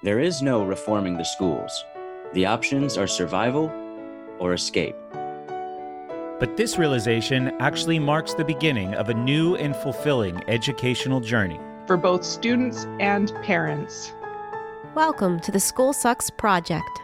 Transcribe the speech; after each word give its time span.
There 0.00 0.20
is 0.20 0.40
no 0.42 0.64
reforming 0.64 1.16
the 1.16 1.24
schools. 1.24 1.84
The 2.32 2.46
options 2.46 2.96
are 2.96 3.08
survival 3.08 3.68
or 4.38 4.54
escape. 4.54 4.94
But 6.38 6.56
this 6.56 6.78
realization 6.78 7.48
actually 7.58 7.98
marks 7.98 8.32
the 8.32 8.44
beginning 8.44 8.94
of 8.94 9.08
a 9.08 9.14
new 9.14 9.56
and 9.56 9.74
fulfilling 9.74 10.40
educational 10.48 11.18
journey. 11.18 11.58
for 11.88 11.96
both 11.96 12.22
students 12.22 12.86
and 13.00 13.34
parents. 13.42 14.12
Welcome 14.94 15.40
to 15.40 15.50
the 15.50 15.58
School 15.58 15.92
Sucks 15.92 16.30
Project. 16.30 17.00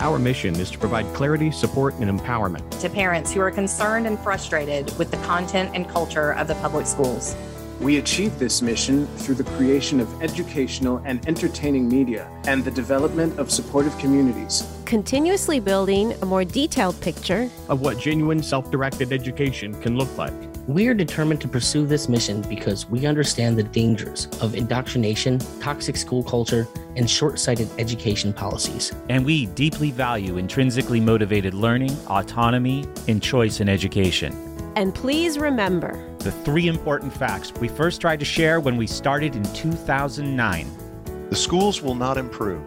Our 0.00 0.18
mission 0.18 0.54
is 0.56 0.70
to 0.72 0.78
provide 0.78 1.06
clarity, 1.14 1.50
support, 1.50 1.94
and 1.94 2.10
empowerment. 2.10 2.78
to 2.80 2.90
parents 2.90 3.32
who 3.32 3.40
are 3.40 3.50
concerned 3.50 4.06
and 4.06 4.18
frustrated 4.18 4.94
with 4.98 5.10
the 5.10 5.16
content 5.18 5.70
and 5.72 5.88
culture 5.88 6.34
of 6.34 6.46
the 6.46 6.56
public 6.56 6.86
schools. 6.86 7.34
We 7.80 7.98
achieve 7.98 8.40
this 8.40 8.60
mission 8.60 9.06
through 9.18 9.36
the 9.36 9.44
creation 9.44 10.00
of 10.00 10.20
educational 10.20 11.00
and 11.04 11.26
entertaining 11.28 11.88
media 11.88 12.28
and 12.44 12.64
the 12.64 12.72
development 12.72 13.38
of 13.38 13.52
supportive 13.52 13.96
communities. 13.98 14.66
Continuously 14.84 15.60
building 15.60 16.12
a 16.20 16.26
more 16.26 16.44
detailed 16.44 17.00
picture 17.00 17.48
Of 17.68 17.80
what 17.80 17.98
genuine 17.98 18.42
self 18.42 18.68
directed 18.72 19.12
education 19.12 19.80
can 19.80 19.96
look 19.96 20.16
like. 20.18 20.32
We 20.66 20.88
are 20.88 20.94
determined 20.94 21.40
to 21.42 21.48
pursue 21.48 21.86
this 21.86 22.08
mission 22.08 22.42
because 22.42 22.90
we 22.90 23.06
understand 23.06 23.56
the 23.56 23.62
dangers 23.62 24.26
of 24.40 24.54
indoctrination, 24.54 25.38
toxic 25.60 25.96
school 25.96 26.24
culture, 26.24 26.66
and 26.96 27.08
short 27.08 27.38
sighted 27.38 27.70
education 27.78 28.32
policies. 28.32 28.92
And 29.08 29.24
we 29.24 29.46
deeply 29.46 29.92
value 29.92 30.36
intrinsically 30.36 31.00
motivated 31.00 31.54
learning, 31.54 31.92
autonomy, 32.08 32.86
and 33.06 33.22
choice 33.22 33.60
in 33.60 33.68
education. 33.68 34.47
And 34.78 34.94
please 34.94 35.40
remember 35.40 35.98
The 36.18 36.30
three 36.30 36.68
important 36.68 37.12
facts 37.12 37.52
we 37.54 37.66
first 37.66 38.00
tried 38.00 38.20
to 38.20 38.24
share 38.24 38.60
when 38.60 38.76
we 38.76 38.86
started 38.86 39.34
in 39.34 39.42
2009. 39.52 41.26
The 41.30 41.34
schools 41.34 41.82
will 41.82 41.96
not 41.96 42.16
improve. 42.16 42.62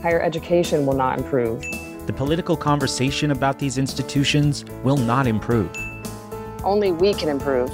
Higher 0.00 0.22
education 0.22 0.86
will 0.86 0.94
not 0.94 1.18
improve. 1.18 1.60
The 2.06 2.12
political 2.12 2.56
conversation 2.56 3.32
about 3.32 3.58
these 3.58 3.78
institutions 3.78 4.64
will 4.84 4.96
not 4.96 5.26
improve. 5.26 5.68
Only 6.62 6.92
we 6.92 7.12
can 7.14 7.28
improve. 7.28 7.72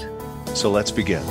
So 0.57 0.71
let's 0.71 0.91
begin. 0.91 1.23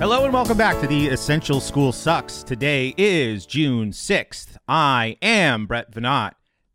Hello 0.00 0.24
and 0.24 0.32
welcome 0.32 0.56
back 0.56 0.80
to 0.80 0.88
the 0.88 1.06
Essential 1.06 1.60
School 1.60 1.92
Sucks. 1.92 2.42
Today 2.42 2.94
is 2.98 3.46
June 3.46 3.92
6th. 3.92 4.56
I 4.66 5.18
am 5.22 5.66
Brett 5.66 5.92
Veinotte, 5.92 6.32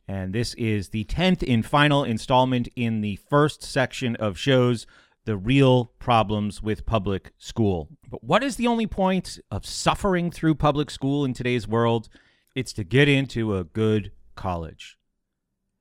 and 0.08 0.34
this 0.34 0.54
is 0.56 0.90
the 0.90 1.06
10th 1.06 1.44
and 1.52 1.66
final 1.66 2.04
installment 2.04 2.68
in 2.76 3.02
the 3.02 3.16
first 3.16 3.64
section 3.64 4.16
of 4.18 4.38
shows 4.38 4.86
The 5.26 5.38
Real 5.38 5.86
Problems 6.00 6.62
with 6.62 6.86
Public 6.86 7.32
School. 7.38 7.90
But 8.10 8.24
what 8.24 8.44
is 8.44 8.56
the 8.56 8.68
only 8.68 8.88
point 8.88 9.40
of 9.50 9.66
suffering 9.66 10.30
through 10.30 10.56
public 10.56 10.92
school 10.92 11.26
in 11.26 11.34
today's 11.34 11.68
world? 11.68 12.10
It's 12.54 12.74
to 12.74 12.84
get 12.84 13.10
into 13.10 13.58
a 13.58 13.64
good 13.64 14.12
college. 14.36 14.98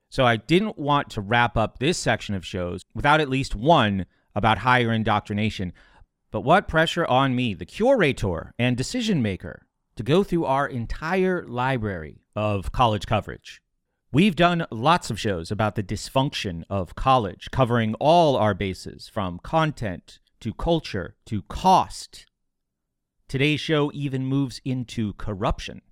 So 0.09 0.25
I 0.25 0.37
didn't 0.37 0.79
want 0.79 1.11
to 1.11 1.21
wrap 1.21 1.57
up 1.57 1.79
this 1.79 1.99
section 1.99 2.35
of 2.35 2.47
shows 2.47 2.83
without 2.95 3.21
at 3.21 3.29
least 3.29 3.55
one 3.55 4.07
about 4.35 4.59
higher 4.59 4.93
indoctrination. 4.93 5.73
But 6.31 6.41
what 6.41 6.67
pressure 6.67 7.05
on 7.07 7.37
me, 7.37 7.53
the 7.53 7.67
curator 7.67 8.55
and 8.59 8.77
decision 8.77 9.23
maker, 9.23 9.67
to 9.97 10.03
go 10.03 10.25
through 10.25 10.47
our 10.47 10.67
entire 10.67 11.45
library 11.47 12.23
of 12.35 12.73
college 12.73 13.07
coverage. 13.07 13.61
We've 14.15 14.37
done 14.37 14.65
lots 14.71 15.11
of 15.11 15.19
shows 15.19 15.51
about 15.51 15.75
the 15.75 15.83
dysfunction 15.83 16.63
of 16.71 16.95
college, 16.95 17.51
covering 17.51 17.97
all 17.97 18.37
our 18.37 18.55
bases 18.55 19.09
from 19.09 19.41
content 19.41 20.21
to 20.39 20.55
culture 20.55 21.17
to 21.27 21.43
cost. 21.43 22.25
Today's 23.27 23.59
show 23.59 23.91
even 23.93 24.25
moves 24.25 24.61
into 24.65 25.15
corruption. 25.15 25.83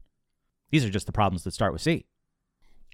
These 0.70 0.84
are 0.84 0.88
just 0.90 1.06
the 1.06 1.12
problems 1.12 1.42
that 1.42 1.50
start 1.50 1.72
with 1.72 1.82
C. 1.82 2.06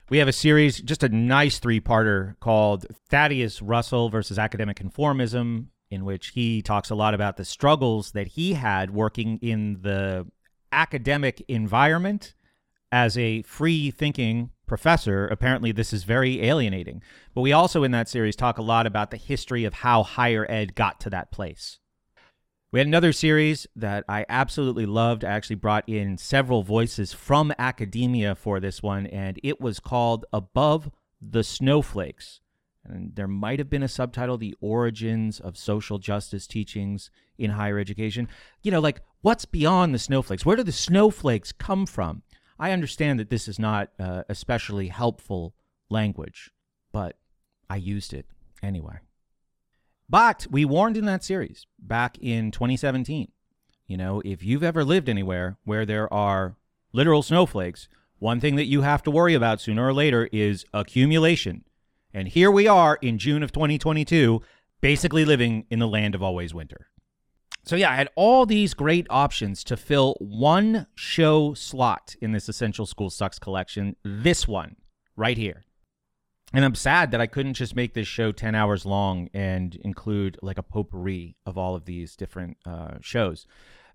We 0.09 0.17
have 0.17 0.29
a 0.29 0.33
series, 0.33 0.81
just 0.81 1.03
a 1.03 1.11
nice 1.11 1.59
three 1.59 1.79
parter 1.79 2.41
called 2.41 2.87
Thaddeus 3.11 3.61
Russell 3.61 4.09
versus 4.09 4.39
Academic 4.39 4.79
Conformism, 4.79 5.67
in 5.91 6.07
which 6.07 6.29
he 6.29 6.63
talks 6.63 6.89
a 6.89 6.95
lot 6.95 7.13
about 7.13 7.37
the 7.37 7.45
struggles 7.45 8.13
that 8.13 8.29
he 8.29 8.55
had 8.55 8.93
working 8.93 9.39
in 9.43 9.83
the 9.83 10.27
academic 10.73 11.45
environment 11.49 12.33
as 12.91 13.19
a 13.19 13.43
free 13.43 13.91
thinking 13.91 14.53
professor. 14.69 15.27
Apparently, 15.27 15.73
this 15.73 15.93
is 15.93 16.05
very 16.05 16.45
alienating. 16.45 17.03
But 17.35 17.41
we 17.41 17.53
also, 17.53 17.83
in 17.83 17.91
that 17.91 18.09
series, 18.09 18.37
talk 18.37 18.59
a 18.59 18.63
lot 18.63 18.87
about 18.87 19.11
the 19.11 19.17
history 19.17 19.65
of 19.65 19.75
how 19.75 20.03
higher 20.03 20.47
ed 20.49 20.75
got 20.75 21.01
to 21.01 21.11
that 21.11 21.33
place. 21.33 21.79
We 22.71 22.81
had 22.81 22.87
another 22.87 23.13
series 23.13 23.67
that 23.75 24.05
I 24.09 24.27
absolutely 24.29 24.85
loved. 24.85 25.25
I 25.25 25.31
actually 25.31 25.57
brought 25.57 25.89
in 25.89 26.19
several 26.19 26.63
voices 26.63 27.15
from 27.15 27.53
academia 27.59 28.35
for 28.35 28.61
this 28.61 28.83
one, 28.83 29.07
and 29.07 29.41
it 29.43 29.59
was 29.59 29.81
called 29.81 30.27
Above 30.35 30.91
the 31.21 31.43
Snowflakes. 31.43 32.41
And 32.85 33.15
there 33.15 33.29
might 33.29 33.59
have 33.59 33.71
been 33.71 33.83
a 33.83 33.89
subtitle, 33.89 34.37
The 34.37 34.55
Origins 34.61 35.41
of 35.41 35.57
Social 35.57 35.99
Justice 35.99 36.47
Teachings 36.47 37.11
in 37.39 37.53
Higher 37.53 37.79
Education. 37.79 38.29
You 38.63 38.71
know, 38.71 38.81
like 38.81 39.01
what's 39.23 39.45
beyond 39.45 39.95
the 39.95 39.99
snowflakes? 39.99 40.45
Where 40.45 40.57
do 40.57 40.63
the 40.63 40.73
snowflakes 40.73 41.53
come 41.53 41.87
from? 41.87 42.23
I 42.59 42.73
understand 42.73 43.21
that 43.21 43.31
this 43.31 43.49
is 43.49 43.59
not 43.59 43.91
uh, 43.99 44.25
especially 44.29 44.89
helpful 44.89 45.55
language, 45.89 46.51
but 46.93 47.17
I 47.71 47.77
used 47.77 48.13
it 48.13 48.27
anyway. 48.63 48.99
But 50.09 50.47
we 50.51 50.65
warned 50.65 50.97
in 50.97 51.05
that 51.05 51.23
series 51.23 51.67
back 51.79 52.19
in 52.19 52.51
2017. 52.51 53.31
You 53.87 53.97
know, 53.97 54.23
if 54.25 54.43
you've 54.43 54.63
ever 54.63 54.85
lived 54.85 55.09
anywhere 55.09 55.57
where 55.65 55.87
there 55.87 56.13
are 56.13 56.57
literal 56.93 57.23
snowflakes, 57.23 57.89
one 58.19 58.41
thing 58.41 58.57
that 58.57 58.67
you 58.67 58.83
have 58.83 59.03
to 59.05 59.11
worry 59.11 59.35
about 59.35 59.61
sooner 59.61 59.87
or 59.87 59.93
later 59.93 60.29
is 60.33 60.65
accumulation. 60.75 61.65
And 62.13 62.29
here 62.29 62.51
we 62.51 62.67
are 62.67 62.99
in 63.01 63.19
June 63.19 63.43
of 63.43 63.53
2022, 63.53 64.43
basically 64.81 65.25
living 65.25 65.67
in 65.71 65.79
the 65.79 65.87
land 65.87 66.15
of 66.15 66.23
always 66.23 66.53
winter. 66.53 66.89
So, 67.69 67.77
yeah, 67.77 67.91
I 67.91 67.97
had 67.97 68.09
all 68.17 68.47
these 68.47 68.73
great 68.73 69.07
options 69.11 69.63
to 69.65 69.77
fill 69.77 70.17
one 70.21 70.87
show 70.95 71.53
slot 71.53 72.17
in 72.19 72.33
this 72.33 72.49
Essential 72.49 72.87
School 72.87 73.11
Sucks 73.11 73.39
collection. 73.39 73.95
This 74.03 74.49
one 74.49 74.77
right 75.17 75.37
here. 75.37 75.67
And 76.55 76.65
I'm 76.65 76.75
sad 76.75 77.11
that 77.11 77.21
I 77.21 77.27
couldn't 77.27 77.53
just 77.53 77.77
make 77.77 77.93
this 77.93 78.09
show 78.09 78.33
10 78.33 78.55
hours 78.55 78.87
long 78.87 79.29
and 79.35 79.75
include 79.85 80.39
like 80.41 80.57
a 80.57 80.63
potpourri 80.63 81.37
of 81.45 81.59
all 81.59 81.75
of 81.75 81.85
these 81.85 82.17
different 82.17 82.57
uh, 82.65 82.95
shows. 83.03 83.47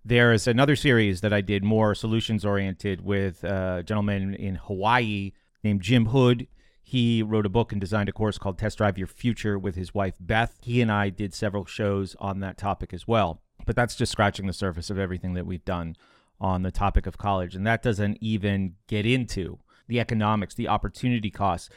There 0.05 0.33
is 0.33 0.45
another 0.45 0.75
series 0.75 1.21
that 1.21 1.33
I 1.33 1.41
did 1.41 1.63
more 1.63 1.95
solutions 1.95 2.45
oriented 2.45 3.01
with 3.01 3.43
a 3.43 3.81
gentleman 3.83 4.35
in 4.35 4.53
Hawaii 4.53 5.31
named 5.63 5.81
Jim 5.81 6.05
Hood. 6.05 6.45
He 6.83 7.23
wrote 7.23 7.47
a 7.47 7.49
book 7.49 7.71
and 7.71 7.81
designed 7.81 8.09
a 8.09 8.13
course 8.13 8.37
called 8.37 8.59
Test 8.59 8.77
Drive 8.77 8.99
Your 8.99 9.07
Future 9.07 9.57
with 9.57 9.73
his 9.73 9.95
wife 9.95 10.17
Beth. 10.19 10.59
He 10.61 10.79
and 10.79 10.91
I 10.91 11.09
did 11.09 11.33
several 11.33 11.65
shows 11.65 12.15
on 12.19 12.39
that 12.41 12.59
topic 12.59 12.93
as 12.93 13.07
well. 13.07 13.41
But 13.65 13.75
that's 13.75 13.95
just 13.95 14.11
scratching 14.11 14.47
the 14.47 14.53
surface 14.53 14.89
of 14.89 14.99
everything 14.99 15.33
that 15.33 15.45
we've 15.45 15.65
done 15.65 15.95
on 16.39 16.63
the 16.63 16.71
topic 16.71 17.07
of 17.07 17.17
college. 17.17 17.55
And 17.55 17.65
that 17.65 17.81
doesn't 17.81 18.17
even 18.21 18.75
get 18.87 19.05
into 19.05 19.59
the 19.87 19.99
economics, 19.99 20.55
the 20.55 20.67
opportunity 20.67 21.29
costs. 21.29 21.69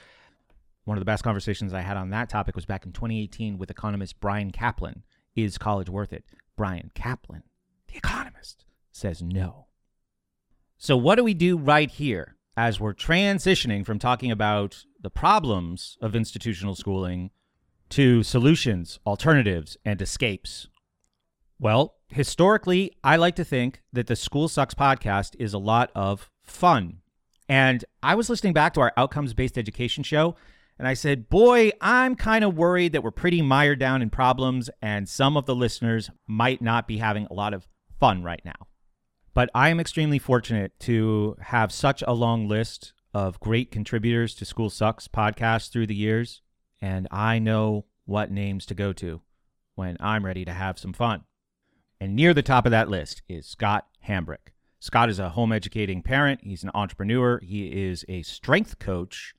One 0.85 0.97
of 0.97 1.01
the 1.01 1.07
best 1.07 1.25
conversations 1.25 1.73
I 1.73 1.81
had 1.81 1.97
on 1.97 2.11
that 2.11 2.29
topic 2.29 2.55
was 2.55 2.65
back 2.65 2.87
in 2.87 2.93
2018 2.93 3.59
with 3.59 3.71
economist 3.71 4.21
Bryan 4.21 4.53
Caplan. 4.53 5.03
Is 5.35 5.59
college 5.59 5.91
worth 5.91 6.13
it? 6.13 6.25
Bryan 6.57 6.91
Caplan, 6.95 7.43
the 7.89 7.97
economist, 7.97 8.65
says 8.91 9.23
no. 9.23 9.67
So, 10.79 10.97
what 10.97 11.17
do 11.17 11.25
we 11.25 11.35
do 11.35 11.59
right 11.59 11.91
here 11.91 12.37
as 12.57 12.81
we're 12.81 12.95
transitioning 12.95 13.85
from 13.85 13.99
talking 13.99 14.31
about 14.31 14.85
the 15.01 15.11
problems 15.11 15.99
of 16.01 16.17
institutional 16.17 16.75
schooling 16.75 17.31
to 17.91 18.23
solutions, 18.23 18.99
alternatives, 19.07 19.77
and 19.85 20.01
escapes? 20.01 20.69
Well, 21.59 21.97
historically, 22.09 22.93
I 23.03 23.17
like 23.17 23.37
to 23.37 23.45
think 23.45 23.83
that 23.93 24.09
the 24.09 24.17
School 24.17 24.49
Sucks 24.49 24.75
podcast 24.75 25.35
is 25.39 25.55
a 25.55 25.59
lot 25.59 25.91
of 25.95 26.31
fun. 26.43 26.99
And 27.49 27.85
I 28.03 28.15
was 28.15 28.29
listening 28.29 28.53
back 28.53 28.75
to 28.75 28.81
our 28.81 28.93
outcomes 28.97 29.33
based 29.33 29.57
education 29.57 30.05
show, 30.05 30.37
and 30.79 30.87
I 30.87 30.95
said, 30.95 31.31
Boy, 31.31 31.71
I'm 31.81 32.15
kind 32.15 32.45
of 32.45 32.57
worried 32.57 32.93
that 32.93 33.03
we're 33.03 33.11
pretty 33.11 33.41
mired 33.41 33.79
down 33.79 34.03
in 34.03 34.11
problems, 34.11 34.69
and 34.83 35.09
some 35.09 35.37
of 35.37 35.47
the 35.47 35.55
listeners 35.55 36.11
might 36.27 36.61
not 36.61 36.87
be 36.87 36.99
having 36.99 37.27
a 37.31 37.35
lot 37.35 37.55
of 37.55 37.69
fun 37.99 38.23
right 38.23 38.43
now. 38.45 38.67
But 39.33 39.49
I 39.55 39.71
am 39.71 39.81
extremely 39.81 40.19
fortunate 40.19 40.79
to 40.81 41.37
have 41.41 41.73
such 41.73 42.03
a 42.07 42.13
long 42.13 42.49
list 42.49 42.93
of 43.15 43.41
great 43.41 43.71
contributors 43.71 44.35
to 44.35 44.45
School 44.45 44.69
Sucks 44.69 45.09
podcast 45.09 45.71
through 45.71 45.87
the 45.87 45.95
years, 45.95 46.43
and 46.83 47.09
I 47.11 47.39
know 47.39 47.87
what 48.05 48.31
names 48.31 48.67
to 48.67 48.75
go 48.75 48.93
to 48.95 49.23
when 49.75 49.97
I'm 50.01 50.27
ready 50.27 50.45
to 50.45 50.53
have 50.53 50.79
some 50.79 50.93
fun. 50.93 51.25
And 52.01 52.15
near 52.15 52.35
the 52.35 52.43
top 52.43 52.67
of 52.67 52.71
that 52.73 52.89
list 52.89 53.23
is 53.29 53.47
Scott 53.47 53.87
Hambrick. 54.07 54.53
Scott 54.79 55.09
is 55.09 55.19
a 55.19 55.31
home 55.31 55.53
educating 55.53 56.03
parent, 56.03 56.41
he's 56.43 56.63
an 56.63 56.71
entrepreneur, 56.75 57.41
he 57.41 57.67
is 57.67 58.05
a 58.09 58.23
strength 58.23 58.79
coach, 58.79 59.35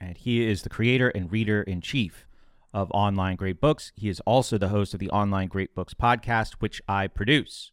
and 0.00 0.16
he 0.18 0.46
is 0.46 0.62
the 0.62 0.68
creator 0.68 1.08
and 1.08 1.32
reader 1.32 1.62
in 1.62 1.80
chief 1.80 2.26
of 2.72 2.90
Online 2.92 3.36
Great 3.36 3.60
Books. 3.60 3.92
He 3.96 4.08
is 4.08 4.20
also 4.20 4.58
the 4.58 4.68
host 4.68 4.94
of 4.94 5.00
the 5.00 5.10
Online 5.10 5.48
Great 5.48 5.74
Books 5.74 5.94
podcast, 5.94 6.54
which 6.60 6.80
I 6.86 7.08
produce. 7.08 7.72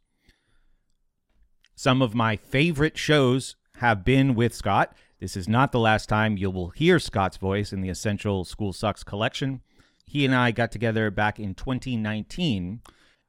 Some 1.76 2.02
of 2.02 2.16
my 2.16 2.36
favorite 2.36 2.98
shows 2.98 3.56
have 3.78 4.04
been 4.04 4.34
with 4.34 4.56
Scott. 4.56 4.96
This 5.20 5.38
is 5.38 5.48
not 5.48 5.72
the 5.72 5.80
last 5.80 6.10
time 6.10 6.38
you 6.38 6.50
will 6.50 6.70
hear 6.70 6.98
Scott's 7.00 7.38
voice 7.38 7.72
in 7.72 7.82
the 7.82 7.90
Essential 7.90 8.46
School 8.46 8.74
Sucks 8.74 9.04
collection. 9.04 9.62
He 10.06 10.26
and 10.26 10.34
I 10.34 10.52
got 10.52 10.72
together 10.72 11.12
back 11.12 11.40
in 11.40 11.54
2019 11.54 12.82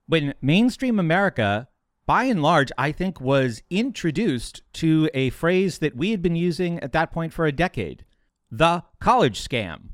when 0.09 0.35
mainstream 0.41 0.99
America, 0.99 1.69
by 2.07 2.25
and 2.25 2.43
large, 2.43 2.73
I 2.79 2.91
think 2.91 3.21
was 3.21 3.63
introduced 3.71 4.63
to 4.75 5.11
a 5.13 5.31
phrase 5.31 5.79
that 5.79 5.95
we 5.95 6.11
had 6.11 6.23
been 6.23 6.35
using 6.35 6.81
at 6.81 6.93
that 6.93 7.13
point 7.13 7.33
for 7.33 7.47
a 7.47 7.53
decade 7.53 8.05
the 8.51 8.83
college 8.99 9.47
scam. 9.47 9.91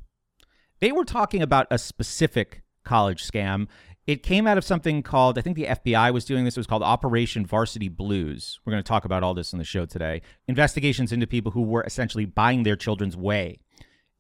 They 0.81 0.93
were 0.93 1.05
talking 1.05 1.43
about 1.43 1.67
a 1.73 1.79
specific 1.79 2.63
college 2.85 3.29
scam. 3.29 3.67
It 4.07 4.23
came 4.23 4.47
out 4.47 4.59
of 4.59 4.65
something 4.65 5.03
called, 5.03 5.37
I 5.39 5.41
think 5.41 5.57
the 5.57 5.65
FBI 5.65 6.13
was 6.13 6.25
doing 6.25 6.45
this. 6.45 6.57
It 6.57 6.61
was 6.61 6.69
called 6.69 6.85
Operation 6.85 7.45
Varsity 7.45 7.89
Blues. 7.89 8.61
We're 8.65 8.71
going 8.71 8.83
to 8.83 8.87
talk 8.87 9.05
about 9.05 9.25
all 9.25 9.35
this 9.35 9.53
in 9.53 9.59
the 9.59 9.65
show 9.65 9.87
today. 9.87 10.23
Investigations 10.47 11.11
into 11.11 11.27
people 11.27 11.51
who 11.51 11.63
were 11.63 11.83
essentially 11.83 12.27
buying 12.27 12.63
their 12.63 12.77
children's 12.77 13.17
way 13.17 13.59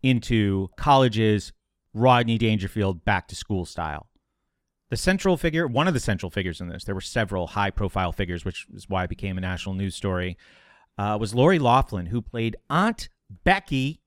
into 0.02 0.68
colleges, 0.76 1.52
Rodney 1.92 2.38
Dangerfield 2.38 3.04
back 3.04 3.28
to 3.28 3.36
school 3.36 3.64
style. 3.64 4.08
The 4.90 4.96
central 4.96 5.36
figure, 5.36 5.66
one 5.66 5.88
of 5.88 5.94
the 5.94 6.00
central 6.00 6.30
figures 6.30 6.60
in 6.60 6.68
this, 6.68 6.84
there 6.84 6.94
were 6.94 7.00
several 7.00 7.48
high 7.48 7.70
profile 7.70 8.12
figures, 8.12 8.44
which 8.44 8.66
is 8.72 8.88
why 8.88 9.04
it 9.04 9.10
became 9.10 9.38
a 9.38 9.40
national 9.40 9.74
news 9.74 9.94
story, 9.94 10.36
uh, 10.98 11.16
was 11.20 11.34
Lori 11.34 11.58
Loughlin, 11.58 12.06
who 12.06 12.20
played 12.22 12.56
Aunt 12.70 13.08
Becky 13.44 14.00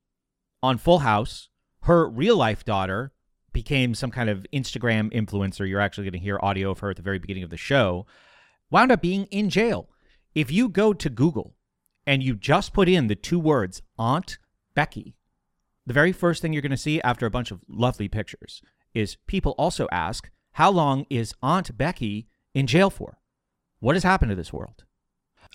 on 0.61 0.77
Full 0.77 0.99
House. 0.99 1.49
Her 1.81 2.07
real 2.07 2.37
life 2.37 2.63
daughter 2.63 3.11
became 3.53 3.95
some 3.95 4.11
kind 4.11 4.29
of 4.29 4.45
Instagram 4.53 5.11
influencer. 5.11 5.67
You're 5.67 5.81
actually 5.81 6.05
going 6.05 6.13
to 6.13 6.19
hear 6.19 6.39
audio 6.41 6.71
of 6.71 6.79
her 6.79 6.91
at 6.91 6.95
the 6.95 7.01
very 7.01 7.19
beginning 7.19 7.43
of 7.43 7.49
the 7.49 7.57
show. 7.57 8.05
Wound 8.69 8.91
up 8.91 9.01
being 9.01 9.25
in 9.25 9.49
jail. 9.49 9.89
If 10.35 10.51
you 10.51 10.69
go 10.69 10.93
to 10.93 11.09
Google 11.09 11.55
and 12.05 12.21
you 12.21 12.35
just 12.35 12.73
put 12.73 12.87
in 12.87 13.07
the 13.07 13.15
two 13.15 13.39
words 13.39 13.81
Aunt 13.97 14.37
Becky, 14.75 15.15
the 15.87 15.93
very 15.93 16.11
first 16.11 16.41
thing 16.41 16.53
you're 16.53 16.61
going 16.61 16.69
to 16.69 16.77
see 16.77 17.01
after 17.01 17.25
a 17.25 17.31
bunch 17.31 17.49
of 17.49 17.61
lovely 17.67 18.07
pictures 18.07 18.61
is 18.93 19.17
people 19.25 19.55
also 19.57 19.87
ask, 19.91 20.29
How 20.57 20.71
long 20.71 21.05
is 21.11 21.35
Aunt 21.43 21.77
Becky 21.77 22.29
in 22.55 22.65
jail 22.65 22.89
for? 22.89 23.19
What 23.79 23.95
has 23.95 24.01
happened 24.01 24.31
to 24.31 24.35
this 24.35 24.51
world? 24.51 24.85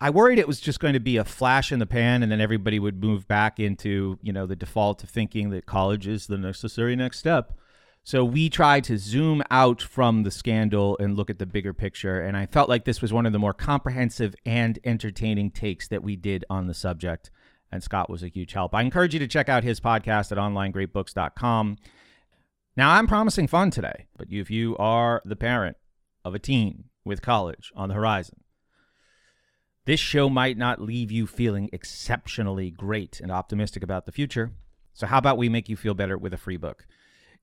I 0.01 0.11
worried 0.11 0.39
it 0.39 0.47
was 0.47 0.61
just 0.61 0.79
going 0.79 0.95
to 0.95 1.01
be 1.01 1.17
a 1.17 1.25
flash 1.25 1.73
in 1.73 1.81
the 1.81 1.87
pan 1.87 2.23
and 2.23 2.31
then 2.31 2.41
everybody 2.41 2.79
would 2.79 3.03
move 3.03 3.27
back 3.27 3.59
into, 3.59 4.21
you 4.23 4.33
know, 4.33 4.47
the 4.47 4.55
default 4.55 5.03
of 5.03 5.11
thinking 5.11 5.51
that 5.51 5.67
college 5.67 6.07
is 6.07 6.29
the 6.29 6.39
necessary 6.39 6.95
next 6.95 7.19
step. 7.19 7.59
So 8.05 8.25
we 8.25 8.49
tried 8.49 8.85
to 8.85 8.97
zoom 8.97 9.43
out 9.51 9.83
from 9.83 10.23
the 10.23 10.31
scandal 10.31 10.97
and 11.01 11.17
look 11.17 11.31
at 11.31 11.41
the 11.41 11.47
bigger 11.47 11.75
picture. 11.75 12.21
And 12.21 12.37
I 12.37 12.47
felt 12.47 12.69
like 12.69 12.85
this 12.85 13.03
was 13.03 13.13
one 13.13 13.27
of 13.27 13.33
the 13.33 13.41
more 13.41 13.55
comprehensive 13.55 14.37
and 14.47 14.79
entertaining 14.85 15.51
takes 15.51 15.89
that 15.89 16.05
we 16.05 16.15
did 16.15 16.45
on 16.49 16.69
the 16.69 16.75
subject. 16.75 17.29
And 17.73 17.83
Scott 17.83 18.09
was 18.09 18.23
a 18.23 18.29
huge 18.29 18.53
help. 18.53 18.73
I 18.73 18.83
encourage 18.83 19.15
you 19.15 19.19
to 19.19 19.27
check 19.27 19.49
out 19.49 19.65
his 19.65 19.81
podcast 19.81 20.31
at 20.31 20.39
onlinegreatbooks.com. 20.39 21.79
Now, 22.77 22.93
I'm 22.93 23.07
promising 23.07 23.49
fun 23.49 23.71
today, 23.71 24.07
but 24.17 24.29
if 24.31 24.51
you 24.51 24.77
are 24.79 25.21
the 25.25 25.37
parent 25.37 25.77
of 26.25 26.35
a 26.35 26.39
teen 26.39 26.85
with 27.05 27.21
college 27.21 27.71
on 27.77 27.89
the 27.89 27.95
horizon, 27.95 28.41
this 29.85 30.01
show 30.01 30.31
might 30.31 30.57
not 30.57 30.81
leave 30.81 31.11
you 31.11 31.27
feeling 31.27 31.69
exceptionally 31.73 32.71
great 32.71 33.21
and 33.21 33.31
optimistic 33.31 33.83
about 33.83 34.07
the 34.07 34.13
future. 34.13 34.53
So, 34.95 35.07
how 35.07 35.19
about 35.19 35.39
we 35.39 35.49
make 35.49 35.69
you 35.69 35.77
feel 35.77 35.95
better 35.95 36.17
with 36.17 36.33
a 36.33 36.39
free 36.39 36.57
book? 36.57 36.87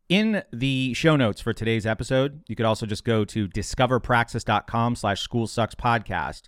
In 0.08 0.42
the 0.52 0.96
show 0.96 1.16
notes 1.16 1.42
for 1.42 1.54
today's 1.54 1.86
episode, 1.86 2.42
you 2.48 2.56
could 2.56 2.66
also 2.66 2.88
just 2.88 3.04
go 3.04 3.24
to 3.26 3.48
discoverpraxis.com 3.48 4.96
slash 4.96 5.22
school 5.22 5.46
sucks 5.46 5.76
podcast. 5.76 6.44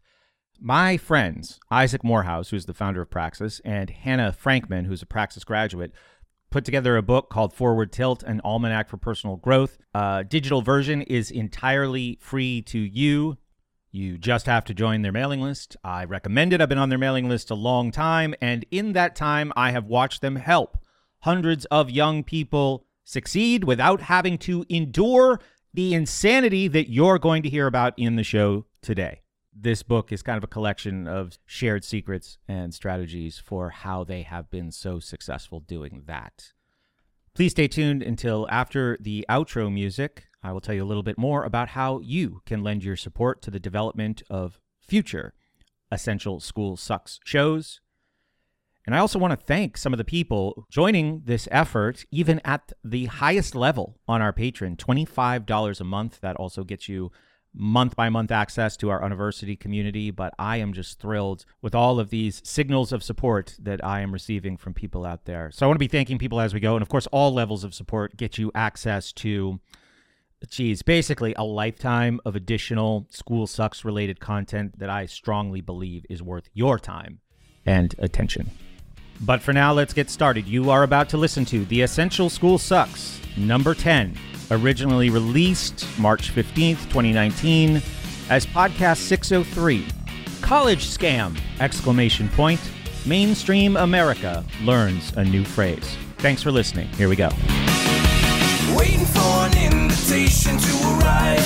My 0.60 0.98
friends, 0.98 1.60
Isaac 1.70 2.04
Morehouse, 2.04 2.50
who's 2.50 2.66
the 2.66 2.74
founder 2.74 3.02
of 3.02 3.12
Praxis, 3.12 3.60
and 3.64 3.92
Hannah 3.92 4.36
Frankman, 4.36 4.86
who's 4.86 5.04
a 5.04 5.08
Praxis 5.08 5.44
graduate, 5.44 5.92
put 6.52 6.66
together 6.66 6.98
a 6.98 7.02
book 7.02 7.30
called 7.30 7.54
Forward 7.54 7.92
Tilt, 7.92 8.22
an 8.24 8.42
almanac 8.44 8.90
for 8.90 8.98
personal 8.98 9.38
growth. 9.38 9.78
Uh, 9.96 10.24
digital 10.24 10.62
version 10.62 11.02
is 11.02 11.32
entirely 11.32 12.20
free 12.22 12.62
to 12.64 12.78
you. 12.78 13.38
You 13.92 14.18
just 14.18 14.46
have 14.46 14.66
to 14.66 14.74
join 14.74 15.02
their 15.02 15.12
mailing 15.12 15.42
list. 15.42 15.76
I 15.84 16.04
recommend 16.04 16.54
it. 16.54 16.62
I've 16.62 16.70
been 16.70 16.78
on 16.78 16.90
their 16.90 16.98
mailing 16.98 17.28
list 17.28 17.50
a 17.50 17.56
long 17.56 17.92
time, 17.92 18.36
and 18.42 18.66
in 18.70 18.94
that 18.94 19.16
time, 19.16 19.52
I 19.56 19.72
have 19.72 19.86
watched 19.86 20.22
them 20.22 20.36
help 20.36 20.78
hundreds 21.20 21.66
of 21.66 21.90
young 21.90 22.24
people 22.24 22.86
succeed 23.04 23.64
without 23.64 24.02
having 24.02 24.38
to 24.40 24.66
endure 24.70 25.40
the 25.74 25.94
insanity 25.94 26.68
that 26.68 26.90
you're 26.90 27.20
going 27.20 27.44
to 27.44 27.50
hear 27.50 27.68
about 27.68 27.94
in 27.98 28.18
the 28.18 28.24
show 28.24 28.66
today. 28.82 29.21
This 29.54 29.84
book 29.84 30.12
is 30.12 30.24
kind 30.24 30.38
of 30.38 30.44
a 30.44 30.48
collection 30.48 31.08
of 31.08 31.38
shared 31.46 31.84
secrets 31.84 32.38
and 32.48 32.74
strategies 32.74 33.38
for 33.38 33.70
how 33.70 34.04
they 34.04 34.22
have 34.22 34.50
been 34.50 34.72
so 34.72 35.00
successful 35.00 35.60
doing 35.60 36.04
that. 36.06 36.54
Please 37.34 37.52
stay 37.52 37.68
tuned 37.68 38.02
until 38.02 38.48
after 38.50 38.98
the 39.00 39.26
outro 39.30 39.72
music. 39.72 40.26
I 40.42 40.52
will 40.52 40.62
tell 40.62 40.76
you 40.76 40.84
a 40.84 40.86
little 40.86 41.04
bit 41.04 41.18
more 41.18 41.44
about 41.44 41.70
how 41.70 42.00
you 42.00 42.42
can 42.46 42.64
lend 42.64 42.84
your 42.84 42.96
support 42.96 43.42
to 43.44 43.52
the 43.52 43.60
development 43.60 44.24
of 44.30 44.60
future 44.80 45.34
Essential 45.92 46.40
School 46.40 46.78
Sucks 46.78 47.20
shows. 47.26 47.82
And 48.86 48.96
I 48.96 49.00
also 49.00 49.20
want 49.20 49.32
to 49.32 49.46
thank 49.46 49.78
some 49.78 49.94
of 49.94 49.98
the 49.98 50.04
people 50.04 50.66
joining 50.70 51.22
this 51.26 51.48
effort, 51.52 52.06
even 52.10 52.42
at 52.44 52.72
the 52.84 53.06
highest 53.06 53.54
level 53.54 54.00
on 54.08 54.22
our 54.22 54.34
Patreon 54.34 54.78
$25 54.78 55.80
a 55.80 55.84
month. 55.84 56.20
That 56.22 56.36
also 56.38 56.64
gets 56.64 56.90
you 56.90 57.12
month 57.54 57.96
by 57.96 58.10
month 58.10 58.32
access 58.32 58.78
to 58.78 58.90
our 58.90 59.02
university 59.02 59.56
community. 59.56 60.12
But 60.12 60.34
I 60.40 60.58
am 60.58 60.74
just 60.74 61.00
thrilled 61.00 61.46
with 61.62 61.76
all 61.76 62.00
of 62.00 62.10
these 62.10 62.42
signals 62.46 62.92
of 62.92 63.04
support 63.04 63.56
that 63.60 63.84
I 63.84 64.02
am 64.02 64.12
receiving 64.12 64.58
from 64.58 64.74
people 64.74 65.06
out 65.06 65.26
there. 65.26 65.52
So 65.52 65.66
I 65.66 65.68
want 65.68 65.76
to 65.76 65.80
be 65.80 65.88
thanking 65.88 66.18
people 66.18 66.40
as 66.40 66.54
we 66.54 66.60
go. 66.60 66.76
And 66.76 66.82
of 66.82 66.90
course, 66.90 67.08
all 67.08 67.34
levels 67.34 67.64
of 67.64 67.74
support 67.74 68.18
get 68.18 68.38
you 68.38 68.52
access 68.56 69.12
to 69.14 69.60
geez, 70.50 70.82
basically 70.82 71.34
a 71.38 71.44
lifetime 71.44 72.20
of 72.26 72.36
additional 72.36 73.08
school 73.10 73.46
sucks 73.46 73.86
related 73.86 74.20
content 74.20 74.80
that 74.80 74.90
I 74.90 75.06
strongly 75.06 75.62
believe 75.62 76.06
is 76.10 76.24
worth 76.24 76.50
your 76.54 76.80
time 76.80 77.20
and 77.66 77.94
attention. 78.00 78.50
But 79.24 79.42
for 79.42 79.54
now, 79.54 79.72
let's 79.72 79.94
get 79.94 80.10
started. 80.10 80.48
You 80.48 80.72
are 80.72 80.82
about 80.82 81.10
to 81.10 81.18
listen 81.18 81.46
to 81.46 81.64
The 81.66 81.82
Essential 81.82 82.28
School 82.28 82.58
Sucks, 82.58 83.22
number 83.38 83.76
10, 83.76 84.18
originally 84.52 85.10
released 85.10 85.86
March 85.98 86.34
15th, 86.34 86.84
2019, 86.90 87.82
as 88.30 88.46
podcast 88.46 88.98
603. 88.98 89.88
College 90.42 90.86
scam! 90.86 91.40
Exclamation 91.60 92.30
point. 92.30 92.60
Mainstream 93.06 93.78
America 93.78 94.46
learns 94.62 95.12
a 95.14 95.24
new 95.24 95.44
phrase. 95.44 95.98
Thanks 96.18 96.44
for 96.44 96.52
listening. 96.52 96.88
Here 96.90 97.10
we 97.10 97.16
go. 97.16 97.30
Waiting 98.76 99.06
for 99.06 99.48
an 99.48 99.58
invitation 99.74 100.58
to 100.58 100.72
arrive. 100.94 101.46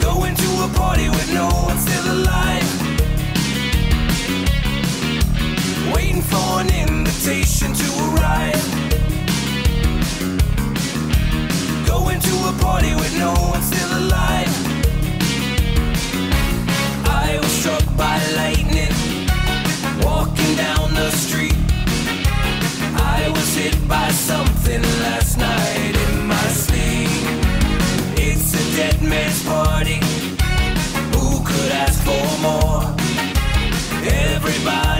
Going 0.00 0.34
to 0.34 0.64
a 0.64 0.72
party 0.74 1.08
with 1.10 1.34
no 1.34 1.48
one 1.48 1.78
still 1.78 2.12
alive. 2.12 2.68
Waiting 5.94 6.22
for 6.22 6.60
an 6.60 6.70
invitation 6.88 7.74
to 7.74 8.16
arrive. 8.16 9.11
To 12.22 12.34
a 12.48 12.52
party 12.60 12.94
with 12.94 13.14
no 13.18 13.32
one 13.52 13.62
still 13.62 13.92
alive. 13.98 14.54
I 17.06 17.38
was 17.40 17.52
struck 17.60 17.84
by 17.96 18.18
lightning. 18.40 18.94
Walking 20.04 20.54
down 20.56 20.94
the 20.94 21.10
street. 21.10 21.56
I 23.18 23.28
was 23.34 23.54
hit 23.54 23.76
by 23.88 24.08
something 24.10 24.82
last 25.04 25.38
night 25.38 25.94
in 26.06 26.26
my 26.26 26.48
sleep. 26.64 27.10
It's 28.26 28.54
a 28.54 28.64
dead 28.76 29.02
man's 29.02 29.42
party. 29.44 29.98
Who 31.14 31.42
could 31.48 31.72
ask 31.84 31.98
for 32.08 32.26
more? 32.46 32.82
Everybody's 34.04 34.91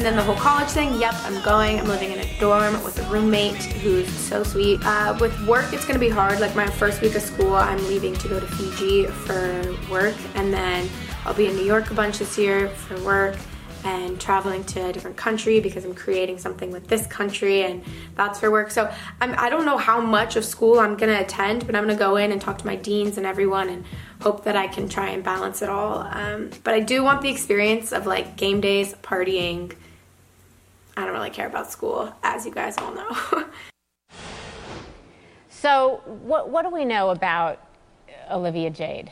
And 0.00 0.06
then 0.06 0.16
the 0.16 0.22
whole 0.22 0.36
college 0.36 0.70
thing, 0.70 0.98
yep, 0.98 1.12
I'm 1.24 1.42
going. 1.42 1.78
I'm 1.78 1.86
living 1.86 2.10
in 2.10 2.20
a 2.20 2.38
dorm 2.40 2.82
with 2.82 2.98
a 2.98 3.10
roommate 3.10 3.62
who's 3.62 4.08
so 4.08 4.42
sweet. 4.42 4.80
Uh, 4.82 5.14
with 5.20 5.38
work, 5.46 5.74
it's 5.74 5.84
gonna 5.84 5.98
be 5.98 6.08
hard. 6.08 6.40
Like 6.40 6.56
my 6.56 6.66
first 6.66 7.02
week 7.02 7.16
of 7.16 7.20
school, 7.20 7.54
I'm 7.54 7.76
leaving 7.86 8.14
to 8.14 8.28
go 8.28 8.40
to 8.40 8.46
Fiji 8.46 9.08
for 9.08 9.76
work, 9.90 10.14
and 10.36 10.54
then 10.54 10.88
I'll 11.26 11.34
be 11.34 11.48
in 11.48 11.54
New 11.54 11.66
York 11.66 11.90
a 11.90 11.94
bunch 11.94 12.16
this 12.16 12.38
year 12.38 12.70
for 12.70 12.98
work 13.04 13.36
and 13.84 14.18
traveling 14.18 14.64
to 14.64 14.86
a 14.86 14.90
different 14.90 15.18
country 15.18 15.60
because 15.60 15.84
I'm 15.84 15.94
creating 15.94 16.38
something 16.38 16.70
with 16.70 16.86
this 16.88 17.06
country 17.06 17.64
and 17.64 17.84
that's 18.14 18.40
for 18.40 18.50
work. 18.50 18.70
So 18.70 18.90
I'm, 19.20 19.34
I 19.38 19.50
don't 19.50 19.66
know 19.66 19.76
how 19.76 20.00
much 20.00 20.34
of 20.34 20.46
school 20.46 20.80
I'm 20.80 20.96
gonna 20.96 21.20
attend, 21.20 21.66
but 21.66 21.76
I'm 21.76 21.84
gonna 21.84 21.98
go 21.98 22.16
in 22.16 22.32
and 22.32 22.40
talk 22.40 22.56
to 22.56 22.66
my 22.66 22.76
deans 22.76 23.18
and 23.18 23.26
everyone 23.26 23.68
and 23.68 23.84
hope 24.22 24.44
that 24.44 24.56
I 24.56 24.66
can 24.66 24.88
try 24.88 25.10
and 25.10 25.22
balance 25.22 25.60
it 25.60 25.68
all. 25.68 25.98
Um, 25.98 26.48
but 26.64 26.72
I 26.72 26.80
do 26.80 27.04
want 27.04 27.20
the 27.20 27.28
experience 27.28 27.92
of 27.92 28.06
like 28.06 28.38
game 28.38 28.62
days, 28.62 28.94
partying. 29.02 29.74
I 31.00 31.04
don't 31.04 31.14
really 31.14 31.30
care 31.30 31.46
about 31.46 31.72
school, 31.72 32.14
as 32.22 32.44
you 32.44 32.52
guys 32.52 32.76
all 32.76 32.94
know. 32.94 33.46
so, 35.48 36.02
what, 36.04 36.50
what 36.50 36.60
do 36.60 36.68
we 36.68 36.84
know 36.84 37.08
about 37.08 37.58
Olivia 38.30 38.68
Jade? 38.68 39.10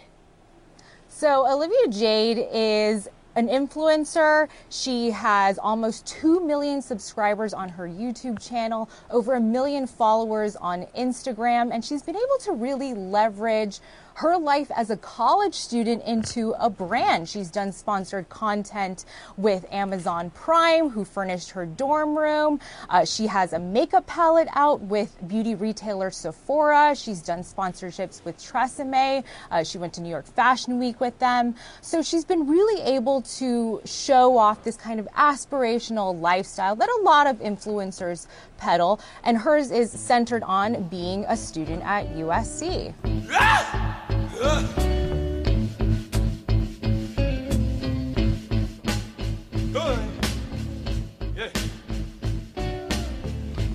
So, 1.09 1.51
Olivia 1.51 1.89
Jade 1.89 2.47
is 2.53 3.09
an 3.37 3.49
influencer. 3.49 4.51
She 4.69 5.11
has 5.13 5.59
almost 5.59 6.07
2 6.09 6.45
million 6.45 6.83
subscribers 6.83 7.55
on 7.55 7.71
her 7.71 7.89
YouTube 7.89 8.39
channel, 8.47 8.91
over 9.09 9.37
a 9.37 9.41
million 9.41 9.87
followers 9.87 10.57
on 10.57 10.87
Instagram, 10.95 11.73
and 11.73 11.83
she's 11.83 12.03
been 12.03 12.17
able 12.17 12.39
to 12.41 12.53
really 12.53 12.93
leverage 12.93 13.81
her 14.19 14.37
life 14.37 14.69
as 14.75 14.91
a 14.91 14.97
college 14.97 15.55
student 15.55 16.03
into 16.03 16.53
a 16.59 16.69
brand. 16.69 17.29
She's 17.29 17.53
done 17.53 17.71
sponsored 17.71 18.29
content 18.29 19.05
with 19.37 19.65
Amazon 19.71 20.31
Prime, 20.31 20.89
who 20.89 21.05
furnished 21.05 21.51
her 21.51 21.65
dorm 21.65 22.19
room. 22.19 22.59
Uh, 22.89 23.05
she 23.05 23.29
has 23.29 23.53
a 23.53 23.61
makeup 23.61 24.09
palette 24.09 24.49
out 24.55 24.81
with 24.81 25.17
beauty 25.29 25.55
retailer 25.55 26.11
Sephora. 26.11 26.97
She's 26.97 27.23
done 27.23 27.41
sponsorships 27.45 28.25
with 28.25 28.37
Tresemme. 28.39 29.23
Uh, 29.53 29.63
she 29.63 29.79
went 29.79 29.93
to 29.95 30.01
New 30.01 30.11
York 30.11 30.27
Fashion 30.27 30.81
Week 30.81 31.01
with 31.01 31.17
them. 31.21 31.55
So 31.81 32.03
she's 32.03 32.25
been 32.25 32.49
really 32.49 32.83
able 32.83 33.23
to 33.39 33.81
show 33.85 34.37
off 34.37 34.65
this 34.65 34.77
kind 34.77 34.99
of 34.99 35.07
aspirational 35.17 36.21
lifestyle 36.21 36.75
that 36.75 36.89
a 36.89 37.03
lot 37.03 37.29
of 37.29 37.39
influencers 37.39 38.27
peddle, 38.59 39.01
and 39.25 39.39
hers 39.39 39.71
is 39.71 39.91
centered 39.91 40.43
on 40.43 40.83
being 40.89 41.25
a 41.29 41.37
student 41.37 41.83
at 41.85 42.09
USC. 42.15 42.93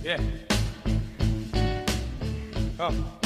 Yeah. 0.04 0.20
Come. 2.78 3.23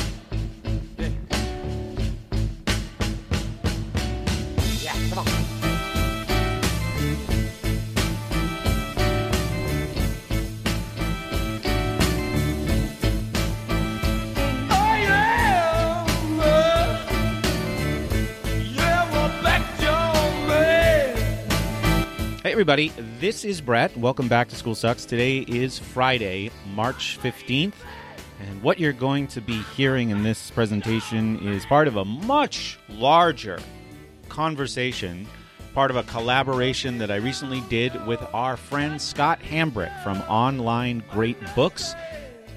Everybody, 22.58 22.92
this 23.20 23.46
is 23.46 23.62
Brett. 23.62 23.96
Welcome 23.96 24.28
back 24.28 24.48
to 24.48 24.56
School 24.56 24.74
Sucks. 24.74 25.06
Today 25.06 25.42
is 25.48 25.78
Friday, 25.78 26.50
March 26.74 27.20
15th, 27.22 27.76
and 28.40 28.64
what 28.64 28.80
you're 28.80 28.94
going 28.94 29.28
to 29.28 29.42
be 29.42 29.62
hearing 29.76 30.10
in 30.10 30.24
this 30.24 30.50
presentation 30.50 31.38
is 31.48 31.68
part 31.68 31.88
of 31.88 31.98
a 31.98 32.04
much 32.04 32.80
larger 32.90 33.60
conversation, 34.28 35.28
part 35.76 35.92
of 35.92 35.98
a 35.98 36.04
collaboration 36.06 36.98
that 36.98 37.12
I 37.12 37.18
recently 37.18 37.62
did 37.70 38.08
with 38.08 38.24
our 38.34 38.58
friend 38.58 39.00
Scott 39.00 39.40
Hambrick 39.40 39.94
from 40.02 40.18
Online 40.22 41.04
Great 41.12 41.38
Books. 41.54 41.94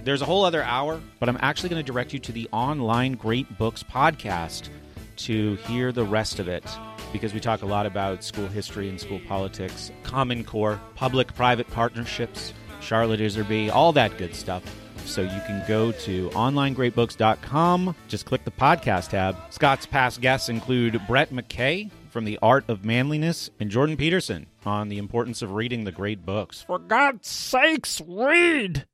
There's 0.02 0.22
a 0.22 0.24
whole 0.24 0.46
other 0.46 0.62
hour, 0.62 0.98
but 1.18 1.28
I'm 1.28 1.38
actually 1.42 1.68
going 1.68 1.84
to 1.84 1.92
direct 1.92 2.14
you 2.14 2.20
to 2.20 2.32
the 2.32 2.48
Online 2.52 3.12
Great 3.12 3.58
Books 3.58 3.82
podcast 3.82 4.70
to 5.16 5.56
hear 5.56 5.92
the 5.92 6.04
rest 6.04 6.38
of 6.38 6.48
it 6.48 6.64
because 7.12 7.34
we 7.34 7.40
talk 7.40 7.62
a 7.62 7.66
lot 7.66 7.86
about 7.86 8.24
school 8.24 8.48
history 8.48 8.88
and 8.88 9.00
school 9.00 9.20
politics, 9.26 9.90
Common 10.02 10.44
Core, 10.44 10.80
public 10.94 11.34
private 11.34 11.68
partnerships, 11.70 12.52
Charlotte 12.80 13.20
Iserbyt, 13.20 13.70
all 13.70 13.92
that 13.92 14.16
good 14.18 14.34
stuff. 14.34 14.62
So 15.04 15.22
you 15.22 15.40
can 15.46 15.64
go 15.66 15.92
to 15.92 16.28
onlinegreatbooks.com, 16.30 17.94
just 18.08 18.26
click 18.26 18.44
the 18.44 18.50
podcast 18.50 19.10
tab. 19.10 19.36
Scott's 19.50 19.86
past 19.86 20.20
guests 20.20 20.48
include 20.48 21.00
Brett 21.06 21.30
McKay 21.30 21.90
from 22.10 22.24
The 22.24 22.38
Art 22.42 22.64
of 22.68 22.84
Manliness 22.84 23.50
and 23.58 23.70
Jordan 23.70 23.96
Peterson 23.96 24.46
on 24.64 24.88
the 24.88 24.98
importance 24.98 25.42
of 25.42 25.52
reading 25.52 25.84
the 25.84 25.92
great 25.92 26.24
books. 26.24 26.62
For 26.62 26.78
God's 26.78 27.28
sakes, 27.28 28.00
read! 28.06 28.86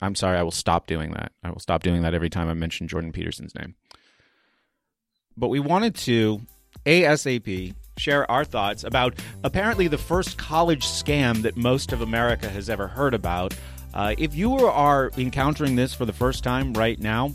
I'm 0.00 0.14
sorry, 0.14 0.38
I 0.38 0.42
will 0.42 0.50
stop 0.50 0.86
doing 0.86 1.12
that. 1.12 1.32
I 1.42 1.50
will 1.50 1.60
stop 1.60 1.82
doing 1.82 2.02
that 2.02 2.14
every 2.14 2.30
time 2.30 2.48
I 2.48 2.54
mention 2.54 2.88
Jordan 2.88 3.12
Peterson's 3.12 3.54
name. 3.54 3.74
But 5.36 5.48
we 5.48 5.60
wanted 5.60 5.94
to 5.96 6.40
ASAP 6.86 7.74
share 7.98 8.30
our 8.30 8.44
thoughts 8.44 8.84
about 8.84 9.18
apparently 9.44 9.88
the 9.88 9.98
first 9.98 10.38
college 10.38 10.84
scam 10.84 11.42
that 11.42 11.56
most 11.56 11.92
of 11.92 12.00
America 12.00 12.48
has 12.48 12.70
ever 12.70 12.86
heard 12.86 13.14
about. 13.14 13.54
Uh, 13.94 14.14
if 14.18 14.34
you 14.34 14.54
are 14.54 15.10
encountering 15.16 15.74
this 15.74 15.94
for 15.94 16.04
the 16.04 16.12
first 16.12 16.44
time 16.44 16.72
right 16.74 17.00
now, 17.00 17.32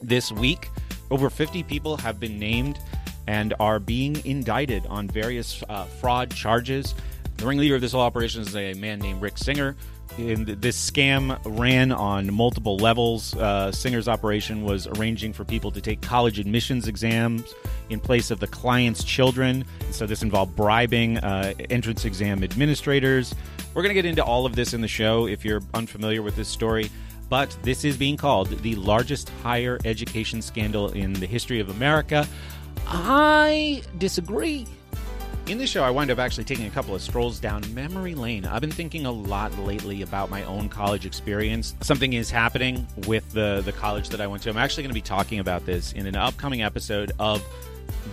this 0.00 0.30
week, 0.30 0.68
over 1.10 1.28
50 1.30 1.62
people 1.64 1.96
have 1.96 2.20
been 2.20 2.38
named 2.38 2.78
and 3.26 3.54
are 3.60 3.78
being 3.78 4.24
indicted 4.24 4.86
on 4.86 5.08
various 5.08 5.62
uh, 5.68 5.84
fraud 5.84 6.30
charges. 6.30 6.94
The 7.36 7.46
ringleader 7.46 7.74
of 7.74 7.80
this 7.80 7.92
whole 7.92 8.00
operation 8.00 8.42
is 8.42 8.54
a 8.56 8.74
man 8.74 8.98
named 9.00 9.20
Rick 9.20 9.38
Singer. 9.38 9.76
And 10.16 10.46
this 10.46 10.90
scam 10.90 11.38
ran 11.44 11.92
on 11.92 12.32
multiple 12.32 12.76
levels. 12.76 13.36
Uh, 13.36 13.70
Singer's 13.70 14.08
operation 14.08 14.64
was 14.64 14.86
arranging 14.86 15.32
for 15.32 15.44
people 15.44 15.70
to 15.70 15.80
take 15.80 16.00
college 16.00 16.38
admissions 16.38 16.88
exams 16.88 17.54
in 17.90 18.00
place 18.00 18.30
of 18.30 18.40
the 18.40 18.46
client's 18.46 19.04
children. 19.04 19.64
So 19.92 20.06
this 20.06 20.22
involved 20.22 20.56
bribing 20.56 21.18
uh, 21.18 21.54
entrance 21.70 22.04
exam 22.04 22.42
administrators. 22.42 23.34
We're 23.74 23.82
going 23.82 23.90
to 23.90 23.94
get 23.94 24.06
into 24.06 24.24
all 24.24 24.46
of 24.46 24.56
this 24.56 24.74
in 24.74 24.80
the 24.80 24.88
show 24.88 25.26
if 25.26 25.44
you're 25.44 25.62
unfamiliar 25.74 26.22
with 26.22 26.34
this 26.34 26.48
story. 26.48 26.90
But 27.28 27.56
this 27.62 27.84
is 27.84 27.96
being 27.96 28.16
called 28.16 28.48
the 28.48 28.74
largest 28.76 29.28
higher 29.42 29.78
education 29.84 30.40
scandal 30.40 30.90
in 30.92 31.12
the 31.12 31.26
history 31.26 31.60
of 31.60 31.68
America. 31.68 32.26
I 32.86 33.82
disagree. 33.98 34.66
In 35.48 35.56
this 35.56 35.70
show, 35.70 35.82
I 35.82 35.88
wind 35.88 36.10
up 36.10 36.18
actually 36.18 36.44
taking 36.44 36.66
a 36.66 36.70
couple 36.70 36.94
of 36.94 37.00
strolls 37.00 37.40
down 37.40 37.62
memory 37.72 38.14
lane. 38.14 38.44
I've 38.44 38.60
been 38.60 38.70
thinking 38.70 39.06
a 39.06 39.10
lot 39.10 39.56
lately 39.60 40.02
about 40.02 40.28
my 40.28 40.44
own 40.44 40.68
college 40.68 41.06
experience. 41.06 41.74
Something 41.80 42.12
is 42.12 42.30
happening 42.30 42.86
with 43.06 43.26
the, 43.32 43.62
the 43.64 43.72
college 43.72 44.10
that 44.10 44.20
I 44.20 44.26
went 44.26 44.42
to. 44.42 44.50
I'm 44.50 44.58
actually 44.58 44.82
going 44.82 44.90
to 44.90 44.94
be 44.94 45.00
talking 45.00 45.38
about 45.38 45.64
this 45.64 45.92
in 45.92 46.06
an 46.06 46.16
upcoming 46.16 46.60
episode 46.60 47.12
of 47.18 47.42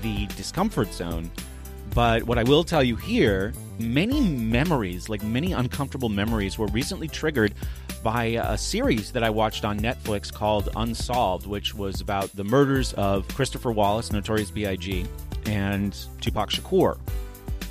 The 0.02 0.28
Discomfort 0.28 0.94
Zone. 0.94 1.30
But 1.94 2.24
what 2.24 2.38
I 2.38 2.44
will 2.44 2.64
tell 2.64 2.82
you 2.82 2.96
here, 2.96 3.54
many 3.80 4.22
memories, 4.22 5.10
like 5.10 5.22
many 5.22 5.52
uncomfortable 5.52 6.08
memories, 6.08 6.58
were 6.58 6.68
recently 6.68 7.10
triggered 7.10 7.54
by 8.02 8.40
a 8.42 8.58
series 8.58 9.12
that 9.12 9.26
I 9.26 9.30
watched 9.30 9.66
on 9.66 9.78
Netflix 9.78 10.32
called 10.32 10.70
Unsolved, 10.78 11.48
which 11.48 11.76
was 11.76 12.00
about 12.00 12.34
the 12.34 12.46
murders 12.46 12.94
of 12.94 13.28
Christopher 13.28 13.74
Wallace, 13.74 14.14
Notorious 14.14 14.52
B.I.G., 14.52 15.06
and 15.46 15.96
Tupac 16.22 16.50
Shakur. 16.50 16.98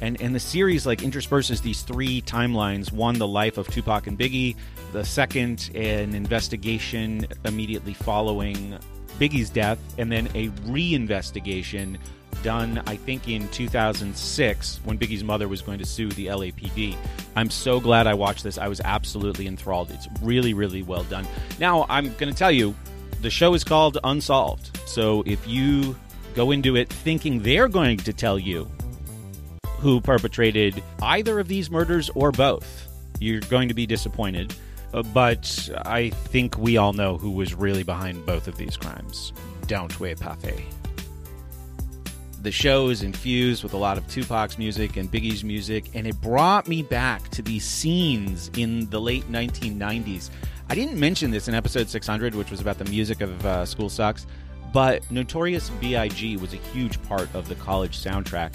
And, 0.00 0.20
and 0.20 0.34
the 0.34 0.40
series 0.40 0.86
like 0.86 1.00
intersperses 1.00 1.62
these 1.62 1.82
three 1.82 2.20
timelines. 2.22 2.92
One 2.92 3.18
the 3.18 3.26
life 3.26 3.58
of 3.58 3.68
tupac 3.68 4.06
and 4.06 4.18
biggie. 4.18 4.56
The 4.92 5.04
second 5.04 5.70
an 5.74 6.14
investigation 6.14 7.26
immediately 7.44 7.94
following 7.94 8.78
biggie's 9.18 9.50
death. 9.50 9.78
And 9.98 10.10
then 10.10 10.26
a 10.34 10.48
reinvestigation 10.66 11.98
done 12.42 12.82
i 12.86 12.96
think 12.96 13.28
in 13.28 13.48
2006 13.50 14.80
when 14.84 14.98
biggie's 14.98 15.24
mother 15.24 15.48
was 15.48 15.62
going 15.62 15.78
to 15.78 15.84
sue 15.84 16.10
the 16.10 16.26
lapd 16.26 16.94
i'm 17.36 17.48
so 17.48 17.80
glad 17.80 18.06
i 18.06 18.12
watched 18.12 18.42
this. 18.42 18.58
I 18.58 18.68
was 18.68 18.80
absolutely 18.82 19.46
enthralled. 19.46 19.90
It's 19.90 20.08
really 20.20 20.52
really 20.52 20.82
well 20.82 21.04
done. 21.04 21.26
Now 21.58 21.86
i'm 21.88 22.12
going 22.16 22.30
to 22.30 22.38
tell 22.38 22.50
you 22.50 22.74
the 23.24 23.30
show 23.30 23.54
is 23.54 23.64
called 23.64 23.96
unsolved. 24.04 24.78
So 24.86 25.22
if 25.24 25.48
you 25.48 25.96
go 26.34 26.50
into 26.50 26.76
it 26.76 26.88
thinking 26.88 27.42
they're 27.42 27.68
going 27.68 27.98
to 27.98 28.12
tell 28.12 28.38
you 28.38 28.70
who 29.78 30.00
perpetrated 30.00 30.82
either 31.02 31.38
of 31.38 31.48
these 31.48 31.70
murders 31.70 32.10
or 32.14 32.32
both. 32.32 32.88
You're 33.20 33.40
going 33.40 33.68
to 33.68 33.74
be 33.74 33.86
disappointed. 33.86 34.54
Uh, 34.94 35.02
but 35.02 35.68
I 35.84 36.10
think 36.10 36.56
we 36.56 36.76
all 36.76 36.92
know 36.92 37.18
who 37.18 37.32
was 37.32 37.52
really 37.52 37.82
behind 37.82 38.24
both 38.24 38.46
of 38.46 38.56
these 38.56 38.76
crimes. 38.76 39.32
Don't 39.66 39.98
we, 39.98 40.14
Pafe? 40.14 40.62
The 42.42 42.52
show 42.52 42.90
is 42.90 43.02
infused 43.02 43.62
with 43.62 43.72
a 43.72 43.76
lot 43.76 43.98
of 43.98 44.06
Tupac's 44.06 44.56
music 44.56 44.96
and 44.96 45.10
Biggie's 45.10 45.42
music, 45.42 45.90
and 45.94 46.06
it 46.06 46.20
brought 46.20 46.68
me 46.68 46.82
back 46.82 47.28
to 47.30 47.42
these 47.42 47.64
scenes 47.64 48.50
in 48.56 48.88
the 48.90 49.00
late 49.00 49.24
1990s. 49.32 50.30
I 50.68 50.74
didn't 50.74 51.00
mention 51.00 51.30
this 51.30 51.48
in 51.48 51.54
episode 51.54 51.88
600, 51.88 52.34
which 52.34 52.50
was 52.50 52.60
about 52.60 52.78
the 52.78 52.84
music 52.84 53.20
of 53.20 53.44
uh, 53.44 53.66
School 53.66 53.88
Sucks, 53.88 54.26
but 54.74 55.08
Notorious 55.08 55.70
B.I.G. 55.80 56.36
was 56.38 56.52
a 56.52 56.56
huge 56.56 57.00
part 57.04 57.32
of 57.32 57.48
the 57.48 57.54
college 57.54 57.96
soundtrack. 57.96 58.54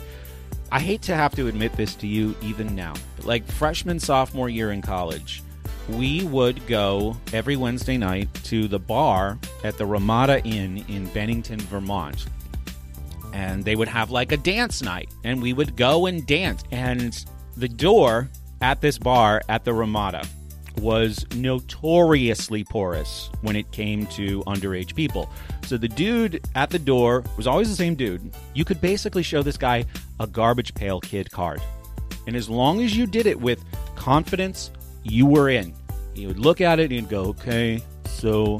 I 0.69 0.81
hate 0.81 1.01
to 1.03 1.15
have 1.15 1.33
to 1.35 1.47
admit 1.47 1.71
this 1.73 1.95
to 1.95 2.07
you 2.07 2.35
even 2.41 2.75
now, 2.75 2.93
but 3.15 3.25
like 3.25 3.47
freshman, 3.49 3.99
sophomore 3.99 4.49
year 4.49 4.71
in 4.71 4.81
college, 4.81 5.41
we 5.87 6.25
would 6.25 6.67
go 6.67 7.15
every 7.31 7.55
Wednesday 7.55 7.97
night 7.97 8.31
to 8.43 8.67
the 8.67 8.77
bar 8.77 9.39
at 9.63 9.77
the 9.77 9.85
Ramada 9.85 10.43
Inn 10.43 10.83
in 10.89 11.07
Bennington, 11.07 11.59
Vermont. 11.61 12.25
And 13.33 13.63
they 13.63 13.77
would 13.77 13.87
have 13.87 14.11
like 14.11 14.33
a 14.33 14.37
dance 14.37 14.81
night, 14.81 15.09
and 15.23 15.41
we 15.41 15.53
would 15.53 15.77
go 15.77 16.05
and 16.05 16.27
dance. 16.27 16.63
And 16.71 17.25
the 17.55 17.69
door 17.69 18.29
at 18.61 18.81
this 18.81 18.97
bar 18.97 19.41
at 19.47 19.63
the 19.63 19.73
Ramada 19.73 20.27
was 20.79 21.25
notoriously 21.35 22.63
porous 22.63 23.29
when 23.41 23.55
it 23.55 23.71
came 23.71 24.05
to 24.07 24.43
underage 24.43 24.95
people. 24.95 25.29
So 25.69 25.77
the 25.77 25.87
dude 25.87 26.41
at 26.55 26.71
the 26.71 26.79
door 26.79 27.23
was 27.37 27.45
always 27.45 27.69
the 27.69 27.75
same 27.75 27.93
dude. 27.93 28.31
You 28.55 28.65
could 28.65 28.81
basically 28.81 29.21
show 29.21 29.43
this 29.43 29.55
guy 29.55 29.85
a 30.19 30.25
garbage 30.25 30.73
pail 30.73 30.99
kid 30.99 31.29
card. 31.29 31.61
And 32.25 32.35
as 32.35 32.49
long 32.49 32.81
as 32.81 32.97
you 32.97 33.05
did 33.05 33.27
it 33.27 33.39
with 33.39 33.63
confidence, 33.95 34.71
you 35.03 35.27
were 35.27 35.47
in. 35.47 35.75
He 36.15 36.25
would 36.25 36.39
look 36.39 36.59
at 36.59 36.79
it 36.79 36.91
and 36.91 37.07
go, 37.07 37.25
okay, 37.25 37.83
so 38.05 38.57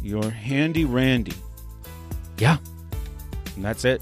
you're 0.00 0.30
handy 0.30 0.86
Randy. 0.86 1.34
Yeah. 2.38 2.56
And 3.54 3.62
that's 3.62 3.84
it. 3.84 4.00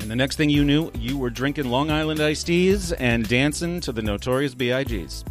And 0.00 0.10
the 0.10 0.16
next 0.16 0.34
thing 0.34 0.50
you 0.50 0.64
knew, 0.64 0.90
you 0.96 1.16
were 1.18 1.30
drinking 1.30 1.70
Long 1.70 1.88
Island 1.88 2.18
iced 2.18 2.48
teas 2.48 2.90
and 2.90 3.28
dancing 3.28 3.80
to 3.82 3.92
the 3.92 4.02
notorious 4.02 4.56
B.I.G.s. 4.56 5.24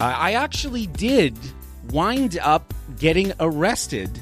I 0.00 0.32
actually 0.32 0.88
did 0.88 1.38
wind 1.92 2.40
up 2.42 2.74
getting 2.98 3.32
arrested 3.38 4.20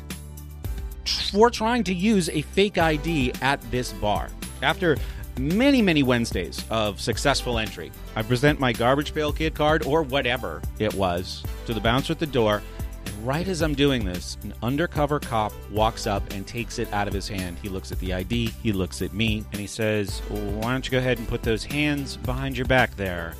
for 1.04 1.50
trying 1.50 1.84
to 1.84 1.94
use 1.94 2.28
a 2.28 2.42
fake 2.42 2.78
ID 2.78 3.32
at 3.40 3.60
this 3.70 3.92
bar. 3.94 4.28
After 4.62 4.96
many, 5.38 5.80
many 5.80 6.02
Wednesdays 6.02 6.64
of 6.70 7.00
successful 7.00 7.58
entry, 7.58 7.90
I 8.16 8.22
present 8.22 8.60
my 8.60 8.72
garbage 8.72 9.14
pail 9.14 9.32
kid 9.32 9.54
card 9.54 9.84
or 9.86 10.02
whatever 10.02 10.60
it 10.78 10.92
was 10.94 11.42
to 11.66 11.74
the 11.74 11.80
bouncer 11.80 12.12
at 12.12 12.18
the 12.18 12.26
door. 12.26 12.62
And 13.06 13.26
right 13.26 13.48
as 13.48 13.62
I'm 13.62 13.74
doing 13.74 14.04
this, 14.04 14.36
an 14.42 14.52
undercover 14.62 15.18
cop 15.18 15.52
walks 15.70 16.06
up 16.06 16.32
and 16.32 16.46
takes 16.46 16.78
it 16.78 16.92
out 16.92 17.08
of 17.08 17.14
his 17.14 17.28
hand. 17.28 17.56
He 17.62 17.68
looks 17.68 17.92
at 17.92 17.98
the 18.00 18.12
ID, 18.12 18.48
he 18.62 18.72
looks 18.72 19.00
at 19.00 19.14
me, 19.14 19.44
and 19.52 19.60
he 19.60 19.66
says, 19.66 20.20
Why 20.28 20.72
don't 20.72 20.84
you 20.84 20.90
go 20.90 20.98
ahead 20.98 21.18
and 21.18 21.26
put 21.26 21.42
those 21.42 21.64
hands 21.64 22.16
behind 22.18 22.56
your 22.56 22.66
back 22.66 22.94
there, 22.96 23.34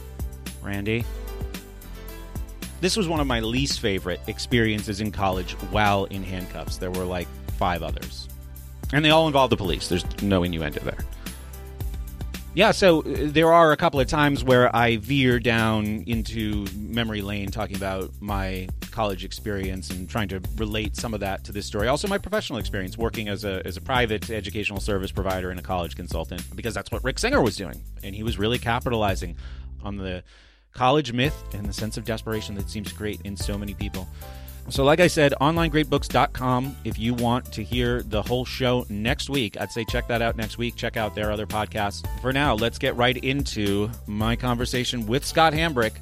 Randy? 0.62 1.05
This 2.81 2.97
was 2.97 3.07
one 3.07 3.21
of 3.21 3.26
my 3.26 3.40
least 3.40 3.81
favorite 3.81 4.21
experiences 4.26 5.02
in 5.02 5.12
college 5.12 5.52
while 5.71 6.07
in 6.07 6.23
handcuffs. 6.23 6.79
There 6.79 6.90
were 6.90 7.05
like 7.05 7.29
five 7.61 7.83
others. 7.83 8.26
And 8.93 9.05
they 9.05 9.11
all 9.11 9.26
involve 9.26 9.50
the 9.50 9.57
police. 9.57 9.88
There's 9.88 10.05
no 10.23 10.43
innuendo 10.43 10.81
there. 10.81 11.05
Yeah, 12.55 12.73
so 12.73 13.02
uh, 13.02 13.05
there 13.26 13.52
are 13.52 13.71
a 13.71 13.76
couple 13.76 14.00
of 14.00 14.09
times 14.09 14.43
where 14.43 14.75
I 14.75 14.97
veer 14.97 15.38
down 15.38 16.02
into 16.09 16.67
memory 16.75 17.23
lane 17.23 17.50
talking 17.50 17.76
about 17.76 18.11
my 18.19 18.69
college 18.90 19.25
experience 19.25 19.90
and 19.90 20.09
trying 20.09 20.29
to 20.29 20.40
relate 20.57 20.97
some 20.97 21.14
of 21.14 21.21
that 21.21 21.45
to 21.45 21.52
this 21.52 21.67
story. 21.67 21.87
Also, 21.87 22.09
my 22.09 22.19
professional 22.19 22.59
experience 22.59 22.99
working 22.99 23.29
as 23.29 23.45
a, 23.45 23.62
as 23.64 23.76
a 23.76 23.81
private 23.81 24.31
educational 24.31 24.81
service 24.81 25.12
provider 25.12 25.50
and 25.50 25.61
a 25.61 25.62
college 25.62 25.95
consultant, 25.95 26.43
because 26.57 26.75
that's 26.75 26.90
what 26.90 27.05
Rick 27.05 27.21
Singer 27.21 27.40
was 27.40 27.57
doing. 27.57 27.81
And 28.02 28.17
he 28.17 28.25
was 28.25 28.37
really 28.37 28.59
capitalizing 28.59 29.37
on 29.85 29.97
the 29.97 30.25
college 30.73 31.12
myth 31.12 31.37
and 31.55 31.67
the 31.67 31.73
sense 31.73 31.97
of 31.97 32.05
desperation 32.05 32.55
that 32.57 32.69
seems 32.71 32.93
great 32.93 33.21
in 33.23 33.37
so 33.37 33.57
many 33.59 33.75
people. 33.75 34.09
So, 34.71 34.85
like 34.85 35.00
I 35.00 35.09
said, 35.09 35.35
onlinegreatbooks.com. 35.41 36.77
If 36.85 36.97
you 36.97 37.12
want 37.15 37.53
to 37.53 37.65
hear 37.65 38.03
the 38.05 38.23
whole 38.23 38.45
show 38.45 38.87
next 38.89 39.29
week, 39.29 39.61
I'd 39.61 39.73
say 39.73 39.85
check 39.85 40.07
that 40.07 40.23
out 40.23 40.37
next 40.37 40.59
week. 40.59 40.77
Check 40.77 40.97
out 40.97 41.17
their 41.17 41.33
other 41.33 41.45
podcasts. 41.45 42.07
For 42.21 42.33
now, 42.33 42.55
let's 42.55 42.79
get 42.79 42.95
right 42.95 43.17
into 43.17 43.91
my 44.07 44.37
conversation 44.37 45.07
with 45.09 45.25
Scott 45.25 45.53
Hambrick 45.53 45.95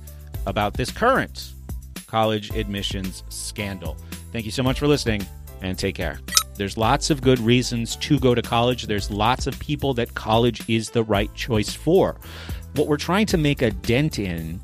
about 0.44 0.75
this 0.75 0.90
current 0.90 1.54
college 2.06 2.50
admissions 2.50 3.22
scandal. 3.30 3.96
Thank 4.32 4.44
you 4.44 4.50
so 4.50 4.62
much 4.62 4.78
for 4.78 4.87
listening 4.87 5.26
and 5.62 5.78
take 5.78 5.94
care. 5.94 6.20
There's 6.56 6.76
lots 6.76 7.08
of 7.08 7.22
good 7.22 7.38
reasons 7.38 7.96
to 7.96 8.18
go 8.18 8.34
to 8.34 8.42
college. 8.42 8.87
There's 8.87 9.10
lots 9.10 9.46
of 9.46 9.58
people 9.60 9.94
that 9.94 10.14
college 10.14 10.68
is 10.68 10.90
the 10.90 11.04
right 11.04 11.32
choice 11.34 11.72
for. 11.72 12.20
What 12.75 12.87
we're 12.87 12.98
trying 12.98 13.26
to 13.26 13.38
make 13.38 13.62
a 13.62 13.70
dent 13.70 14.18
in 14.18 14.60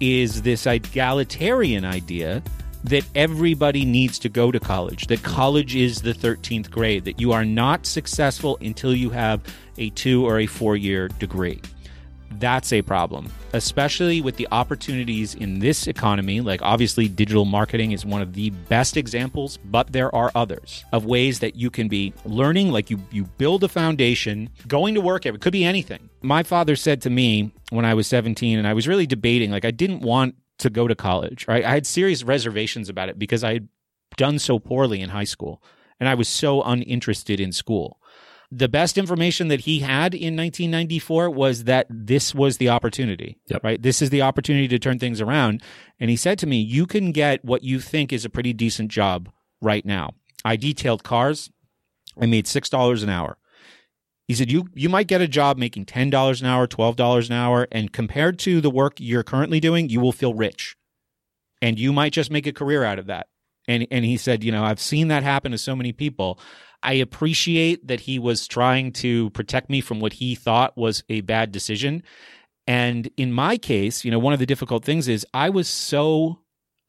is 0.00 0.40
this 0.40 0.66
egalitarian 0.66 1.84
idea 1.84 2.42
that 2.84 3.04
everybody 3.14 3.84
needs 3.84 4.18
to 4.20 4.28
go 4.28 4.50
to 4.50 4.58
college, 4.58 5.06
that 5.06 5.22
college 5.22 5.76
is 5.76 6.02
the 6.02 6.12
13th 6.12 6.70
grade, 6.70 7.04
that 7.04 7.20
you 7.20 7.32
are 7.32 7.44
not 7.44 7.86
successful 7.86 8.58
until 8.60 8.94
you 8.94 9.10
have 9.10 9.40
a 9.78 9.90
two 9.90 10.26
or 10.26 10.40
a 10.40 10.46
four 10.46 10.76
year 10.76 11.08
degree. 11.08 11.60
That's 12.38 12.72
a 12.72 12.82
problem, 12.82 13.30
especially 13.52 14.20
with 14.20 14.36
the 14.36 14.48
opportunities 14.50 15.34
in 15.34 15.58
this 15.58 15.86
economy. 15.86 16.40
Like, 16.40 16.62
obviously, 16.62 17.06
digital 17.08 17.44
marketing 17.44 17.92
is 17.92 18.06
one 18.06 18.22
of 18.22 18.32
the 18.32 18.50
best 18.50 18.96
examples, 18.96 19.58
but 19.58 19.92
there 19.92 20.12
are 20.14 20.32
others 20.34 20.84
of 20.92 21.04
ways 21.04 21.40
that 21.40 21.56
you 21.56 21.70
can 21.70 21.88
be 21.88 22.14
learning. 22.24 22.72
Like, 22.72 22.90
you, 22.90 22.98
you 23.10 23.24
build 23.24 23.64
a 23.64 23.68
foundation, 23.68 24.48
going 24.66 24.94
to 24.94 25.00
work, 25.00 25.26
it 25.26 25.40
could 25.40 25.52
be 25.52 25.64
anything. 25.64 26.08
My 26.22 26.42
father 26.42 26.74
said 26.74 27.02
to 27.02 27.10
me 27.10 27.52
when 27.70 27.84
I 27.84 27.94
was 27.94 28.06
17, 28.06 28.58
and 28.58 28.66
I 28.66 28.72
was 28.72 28.88
really 28.88 29.06
debating, 29.06 29.50
like, 29.50 29.64
I 29.64 29.70
didn't 29.70 30.00
want 30.00 30.34
to 30.62 30.70
go 30.70 30.88
to 30.88 30.94
college, 30.94 31.46
right? 31.46 31.64
I 31.64 31.70
had 31.70 31.86
serious 31.86 32.24
reservations 32.24 32.88
about 32.88 33.08
it 33.08 33.18
because 33.18 33.44
I 33.44 33.54
had 33.54 33.68
done 34.16 34.38
so 34.38 34.58
poorly 34.58 35.00
in 35.00 35.10
high 35.10 35.24
school 35.24 35.62
and 36.00 36.08
I 36.08 36.14
was 36.14 36.28
so 36.28 36.62
uninterested 36.62 37.38
in 37.38 37.52
school 37.52 37.98
the 38.54 38.68
best 38.68 38.98
information 38.98 39.48
that 39.48 39.60
he 39.60 39.78
had 39.78 40.14
in 40.14 40.36
1994 40.36 41.30
was 41.30 41.64
that 41.64 41.86
this 41.88 42.34
was 42.34 42.58
the 42.58 42.68
opportunity, 42.68 43.38
yep. 43.48 43.64
right? 43.64 43.80
This 43.80 44.02
is 44.02 44.10
the 44.10 44.20
opportunity 44.20 44.68
to 44.68 44.78
turn 44.78 44.98
things 44.98 45.22
around. 45.22 45.62
And 45.98 46.10
he 46.10 46.16
said 46.16 46.38
to 46.40 46.46
me, 46.46 46.60
You 46.60 46.84
can 46.84 47.12
get 47.12 47.42
what 47.42 47.64
you 47.64 47.80
think 47.80 48.12
is 48.12 48.26
a 48.26 48.30
pretty 48.30 48.52
decent 48.52 48.90
job 48.90 49.30
right 49.62 49.86
now. 49.86 50.10
I 50.44 50.56
detailed 50.56 51.02
cars. 51.02 51.50
I 52.20 52.26
made 52.26 52.44
$6 52.44 53.02
an 53.02 53.08
hour. 53.08 53.38
He 54.28 54.34
said, 54.34 54.50
you, 54.50 54.68
you 54.74 54.88
might 54.88 55.08
get 55.08 55.20
a 55.20 55.28
job 55.28 55.58
making 55.58 55.86
$10 55.86 56.40
an 56.40 56.46
hour, 56.46 56.66
$12 56.66 57.26
an 57.26 57.32
hour. 57.32 57.68
And 57.72 57.92
compared 57.92 58.38
to 58.40 58.60
the 58.60 58.70
work 58.70 58.94
you're 58.98 59.22
currently 59.22 59.60
doing, 59.60 59.88
you 59.88 60.00
will 60.00 60.12
feel 60.12 60.34
rich. 60.34 60.76
And 61.60 61.78
you 61.78 61.92
might 61.92 62.12
just 62.12 62.30
make 62.30 62.46
a 62.46 62.52
career 62.52 62.84
out 62.84 62.98
of 62.98 63.06
that. 63.06 63.26
And, 63.68 63.86
and 63.90 64.04
he 64.04 64.16
said, 64.16 64.42
You 64.42 64.52
know, 64.52 64.64
I've 64.64 64.80
seen 64.80 65.08
that 65.08 65.22
happen 65.22 65.52
to 65.52 65.58
so 65.58 65.76
many 65.76 65.92
people. 65.92 66.40
I 66.82 66.94
appreciate 66.94 67.86
that 67.86 68.00
he 68.00 68.18
was 68.18 68.48
trying 68.48 68.92
to 68.94 69.30
protect 69.30 69.70
me 69.70 69.80
from 69.80 70.00
what 70.00 70.14
he 70.14 70.34
thought 70.34 70.76
was 70.76 71.04
a 71.08 71.20
bad 71.20 71.52
decision. 71.52 72.02
And 72.66 73.08
in 73.16 73.32
my 73.32 73.56
case, 73.56 74.04
you 74.04 74.10
know, 74.10 74.18
one 74.18 74.32
of 74.32 74.40
the 74.40 74.46
difficult 74.46 74.84
things 74.84 75.08
is 75.08 75.26
I 75.32 75.50
was 75.50 75.68
so 75.68 76.40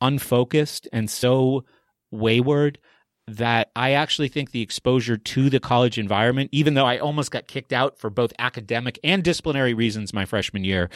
unfocused 0.01 0.87
and 0.91 1.09
so 1.09 1.65
wayward 2.11 2.79
that 3.27 3.71
I 3.75 3.91
actually 3.91 4.27
think 4.27 4.51
the 4.51 4.61
exposure 4.61 5.17
to 5.17 5.49
the 5.49 5.59
college 5.59 5.97
environment, 5.97 6.49
even 6.51 6.73
though 6.73 6.85
I 6.85 6.97
almost 6.97 7.31
got 7.31 7.47
kicked 7.47 7.71
out 7.71 7.97
for 7.97 8.09
both 8.09 8.33
academic 8.37 8.99
and 9.03 9.23
disciplinary 9.23 9.73
reasons 9.73 10.13
my 10.13 10.25
freshman 10.25 10.63
year, 10.63 10.89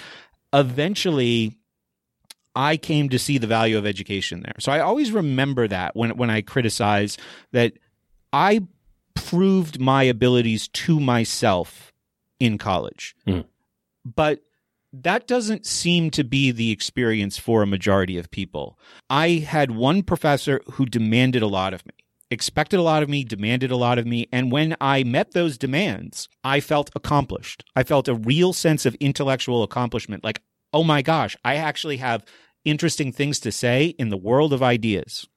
eventually 0.53 1.57
I 2.55 2.75
came 2.77 3.09
to 3.09 3.19
see 3.19 3.37
the 3.37 3.47
value 3.47 3.77
of 3.77 3.85
education 3.85 4.41
there. 4.41 4.55
So 4.59 4.71
I 4.71 4.79
always 4.79 5.11
remember 5.11 5.67
that 5.67 5.95
when 5.95 6.17
when 6.17 6.29
I 6.29 6.41
criticize 6.41 7.17
that 7.51 7.73
I 8.33 8.61
proved 9.13 9.79
my 9.79 10.03
abilities 10.03 10.67
to 10.69 10.99
myself 10.99 11.93
in 12.39 12.57
college. 12.57 13.15
Mm. 13.27 13.45
But 14.05 14.41
that 14.93 15.27
doesn't 15.27 15.65
seem 15.65 16.09
to 16.11 16.23
be 16.23 16.51
the 16.51 16.71
experience 16.71 17.37
for 17.37 17.61
a 17.61 17.67
majority 17.67 18.17
of 18.17 18.31
people. 18.31 18.79
I 19.09 19.29
had 19.29 19.71
one 19.71 20.01
professor 20.01 20.61
who 20.71 20.85
demanded 20.85 21.41
a 21.41 21.47
lot 21.47 21.73
of 21.73 21.85
me, 21.85 21.93
expected 22.29 22.79
a 22.79 22.83
lot 22.83 23.03
of 23.03 23.09
me, 23.09 23.23
demanded 23.23 23.71
a 23.71 23.77
lot 23.77 23.97
of 23.97 24.05
me. 24.05 24.27
And 24.31 24.51
when 24.51 24.75
I 24.81 25.03
met 25.03 25.31
those 25.31 25.57
demands, 25.57 26.27
I 26.43 26.59
felt 26.59 26.89
accomplished. 26.95 27.63
I 27.75 27.83
felt 27.83 28.07
a 28.07 28.15
real 28.15 28.53
sense 28.53 28.85
of 28.85 28.95
intellectual 28.95 29.63
accomplishment. 29.63 30.23
Like, 30.23 30.41
oh 30.73 30.83
my 30.83 31.01
gosh, 31.01 31.35
I 31.43 31.55
actually 31.55 31.97
have 31.97 32.25
interesting 32.65 33.11
things 33.11 33.39
to 33.41 33.51
say 33.51 33.87
in 33.97 34.09
the 34.09 34.17
world 34.17 34.53
of 34.53 34.61
ideas. 34.61 35.27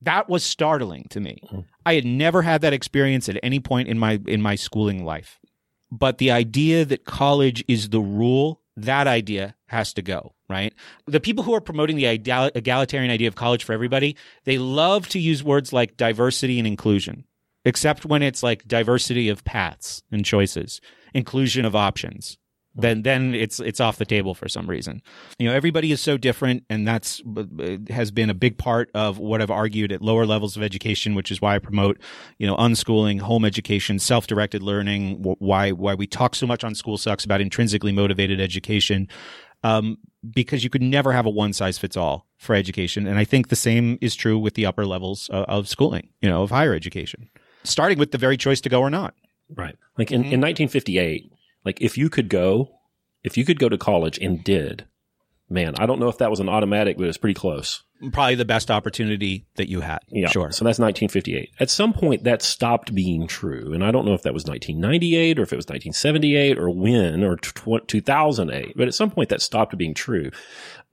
That 0.00 0.28
was 0.28 0.44
startling 0.44 1.06
to 1.10 1.20
me. 1.20 1.40
Mm-hmm. 1.44 1.60
I 1.84 1.94
had 1.94 2.04
never 2.04 2.42
had 2.42 2.60
that 2.62 2.72
experience 2.72 3.28
at 3.28 3.40
any 3.42 3.60
point 3.60 3.88
in 3.88 3.98
my 3.98 4.20
in 4.26 4.40
my 4.40 4.54
schooling 4.54 5.04
life. 5.04 5.38
But 5.90 6.18
the 6.18 6.30
idea 6.30 6.84
that 6.84 7.04
college 7.04 7.64
is 7.66 7.88
the 7.88 8.00
rule, 8.00 8.60
that 8.82 9.06
idea 9.06 9.54
has 9.66 9.92
to 9.94 10.02
go, 10.02 10.34
right? 10.48 10.72
The 11.06 11.20
people 11.20 11.44
who 11.44 11.54
are 11.54 11.60
promoting 11.60 11.96
the 11.96 12.06
egalitarian 12.06 13.10
idea 13.10 13.28
of 13.28 13.34
college 13.34 13.64
for 13.64 13.72
everybody, 13.72 14.16
they 14.44 14.58
love 14.58 15.08
to 15.10 15.18
use 15.18 15.42
words 15.42 15.72
like 15.72 15.96
diversity 15.96 16.58
and 16.58 16.66
inclusion, 16.66 17.24
except 17.64 18.04
when 18.04 18.22
it's 18.22 18.42
like 18.42 18.66
diversity 18.66 19.28
of 19.28 19.44
paths 19.44 20.02
and 20.10 20.24
choices, 20.24 20.80
inclusion 21.14 21.64
of 21.64 21.76
options 21.76 22.38
then 22.74 23.02
then 23.02 23.34
it's 23.34 23.58
it's 23.60 23.80
off 23.80 23.96
the 23.96 24.04
table 24.04 24.34
for 24.34 24.48
some 24.48 24.68
reason. 24.68 25.02
You 25.38 25.48
know, 25.48 25.54
everybody 25.54 25.90
is 25.90 26.00
so 26.00 26.16
different, 26.16 26.64
and 26.70 26.86
that's 26.86 27.20
uh, 27.36 27.44
uh, 27.58 27.76
has 27.90 28.10
been 28.10 28.30
a 28.30 28.34
big 28.34 28.56
part 28.56 28.90
of 28.94 29.18
what 29.18 29.42
I've 29.42 29.50
argued 29.50 29.90
at 29.92 30.00
lower 30.00 30.26
levels 30.26 30.56
of 30.56 30.62
education, 30.62 31.14
which 31.14 31.30
is 31.30 31.40
why 31.40 31.56
I 31.56 31.58
promote 31.58 31.98
you 32.38 32.46
know 32.46 32.56
unschooling, 32.56 33.20
home 33.20 33.44
education, 33.44 33.98
self 33.98 34.26
directed 34.26 34.62
learning. 34.62 35.22
Why 35.38 35.72
why 35.72 35.94
we 35.94 36.06
talk 36.06 36.34
so 36.34 36.46
much 36.46 36.62
on 36.62 36.74
School 36.74 36.96
Sucks 36.96 37.24
about 37.24 37.40
intrinsically 37.40 37.92
motivated 37.92 38.40
education. 38.40 39.08
Um, 39.64 39.98
because 40.30 40.62
you 40.62 40.70
could 40.70 40.82
never 40.82 41.12
have 41.12 41.26
a 41.26 41.30
one 41.30 41.52
size 41.52 41.78
fits 41.78 41.96
all 41.96 42.26
for 42.38 42.54
education. 42.54 43.08
And 43.08 43.18
I 43.18 43.24
think 43.24 43.48
the 43.48 43.56
same 43.56 43.98
is 44.00 44.14
true 44.14 44.38
with 44.38 44.54
the 44.54 44.66
upper 44.66 44.86
levels 44.86 45.28
of, 45.30 45.44
of 45.46 45.68
schooling, 45.68 46.10
you 46.20 46.28
know, 46.28 46.42
of 46.42 46.50
higher 46.50 46.74
education, 46.74 47.28
starting 47.64 47.98
with 47.98 48.12
the 48.12 48.18
very 48.18 48.36
choice 48.36 48.60
to 48.62 48.68
go 48.68 48.80
or 48.80 48.90
not. 48.90 49.14
Right. 49.56 49.76
Like 49.96 50.12
in, 50.12 50.22
mm-hmm. 50.22 50.32
in 50.32 50.40
1958, 50.40 51.32
like 51.64 51.80
if 51.80 51.98
you 51.98 52.08
could 52.08 52.28
go, 52.28 52.70
if 53.22 53.36
you 53.36 53.44
could 53.44 53.58
go 53.58 53.68
to 53.68 53.78
college 53.78 54.18
and 54.18 54.42
did, 54.42 54.86
man, 55.50 55.74
I 55.78 55.86
don't 55.86 56.00
know 56.00 56.08
if 56.08 56.18
that 56.18 56.30
was 56.30 56.40
an 56.40 56.48
automatic, 56.48 56.96
but 56.96 57.06
it's 57.06 57.18
pretty 57.18 57.34
close. 57.34 57.82
Probably 58.12 58.36
the 58.36 58.44
best 58.44 58.70
opportunity 58.70 59.46
that 59.56 59.68
you 59.68 59.80
had. 59.80 59.98
Yeah. 60.08 60.28
Sure. 60.28 60.52
So 60.52 60.64
that's 60.64 60.78
1958. 60.78 61.50
At 61.58 61.68
some 61.68 61.92
point, 61.92 62.22
that 62.24 62.42
stopped 62.42 62.94
being 62.94 63.26
true. 63.26 63.72
And 63.72 63.82
I 63.82 63.90
don't 63.90 64.04
know 64.04 64.14
if 64.14 64.22
that 64.22 64.34
was 64.34 64.44
1998 64.44 65.38
or 65.38 65.42
if 65.42 65.52
it 65.52 65.56
was 65.56 65.66
1978 65.66 66.58
or 66.58 66.70
when 66.70 67.24
or 67.24 67.36
tw- 67.36 67.88
2008. 67.88 68.74
But 68.76 68.86
at 68.86 68.94
some 68.94 69.10
point, 69.10 69.30
that 69.30 69.42
stopped 69.42 69.76
being 69.76 69.94
true. 69.94 70.30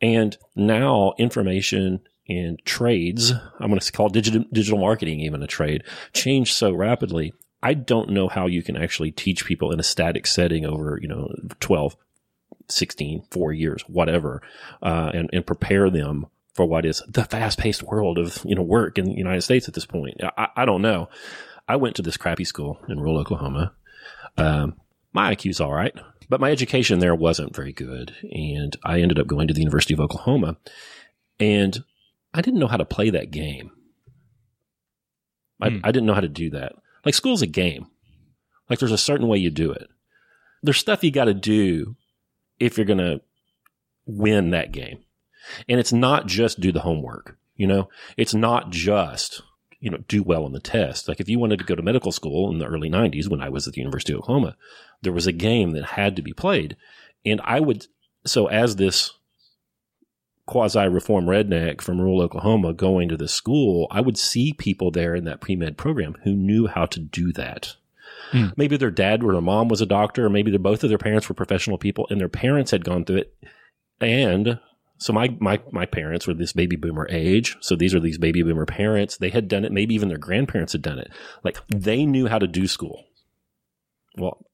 And 0.01 0.35
now 0.55 1.13
information 1.19 1.99
and 2.27 2.57
trades, 2.65 3.31
I'm 3.59 3.67
going 3.69 3.79
to 3.79 3.91
call 3.91 4.09
digital, 4.09 4.43
digital 4.51 4.79
marketing 4.79 5.19
even 5.19 5.43
a 5.43 5.47
trade, 5.47 5.83
change 6.13 6.53
so 6.53 6.71
rapidly. 6.73 7.33
I 7.65 7.73
don't 7.73 8.11
know 8.11 8.27
how 8.27 8.45
you 8.45 8.61
can 8.61 8.77
actually 8.77 9.09
teach 9.09 9.43
people 9.43 9.71
in 9.71 9.79
a 9.79 9.83
static 9.83 10.27
setting 10.27 10.67
over, 10.67 10.99
you 11.01 11.07
know, 11.07 11.33
12, 11.61 11.95
16, 12.69 13.23
four 13.31 13.51
years, 13.51 13.81
whatever, 13.87 14.43
uh, 14.83 15.09
and, 15.15 15.31
and 15.33 15.47
prepare 15.47 15.89
them 15.89 16.27
for 16.53 16.67
what 16.67 16.85
is 16.85 17.01
the 17.07 17.23
fast 17.23 17.57
paced 17.57 17.81
world 17.81 18.19
of, 18.19 18.39
you 18.45 18.53
know, 18.53 18.61
work 18.61 18.99
in 18.99 19.05
the 19.05 19.17
United 19.17 19.41
States 19.41 19.67
at 19.67 19.73
this 19.73 19.87
point. 19.87 20.21
I, 20.37 20.49
I 20.55 20.65
don't 20.65 20.83
know. 20.83 21.09
I 21.67 21.77
went 21.77 21.95
to 21.95 22.03
this 22.03 22.17
crappy 22.17 22.43
school 22.43 22.77
in 22.87 22.99
rural 22.99 23.17
Oklahoma. 23.17 23.73
Um, 24.37 24.75
my 25.11 25.33
IQ's 25.33 25.59
all 25.59 25.73
right, 25.73 25.95
but 26.29 26.39
my 26.39 26.51
education 26.51 26.99
there 26.99 27.15
wasn't 27.15 27.55
very 27.55 27.73
good. 27.73 28.15
And 28.31 28.75
I 28.83 29.01
ended 29.01 29.17
up 29.17 29.25
going 29.25 29.47
to 29.47 29.55
the 29.55 29.61
University 29.61 29.95
of 29.95 29.99
Oklahoma 29.99 30.57
and 31.39 31.83
I 32.31 32.41
didn't 32.41 32.59
know 32.59 32.67
how 32.67 32.77
to 32.77 32.85
play 32.85 33.09
that 33.09 33.31
game. 33.31 33.71
I, 35.59 35.69
Hmm. 35.69 35.79
I 35.83 35.91
didn't 35.91 36.05
know 36.05 36.13
how 36.13 36.21
to 36.21 36.29
do 36.29 36.51
that. 36.51 36.73
Like 37.05 37.13
school's 37.13 37.41
a 37.41 37.47
game. 37.47 37.87
Like 38.69 38.79
there's 38.79 38.91
a 38.91 38.97
certain 38.97 39.27
way 39.27 39.37
you 39.37 39.51
do 39.51 39.71
it. 39.71 39.87
There's 40.63 40.77
stuff 40.77 41.03
you 41.03 41.11
got 41.11 41.25
to 41.25 41.33
do 41.33 41.95
if 42.59 42.77
you're 42.77 42.85
going 42.85 42.97
to 42.97 43.21
win 44.05 44.49
that 44.49 44.71
game. 44.71 44.99
And 45.69 45.79
it's 45.79 45.93
not 45.93 46.25
just 46.25 46.59
do 46.59 46.71
the 46.71 46.81
homework, 46.81 47.37
you 47.55 47.67
know, 47.67 47.89
it's 48.17 48.33
not 48.33 48.71
just, 48.71 49.43
you 49.79 49.91
know, 49.91 49.99
do 50.07 50.23
well 50.23 50.45
on 50.45 50.53
the 50.53 50.59
test. 50.59 51.07
Like 51.07 51.19
if 51.19 51.29
you 51.29 51.37
wanted 51.37 51.59
to 51.59 51.65
go 51.65 51.75
to 51.75 51.83
medical 51.83 52.11
school 52.11 52.51
in 52.51 52.57
the 52.57 52.65
early 52.65 52.89
90s 52.89 53.29
when 53.29 53.41
I 53.41 53.49
was 53.49 53.67
at 53.67 53.73
the 53.75 53.81
University 53.81 54.13
of 54.13 54.19
Oklahoma, 54.19 54.55
there 55.03 55.13
was 55.13 55.27
a 55.27 55.31
game 55.31 55.71
that 55.71 55.85
had 55.85 56.15
to 56.15 56.23
be 56.23 56.33
played. 56.33 56.75
And 57.23 57.39
I 57.43 57.59
would, 57.59 57.85
so 58.25 58.47
as 58.47 58.77
this 58.77 59.11
quasi 60.45 60.87
reform 60.87 61.25
redneck 61.25 61.81
from 61.81 61.99
rural 61.99 62.21
Oklahoma 62.21 62.73
going 62.73 63.09
to 63.09 63.17
the 63.17 63.27
school, 63.27 63.87
I 63.91 64.01
would 64.01 64.17
see 64.17 64.53
people 64.53 64.91
there 64.91 65.15
in 65.15 65.25
that 65.25 65.41
pre 65.41 65.55
med 65.55 65.77
program 65.77 66.15
who 66.23 66.33
knew 66.33 66.67
how 66.67 66.85
to 66.85 66.99
do 66.99 67.31
that. 67.33 67.75
Hmm. 68.31 68.47
Maybe 68.55 68.77
their 68.77 68.91
dad 68.91 69.23
or 69.23 69.33
their 69.33 69.41
mom 69.41 69.67
was 69.67 69.81
a 69.81 69.85
doctor, 69.85 70.25
or 70.25 70.29
maybe 70.29 70.51
their, 70.51 70.59
both 70.59 70.83
of 70.83 70.89
their 70.89 70.97
parents 70.97 71.27
were 71.29 71.35
professional 71.35 71.77
people 71.77 72.07
and 72.09 72.19
their 72.19 72.29
parents 72.29 72.71
had 72.71 72.85
gone 72.85 73.05
through 73.05 73.17
it. 73.17 73.35
And 74.01 74.59
so 74.97 75.13
my, 75.13 75.35
my, 75.39 75.61
my 75.71 75.85
parents 75.85 76.25
were 76.27 76.33
this 76.33 76.53
baby 76.53 76.75
boomer 76.75 77.07
age. 77.09 77.57
So 77.59 77.75
these 77.75 77.93
are 77.93 77.99
these 77.99 78.17
baby 78.17 78.41
boomer 78.41 78.65
parents. 78.65 79.17
They 79.17 79.29
had 79.29 79.47
done 79.47 79.65
it. 79.65 79.71
Maybe 79.71 79.93
even 79.93 80.09
their 80.09 80.17
grandparents 80.17 80.73
had 80.73 80.81
done 80.81 80.99
it. 80.99 81.11
Like 81.43 81.57
they 81.67 82.05
knew 82.05 82.27
how 82.27 82.39
to 82.39 82.47
do 82.47 82.67
school. 82.67 83.05
Well, 84.17 84.44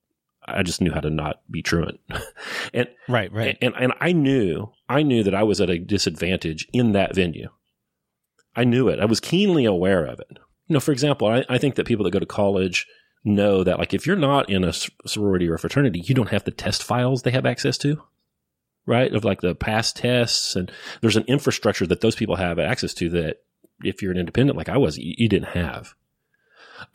I 0.58 0.64
just 0.64 0.82
knew 0.82 0.92
how 0.92 1.00
to 1.00 1.10
not 1.10 1.42
be 1.50 1.62
truant. 1.62 2.00
and 2.74 2.88
Right, 3.08 3.32
right. 3.32 3.58
and, 3.62 3.74
and 3.76 3.94
I 4.00 4.12
knew, 4.12 4.72
I 4.88 5.04
knew 5.04 5.24
that 5.24 5.36
I 5.36 5.44
was 5.44 5.62
at 5.62 5.70
a 5.70 5.80
disadvantage 5.80 6.68
in 6.74 6.92
that 6.94 7.16
venue. 7.16 7.50
I 8.56 8.64
knew 8.64 8.90
it. 8.90 9.00
I 9.00 9.06
was 9.06 9.20
keenly 9.20 9.66
aware 9.66 10.06
of 10.06 10.20
it. 10.20 10.38
You 10.68 10.74
know, 10.74 10.80
for 10.80 10.92
example, 10.92 11.28
I, 11.28 11.46
I 11.50 11.58
think 11.58 11.76
that 11.76 11.88
people 11.88 12.04
that 12.04 12.12
go 12.12 12.20
to 12.20 12.26
college 12.26 12.88
know 13.24 13.64
that, 13.64 13.80
like, 13.80 13.94
if 13.94 14.06
you're 14.06 14.16
not 14.16 14.50
in 14.50 14.64
a 14.64 14.74
sorority 15.06 15.48
or 15.48 15.56
a 15.56 15.60
fraternity, 15.60 16.02
you 16.06 16.16
don't 16.16 16.30
have 16.30 16.44
the 16.44 16.52
test 16.52 16.84
files 16.84 17.22
they 17.22 17.32
have 17.32 17.46
access 17.46 17.78
to, 17.80 18.02
right? 18.86 19.14
Of 19.14 19.24
like 19.24 19.42
the 19.42 19.56
past 19.56 19.98
tests, 19.98 20.56
and 20.56 20.72
there's 21.02 21.18
an 21.18 21.26
infrastructure 21.28 21.86
that 21.88 22.02
those 22.02 22.16
people 22.16 22.38
have 22.38 22.60
access 22.60 22.94
to 22.96 23.10
that, 23.12 23.38
if 23.84 24.02
you're 24.02 24.12
an 24.12 24.18
independent 24.18 24.58
like 24.58 24.70
I 24.70 24.78
was, 24.78 24.98
you, 24.98 25.14
you 25.18 25.30
didn't 25.30 25.50
have. 25.50 25.94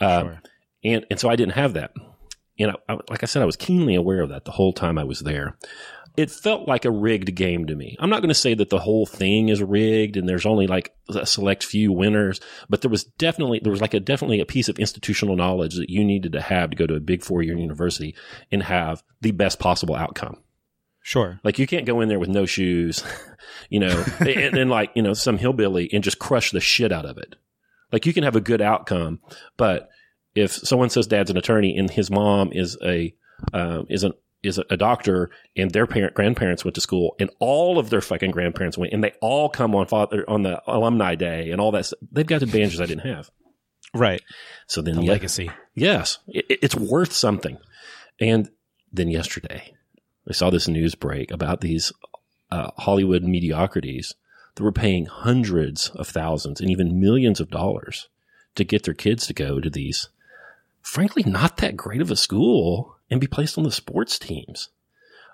Um, 0.01 0.39
and 0.85 1.07
and 1.11 1.19
so 1.21 1.29
I 1.29 1.37
didn't 1.37 1.55
have 1.55 1.75
that. 1.75 1.93
And 2.59 2.73
I, 2.73 2.75
I, 2.89 2.99
like 3.09 3.23
I 3.23 3.27
said, 3.27 3.43
I 3.43 3.47
was 3.47 3.57
keenly 3.57 3.95
aware 3.95 4.23
of 4.23 4.31
that 4.31 4.45
the 4.45 4.53
whole 4.53 4.73
time 4.73 4.99
I 4.99 5.05
was 5.05 5.21
there. 5.21 5.57
It 6.17 6.31
felt 6.31 6.67
like 6.67 6.87
a 6.87 6.91
rigged 6.91 7.35
game 7.35 7.67
to 7.67 7.77
me. 7.77 7.95
I'm 8.01 8.09
not 8.09 8.21
going 8.21 8.31
to 8.31 8.35
say 8.35 8.55
that 8.55 8.71
the 8.71 8.79
whole 8.79 9.05
thing 9.05 9.51
is 9.51 9.63
rigged 9.63 10.17
and 10.17 10.27
there's 10.27 10.47
only 10.47 10.67
like 10.67 10.95
a 11.11 11.27
select 11.27 11.63
few 11.63 11.93
winners, 11.93 12.41
but 12.71 12.81
there 12.81 12.91
was 12.91 13.05
definitely 13.05 13.61
there 13.63 13.71
was 13.71 13.83
like 13.83 13.93
a 13.93 14.01
definitely 14.01 14.41
a 14.41 14.47
piece 14.47 14.71
of 14.71 14.79
institutional 14.79 15.37
knowledge 15.37 15.75
that 15.75 15.91
you 15.91 16.03
needed 16.03 16.33
to 16.33 16.41
have 16.41 16.71
to 16.71 16.77
go 16.77 16.87
to 16.87 16.95
a 16.95 17.01
big 17.01 17.23
four 17.23 17.43
year 17.43 17.59
university 17.59 18.15
and 18.51 18.63
have 18.63 19.03
the 19.21 19.33
best 19.33 19.59
possible 19.59 19.95
outcome. 19.95 20.39
Sure. 21.03 21.39
Like 21.45 21.59
you 21.59 21.69
can't 21.69 21.87
go 21.87 22.01
in 22.01 22.09
there 22.09 22.19
with 22.19 22.31
no 22.31 22.47
shoes, 22.47 23.05
you 23.69 23.79
know, 23.79 24.05
and 24.19 24.57
then 24.57 24.69
like, 24.71 24.91
you 24.95 25.03
know, 25.03 25.13
some 25.13 25.37
hillbilly 25.37 25.89
and 25.93 26.03
just 26.03 26.19
crush 26.19 26.51
the 26.51 26.61
shit 26.61 26.93
out 26.93 27.05
of 27.05 27.19
it. 27.19 27.37
Like 27.93 28.07
you 28.07 28.13
can 28.13 28.25
have 28.25 28.35
a 28.37 28.41
good 28.41 28.61
outcome, 28.61 29.21
but 29.57 29.91
if 30.37 30.53
someone 30.53 30.91
says 30.91 31.07
dad's 31.07 31.31
an 31.31 31.37
attorney 31.37 31.77
and 31.77 31.91
his 31.91 32.11
mom 32.11 32.53
is 32.53 32.77
a, 32.85 33.15
uh, 33.53 33.83
is 33.89 34.05
an, 34.05 34.13
is 34.43 34.61
a 34.71 34.77
doctor 34.77 35.31
and 35.57 35.73
their 35.73 35.87
parent 35.87 36.15
grandparents 36.15 36.65
went 36.65 36.77
to 36.77 36.81
school 36.81 37.17
and 37.19 37.31
all 37.41 37.79
of 37.79 37.91
their 37.91 38.01
fucking 38.01 38.31
grandparents 38.31 38.79
went 38.79 38.93
and 38.93 39.03
they 39.03 39.13
all 39.21 39.49
come 39.49 39.75
on 39.75 39.87
father 39.87 40.25
on 40.29 40.43
the 40.43 40.63
alumni 40.69 41.17
day 41.17 41.51
and 41.51 41.61
all 41.61 41.73
that 41.73 41.87
stuff. 41.87 41.99
They've 42.13 42.27
got 42.27 42.43
advantages 42.43 42.81
I 42.81 42.87
didn't 42.87 43.07
have. 43.07 43.31
Right. 43.95 44.23
So 44.69 44.83
then 44.83 44.97
The 44.97 45.03
yeah- 45.05 45.13
legacy. 45.13 45.51
Yes, 45.75 46.19
it, 46.29 46.45
it's 46.49 46.77
worth 46.77 47.13
something. 47.13 47.59
And 48.21 48.51
then 48.93 49.09
yesterday, 49.09 49.73
I 50.29 50.33
saw 50.33 50.51
this 50.51 50.69
news 50.69 50.95
break 50.95 51.31
about 51.31 51.61
these 51.61 51.93
uh, 52.51 52.71
Hollywood 52.79 53.23
mediocrities 53.25 54.15
that 54.55 54.63
were 54.63 54.73
paying 54.73 55.07
hundreds 55.07 55.91
of 55.91 56.09
thousands 56.09 56.61
and 56.61 56.71
even 56.71 57.01
millions 57.01 57.41
of 57.41 57.51
dollars 57.51 58.09
to 58.55 58.65
get 58.65 58.85
their 58.85 58.95
kids 58.95 59.27
to 59.27 59.35
go 59.35 59.61
to 59.61 59.69
these, 59.69 60.09
frankly, 60.87 61.23
not 61.25 61.57
that 61.59 61.77
great 61.77 62.01
of 62.01 62.11
a 62.11 62.17
school 62.17 62.97
and 63.11 63.21
be 63.21 63.27
placed 63.27 63.59
on 63.59 63.65
the 63.65 63.71
sports 63.71 64.19
teams. 64.19 64.71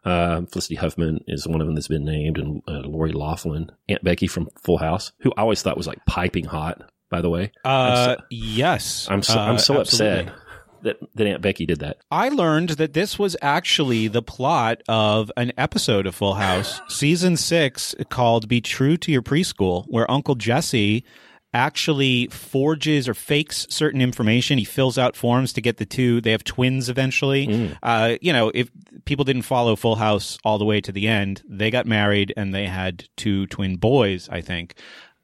Uh, 0.04 0.42
Felicity 0.50 0.74
Huffman 0.74 1.22
is 1.28 1.46
one 1.46 1.60
of 1.60 1.66
them 1.66 1.74
that's 1.76 1.86
been 1.88 2.04
named, 2.04 2.36
and 2.38 2.60
uh, 2.66 2.80
Lori 2.88 3.12
Loughlin, 3.12 3.70
Aunt 3.88 4.02
Becky 4.02 4.26
from 4.26 4.48
Full 4.60 4.78
House, 4.78 5.12
who 5.20 5.32
I 5.36 5.42
always 5.42 5.62
thought 5.62 5.76
was 5.76 5.86
like 5.86 6.04
piping 6.06 6.46
hot. 6.46 6.82
By 7.08 7.20
the 7.20 7.30
way, 7.30 7.52
I'm 7.64 7.92
Uh, 7.92 8.04
so- 8.16 8.22
yes. 8.30 9.06
I'm 9.10 9.22
so, 9.22 9.38
Uh, 9.38 9.42
I'm 9.42 9.58
so 9.58 9.78
absolutely. 9.80 10.22
upset 10.22 10.34
that, 10.82 10.96
that 11.14 11.26
Aunt 11.26 11.42
Becky 11.42 11.66
did 11.66 11.78
that. 11.80 11.98
I 12.10 12.30
learned 12.30 12.70
that 12.70 12.94
this 12.94 13.16
was 13.18 13.36
actually 13.42 14.08
the 14.08 14.22
plot 14.22 14.82
of 14.88 15.30
an 15.36 15.52
episode 15.56 16.06
of 16.06 16.14
Full 16.16 16.34
House, 16.34 16.80
season 16.88 17.36
six, 17.36 17.94
called 18.08 18.48
Be 18.48 18.60
True 18.60 18.96
to 18.96 19.12
Your 19.12 19.22
Preschool, 19.22 19.84
where 19.88 20.10
Uncle 20.10 20.34
Jesse 20.34 21.04
actually 21.54 22.28
forges 22.28 23.08
or 23.08 23.14
fakes 23.14 23.66
certain 23.68 24.00
information. 24.00 24.58
He 24.58 24.64
fills 24.64 24.96
out 24.98 25.16
forms 25.16 25.52
to 25.54 25.60
get 25.60 25.76
the 25.76 25.84
two. 25.86 26.20
They 26.20 26.30
have 26.32 26.44
twins 26.44 26.88
eventually. 26.88 27.46
Uh, 27.82 28.16
you 28.20 28.32
know, 28.32 28.50
if 28.54 28.70
people 29.04 29.24
didn't 29.24 29.42
follow 29.42 29.76
Full 29.76 29.96
House 29.96 30.38
all 30.44 30.58
the 30.58 30.64
way 30.64 30.80
to 30.80 30.92
the 30.92 31.08
end, 31.08 31.42
they 31.46 31.70
got 31.70 31.86
married 31.86 32.32
and 32.36 32.54
they 32.54 32.66
had 32.66 33.08
two 33.16 33.46
twin 33.48 33.76
boys, 33.76 34.28
I 34.30 34.40
think. 34.40 34.74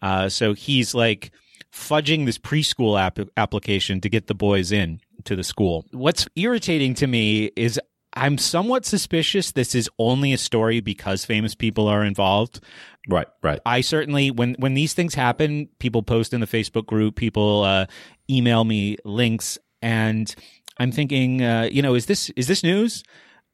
Uh, 0.02 0.28
so 0.28 0.52
he's 0.54 0.94
like 0.94 1.30
fudging 1.72 2.26
this 2.26 2.38
preschool 2.38 3.00
app- 3.00 3.18
application 3.36 4.00
to 4.00 4.08
get 4.08 4.26
the 4.26 4.34
boys 4.34 4.72
in 4.72 5.00
to 5.24 5.34
the 5.36 5.44
school. 5.44 5.86
What's 5.92 6.28
irritating 6.36 6.94
to 6.94 7.06
me 7.06 7.50
is 7.56 7.80
I'm 8.14 8.38
somewhat 8.38 8.84
suspicious 8.84 9.52
this 9.52 9.74
is 9.74 9.88
only 9.98 10.32
a 10.32 10.38
story 10.38 10.80
because 10.80 11.24
famous 11.24 11.54
people 11.54 11.86
are 11.86 12.04
involved. 12.04 12.60
Right, 13.08 13.26
right. 13.42 13.58
I 13.64 13.80
certainly 13.80 14.30
when 14.30 14.54
when 14.58 14.74
these 14.74 14.92
things 14.94 15.14
happen, 15.14 15.68
people 15.78 16.02
post 16.02 16.34
in 16.34 16.40
the 16.40 16.46
Facebook 16.46 16.86
group, 16.86 17.16
people 17.16 17.62
uh, 17.64 17.86
email 18.28 18.64
me 18.64 18.98
links, 19.04 19.58
and 19.80 20.32
I'm 20.78 20.92
thinking, 20.92 21.42
uh, 21.42 21.68
you 21.72 21.80
know, 21.82 21.94
is 21.94 22.06
this 22.06 22.28
is 22.30 22.46
this 22.48 22.62
news? 22.62 23.02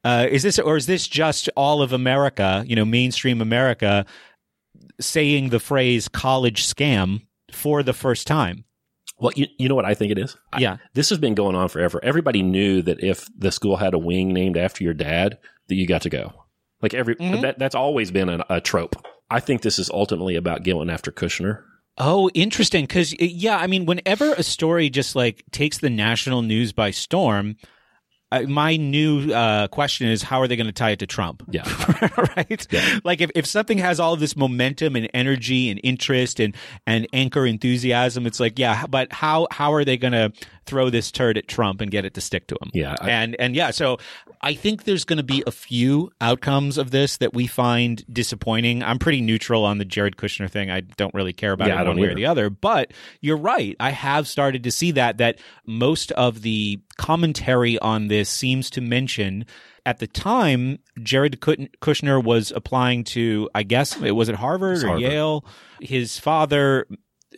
Uh, 0.02 0.26
is 0.30 0.42
this 0.42 0.58
or 0.58 0.76
is 0.76 0.86
this 0.86 1.06
just 1.06 1.48
all 1.56 1.80
of 1.82 1.92
America, 1.92 2.64
you 2.66 2.74
know, 2.76 2.84
mainstream 2.84 3.40
America, 3.40 4.04
saying 5.00 5.50
the 5.50 5.60
phrase 5.60 6.08
"college 6.08 6.66
scam" 6.66 7.22
for 7.52 7.82
the 7.82 7.92
first 7.92 8.26
time? 8.26 8.64
Well, 9.18 9.32
you, 9.36 9.46
you 9.58 9.68
know 9.68 9.76
what 9.76 9.84
I 9.84 9.94
think 9.94 10.10
it 10.10 10.18
is? 10.18 10.36
I- 10.52 10.58
Yeah. 10.60 10.76
this 10.94 11.08
has 11.10 11.18
been 11.18 11.34
going 11.34 11.54
on 11.54 11.68
forever. 11.68 12.00
Everybody 12.02 12.42
knew 12.42 12.82
that 12.82 13.02
if 13.02 13.28
the 13.38 13.52
school 13.52 13.76
had 13.76 13.94
a 13.94 13.98
wing 13.98 14.32
named 14.32 14.56
after 14.56 14.82
your 14.82 14.94
dad, 14.94 15.38
that 15.68 15.76
you 15.76 15.86
got 15.86 16.02
to 16.02 16.10
go. 16.10 16.32
Like 16.82 16.94
every 16.94 17.14
Mm-hmm. 17.14 17.42
that 17.42 17.58
that's 17.58 17.76
always 17.76 18.10
been 18.10 18.28
a, 18.28 18.44
a 18.50 18.60
trope. 18.60 18.96
I 19.30 19.40
think 19.40 19.62
this 19.62 19.78
is 19.78 19.90
ultimately 19.90 20.36
about 20.36 20.62
going 20.64 20.90
after 20.90 21.10
Kushner. 21.10 21.62
Oh, 21.96 22.28
interesting. 22.34 22.84
Because 22.84 23.12
uh, 23.14 23.16
yeah, 23.20 23.58
I 23.58 23.66
mean, 23.66 23.86
whenever 23.86 24.32
a 24.34 24.42
story 24.42 24.90
just 24.90 25.14
like 25.14 25.44
takes 25.52 25.78
the 25.78 25.90
national 25.90 26.42
news 26.42 26.72
by 26.72 26.90
storm, 26.90 27.56
uh, 28.34 28.42
my 28.48 28.76
new 28.76 29.32
uh, 29.32 29.68
question 29.68 30.08
is 30.08 30.22
how 30.22 30.40
are 30.40 30.48
they 30.48 30.56
going 30.56 30.66
to 30.66 30.72
tie 30.72 30.90
it 30.90 30.98
to 31.00 31.06
Trump? 31.06 31.42
Yeah. 31.50 31.62
right? 32.36 32.66
Like 33.04 33.20
if, 33.20 33.30
if 33.34 33.46
something 33.46 33.78
has 33.78 34.00
all 34.00 34.12
of 34.12 34.20
this 34.20 34.36
momentum 34.36 34.96
and 34.96 35.08
energy 35.14 35.70
and 35.70 35.80
interest 35.82 36.40
and, 36.40 36.56
and 36.86 37.06
anchor 37.12 37.46
enthusiasm, 37.46 38.26
it's 38.26 38.40
like, 38.40 38.58
yeah, 38.58 38.86
but 38.86 39.12
how, 39.12 39.46
how 39.50 39.72
are 39.74 39.84
they 39.84 39.96
going 39.96 40.12
to 40.12 40.32
throw 40.66 40.90
this 40.90 41.10
turd 41.12 41.36
at 41.38 41.46
Trump 41.46 41.80
and 41.80 41.90
get 41.90 42.04
it 42.04 42.14
to 42.14 42.20
stick 42.20 42.46
to 42.48 42.54
him? 42.60 42.70
Yeah. 42.74 42.96
I- 43.00 43.10
and, 43.10 43.36
and 43.38 43.54
yeah, 43.54 43.70
so 43.70 43.98
I 44.40 44.54
think 44.54 44.84
there's 44.84 45.04
going 45.04 45.16
to 45.18 45.22
be 45.22 45.42
a 45.46 45.50
few 45.50 46.10
outcomes 46.20 46.76
of 46.76 46.90
this 46.90 47.16
that 47.18 47.32
we 47.32 47.46
find 47.46 48.04
disappointing. 48.12 48.82
I'm 48.82 48.98
pretty 48.98 49.20
neutral 49.20 49.64
on 49.64 49.78
the 49.78 49.84
Jared 49.84 50.16
Kushner 50.16 50.50
thing. 50.50 50.70
I 50.70 50.80
don't 50.80 51.14
really 51.14 51.32
care 51.32 51.52
about 51.52 51.68
Yeah, 51.68 51.80
it 51.82 51.86
one 51.86 51.98
way 51.98 52.08
or 52.08 52.14
the 52.14 52.26
other, 52.26 52.50
but 52.50 52.92
you're 53.20 53.36
right. 53.36 53.76
I 53.80 53.90
have 53.90 54.28
started 54.28 54.64
to 54.64 54.70
see 54.70 54.90
that, 54.92 55.18
that 55.18 55.38
most 55.66 56.12
of 56.12 56.42
the 56.42 56.80
commentary 56.94 57.78
on 57.78 58.08
this 58.08 58.28
seems 58.28 58.70
to 58.70 58.80
mention 58.80 59.44
at 59.86 59.98
the 59.98 60.06
time, 60.06 60.78
Jared 61.02 61.40
Kushner 61.40 62.22
was 62.22 62.50
applying 62.54 63.04
to, 63.04 63.50
I 63.54 63.64
guess, 63.64 64.00
it 64.00 64.12
was 64.12 64.28
at 64.28 64.36
Harvard 64.36 64.82
or 64.82 64.86
Harvard. 64.86 65.02
Yale. 65.02 65.44
His 65.80 66.18
father, 66.18 66.86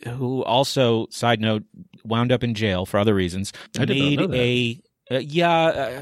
who 0.05 0.43
also, 0.45 1.07
side 1.09 1.41
note, 1.41 1.63
wound 2.05 2.31
up 2.31 2.43
in 2.43 2.53
jail 2.53 2.85
for 2.85 2.99
other 2.99 3.13
reasons, 3.13 3.51
I 3.77 3.85
made 3.85 4.21
a, 4.21 4.81
uh, 5.11 5.19
yeah, 5.19 5.59
uh, 5.61 6.01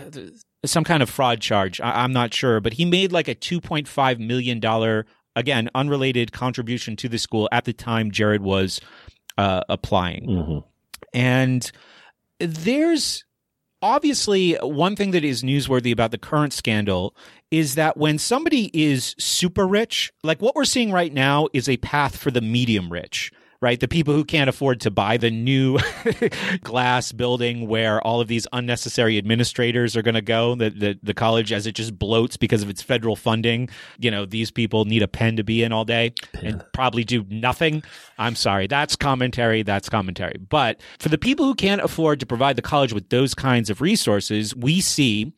some 0.65 0.83
kind 0.83 1.01
of 1.01 1.09
fraud 1.09 1.41
charge. 1.41 1.81
I- 1.81 2.03
I'm 2.03 2.13
not 2.13 2.31
sure, 2.33 2.59
but 2.59 2.73
he 2.73 2.85
made 2.85 3.11
like 3.11 3.27
a 3.27 3.35
2.5 3.35 4.19
million 4.19 4.59
dollar, 4.59 5.07
again, 5.35 5.69
unrelated 5.73 6.31
contribution 6.31 6.95
to 6.97 7.09
the 7.09 7.17
school 7.17 7.49
at 7.51 7.65
the 7.65 7.73
time 7.73 8.11
Jared 8.11 8.43
was 8.43 8.79
uh, 9.39 9.61
applying. 9.67 10.27
Mm-hmm. 10.27 10.57
And 11.13 11.71
there's 12.39 13.24
obviously 13.85 14.53
one 14.63 14.95
thing 14.95 15.11
that 15.11 15.23
is 15.23 15.43
newsworthy 15.43 15.91
about 15.91 16.09
the 16.09 16.17
current 16.17 16.51
scandal 16.53 17.15
is 17.51 17.75
that 17.75 17.95
when 17.95 18.17
somebody 18.17 18.71
is 18.73 19.15
super 19.19 19.67
rich, 19.67 20.11
like 20.23 20.41
what 20.41 20.55
we're 20.55 20.65
seeing 20.65 20.91
right 20.91 21.13
now 21.13 21.47
is 21.53 21.69
a 21.69 21.77
path 21.77 22.17
for 22.17 22.31
the 22.31 22.41
medium 22.41 22.91
rich. 22.91 23.31
Right, 23.61 23.79
the 23.79 23.87
people 23.87 24.13
who 24.13 24.25
can't 24.25 24.49
afford 24.49 24.81
to 24.81 24.91
buy 24.91 25.17
the 25.17 25.31
new 25.31 25.79
glass 26.63 27.11
building 27.11 27.67
where 27.67 28.01
all 28.01 28.19
of 28.19 28.27
these 28.27 28.45
unnecessary 28.51 29.17
administrators 29.17 29.95
are 29.95 30.01
going 30.01 30.15
to 30.15 30.21
go, 30.21 30.55
the, 30.55 30.69
the 30.69 30.99
the 31.01 31.13
college 31.13 31.53
as 31.53 31.65
it 31.65 31.73
just 31.73 31.97
bloats 31.97 32.37
because 32.37 32.61
of 32.61 32.69
its 32.69 32.81
federal 32.81 33.15
funding. 33.15 33.69
You 33.97 34.11
know, 34.11 34.25
these 34.25 34.51
people 34.51 34.85
need 34.85 35.01
a 35.01 35.07
pen 35.07 35.37
to 35.37 35.43
be 35.43 35.63
in 35.63 35.71
all 35.71 35.85
day 35.85 36.13
and 36.43 36.63
probably 36.73 37.03
do 37.03 37.25
nothing. 37.29 37.81
I'm 38.17 38.35
sorry, 38.35 38.67
that's 38.67 38.95
commentary. 38.95 39.63
That's 39.63 39.89
commentary. 39.89 40.37
But 40.37 40.81
for 40.99 41.09
the 41.09 41.17
people 41.17 41.45
who 41.45 41.55
can't 41.55 41.81
afford 41.81 42.19
to 42.19 42.25
provide 42.25 42.57
the 42.57 42.61
college 42.61 42.93
with 42.93 43.09
those 43.09 43.33
kinds 43.33 43.69
of 43.69 43.81
resources, 43.81 44.55
we 44.55 44.81
see 44.81 45.33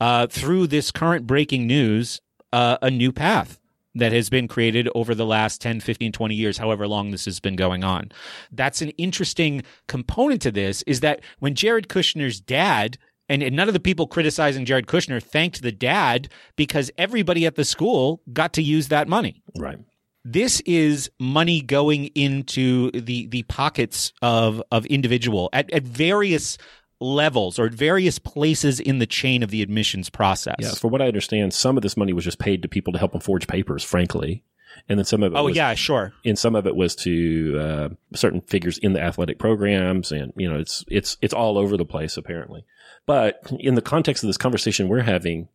uh, 0.00 0.26
through 0.26 0.66
this 0.66 0.90
current 0.90 1.26
breaking 1.26 1.66
news 1.66 2.20
uh, 2.52 2.76
a 2.82 2.90
new 2.90 3.12
path 3.12 3.58
that 3.94 4.12
has 4.12 4.30
been 4.30 4.48
created 4.48 4.88
over 4.94 5.14
the 5.14 5.26
last 5.26 5.60
10, 5.60 5.80
15, 5.80 6.12
20 6.12 6.34
years, 6.34 6.58
however 6.58 6.86
long 6.88 7.10
this 7.10 7.24
has 7.24 7.40
been 7.40 7.56
going 7.56 7.84
on. 7.84 8.10
That's 8.50 8.82
an 8.82 8.90
interesting 8.90 9.62
component 9.86 10.42
to 10.42 10.50
this 10.50 10.82
is 10.82 11.00
that 11.00 11.20
when 11.40 11.54
Jared 11.54 11.88
Kushner's 11.88 12.40
dad 12.40 12.98
and 13.28 13.54
none 13.54 13.68
of 13.68 13.74
the 13.74 13.80
people 13.80 14.06
criticizing 14.06 14.64
Jared 14.64 14.86
Kushner 14.86 15.22
thanked 15.22 15.62
the 15.62 15.72
dad 15.72 16.28
because 16.56 16.90
everybody 16.98 17.46
at 17.46 17.54
the 17.54 17.64
school 17.64 18.20
got 18.32 18.52
to 18.54 18.62
use 18.62 18.88
that 18.88 19.08
money. 19.08 19.42
Right. 19.56 19.78
This 20.24 20.60
is 20.66 21.10
money 21.18 21.60
going 21.62 22.06
into 22.14 22.90
the 22.92 23.26
the 23.26 23.42
pockets 23.44 24.12
of 24.22 24.62
of 24.70 24.86
individual 24.86 25.48
at, 25.52 25.72
at 25.72 25.82
various 25.82 26.58
levels 27.02 27.58
or 27.58 27.66
at 27.66 27.72
various 27.74 28.18
places 28.18 28.80
in 28.80 28.98
the 28.98 29.06
chain 29.06 29.42
of 29.42 29.50
the 29.50 29.62
admissions 29.62 30.08
process. 30.08 30.56
Yeah, 30.58 30.72
for 30.72 30.88
what 30.88 31.02
I 31.02 31.06
understand, 31.08 31.52
some 31.52 31.76
of 31.76 31.82
this 31.82 31.96
money 31.96 32.12
was 32.12 32.24
just 32.24 32.38
paid 32.38 32.62
to 32.62 32.68
people 32.68 32.92
to 32.92 32.98
help 32.98 33.12
them 33.12 33.20
forge 33.20 33.46
papers, 33.46 33.82
frankly. 33.82 34.42
And 34.88 34.98
then 34.98 35.04
some 35.04 35.22
of 35.22 35.32
it 35.34 35.36
Oh, 35.36 35.44
was, 35.44 35.56
yeah, 35.56 35.74
sure. 35.74 36.12
And 36.24 36.38
some 36.38 36.54
of 36.56 36.66
it 36.66 36.74
was 36.74 36.96
to 36.96 37.58
uh, 37.60 37.88
certain 38.14 38.40
figures 38.40 38.78
in 38.78 38.94
the 38.94 39.00
athletic 39.02 39.38
programs 39.38 40.10
and 40.10 40.32
you 40.36 40.48
know, 40.50 40.58
it's 40.58 40.84
it's 40.88 41.18
it's 41.20 41.34
all 41.34 41.58
over 41.58 41.76
the 41.76 41.84
place 41.84 42.16
apparently. 42.16 42.64
But 43.04 43.42
in 43.60 43.74
the 43.74 43.82
context 43.82 44.22
of 44.24 44.28
this 44.28 44.38
conversation 44.38 44.88
we're 44.88 45.02
having, 45.02 45.48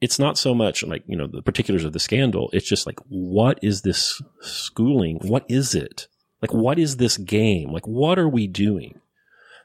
it's 0.00 0.18
not 0.18 0.36
so 0.36 0.54
much 0.54 0.84
like, 0.84 1.02
you 1.06 1.16
know, 1.16 1.26
the 1.26 1.42
particulars 1.42 1.84
of 1.84 1.92
the 1.92 1.98
scandal. 1.98 2.50
It's 2.52 2.68
just 2.68 2.86
like 2.86 2.98
what 3.08 3.58
is 3.62 3.82
this 3.82 4.20
schooling? 4.42 5.18
What 5.22 5.44
is 5.48 5.74
it? 5.74 6.06
Like 6.42 6.52
what 6.52 6.78
is 6.78 6.98
this 6.98 7.16
game? 7.16 7.72
Like 7.72 7.86
what 7.86 8.18
are 8.18 8.28
we 8.28 8.46
doing? 8.46 9.00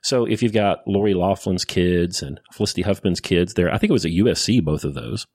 So 0.03 0.25
if 0.25 0.43
you've 0.43 0.53
got 0.53 0.85
Lori 0.85 1.13
Loughlin's 1.13 1.65
kids 1.65 2.21
and 2.21 2.39
Felicity 2.51 2.81
Huffman's 2.81 3.21
kids 3.21 3.53
there, 3.53 3.73
I 3.73 3.77
think 3.77 3.89
it 3.89 3.93
was 3.93 4.05
at 4.05 4.11
USC, 4.11 4.59
both 4.63 4.83
of 4.83 4.93
those. 4.93 5.25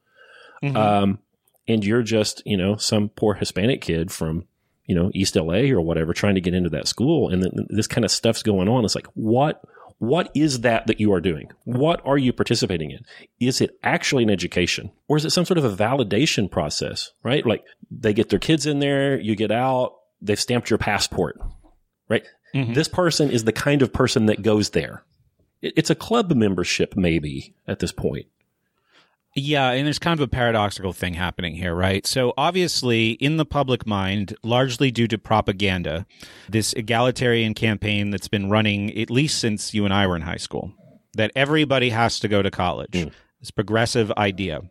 Mhm. 0.63 0.77
Um, 0.77 1.19
and 1.67 1.85
you're 1.85 2.03
just, 2.03 2.43
you 2.45 2.57
know, 2.57 2.77
some 2.77 3.09
poor 3.09 3.35
Hispanic 3.35 3.81
kid 3.81 4.13
from, 4.13 4.47
you 4.87 4.95
know, 4.95 5.11
East 5.15 5.37
LA 5.37 5.71
or 5.71 5.81
whatever, 5.81 6.13
trying 6.13 6.35
to 6.35 6.41
get 6.41 6.55
into 6.55 6.71
that 6.71 6.87
school. 6.87 7.31
And 7.31 7.43
then 7.43 7.67
this 7.71 7.87
kind 7.87 8.05
of 8.05 8.11
stuff's 8.11 8.43
going 8.43 8.69
on. 8.69 8.85
It's 8.85 8.95
like, 8.95 9.07
what, 9.15 9.63
what 9.99 10.31
is 10.35 10.61
that 10.61 10.87
that 10.87 11.01
you 11.01 11.13
are 11.13 11.21
doing? 11.21 11.51
What 11.65 12.01
are 12.05 12.19
you 12.19 12.33
participating 12.33 12.91
in? 12.91 13.05
Is 13.41 13.61
it 13.61 13.79
actually 13.83 14.23
an 14.23 14.31
education 14.31 14.91
or 15.09 15.17
is 15.17 15.25
it 15.25 15.31
some 15.31 15.45
sort 15.45 15.59
of 15.59 15.65
a 15.65 15.75
validation 15.75 16.51
process, 16.51 17.13
right? 17.23 17.45
Like 17.45 17.65
they 17.91 18.13
get 18.13 18.29
their 18.29 18.39
kids 18.39 18.67
in 18.67 18.81
there, 18.81 19.19
you 19.19 19.35
get 19.35 19.51
out, 19.51 19.95
they've 20.21 20.39
stamped 20.39 20.71
your 20.71 20.79
passport, 20.79 21.41
right? 22.09 22.25
Mm-hmm. 22.55 22.73
This 22.73 22.89
person 22.89 23.31
is 23.31 23.45
the 23.45 23.53
kind 23.53 23.83
of 23.83 23.93
person 23.93 24.27
that 24.27 24.43
goes 24.43 24.71
there. 24.71 25.05
It's 25.61 25.91
a 25.91 25.95
club 25.95 26.33
membership, 26.33 26.97
maybe 26.97 27.55
at 27.67 27.81
this 27.81 27.93
point. 27.93 28.27
Yeah, 29.35 29.71
and 29.71 29.87
there's 29.87 29.99
kind 29.99 30.19
of 30.19 30.25
a 30.25 30.29
paradoxical 30.29 30.93
thing 30.93 31.15
happening 31.15 31.55
here, 31.55 31.75
right? 31.75 32.07
So 32.07 32.33
obviously, 32.37 33.13
in 33.13 33.37
the 33.37 33.45
public 33.45 33.87
mind, 33.87 34.37
largely 34.43 34.91
due 34.91 35.07
to 35.09 35.19
propaganda, 35.19 36.07
this 36.49 36.73
egalitarian 36.73 37.55
campaign 37.55 38.11
that's 38.11 38.29
been 38.29 38.51
running 38.51 38.97
at 38.99 39.11
least 39.11 39.39
since 39.39 39.75
you 39.75 39.85
and 39.85 39.93
I 39.93 40.07
were 40.07 40.17
in 40.17 40.23
high 40.23 40.37
school, 40.37 40.73
that 41.15 41.31
everybody 41.37 41.91
has 41.91 42.19
to 42.21 42.29
go 42.29 42.43
to 42.43 42.51
college. 42.51 42.93
Mm. 42.93 43.13
This 43.41 43.51
progressive 43.51 44.11
idea. 44.13 44.63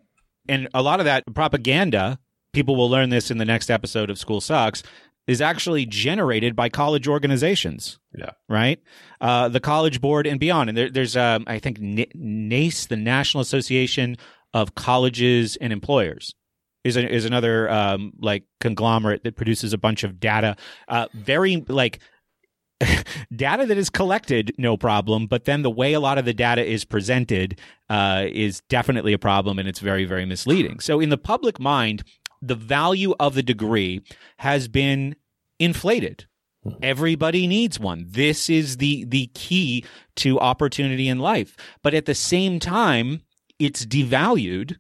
And 0.49 0.67
a 0.73 0.81
lot 0.81 0.99
of 0.99 1.05
that 1.05 1.23
propaganda, 1.33 2.19
people 2.51 2.75
will 2.75 2.89
learn 2.89 3.09
this 3.09 3.31
in 3.31 3.37
the 3.37 3.45
next 3.45 3.69
episode 3.69 4.09
of 4.09 4.17
School 4.17 4.41
Sucks, 4.41 4.83
is 5.27 5.41
actually 5.41 5.85
generated 5.85 6.55
by 6.55 6.69
college 6.69 7.07
organizations 7.07 7.99
Yeah. 8.17 8.31
right? 8.47 8.79
Uh, 9.19 9.49
the 9.49 9.59
College 9.59 9.99
Board 9.99 10.25
and 10.25 10.39
beyond. 10.39 10.69
And 10.69 10.77
there, 10.77 10.89
there's, 10.89 11.17
um, 11.17 11.43
I 11.47 11.59
think, 11.59 11.79
N- 11.81 12.05
NACE, 12.15 12.85
the 12.85 12.95
National 12.95 13.41
Association 13.41 14.15
of 14.53 14.73
Colleges 14.75 15.57
and 15.57 15.73
Employers, 15.73 16.33
is 16.85 16.95
a, 16.95 17.05
is 17.13 17.25
another 17.25 17.69
um, 17.69 18.13
like 18.21 18.43
conglomerate 18.61 19.23
that 19.25 19.35
produces 19.35 19.73
a 19.73 19.77
bunch 19.77 20.05
of 20.05 20.19
data. 20.19 20.55
Uh, 20.87 21.07
very 21.13 21.57
like 21.67 21.99
data 23.35 23.65
that 23.65 23.77
is 23.77 23.89
collected, 23.89 24.53
no 24.57 24.77
problem. 24.77 25.27
But 25.27 25.45
then 25.45 25.61
the 25.63 25.69
way 25.69 25.93
a 25.93 25.99
lot 25.99 26.17
of 26.17 26.25
the 26.25 26.33
data 26.33 26.63
is 26.63 26.85
presented 26.85 27.59
uh, 27.89 28.25
is 28.31 28.61
definitely 28.69 29.13
a 29.13 29.17
problem, 29.19 29.59
and 29.59 29.67
it's 29.67 29.79
very, 29.79 30.05
very 30.05 30.25
misleading. 30.25 30.79
So 30.79 30.99
in 30.99 31.09
the 31.09 31.17
public 31.17 31.59
mind, 31.59 32.03
the 32.41 32.56
value 32.56 33.13
of 33.19 33.36
the 33.36 33.43
degree 33.43 34.02
has 34.39 34.67
been 34.67 35.15
inflated. 35.60 36.26
Everybody 36.82 37.47
needs 37.47 37.80
one. 37.80 38.06
This 38.08 38.50
is 38.50 38.78
the 38.78 39.06
the 39.06 39.28
key 39.34 39.86
to 40.17 40.39
opportunity 40.39 41.08
in 41.08 41.19
life. 41.19 41.56
But 41.82 41.93
at 41.93 42.06
the 42.06 42.15
same 42.15 42.60
time, 42.60 43.21
it's 43.58 43.86
devalued 43.86 44.78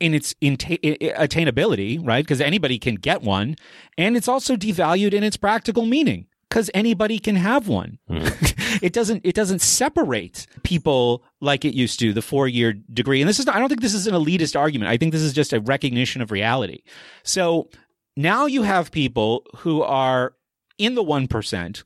in 0.00 0.14
its 0.14 0.34
attainability, 0.42 2.04
right? 2.04 2.24
Because 2.24 2.40
anybody 2.40 2.78
can 2.78 2.96
get 2.96 3.22
one, 3.22 3.56
and 3.96 4.16
it's 4.16 4.26
also 4.26 4.56
devalued 4.56 5.12
in 5.12 5.22
its 5.22 5.36
practical 5.36 5.86
meaning 5.86 6.26
because 6.52 6.68
anybody 6.74 7.18
can 7.18 7.34
have 7.34 7.66
one. 7.66 7.98
Hmm. 8.08 8.18
it 8.82 8.92
doesn't 8.92 9.24
it 9.24 9.34
doesn't 9.34 9.60
separate 9.60 10.46
people 10.64 11.24
like 11.40 11.64
it 11.64 11.72
used 11.72 11.98
to 12.00 12.12
the 12.12 12.20
four 12.20 12.46
year 12.46 12.74
degree. 12.74 13.22
And 13.22 13.28
this 13.28 13.40
is 13.40 13.48
I 13.48 13.58
don't 13.58 13.70
think 13.70 13.80
this 13.80 13.94
is 13.94 14.06
an 14.06 14.12
elitist 14.14 14.58
argument. 14.58 14.90
I 14.90 14.98
think 14.98 15.12
this 15.12 15.22
is 15.22 15.32
just 15.32 15.54
a 15.54 15.60
recognition 15.60 16.20
of 16.20 16.30
reality. 16.30 16.82
So 17.22 17.70
now 18.18 18.44
you 18.44 18.64
have 18.64 18.92
people 18.92 19.46
who 19.56 19.80
are 19.80 20.34
in 20.76 20.94
the 20.94 21.02
one 21.02 21.26
percent. 21.26 21.84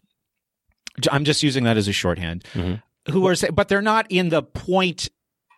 I'm 1.13 1.25
just 1.25 1.45
using 1.45 1.63
that 1.63 1.77
as 1.77 1.87
a 1.87 1.93
shorthand. 1.93 2.43
Mm-hmm. 2.55 3.13
Who 3.13 3.29
are 3.29 3.37
but 3.53 3.69
they're 3.69 3.81
not 3.81 4.11
in 4.11 4.31
the 4.31 4.43
point 4.43 5.11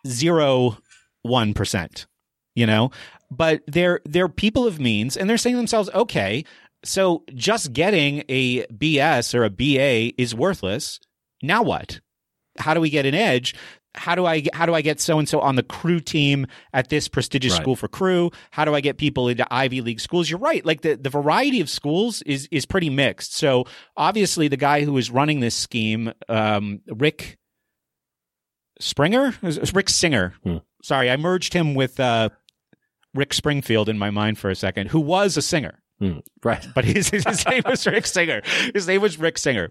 zero 0.05 0.77
one 1.23 1.55
percent. 1.55 2.05
You 2.53 2.67
know, 2.67 2.91
but 3.31 3.63
they're 3.65 4.01
they're 4.05 4.29
people 4.29 4.67
of 4.67 4.79
means, 4.79 5.17
and 5.17 5.27
they're 5.27 5.37
saying 5.37 5.55
to 5.55 5.57
themselves, 5.57 5.89
okay, 5.95 6.43
so 6.83 7.23
just 7.33 7.73
getting 7.73 8.23
a 8.29 8.65
BS 8.67 9.33
or 9.35 9.43
a 9.43 9.49
BA 9.49 10.19
is 10.21 10.33
worthless. 10.35 10.99
Now 11.41 11.63
what? 11.63 11.99
How 12.57 12.73
do 12.73 12.81
we 12.81 12.89
get 12.89 13.05
an 13.05 13.15
edge? 13.15 13.55
How 13.95 14.13
do 14.15 14.25
I 14.25 14.43
how 14.53 14.65
do 14.67 14.73
I 14.75 14.81
get 14.81 14.99
so 14.99 15.17
and 15.17 15.27
so 15.27 15.39
on 15.39 15.55
the 15.55 15.63
crew 15.63 15.99
team 15.99 16.45
at 16.73 16.89
this 16.89 17.07
prestigious 17.07 17.53
Right. 17.53 17.61
school 17.61 17.75
for 17.75 17.87
crew? 17.87 18.29
How 18.51 18.63
do 18.63 18.75
I 18.75 18.81
get 18.81 18.97
people 18.97 19.27
into 19.27 19.45
Ivy 19.51 19.81
League 19.81 19.99
schools? 19.99 20.29
You're 20.29 20.39
right. 20.39 20.63
Like 20.63 20.81
the, 20.81 20.95
the 20.95 21.09
variety 21.09 21.59
of 21.59 21.69
schools 21.69 22.21
is 22.23 22.47
is 22.51 22.65
pretty 22.65 22.89
mixed. 22.89 23.33
So 23.33 23.65
obviously 23.97 24.47
the 24.47 24.57
guy 24.57 24.81
who 24.83 24.95
is 24.97 25.09
running 25.09 25.39
this 25.39 25.55
scheme, 25.55 26.13
um, 26.27 26.81
Rick 26.87 27.37
Springer, 28.79 29.33
Rick 29.73 29.89
Singer. 29.89 30.33
Sorry, 30.83 31.09
I 31.09 31.17
merged 31.17 31.53
him 31.53 31.73
with 31.73 31.99
uh, 31.99 32.29
Rick 33.13 33.33
Springfield 33.33 33.89
in 33.89 33.97
my 33.97 34.09
mind 34.11 34.37
for 34.37 34.49
a 34.49 34.55
second, 34.55 34.89
who 34.91 34.99
was 35.01 35.35
a 35.35 35.41
singer. 35.41 35.78
Right. 36.43 36.65
But 36.73 36.85
his, 36.85 37.09
his 37.09 37.45
name 37.45 37.63
was 37.65 37.85
Rick 37.85 38.07
Singer. 38.07 38.41
His 38.73 38.87
name 38.87 39.01
was 39.01 39.17
Rick 39.19 39.37
Singer. 39.37 39.69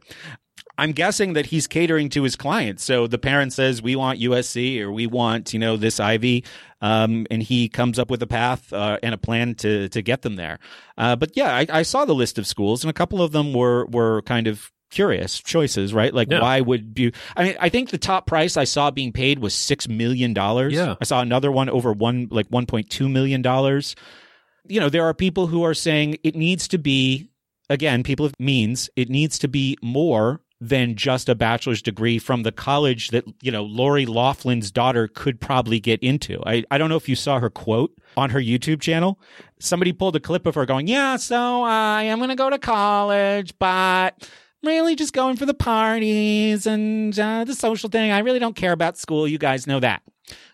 I'm 0.77 0.93
guessing 0.93 1.33
that 1.33 1.47
he's 1.47 1.67
catering 1.67 2.09
to 2.11 2.23
his 2.23 2.37
clients. 2.37 2.85
So 2.85 3.07
the 3.07 3.19
parent 3.19 3.53
says, 3.53 3.83
we 3.83 3.97
want 3.97 4.21
USC 4.21 4.81
or 4.81 4.93
we 4.93 5.07
want, 5.09 5.53
you 5.53 5.59
know, 5.59 5.77
this 5.77 5.99
Ivy. 5.99 6.45
Um, 6.81 7.27
and 7.31 7.43
he 7.43 7.69
comes 7.69 7.99
up 7.99 8.11
with 8.11 8.23
a 8.23 8.27
path 8.29 8.73
uh, 8.73 8.99
and 9.03 9.13
a 9.13 9.19
plan 9.19 9.55
to, 9.57 9.89
to 9.89 10.03
get 10.03 10.23
them 10.23 10.37
there. 10.37 10.59
Uh, 10.97 11.17
but 11.17 11.37
yeah, 11.37 11.53
I, 11.57 11.67
I 11.69 11.83
saw 11.83 12.05
the 12.05 12.15
list 12.15 12.39
of 12.39 12.47
schools 12.47 12.85
and 12.85 12.91
a 12.91 12.95
couple 12.95 13.21
of 13.23 13.33
them 13.33 13.53
were, 13.53 13.87
were 13.87 14.23
kind 14.23 14.47
of 14.47 14.71
curious 14.91 15.39
choices, 15.41 15.93
right? 15.93 16.15
Like, 16.15 16.31
Yeah. 16.31 16.41
why 16.41 16.61
would 16.61 16.97
you? 16.97 17.11
I 17.37 17.45
mean, 17.45 17.57
I 17.61 17.69
think 17.71 17.91
the 17.91 17.99
top 17.99 18.27
price 18.27 18.57
I 18.57 18.65
saw 18.65 18.91
being 18.93 19.13
paid 19.13 19.41
was 19.41 19.55
$6 19.55 19.89
million. 19.89 20.33
Yeah. 20.71 20.95
I 21.01 21.05
saw 21.05 21.21
another 21.21 21.51
one 21.51 21.69
over 21.69 21.93
one, 21.93 22.29
like 22.31 22.49
$1.2 22.51 23.11
million 23.11 23.43
you 24.69 24.81
know, 24.81 24.89
there 24.89 25.05
are 25.05 25.15
people 25.15 25.47
who 25.47 25.65
are 25.65 25.75
saying 25.75 26.19
it 26.23 26.35
needs 26.35 26.69
to 26.69 26.79
be, 26.79 27.31
again, 27.71 28.03
people 28.03 28.27
of 28.27 28.35
means, 28.39 28.91
it 28.97 29.09
needs 29.09 29.39
to 29.41 29.49
be 29.49 29.77
more 29.83 30.41
than 30.61 30.97
just 30.97 31.29
a 31.29 31.35
bachelor's 31.35 31.81
degree 31.81 32.19
from 32.19 32.43
the 32.43 32.51
college 32.51 33.09
that, 33.09 33.25
you 33.43 33.53
know, 33.53 33.63
Lori 33.63 34.07
Loughlin's 34.07 34.71
daughter 34.73 35.07
could 35.07 35.41
probably 35.41 35.79
get 35.79 36.03
into. 36.03 36.43
I, 36.45 36.65
I 36.71 36.79
don't 36.79 36.89
know 36.89 36.97
if 36.97 37.09
you 37.09 37.15
saw 37.15 37.39
her 37.39 37.51
quote 37.51 37.93
on 38.17 38.31
her 38.31 38.41
YouTube 38.41 38.81
channel. 38.81 39.21
Somebody 39.61 39.93
pulled 39.93 40.17
a 40.17 40.21
clip 40.21 40.47
of 40.47 40.57
her 40.57 40.67
going, 40.67 40.89
Yeah, 40.89 41.17
so 41.17 41.63
I 41.63 42.05
am 42.05 42.19
going 42.19 42.31
to 42.31 42.35
go 42.35 42.51
to 42.51 42.59
college, 42.59 43.55
but 43.61 44.29
really 44.65 44.97
just 44.97 45.13
going 45.13 45.37
for 45.37 45.47
the 45.47 45.55
parties 45.55 46.67
and 46.67 47.17
uh, 47.19 47.45
the 47.45 47.55
social 47.55 47.89
thing. 47.89 48.11
I 48.11 48.19
really 48.19 48.41
don't 48.41 48.57
care 48.57 48.73
about 48.73 48.99
school. 48.99 49.29
You 49.29 49.39
guys 49.39 49.67
know 49.67 49.79
that. 49.81 50.03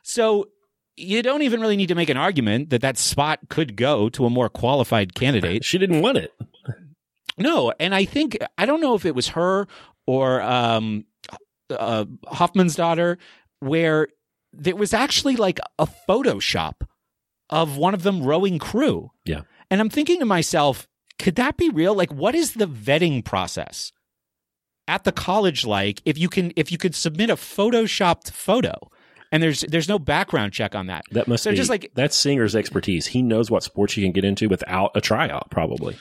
So 0.02 0.48
you 0.96 1.22
don't 1.22 1.42
even 1.42 1.60
really 1.60 1.76
need 1.76 1.88
to 1.88 1.94
make 1.94 2.10
an 2.10 2.16
argument 2.16 2.70
that 2.70 2.82
that 2.82 2.98
spot 2.98 3.40
could 3.48 3.76
go 3.76 4.08
to 4.10 4.26
a 4.26 4.30
more 4.30 4.48
qualified 4.48 5.14
candidate. 5.14 5.64
She 5.64 5.78
didn't 5.78 6.00
want 6.02 6.18
it. 6.18 6.32
No, 7.36 7.72
and 7.80 7.94
I 7.94 8.04
think 8.04 8.38
I 8.58 8.66
don't 8.66 8.80
know 8.80 8.94
if 8.94 9.04
it 9.04 9.14
was 9.14 9.28
her 9.28 9.66
or 10.06 10.40
um, 10.42 11.04
uh, 11.70 12.04
Huffman's 12.26 12.76
daughter, 12.76 13.18
where 13.60 14.08
there 14.52 14.76
was 14.76 14.94
actually 14.94 15.36
like 15.36 15.58
a 15.78 15.88
Photoshop 16.08 16.86
of 17.50 17.76
one 17.76 17.94
of 17.94 18.02
them 18.02 18.22
rowing 18.22 18.58
crew. 18.58 19.10
Yeah. 19.24 19.42
And 19.70 19.80
I'm 19.80 19.90
thinking 19.90 20.20
to 20.20 20.24
myself, 20.24 20.86
could 21.18 21.34
that 21.36 21.56
be 21.56 21.70
real? 21.70 21.94
Like, 21.94 22.12
what 22.12 22.34
is 22.34 22.54
the 22.54 22.68
vetting 22.68 23.24
process 23.24 23.92
at 24.86 25.04
the 25.04 25.12
college 25.12 25.64
like 25.64 26.02
if 26.04 26.18
you 26.18 26.28
can 26.28 26.52
if 26.56 26.70
you 26.70 26.78
could 26.78 26.94
submit 26.94 27.30
a 27.30 27.36
photoshopped 27.36 28.30
photo 28.30 28.90
and 29.34 29.42
there's 29.42 29.62
there's 29.62 29.88
no 29.88 29.98
background 29.98 30.52
check 30.52 30.76
on 30.76 30.86
that? 30.86 31.02
That 31.10 31.26
must 31.26 31.42
so 31.42 31.50
be 31.50 31.56
just 31.56 31.68
like 31.68 31.90
that's 31.94 32.14
Singer's 32.14 32.54
expertise. 32.54 33.08
He 33.08 33.20
knows 33.20 33.50
what 33.50 33.64
sports 33.64 33.94
he 33.94 34.02
can 34.02 34.12
get 34.12 34.24
into 34.24 34.48
without 34.48 34.92
a 34.94 35.00
tryout, 35.00 35.50
probably. 35.50 35.96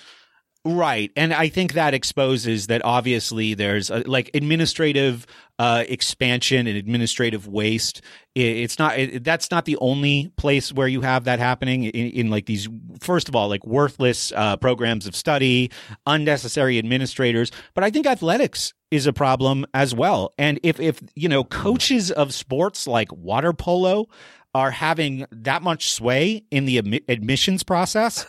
Right. 0.65 1.11
And 1.17 1.33
I 1.33 1.49
think 1.49 1.73
that 1.73 1.93
exposes 1.93 2.67
that 2.67 2.85
obviously 2.85 3.53
there's 3.53 3.89
a, 3.89 3.97
like 4.05 4.31
administrative 4.33 5.25
uh, 5.59 5.83
expansion 5.89 6.67
and 6.67 6.77
administrative 6.77 7.49
waste. 7.49 8.01
I- 8.37 8.39
It's 8.39 8.79
not, 8.79 8.97
it, 8.97 9.25
that's 9.25 9.51
not 9.51 9.65
the 9.65 9.75
only 9.81 10.31
place 10.37 10.71
where 10.71 10.87
you 10.87 11.01
have 11.01 11.25
that 11.25 11.39
happening 11.39 11.83
in, 11.83 12.11
in 12.11 12.29
like 12.29 12.45
these, 12.45 12.69
first 13.01 13.27
of 13.27 13.35
all, 13.35 13.49
like 13.49 13.65
worthless 13.67 14.31
uh, 14.37 14.55
programs 14.55 15.05
of 15.05 15.17
study, 15.17 15.69
unnecessary 16.05 16.77
administrators. 16.79 17.51
But 17.73 17.83
I 17.83 17.89
think 17.89 18.07
athletics 18.07 18.73
is 18.89 19.05
a 19.05 19.11
problem 19.11 19.65
as 19.73 19.93
well. 19.93 20.33
And 20.37 20.61
if, 20.63 20.79
if, 20.79 21.01
you 21.13 21.27
know, 21.27 21.43
coaches 21.43 22.09
of 22.09 22.33
sports 22.33 22.87
like 22.87 23.11
water 23.11 23.51
polo 23.51 24.07
are 24.55 24.71
having 24.71 25.25
that 25.31 25.61
much 25.61 25.91
sway 25.91 26.45
in 26.51 26.63
the 26.63 26.81
admi- 26.81 27.03
admissions 27.09 27.63
process, 27.63 28.25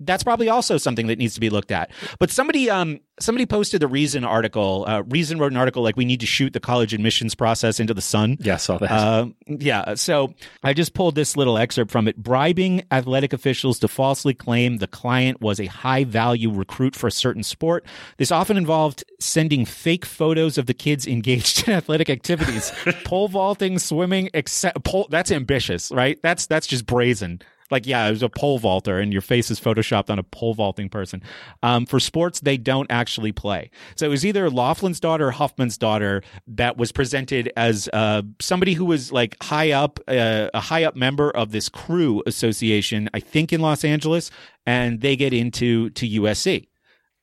that's 0.00 0.22
probably 0.22 0.48
also 0.48 0.76
something 0.76 1.08
that 1.08 1.18
needs 1.18 1.34
to 1.34 1.40
be 1.40 1.50
looked 1.50 1.70
at. 1.70 1.90
But 2.18 2.30
somebody, 2.30 2.70
um, 2.70 3.00
somebody 3.20 3.46
posted 3.46 3.80
the 3.80 3.88
Reason 3.88 4.24
article. 4.24 4.84
Uh, 4.86 5.02
Reason 5.02 5.38
wrote 5.38 5.52
an 5.52 5.58
article 5.58 5.82
like 5.82 5.96
we 5.96 6.04
need 6.04 6.20
to 6.20 6.26
shoot 6.26 6.52
the 6.52 6.60
college 6.60 6.94
admissions 6.94 7.34
process 7.34 7.80
into 7.80 7.94
the 7.94 8.00
sun. 8.00 8.36
Yeah, 8.40 8.54
I 8.54 8.58
saw 8.58 8.78
that. 8.78 8.90
Uh, 8.90 9.26
yeah. 9.46 9.94
So 9.94 10.34
I 10.62 10.72
just 10.72 10.94
pulled 10.94 11.14
this 11.14 11.36
little 11.36 11.58
excerpt 11.58 11.90
from 11.90 12.06
it. 12.06 12.16
Bribing 12.16 12.84
athletic 12.90 13.32
officials 13.32 13.78
to 13.80 13.88
falsely 13.88 14.34
claim 14.34 14.76
the 14.76 14.86
client 14.86 15.40
was 15.40 15.58
a 15.58 15.66
high 15.66 16.04
value 16.04 16.50
recruit 16.50 16.94
for 16.94 17.08
a 17.08 17.12
certain 17.12 17.42
sport. 17.42 17.84
This 18.18 18.30
often 18.30 18.56
involved 18.56 19.04
sending 19.20 19.64
fake 19.64 20.04
photos 20.04 20.58
of 20.58 20.66
the 20.66 20.74
kids 20.74 21.06
engaged 21.06 21.66
in 21.68 21.74
athletic 21.74 22.10
activities, 22.10 22.72
pole 23.04 23.28
vaulting, 23.28 23.78
swimming, 23.78 24.30
except 24.34 24.84
pole. 24.84 25.08
That's 25.10 25.32
ambitious, 25.32 25.90
right? 25.90 26.18
That's, 26.22 26.46
that's 26.46 26.66
just 26.66 26.86
brazen. 26.86 27.42
Like, 27.70 27.86
yeah, 27.86 28.06
it 28.06 28.10
was 28.10 28.22
a 28.22 28.28
pole 28.28 28.58
vaulter 28.58 28.98
and 28.98 29.12
your 29.12 29.22
face 29.22 29.50
is 29.50 29.60
photoshopped 29.60 30.10
on 30.10 30.18
a 30.18 30.22
pole 30.22 30.54
vaulting 30.54 30.88
person. 30.88 31.22
Um, 31.62 31.86
for 31.86 32.00
sports, 32.00 32.40
they 32.40 32.56
don't 32.56 32.90
actually 32.90 33.32
play. 33.32 33.70
So 33.96 34.06
it 34.06 34.08
was 34.08 34.24
either 34.24 34.48
Loughlin's 34.48 35.00
daughter 35.00 35.28
or 35.28 35.32
Huffman's 35.32 35.76
daughter 35.76 36.22
that 36.46 36.76
was 36.76 36.92
presented 36.92 37.52
as 37.56 37.88
uh, 37.92 38.22
somebody 38.40 38.74
who 38.74 38.84
was 38.84 39.12
like 39.12 39.36
high 39.42 39.72
up, 39.72 40.00
uh, 40.08 40.48
a 40.54 40.60
high 40.60 40.84
up 40.84 40.96
member 40.96 41.30
of 41.30 41.52
this 41.52 41.68
crew 41.68 42.22
association, 42.26 43.10
I 43.12 43.20
think 43.20 43.52
in 43.52 43.60
Los 43.60 43.84
Angeles, 43.84 44.30
and 44.66 45.00
they 45.00 45.16
get 45.16 45.32
into 45.32 45.90
to 45.90 46.08
USC. 46.08 46.68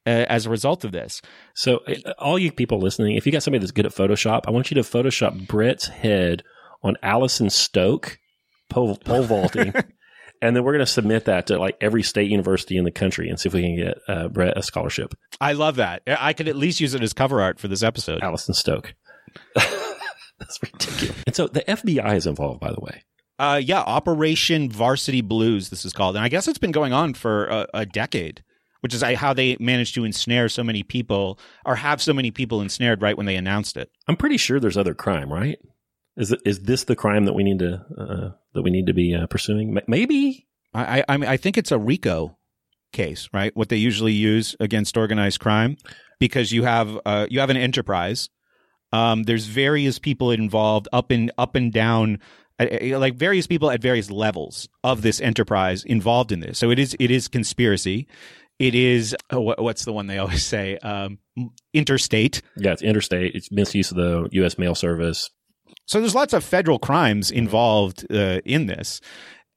Uh, 0.08 0.23
as 0.29 0.45
a 0.45 0.51
result 0.51 0.84
of 0.84 0.91
this, 0.91 1.19
So, 1.55 1.77
uh, 1.88 2.12
all 2.19 2.38
you 2.38 2.51
people 2.51 2.77
listening, 2.77 3.15
if 3.15 3.25
you 3.25 3.31
got 3.31 3.41
somebody 3.41 3.62
that's 3.62 3.71
good 3.71 3.88
at 3.88 3.91
Photoshop, 3.91 4.41
I 4.45 4.51
want 4.51 4.69
you 4.69 4.75
to 4.75 4.81
Photoshop 4.81 5.47
Brett's 5.47 5.88
head 5.88 6.43
on 6.84 6.95
Allison 7.01 7.49
Stokke 7.49 8.19
pole, 8.69 8.95
pole 8.97 9.23
vaulting. 9.23 9.73
And 10.41 10.56
then 10.56 10.63
we're 10.63 10.74
going 10.74 10.86
to 10.86 10.91
submit 10.91 11.26
that 11.26 11.48
to 11.48 11.58
like 11.58 11.78
every 11.82 12.04
state 12.04 12.30
university 12.30 12.78
in 12.78 12.84
the 12.84 12.91
country 12.91 13.30
and 13.30 13.39
see 13.39 13.48
if 13.48 13.54
we 13.54 13.62
can 13.62 13.76
get 13.76 13.98
uh, 14.08 14.28
Brett 14.28 14.58
a 14.58 14.63
scholarship. 14.63 15.15
I 15.39 15.54
love 15.54 15.78
that. 15.78 16.04
I 16.08 16.34
could 16.34 16.48
at 16.48 16.56
least 16.56 16.80
use 16.80 16.93
it 16.93 17.02
as 17.02 17.13
cover 17.13 17.41
art 17.41 17.60
for 17.60 17.67
this 17.67 17.84
episode. 17.84 18.21
Allison 18.21 18.54
Stokke. 18.54 18.95
That's 19.56 20.62
ridiculous. 20.62 21.24
And 21.26 21.36
so 21.36 21.48
the 21.48 21.62
FBI 21.62 22.15
is 22.15 22.28
involved, 22.28 22.60
by 22.60 22.71
the 22.71 22.82
way. 22.82 23.04
Uh, 23.38 23.62
yeah, 23.63 23.82
Operation 23.82 24.69
Varsity 24.69 25.21
Blues. 25.21 25.69
This 25.69 25.86
is 25.86 25.93
called, 25.93 26.15
and 26.15 26.24
I 26.24 26.30
guess 26.30 26.48
it's 26.48 26.58
been 26.58 26.71
going 26.71 26.93
on 26.93 27.13
for 27.13 27.48
a, 27.48 27.67
a 27.74 27.86
decade, 27.86 28.43
which 28.80 28.93
is 28.93 29.02
how 29.02 29.34
they 29.34 29.58
managed 29.60 29.95
to 29.95 30.06
ensnare 30.06 30.48
so 30.48 30.63
many 30.63 30.84
people, 30.84 31.38
or 31.65 31.76
have 31.76 32.02
so 32.02 32.13
many 32.13 32.32
people 32.32 32.62
ensnared 32.62 33.02
right 33.02 33.17
when 33.17 33.26
they 33.26 33.36
announced 33.36 33.76
it. 33.76 33.91
I'm 34.08 34.15
pretty 34.15 34.38
sure 34.38 34.60
there's 34.60 34.78
other 34.78 34.93
crime, 34.93 35.32
right? 35.32 35.60
Is 36.17 36.34
is 36.45 36.62
this 36.62 36.86
the 36.86 36.95
crime 36.95 37.25
that 37.25 37.34
we 37.34 37.43
need 37.43 37.60
to 37.60 37.86
uh, 37.97 38.30
that 38.54 38.62
we 38.62 38.71
need 38.71 38.88
to 38.88 38.93
be 38.93 39.13
uh, 39.13 39.28
pursuing? 39.28 39.78
Maybe 39.88 40.47
I, 40.73 40.99
I, 40.99 41.04
I 41.10 41.17
mean, 41.17 41.30
I 41.30 41.38
think 41.38 41.58
it's 41.58 41.71
a 41.71 41.78
RICO 41.78 42.38
case, 42.93 43.30
right? 43.34 43.56
What 43.56 43.69
they 43.69 43.78
usually 43.78 44.13
use 44.13 44.56
against 44.60 44.97
organized 44.97 45.39
crime, 45.39 45.78
because 46.19 46.51
you 46.51 46.63
have 46.63 46.97
uh, 47.06 47.28
you 47.30 47.39
have 47.39 47.49
an 47.49 47.58
enterprise. 47.58 48.30
Um, 48.91 49.23
there's 49.23 49.45
various 49.45 49.99
people 49.99 50.32
involved, 50.32 50.88
up 50.93 51.12
and 51.12 51.32
up 51.38 51.56
and 51.56 51.73
down, 51.73 52.19
uh, 52.60 52.67
uh, 52.82 52.99
like 52.99 53.15
various 53.15 53.47
people 53.47 53.69
at 53.69 53.82
various 53.82 54.10
levels 54.10 54.69
of 54.84 55.01
this 55.01 55.19
enterprise 55.19 55.84
involved 55.84 56.32
in 56.32 56.39
this. 56.39 56.58
So 56.58 56.71
it 56.71 56.80
is 56.80 56.95
it 56.99 57.12
is 57.12 57.28
conspiracy. 57.28 58.08
It 58.58 58.73
is 58.73 59.15
oh, 59.32 59.54
what's 59.58 59.84
the 59.84 59.93
one 59.93 60.08
they 60.08 60.17
always 60.17 60.45
say? 60.56 60.78
Um, 60.78 61.19
interstate. 61.73 62.41
yeah, 62.56 62.71
it's 62.71 62.82
interstate. 62.82 63.36
It's 63.36 63.51
misuse 63.51 63.91
of 63.91 63.97
the 63.97 64.30
U.S. 64.32 64.58
mail 64.58 64.75
service. 64.75 65.30
So 65.88 66.00
there's 66.00 66.15
lots 66.15 66.34
of 66.34 66.43
federal 66.43 66.80
crimes 66.80 67.32
involved 67.32 68.06
uh, 68.12 68.41
in 68.45 68.65
this, 68.65 69.02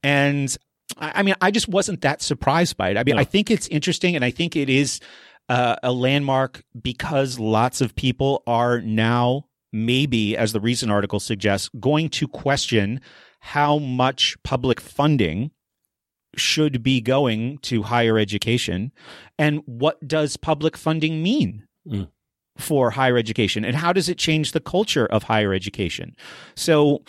and 0.03 0.55
I 0.99 1.12
I 1.17 1.23
mean, 1.23 1.35
I 1.41 1.51
just 1.51 1.69
wasn't 1.69 2.03
that 2.03 2.23
surprised 2.23 2.77
by 2.77 2.91
it. 2.91 2.97
I 2.97 3.05
mean, 3.05 3.19
I 3.19 3.25
think 3.25 3.51
it's 3.51 3.69
interesting, 3.69 4.14
and 4.17 4.25
I 4.25 4.31
think 4.31 4.57
it 4.57 4.69
is 4.69 5.01
uh, 5.49 5.77
a 5.83 5.93
landmark 5.93 6.62
because 6.81 7.38
lots 7.38 7.81
of 7.81 7.95
people 7.95 8.43
are 8.47 8.81
now 8.81 9.47
maybe, 9.73 10.37
as 10.37 10.53
the 10.53 10.61
recent 10.61 10.91
article 10.91 11.21
suggests, 11.21 11.69
going 11.81 12.09
to 12.11 12.29
question 12.29 13.01
how 13.41 13.79
much 13.79 14.37
public 14.43 14.81
funding 14.81 15.51
should 16.37 16.83
be 16.83 17.01
going 17.01 17.59
to 17.59 17.83
higher 17.83 18.19
education, 18.19 18.93
and 19.38 19.62
what 19.64 20.07
does 20.07 20.37
public 20.37 20.77
funding 20.77 21.23
mean? 21.23 21.67
Mm. 21.87 22.09
For 22.59 22.90
higher 22.90 23.16
education? 23.16 23.64
And 23.64 23.77
how 23.77 23.92
does 23.92 24.09
it 24.09 24.18
change 24.18 24.53
the 24.53 24.61
culture 24.61 25.07
of 25.07 25.25
higher 25.25 25.53
education? 25.53 26.16
So 26.55 27.03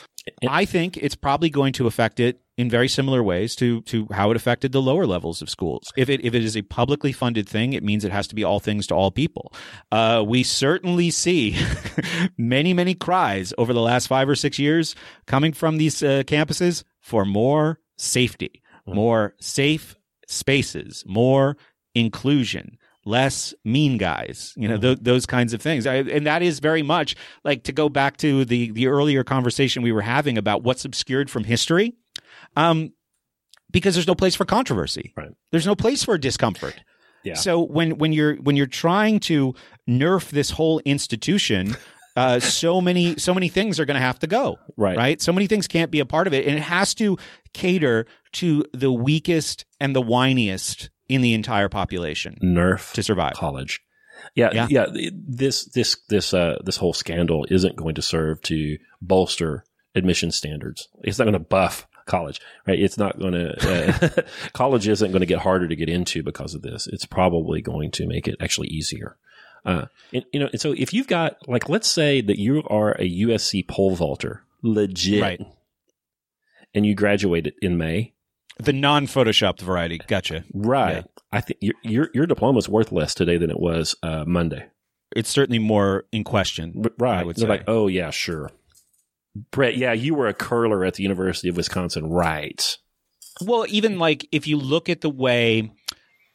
i 0.48 0.66
think 0.66 0.98
it's 0.98 1.16
probably 1.16 1.50
going 1.50 1.74
to 1.74 1.88
affect 1.88 2.20
it 2.20 2.42
in 2.60 2.70
very 2.70 2.90
similar 2.90 3.24
ways 3.24 3.56
to 3.56 3.82
to 3.84 4.06
how 4.12 4.30
it 4.32 4.36
affected 4.36 4.74
the 4.74 4.82
lower 4.82 5.06
levels 5.06 5.42
of 5.42 5.50
schools. 5.50 5.94
If 5.96 6.10
it 6.10 6.20
if 6.26 6.34
it 6.34 6.44
is 6.44 6.58
a 6.58 6.62
publicly 6.62 7.14
funded 7.14 7.48
thing 7.48 7.72
it 7.72 7.84
means 7.84 8.04
it 8.04 8.12
has 8.12 8.28
to 8.28 8.36
be 8.36 8.44
all 8.44 8.60
things 8.60 8.86
to 8.88 8.96
all 8.96 9.12
people. 9.12 9.54
Uh, 9.94 10.26
we 10.28 10.44
certainly 10.44 11.10
see 11.10 11.58
many 12.38 12.74
many 12.74 12.96
cries 12.96 13.54
over 13.58 13.72
the 13.72 13.80
last 13.80 14.08
five 14.08 14.28
or 14.28 14.36
six 14.36 14.60
years 14.60 14.94
coming 15.26 15.54
from 15.54 15.78
these 15.78 16.04
uh, 16.04 16.24
campuses 16.26 16.84
for 17.00 17.24
more 17.24 17.80
safety 17.98 18.62
more 18.86 19.36
safe 19.40 19.96
spaces 20.28 21.04
more 21.08 21.56
inclusion 21.96 22.78
less 23.10 23.54
mean 23.66 23.98
guys, 23.98 24.54
you 24.56 24.68
know, 24.68 24.78
th- 24.78 25.00
those 25.02 25.26
kinds 25.26 25.54
of 25.54 25.62
things. 25.62 25.88
I, 25.88 25.96
and 25.96 26.28
that 26.28 26.42
is 26.42 26.60
very 26.60 26.84
much 26.84 27.16
like 27.44 27.64
to 27.64 27.72
go 27.72 27.90
back 27.90 28.18
to 28.18 28.46
the, 28.46 28.72
the 28.72 28.88
earlier 28.88 29.24
conversation 29.24 29.82
we 29.82 29.92
were 29.92 30.02
having 30.02 30.38
about 30.38 30.64
what's 30.64 30.86
obscured 30.86 31.30
from 31.30 31.44
history. 31.44 31.94
Um, 32.56 32.94
because 33.72 33.96
there's 33.96 34.08
no 34.08 34.16
place 34.16 34.36
for 34.36 34.46
controversy. 34.46 35.14
Right. 35.16 35.32
There's 35.52 35.68
no 35.68 35.76
place 35.76 36.04
for 36.04 36.18
discomfort. 36.18 36.76
Yeah. 37.24 37.36
So 37.36 37.62
when 37.62 37.98
when 37.98 38.14
you're 38.14 38.36
when 38.36 38.56
you're 38.56 38.66
trying 38.66 39.20
to 39.22 39.54
nerf 39.88 40.30
this 40.30 40.52
whole 40.52 40.80
institution, 40.86 41.76
uh, 42.16 42.40
so 42.40 42.82
many 42.82 43.18
so 43.18 43.34
many 43.34 43.50
things 43.50 43.80
are 43.80 43.86
going 43.86 43.96
to 43.96 44.02
have 44.02 44.20
to 44.20 44.28
go. 44.28 44.58
Right. 44.78 44.98
Right. 44.98 45.22
So 45.22 45.34
many 45.34 45.48
things 45.48 45.68
can't 45.68 45.92
be 45.92 46.00
a 46.00 46.06
part 46.06 46.28
of 46.28 46.34
it, 46.34 46.48
and 46.48 46.58
it 46.58 46.62
has 46.62 46.94
to 46.96 47.18
cater 47.54 48.06
to 48.34 48.64
the 48.74 48.92
weakest 48.92 49.66
and 49.80 49.96
the 49.96 50.02
whiniest 50.02 50.90
in 51.10 51.22
the 51.22 51.34
entire 51.34 51.68
population. 51.70 52.38
Nerf 52.42 52.94
to 52.94 53.04
survive 53.04 53.34
college. 53.34 53.82
Yeah, 54.36 54.52
Yeah. 54.54 54.68
yeah. 54.70 54.86
This 55.14 55.66
this 55.66 55.98
this 56.10 56.34
uh 56.34 56.58
this 56.64 56.78
whole 56.78 56.94
scandal 56.94 57.46
isn't 57.50 57.76
going 57.76 57.96
to 57.96 58.02
serve 58.02 58.42
to 58.44 58.78
bolster 59.02 59.64
admission 59.96 60.32
standards. 60.32 60.88
It's 61.04 61.18
not 61.18 61.26
going 61.26 61.34
to 61.34 61.40
buff 61.40 61.88
college, 62.06 62.40
right? 62.68 62.80
It's 62.80 62.98
not 62.98 63.18
going 63.20 63.34
to. 63.34 63.56
Uh, 64.18 64.22
college 64.54 64.88
isn't 64.88 65.12
going 65.12 65.22
to 65.22 65.26
get 65.26 65.40
harder 65.40 65.68
to 65.68 65.76
get 65.76 65.90
into 65.90 66.22
because 66.24 66.54
of 66.54 66.62
this. 66.62 66.88
It's 66.88 67.06
probably 67.06 67.62
going 67.62 67.92
to 67.92 68.08
make 68.08 68.28
it 68.28 68.36
actually 68.40 68.68
easier. 68.70 69.18
Uh, 69.66 69.86
and, 70.14 70.24
you 70.34 70.40
know, 70.40 70.48
and 70.52 70.60
so 70.62 70.74
if 70.78 70.94
you've 70.94 71.08
got 71.08 71.38
like, 71.48 71.68
let's 71.70 71.88
say 71.88 72.22
that 72.22 72.40
you 72.40 72.64
are 72.68 72.92
a 72.94 73.10
USC 73.24 73.68
pole 73.68 73.96
vaulter, 73.96 74.44
legit, 74.64 75.22
Right. 75.22 75.42
and 76.74 76.86
you 76.86 76.96
graduated 76.96 77.54
in 77.62 77.78
May, 77.78 78.14
The 78.62 78.74
non-photoshopped 78.74 79.62
variety. 79.62 80.00
Gotcha. 80.08 80.44
right? 80.54 80.98
Yeah. 80.98 81.02
I 81.32 81.42
think 81.42 81.60
your 81.62 81.74
your 81.84 82.10
your 82.14 82.26
diploma 82.26 82.58
is 82.60 82.68
worth 82.70 82.92
less 82.92 83.14
today 83.14 83.38
than 83.38 83.50
it 83.50 83.60
was 83.60 83.96
uh, 84.04 84.26
Monday. 84.28 84.66
It's 85.16 85.30
certainly 85.30 85.60
more 85.60 86.06
in 86.12 86.24
question. 86.24 86.84
Right. 87.00 87.20
I 87.20 87.24
would 87.24 87.36
They're 87.36 87.44
say. 87.46 87.50
like, 87.50 87.64
oh 87.68 87.88
yeah, 87.88 88.10
sure. 88.10 88.52
Brett, 89.52 89.78
yeah, 89.78 89.94
you 89.94 90.14
were 90.16 90.28
a 90.28 90.34
curler 90.34 90.84
at 90.84 90.96
the 90.96 91.04
University 91.04 91.48
of 91.50 91.56
Wisconsin, 91.58 92.10
right? 92.10 92.78
Well, 93.46 93.66
even 93.70 93.98
like 94.00 94.28
if 94.32 94.48
you 94.48 94.58
look 94.58 94.90
at 94.90 95.02
the 95.02 95.10
way 95.10 95.72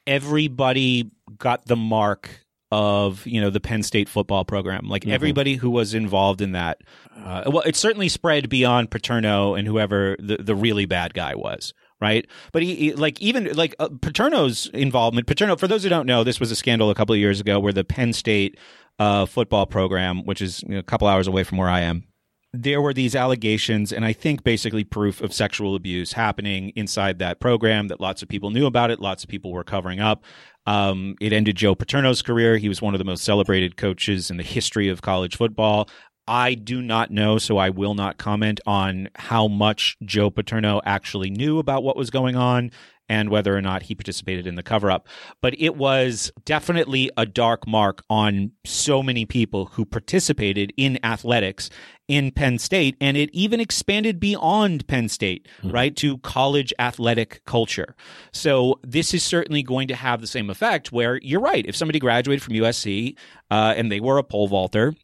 everybody 0.07 1.11
got 1.39 1.67
the 1.67 1.77
mark 1.77 2.29
of 2.71 3.25
you 3.27 3.41
know 3.41 3.51
the 3.51 3.61
Penn 3.61 3.83
State 3.83 4.09
football 4.09 4.45
program, 4.45 4.89
like 4.89 5.05
Mhm. 5.05 5.13
everybody 5.13 5.55
who 5.57 5.71
was 5.71 5.95
involved 5.95 6.41
in 6.41 6.53
that, 6.53 6.79
uh, 7.17 7.45
well, 7.47 7.63
it 7.63 7.77
certainly 7.77 8.09
spread 8.09 8.49
beyond 8.49 8.91
Paterno 8.91 9.55
and 9.55 9.67
whoever 9.69 10.17
the 10.19 10.39
the 10.39 10.55
really 10.55 10.87
bad 10.87 11.15
guy 11.15 11.35
was. 11.35 11.73
Right, 12.01 12.27
but 12.53 12.63
he, 12.63 12.75
he- 12.75 12.93
like 12.95 13.21
even 13.21 13.53
like 13.55 13.75
uh, 13.79 13.89
Paterno's 14.01 14.67
involvement. 14.75 15.27
Paterno, 15.27 15.57
for 15.57 15.69
those 15.69 15.85
who 15.85 15.89
don't 15.89 16.07
know, 16.07 16.25
this 16.25 16.41
was 16.41 16.51
a 16.51 16.57
scandal 16.57 16.91
a 16.91 16.95
couple 16.95 17.15
of 17.15 17.19
years 17.19 17.41
ago 17.41 17.59
where 17.61 17.73
the 17.73 17.85
Penn 17.85 18.13
State 18.13 18.59
uh, 18.99 19.27
football 19.27 19.65
program, 19.65 20.25
which 20.25 20.43
is 20.43 20.63
you 20.65 20.71
know, 20.71 20.79
a 20.81 20.83
couple 20.83 21.09
hours 21.09 21.27
away 21.27 21.45
from 21.45 21.57
where 21.59 21.69
I 21.69 21.81
am, 21.81 22.05
there 22.53 22.81
were 22.81 22.95
these 22.95 23.17
allegations 23.17 23.93
and 23.93 24.05
I 24.05 24.13
think 24.13 24.45
basically 24.45 24.85
proof 24.85 25.21
of 25.21 25.33
sexual 25.33 25.75
abuse 25.75 26.13
happening 26.13 26.71
inside 26.77 27.19
that 27.19 27.41
program 27.41 27.89
that 27.89 28.01
lots 28.01 28.23
of 28.23 28.29
people 28.29 28.51
knew 28.51 28.67
about 28.67 28.91
it. 28.91 29.01
Lots 29.01 29.25
of 29.25 29.31
people 29.31 29.53
were 29.53 29.65
covering 29.65 30.01
up. 30.01 30.25
Um, 30.67 31.17
it 31.21 31.33
ended 31.33 31.57
Joe 31.57 31.75
Paterno's 31.75 32.23
career. 32.23 32.57
He 32.57 32.69
was 32.69 32.81
one 32.81 32.95
of 32.95 32.99
the 32.99 33.05
most 33.05 33.25
celebrated 33.25 33.77
coaches 33.77 34.31
in 34.31 34.37
the 34.37 34.43
history 34.45 34.89
of 34.89 35.03
college 35.03 35.37
football. 35.37 35.89
I 36.27 36.55
do 36.55 36.81
not 36.81 37.11
know, 37.11 37.39
so 37.39 37.59
I 37.59 37.71
will 37.71 37.95
not 37.95 38.19
comment 38.19 38.61
on 38.67 39.09
how 39.17 39.49
much 39.49 39.97
Joe 40.05 40.31
Paterno 40.31 40.81
actually 40.85 41.31
knew 41.31 41.59
about 41.59 41.83
what 41.83 41.97
was 41.97 42.11
going 42.11 42.37
on 42.37 42.71
and 43.09 43.29
whether 43.29 43.57
or 43.57 43.61
not 43.61 43.83
he 43.83 43.95
participated 43.95 44.47
in 44.47 44.55
the 44.55 44.63
cover 44.63 44.91
up. 44.91 45.07
But 45.41 45.55
it 45.59 45.77
was 45.77 46.33
definitely 46.45 47.11
a 47.17 47.27
dark 47.27 47.67
mark 47.67 48.03
on 48.09 48.53
so 48.65 49.03
many 49.03 49.27
people 49.27 49.67
who 49.67 49.85
participated 49.85 50.73
in 50.77 50.99
athletics 51.05 51.69
in 52.09 52.31
Penn 52.31 52.59
State. 52.59 52.97
And 53.01 53.17
it 53.17 53.31
even 53.33 53.61
expanded 53.61 54.21
beyond 54.21 54.87
Penn 54.87 55.09
State, 55.09 55.49
right, 55.63 55.95
to 55.97 56.19
college 56.19 56.73
athletic 56.79 57.43
culture. 57.45 57.95
So 58.33 58.79
this 58.83 59.15
is 59.15 59.23
certainly 59.23 59.63
going 59.63 59.89
to 59.89 59.95
have 59.95 60.21
the 60.21 60.27
same 60.27 60.51
effect 60.51 60.93
where 60.93 61.19
you're 61.23 61.41
right. 61.41 61.65
If 61.67 61.77
somebody 61.77 61.99
graduated 61.99 62.43
from 62.43 62.55
USC 62.55 63.17
uh, 63.51 63.75
and 63.77 63.91
they 63.91 64.01
were 64.01 64.19
a 64.19 64.25
pole 64.25 64.49
vaulter, 64.49 64.95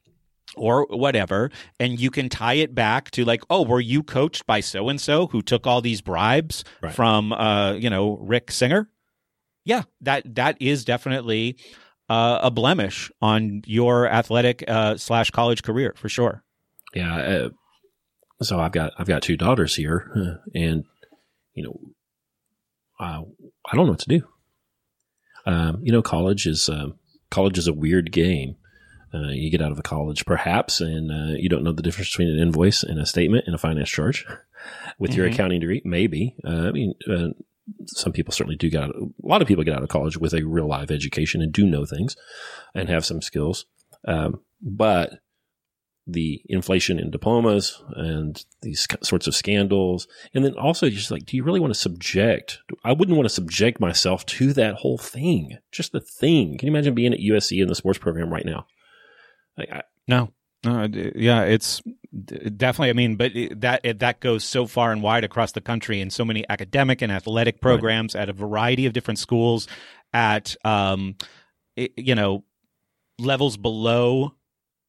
or 0.57 0.87
whatever, 0.91 1.51
and 1.79 1.99
you 2.01 2.11
can 2.11 2.29
tie 2.29 2.55
it 2.55 2.75
back 2.75 3.11
to 3.13 3.25
like, 3.25 3.43
oh, 3.51 3.63
were 3.63 3.81
you 3.81 4.03
coached 4.03 4.47
by 4.47 4.61
so 4.61 4.89
and 4.89 5.01
so 5.01 5.27
who 5.29 5.43
took 5.43 5.67
all 5.67 5.81
these 5.81 6.01
bribes 6.01 6.65
Right. 6.83 6.93
from, 6.95 7.33
uh, 7.33 7.75
you 7.75 7.89
know, 7.91 8.17
Rick 8.21 8.51
Singer? 8.51 8.91
Yeah, 9.65 9.83
that 10.01 10.35
that 10.35 10.57
is 10.61 10.85
definitely 10.85 11.57
uh, 12.09 12.41
a 12.43 12.51
blemish 12.51 13.11
on 13.23 13.63
your 13.67 14.09
athletic 14.09 14.65
uh, 14.67 14.97
slash 14.97 15.31
college 15.31 15.63
career 15.63 15.95
for 15.97 16.09
sure. 16.09 16.43
Yeah. 16.95 17.17
Uh, 17.17 17.49
so 18.43 18.59
I've 18.59 18.73
got 18.73 18.93
I've 18.99 19.07
got 19.07 19.23
two 19.23 19.37
daughters 19.37 19.77
here, 19.77 20.41
and 20.55 20.85
you 21.55 21.63
know, 21.65 21.81
uh, 22.99 23.23
I 23.71 23.77
don't 23.77 23.85
know 23.87 23.93
what 23.93 24.01
to 24.01 24.09
do. 24.19 24.23
Um, 25.47 25.81
you 25.83 25.93
know, 25.93 26.03
college 26.03 26.47
is 26.47 26.69
um 26.69 26.95
college 27.31 27.59
is 27.59 27.67
a 27.69 27.73
weird 27.73 28.11
game. 28.13 28.57
Uh, 29.13 29.29
you 29.29 29.51
get 29.51 29.61
out 29.63 29.73
of 29.73 29.79
a 29.79 29.83
college, 29.83 30.25
perhaps, 30.25 30.81
and 30.81 31.11
uh, 31.11 31.35
you 31.37 31.49
don't 31.49 31.65
know 31.65 31.73
the 31.73 31.83
difference 31.83 32.11
between 32.11 32.29
an 32.29 32.39
invoice 32.39 32.83
and 32.83 32.99
a 33.01 33.07
statement 33.07 33.45
and 33.47 33.55
a 33.55 33.59
finance 33.59 33.91
charge. 33.91 34.25
With 34.99 35.15
your 35.15 35.27
Mhm. 35.27 35.33
accounting 35.33 35.61
degree, 35.61 35.81
maybe. 35.85 36.37
Uh, 36.45 36.69
I 36.69 36.73
mean, 36.73 36.95
uh, 37.11 37.29
some 37.87 38.13
people 38.13 38.33
certainly 38.33 38.57
do 38.57 38.69
get 38.69 38.83
out. 38.83 38.95
A 38.95 39.07
lot 39.27 39.41
of 39.41 39.49
people 39.49 39.65
get 39.65 39.75
out 39.75 39.83
of 39.83 39.89
college 39.89 40.19
with 40.19 40.35
a 40.35 40.43
real 40.43 40.69
live 40.69 40.91
education 40.91 41.41
and 41.41 41.51
do 41.53 41.65
know 41.65 41.87
things 41.87 42.15
and 42.75 42.89
have 42.91 43.05
some 43.07 43.23
skills. 43.23 43.65
Um, 44.07 44.41
but 44.61 45.21
the 46.07 46.43
inflation 46.49 46.99
in 46.99 47.11
diplomas 47.11 47.83
and 47.97 48.45
these 48.63 48.87
sorts 49.03 49.27
of 49.27 49.35
scandals, 49.35 50.07
and 50.35 50.45
then 50.45 50.55
also 50.55 50.91
just 50.91 51.11
like, 51.11 51.25
do 51.25 51.37
you 51.37 51.45
really 51.45 51.61
want 51.61 51.73
to 51.73 51.79
subject? 51.79 52.59
I 52.85 52.93
wouldn't 52.93 53.17
want 53.17 53.29
to 53.29 53.35
subject 53.35 53.81
myself 53.81 54.27
to 54.27 54.53
that 54.55 54.75
whole 54.77 54.99
thing. 54.99 55.57
Just 55.73 55.93
the 55.93 56.01
thing. 56.01 56.59
Can 56.59 56.67
you 56.67 56.73
imagine 56.73 56.95
being 56.95 57.15
at 57.15 57.21
USC 57.21 57.63
in 57.63 57.69
the 57.69 57.75
sports 57.75 57.99
program 57.99 58.31
right 58.33 58.45
now? 58.45 58.67
Like, 59.57 59.71
I, 59.73 59.83
No, 60.09 60.33
no, 60.65 60.89
yeah, 61.15 61.43
it's 61.43 61.83
definitely. 62.57 62.91
I 62.91 62.93
mean, 62.95 63.17
but 63.17 63.33
that 63.61 63.81
it, 63.85 63.99
that 64.01 64.21
goes 64.21 64.45
so 64.45 64.67
far 64.67 64.93
and 64.93 65.03
wide 65.03 65.25
across 65.25 65.53
the 65.53 65.61
country 65.61 66.01
in 66.01 66.11
so 66.11 66.25
many 66.25 66.45
academic 66.49 67.03
and 67.03 67.11
athletic 67.13 67.61
programs 67.61 68.15
at 68.15 68.29
a 68.29 68.33
variety 68.33 68.87
of 68.87 68.93
different 68.93 69.19
schools, 69.19 69.67
at 70.13 70.57
um, 70.65 71.17
i- 71.79 71.91
you 71.97 72.15
know, 72.15 72.45
levels 73.19 73.57
below 73.57 74.35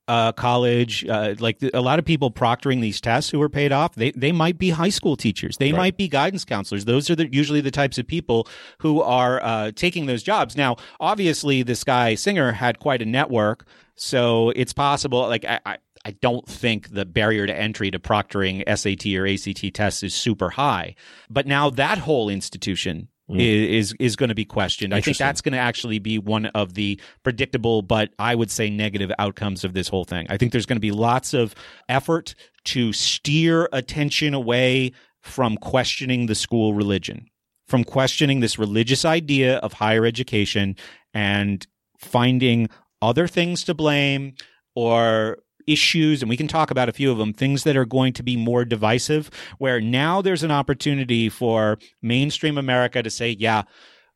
uh, 0.07 0.31
college. 0.33 1.05
Uh, 1.07 1.35
like 1.39 1.59
a 1.73 1.79
lot 1.79 1.99
of 1.99 2.03
people 2.05 2.31
proctoring 2.31 2.81
these 2.81 2.99
tests 2.99 3.29
who 3.31 3.41
are 3.41 3.47
paid 3.49 3.71
off, 3.71 3.95
they 3.95 4.11
they 4.11 4.31
might 4.33 4.57
be 4.57 4.71
high 4.71 4.89
school 4.89 5.15
teachers, 5.15 5.55
they 5.57 5.71
Right. 5.71 5.77
might 5.77 5.97
be 5.97 6.07
guidance 6.09 6.43
counselors. 6.43 6.83
Those 6.85 7.09
are 7.09 7.15
the, 7.15 7.31
usually 7.31 7.61
the 7.61 7.71
types 7.71 7.97
of 7.97 8.07
people 8.07 8.47
who 8.79 9.01
are 9.01 9.41
uh, 9.41 9.71
taking 9.73 10.07
those 10.07 10.21
jobs. 10.23 10.57
Now, 10.57 10.75
obviously, 10.99 11.63
this 11.63 11.83
guy 11.85 12.15
Singer 12.15 12.51
had 12.53 12.79
quite 12.79 13.01
a 13.01 13.05
network, 13.05 13.65
so 14.01 14.51
it's 14.55 14.73
possible. 14.73 15.19
Like 15.21 15.45
I. 15.45 15.59
I 15.65 15.77
I 16.03 16.15
don't 16.19 16.47
think 16.47 16.89
the 16.89 17.05
barrier 17.05 17.45
to 17.45 17.55
entry 17.55 17.91
to 17.91 17.99
proctoring 17.99 18.63
SAT 18.67 19.05
or 19.13 19.27
ACT 19.27 19.71
tests 19.75 20.01
is 20.01 20.15
super 20.15 20.49
high, 20.49 20.95
but 21.29 21.45
now 21.45 21.69
that 21.69 21.99
whole 21.99 22.27
institution 22.27 23.07
Mm. 23.31 23.39
is 23.39 23.91
is, 23.91 23.95
is 23.99 24.15
going 24.15 24.29
to 24.29 24.35
be 24.35 24.45
questioned. 24.45 24.93
I 24.93 24.99
think 24.99 25.17
that's 25.17 25.41
going 25.41 25.53
to 25.53 25.59
actually 25.59 25.99
be 25.99 26.19
one 26.19 26.47
of 26.47 26.73
the 26.73 26.99
predictable, 27.23 27.81
but 27.81 28.09
I 28.19 28.35
would 28.35 28.51
say 28.51 28.69
negative 28.69 29.11
outcomes 29.19 29.63
of 29.63 29.73
this 29.73 29.87
whole 29.87 30.03
thing. 30.03 30.27
I 30.29 30.37
think 30.37 30.51
there's 30.51 30.65
going 30.65 30.77
to 30.77 30.81
be 30.81 30.91
lots 30.91 31.33
of 31.33 31.55
effort 31.87 32.35
to 32.65 32.91
steer 32.91 33.69
attention 33.71 34.33
away 34.33 34.91
from 35.21 35.55
questioning 35.57 36.25
the 36.25 36.35
school 36.35 36.73
religion, 36.73 37.27
from 37.67 37.83
questioning 37.83 38.39
this 38.41 38.59
religious 38.59 39.05
idea 39.05 39.57
of 39.57 39.73
higher 39.73 40.05
education 40.05 40.75
and 41.13 41.65
finding 41.99 42.69
other 43.01 43.27
things 43.27 43.63
to 43.63 43.73
blame 43.73 44.33
or 44.75 45.39
issues 45.67 46.21
and 46.21 46.29
we 46.29 46.37
can 46.37 46.47
talk 46.47 46.71
about 46.71 46.89
a 46.89 46.93
few 46.93 47.11
of 47.11 47.19
them 47.19 47.33
things 47.33 47.63
that 47.63 47.77
are 47.77 47.85
going 47.85 48.11
to 48.11 48.23
be 48.23 48.35
more 48.35 48.65
divisive 48.65 49.29
where 49.59 49.79
now 49.79 50.19
there's 50.19 50.41
an 50.41 50.49
opportunity 50.49 51.29
for 51.29 51.77
mainstream 52.01 52.57
america 52.57 53.03
to 53.03 53.11
say 53.11 53.29
yeah 53.37 53.61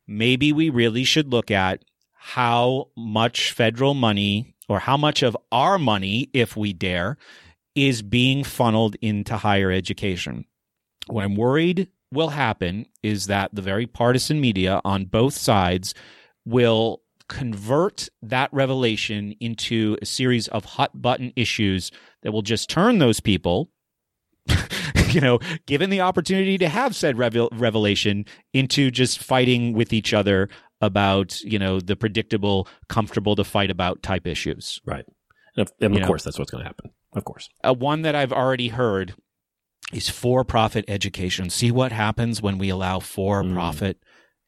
maybe 0.08 0.52
we 0.52 0.72
really 0.72 1.04
should 1.04 1.32
look 1.32 1.52
at 1.52 1.84
how 2.14 2.90
much 2.98 3.52
federal 3.52 3.94
money 3.94 4.56
or 4.68 4.80
how 4.80 4.98
much 4.98 5.22
of 5.22 5.38
our 5.52 5.78
money 5.78 6.30
if 6.34 6.58
we 6.58 6.74
dare 6.74 7.18
is 7.76 8.02
being 8.02 8.44
funneled 8.44 8.96
into 9.02 9.38
higher 9.38 9.72
education. 9.72 10.46
What 11.08 11.24
i'm 11.24 11.36
worried 11.36 11.90
will 12.12 12.30
happen 12.30 12.88
is 13.04 13.28
that 13.28 13.54
the 13.54 13.62
very 13.62 13.86
partisan 13.86 14.42
media 14.42 14.82
on 14.84 15.06
both 15.06 15.36
sides 15.36 15.94
will 16.46 17.02
convert 17.28 18.10
that 18.22 18.50
revelation 18.54 19.34
into 19.40 19.98
a 20.02 20.06
series 20.06 20.48
of 20.50 20.66
hot 20.66 21.02
button 21.02 21.34
issues 21.36 21.92
that 22.22 22.32
will 22.32 22.42
just 22.42 22.70
turn 22.70 23.00
those 23.00 23.20
people 23.20 23.70
you 25.10 25.20
know 25.20 25.40
given 25.66 25.90
the 25.90 26.02
opportunity 26.02 26.56
to 26.56 26.70
have 26.70 26.96
said 26.96 27.18
revel- 27.18 27.50
revelation 27.54 28.26
into 28.54 28.92
just 28.92 29.18
fighting 29.18 29.74
with 29.74 29.92
each 29.92 30.14
other 30.14 30.48
about 30.82 31.42
you 31.42 31.60
know 31.60 31.80
the 31.80 31.96
predictable, 31.96 32.68
comfortable 32.90 33.36
to 33.36 33.44
fight 33.44 33.72
about 33.72 34.04
type 34.04 34.28
issues. 34.28 34.80
Right. 34.86 35.06
And 35.58 35.68
of, 35.68 35.74
and 35.80 35.96
of 35.96 36.02
know. 36.02 36.08
course, 36.08 36.24
that's 36.24 36.38
what's 36.38 36.52
going 36.52 36.64
to 36.64 36.68
happen. 36.68 36.92
Of 37.14 37.24
course. 37.26 37.50
Uh, 37.64 37.74
one 37.74 38.02
that 38.02 38.16
I've 38.16 38.34
already 38.34 38.70
heard 38.70 39.16
is 39.94 40.10
for-profit 40.10 40.86
education. 40.88 41.50
See 41.50 41.72
what 41.72 41.92
happens 41.92 42.42
when 42.42 42.58
we 42.58 42.70
allow 42.70 43.00
for-profit 43.00 44.00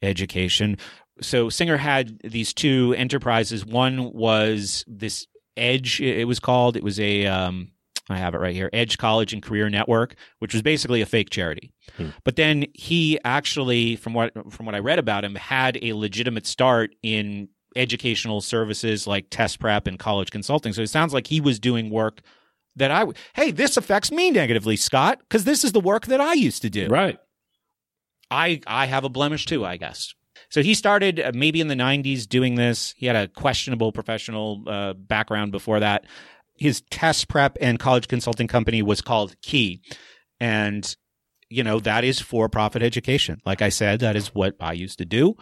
education. 0.01 0.78
So 1.22 1.49
Singer 1.49 1.78
had 1.78 2.20
these 2.24 2.53
two 2.53 2.93
enterprises. 2.97 3.65
One 3.65 4.11
was 4.13 4.84
this 4.88 5.28
Edge. 5.55 5.99
It 6.01 6.28
was 6.28 6.39
called. 6.39 6.78
It 6.78 6.84
was 6.84 6.99
a. 6.99 7.26
Um, 7.26 7.72
I 8.09 8.18
have 8.18 8.36
it 8.36 8.38
right 8.38 8.53
here. 8.55 8.70
Edge 8.72 8.97
College 8.97 9.34
and 9.34 9.41
Career 9.43 9.70
Network, 9.70 10.15
which 10.39 10.53
was 10.53 10.61
basically 10.61 11.01
a 11.01 11.05
fake 11.05 11.30
charity. 11.30 11.72
But 12.24 12.36
then 12.38 12.65
he 12.74 13.20
actually, 13.26 13.95
from 13.95 14.13
what 14.13 14.32
from 14.53 14.65
what 14.65 14.76
I 14.76 14.80
read 14.80 14.99
about 14.99 15.26
him, 15.26 15.36
had 15.36 15.78
a 15.82 15.93
legitimate 15.93 16.45
start 16.45 16.91
in 17.03 17.49
educational 17.76 18.39
services 18.41 19.07
like 19.07 19.28
test 19.30 19.59
prep 19.59 19.88
and 19.88 19.97
college 19.99 20.32
consulting. 20.32 20.74
So 20.74 20.82
it 20.84 20.89
sounds 20.89 21.13
like 21.13 21.28
he 21.28 21.41
was 21.41 21.59
doing 21.59 21.89
work 21.89 22.22
that 22.76 22.91
I. 22.91 22.99
w- 22.99 23.15
Hey, 23.34 23.49
this 23.51 23.78
affects 23.78 24.11
me 24.11 24.30
negatively, 24.32 24.76
Scott, 24.78 25.20
because 25.20 25.43
this 25.43 25.63
is 25.63 25.72
the 25.72 25.80
work 25.82 26.05
that 26.05 26.22
I 26.22 26.34
used 26.34 26.61
to 26.61 26.70
do. 26.70 26.88
Right. 26.88 27.18
I 28.30 28.61
I 28.68 28.86
have 28.86 29.03
a 29.03 29.09
blemish 29.09 29.45
too, 29.47 29.65
I 29.65 29.78
guess. 29.78 30.13
So 30.49 30.63
he 30.63 30.73
started 30.73 31.19
uh, 31.19 31.31
maybe 31.33 31.61
in 31.61 31.67
the 31.67 31.75
90s 31.75 32.27
doing 32.27 32.55
this. 32.55 32.93
He 32.97 33.05
had 33.05 33.15
a 33.15 33.27
questionable 33.27 33.91
professional 33.91 34.63
uh, 34.67 34.93
background 34.93 35.51
before 35.51 35.79
that. 35.79 36.05
His 36.55 36.81
test 36.89 37.27
prep 37.27 37.57
and 37.61 37.79
college 37.79 38.07
consulting 38.07 38.47
company 38.47 38.81
was 38.81 39.01
called 39.01 39.35
Key. 39.41 39.81
And 40.39 40.95
you 41.49 41.63
know, 41.63 41.79
that 41.79 42.03
is 42.03 42.19
for 42.19 42.49
profit 42.49 42.83
education. 42.83 43.41
Like 43.45 43.61
I 43.61 43.69
said, 43.69 44.01
that 44.01 44.17
is 44.17 44.35
what 44.35 44.55
I 44.59 44.73
used 44.73 44.97
to 44.97 45.05
do. 45.05 45.35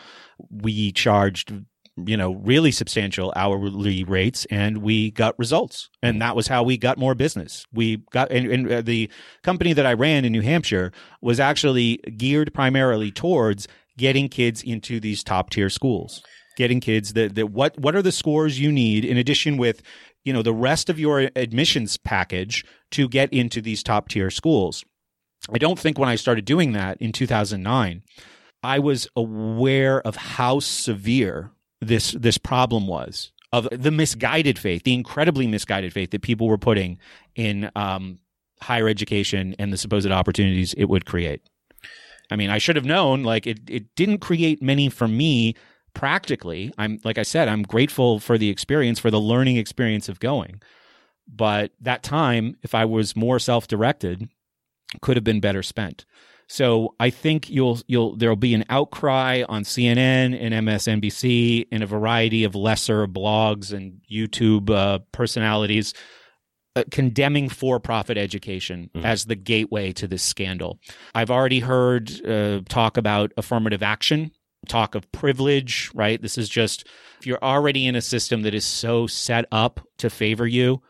We 0.51 0.91
charged 0.91 1.51
you 2.05 2.17
know, 2.17 2.33
really 2.35 2.71
substantial 2.71 3.31
hourly 3.35 4.03
rates 4.03 4.45
and 4.51 4.79
we 4.79 5.11
got 5.11 5.37
results. 5.39 5.89
And 6.01 6.21
that 6.21 6.35
was 6.35 6.47
how 6.47 6.63
we 6.63 6.77
got 6.77 6.97
more 6.97 7.15
business. 7.15 7.65
We 7.71 7.97
got, 8.11 8.31
and, 8.31 8.51
and 8.51 8.71
uh, 8.71 8.81
the 8.81 9.09
company 9.43 9.71
that 9.73 9.85
I 9.85 9.93
ran 9.93 10.25
in 10.25 10.33
New 10.33 10.41
Hampshire 10.41 10.91
was 11.21 11.39
actually 11.39 11.97
geared 12.17 12.53
primarily 12.53 13.11
towards 13.11 13.67
getting 13.97 14.29
kids 14.29 14.61
into 14.63 14.99
these 14.99 15.23
top 15.23 15.49
tier 15.49 15.69
schools, 15.69 16.23
getting 16.57 16.79
kids 16.79 17.13
that, 17.13 17.35
that 17.35 17.47
what, 17.47 17.77
what 17.79 17.95
are 17.95 18.01
the 18.01 18.11
scores 18.11 18.59
you 18.59 18.71
need 18.71 19.05
in 19.05 19.17
addition 19.17 19.57
with, 19.57 19.81
you 20.23 20.33
know, 20.33 20.41
the 20.41 20.53
rest 20.53 20.89
of 20.89 20.99
your 20.99 21.29
admissions 21.35 21.97
package 21.97 22.65
to 22.91 23.07
get 23.07 23.31
into 23.31 23.61
these 23.61 23.83
top 23.83 24.09
tier 24.09 24.29
schools. 24.29 24.83
I 25.53 25.57
don't 25.57 25.79
think 25.79 25.99
when 25.99 26.09
I 26.09 26.15
started 26.15 26.45
doing 26.45 26.71
that 26.73 26.97
in 27.01 27.11
2009, 27.11 28.03
I 28.63 28.79
was 28.79 29.07
aware 29.15 30.01
of 30.01 30.15
how 30.15 30.59
severe 30.59 31.51
this 31.81 32.13
this 32.13 32.39
problem 32.39 32.87
was 32.87 33.31
of 33.51 33.67
the 33.71 33.91
misguided 33.91 34.57
faith, 34.57 34.83
the 34.83 34.93
incredibly 34.93 35.47
misguided 35.47 35.93
faith 35.93 36.11
that 36.11 36.21
people 36.21 36.47
were 36.47 36.57
putting 36.57 36.97
in 37.35 37.69
um, 37.75 38.19
higher 38.61 38.89
education 38.89 39.55
and 39.59 39.71
the 39.71 39.77
supposed 39.77 40.09
opportunities 40.09 40.73
it 40.73 40.85
would 40.85 41.05
create. 41.05 41.41
I 42.31 42.35
mean, 42.35 42.49
I 42.49 42.57
should 42.57 42.75
have 42.75 42.85
known. 42.85 43.23
Like 43.23 43.47
it, 43.47 43.59
it 43.69 43.95
didn't 43.95 44.19
create 44.19 44.61
many 44.61 44.89
for 44.89 45.07
me 45.07 45.55
practically. 45.93 46.73
I'm 46.77 46.99
like 47.03 47.17
I 47.17 47.23
said, 47.23 47.47
I'm 47.47 47.63
grateful 47.63 48.19
for 48.19 48.37
the 48.37 48.49
experience, 48.49 48.99
for 48.99 49.11
the 49.11 49.19
learning 49.19 49.57
experience 49.57 50.09
of 50.09 50.19
going. 50.19 50.61
But 51.27 51.71
that 51.81 52.03
time, 52.03 52.57
if 52.61 52.75
I 52.75 52.85
was 52.85 53.15
more 53.15 53.39
self 53.39 53.67
directed, 53.67 54.29
could 55.01 55.17
have 55.17 55.23
been 55.23 55.39
better 55.39 55.63
spent. 55.63 56.05
So 56.47 56.93
I 56.99 57.09
think 57.09 57.49
you'll 57.49 57.79
you'll 57.87 58.15
there'll 58.15 58.35
be 58.35 58.53
an 58.53 58.65
outcry 58.69 59.43
on 59.49 59.63
CNN 59.63 60.39
and 60.39 60.53
MSNBC 60.67 61.67
and 61.71 61.81
a 61.81 61.87
variety 61.87 62.43
of 62.43 62.53
lesser 62.53 63.07
blogs 63.07 63.73
and 63.73 64.01
YouTube 64.09 64.69
uh, 64.69 64.99
personalities 65.11 65.93
uh, 66.75 66.83
condemning 66.91 67.49
for-profit 67.49 68.17
education 68.17 68.89
as 69.03 69.25
the 69.25 69.35
gateway 69.35 69.91
to 69.93 70.07
this 70.07 70.23
scandal. 70.23 70.79
I've 71.13 71.31
already 71.31 71.59
heard 71.59 72.11
uh, 72.25 72.61
talk 72.67 72.97
about 72.97 73.31
affirmative 73.37 73.81
action, 73.81 74.31
talk 74.67 74.95
of 74.95 75.09
privilege. 75.11 75.89
Right, 75.93 76.21
this 76.21 76.37
is 76.37 76.49
just 76.49 76.87
if 77.19 77.25
you're 77.25 77.43
already 77.43 77.87
in 77.87 77.95
a 77.95 78.01
system 78.01 78.41
that 78.41 78.53
is 78.53 78.65
so 78.65 79.07
set 79.07 79.45
up 79.51 79.79
to 79.99 80.09
favor 80.09 80.45
you. 80.45 80.81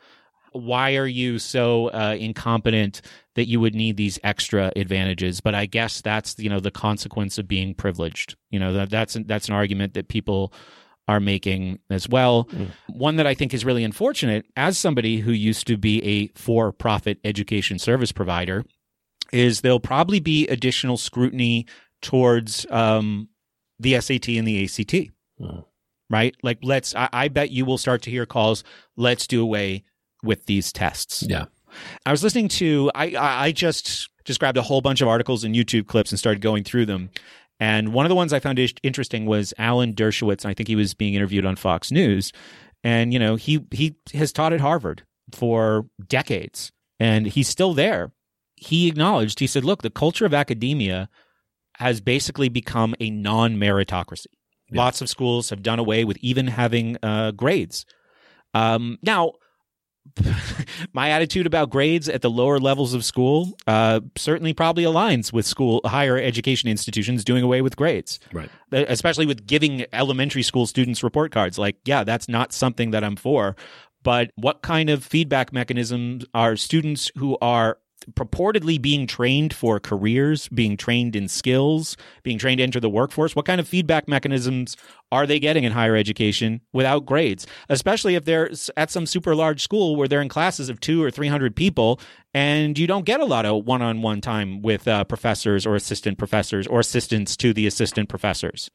Why 0.54 0.96
are 0.96 1.08
you 1.08 1.38
so 1.38 1.88
uh, 1.88 2.16
incompetent 2.18 3.02
that 3.36 3.46
you 3.48 3.60
would 3.60 3.76
need 3.76 3.98
these 3.98 4.18
extra 4.24 4.72
advantages? 4.78 5.42
But 5.42 5.54
I 5.54 5.66
guess 5.66 6.02
that's 6.02 6.40
you 6.40 6.50
know 6.50 6.62
the 6.62 6.72
consequence 6.72 7.38
of 7.38 7.48
being 7.48 7.76
privileged. 7.76 8.38
You 8.50 8.60
know 8.60 8.74
that 8.74 8.90
that's 8.90 9.18
that's 9.26 9.50
an 9.50 9.54
argument 9.54 9.94
that 9.96 10.08
people 10.08 10.54
are 11.08 11.20
making 11.20 11.80
as 11.90 12.10
well. 12.10 12.50
One 12.88 13.18
that 13.18 13.28
I 13.28 13.34
think 13.34 13.54
is 13.54 13.64
really 13.64 13.84
unfortunate, 13.84 14.46
as 14.56 14.78
somebody 14.78 15.20
who 15.20 15.32
used 15.32 15.68
to 15.68 15.78
be 15.78 16.04
a 16.04 16.28
for 16.40 16.72
profit 16.72 17.20
education 17.24 17.80
service 17.80 18.12
provider, 18.12 18.66
is 19.32 19.62
there'll 19.62 19.80
probably 19.80 20.20
be 20.20 20.48
additional 20.48 20.98
scrutiny 20.98 21.66
towards 22.02 22.66
um, 22.70 23.30
the 23.80 24.00
SAT 24.00 24.30
and 24.30 24.48
the 24.48 24.64
ACT. 24.64 25.12
Right? 26.10 26.36
Like, 26.44 26.60
let's, 26.62 26.96
I, 26.96 27.10
I 27.12 27.28
bet 27.30 27.52
you 27.52 27.66
will 27.66 27.80
start 27.80 28.04
to 28.04 28.12
hear 28.12 28.26
calls, 28.26 28.64
let's 28.96 29.26
do 29.28 29.42
away 29.42 29.84
with 30.24 30.46
these 30.46 30.72
tests. 30.72 31.24
Yeah. 31.28 31.46
I 32.06 32.12
was 32.12 32.24
listening 32.24 32.48
to 32.50 32.92
I 32.96 33.16
I 33.16 33.44
I 33.46 33.52
just 33.52 34.10
just 34.24 34.40
grabbed 34.40 34.58
a 34.58 34.62
whole 34.62 34.82
bunch 34.82 35.02
of 35.02 35.08
articles 35.08 35.44
and 35.44 35.54
YouTube 35.56 35.88
clips 35.88 36.12
and 36.12 36.20
started 36.20 36.42
going 36.42 36.64
through 36.64 36.86
them. 36.86 37.10
And 37.60 37.94
one 37.94 38.06
of 38.06 38.10
the 38.10 38.16
ones 38.16 38.34
I 38.34 38.40
found 38.40 38.60
interesting 38.84 39.26
was 39.26 39.54
Alan 39.58 39.94
Dershowitz. 39.94 40.44
And 40.44 40.52
I 40.52 40.54
think 40.54 40.68
he 40.68 40.76
was 40.76 40.94
being 40.94 41.14
interviewed 41.14 41.46
on 41.46 41.56
Fox 41.56 41.92
News. 41.92 42.32
And 42.84 43.12
you 43.14 43.20
know 43.20 43.36
he 43.36 43.66
he 43.72 43.96
has 44.14 44.32
taught 44.32 44.54
at 44.54 44.62
Harvard 44.62 45.04
for 45.32 45.88
decades, 46.08 46.72
and 47.00 47.26
he's 47.26 47.48
still 47.48 47.74
there. 47.74 48.12
He 48.56 48.88
acknowledged. 48.88 49.40
He 49.40 49.48
said, 49.48 49.66
"Look, 49.66 49.82
the 49.82 49.90
culture 49.90 50.26
of 50.26 50.36
academia 50.36 51.10
has 51.78 52.00
basically 52.00 52.48
become 52.48 52.94
a 53.00 53.10
non-meritocracy. 53.10 54.28
Lots 54.72 55.02
of 55.02 55.10
schools 55.10 55.50
have 55.50 55.64
done 55.64 55.80
away 55.80 56.06
with 56.06 56.18
even 56.18 56.48
having 56.48 56.98
uh, 57.02 57.32
grades. 57.32 57.86
Um, 58.54 59.00
now." 59.02 59.34
My 60.94 61.10
attitude 61.10 61.46
about 61.46 61.70
grades 61.70 62.08
at 62.08 62.22
the 62.22 62.30
lower 62.30 62.60
levels 62.60 62.94
of 62.94 63.04
school 63.04 63.58
uh, 63.68 64.00
certainly 64.16 64.54
probably 64.54 64.84
aligns 64.84 65.34
with 65.34 65.46
school 65.46 65.82
higher 65.86 66.18
education 66.18 66.70
institutions 66.70 67.24
doing 67.24 67.44
away 67.44 67.62
with 67.62 67.76
grades 67.76 68.20
Right. 68.32 68.50
Uh, 68.72 68.86
especially 68.88 69.26
with 69.26 69.46
giving 69.46 69.86
elementary 69.94 70.44
school 70.44 70.66
students 70.68 71.04
report 71.04 71.32
cards 71.32 71.58
like 71.58 71.78
yeah 71.86 72.04
that's 72.04 72.30
not 72.30 72.54
something 72.54 72.92
that 72.92 73.04
i'm 73.04 73.16
for 73.16 73.56
but 74.04 74.32
what 74.36 74.62
kind 74.62 74.90
of 74.90 75.04
feedback 75.04 75.52
mechanisms 75.52 76.26
are 76.34 76.56
students 76.56 77.12
who 77.18 77.38
are 77.42 77.80
purportedly 78.14 78.82
being 78.82 79.08
trained 79.08 79.54
for 79.54 79.80
careers, 79.80 80.48
being 80.50 80.78
trained 80.78 81.16
in 81.16 81.28
skills, 81.28 81.98
being 82.24 82.38
trained 82.38 82.60
to 82.60 82.64
enter 82.64 82.80
the 82.80 82.90
workforce, 82.90 83.36
what 83.36 83.46
kind 83.46 83.60
of 83.60 83.68
feedback 83.68 84.08
mechanisms 84.08 84.78
are 85.12 85.26
they 85.26 85.40
getting 85.40 85.64
in 85.64 85.72
higher 85.72 85.96
education 85.96 86.62
without 86.74 87.06
grades? 87.06 87.48
Especially 87.70 88.16
if 88.16 88.26
they're 88.26 88.52
at 88.78 88.92
some 88.92 89.06
super 89.06 89.36
large 89.36 89.62
school 89.62 89.96
where 89.96 90.08
they're 90.08 90.22
in 90.22 90.30
classes 90.30 90.70
of 90.70 90.80
two 90.80 91.04
or 91.04 91.12
300 91.12 91.56
people 91.56 92.00
and 92.34 92.78
you 92.78 92.88
don't 92.88 93.06
get 93.06 93.20
a 93.20 93.26
lot 93.26 93.46
of 93.46 93.66
one 93.66 93.82
on 93.82 94.02
one 94.02 94.22
time 94.22 94.62
with 94.62 94.88
uh, 94.88 95.04
professors 95.06 95.66
or 95.66 95.76
assistant 95.76 96.18
professors 96.18 96.68
or 96.68 96.80
assistants 96.80 97.38
to 97.38 97.54
the 97.54 97.66
assistant 97.66 98.10
professors. 98.10 98.70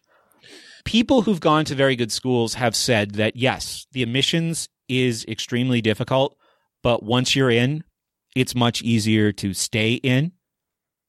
People 0.85 1.22
who've 1.22 1.41
gone 1.41 1.64
to 1.66 1.74
very 1.74 1.95
good 1.95 2.11
schools 2.11 2.55
have 2.55 2.74
said 2.74 3.12
that 3.12 3.37
yes, 3.37 3.87
the 3.93 4.03
admissions 4.03 4.68
is 4.89 5.24
extremely 5.26 5.81
difficult, 5.81 6.37
but 6.83 7.03
once 7.03 7.37
you're 7.37 7.51
in, 7.51 7.85
it's 8.35 8.55
much 8.55 8.83
easier 8.83 9.33
to 9.33 9.55
stay 9.55 9.95
in. 9.95 10.33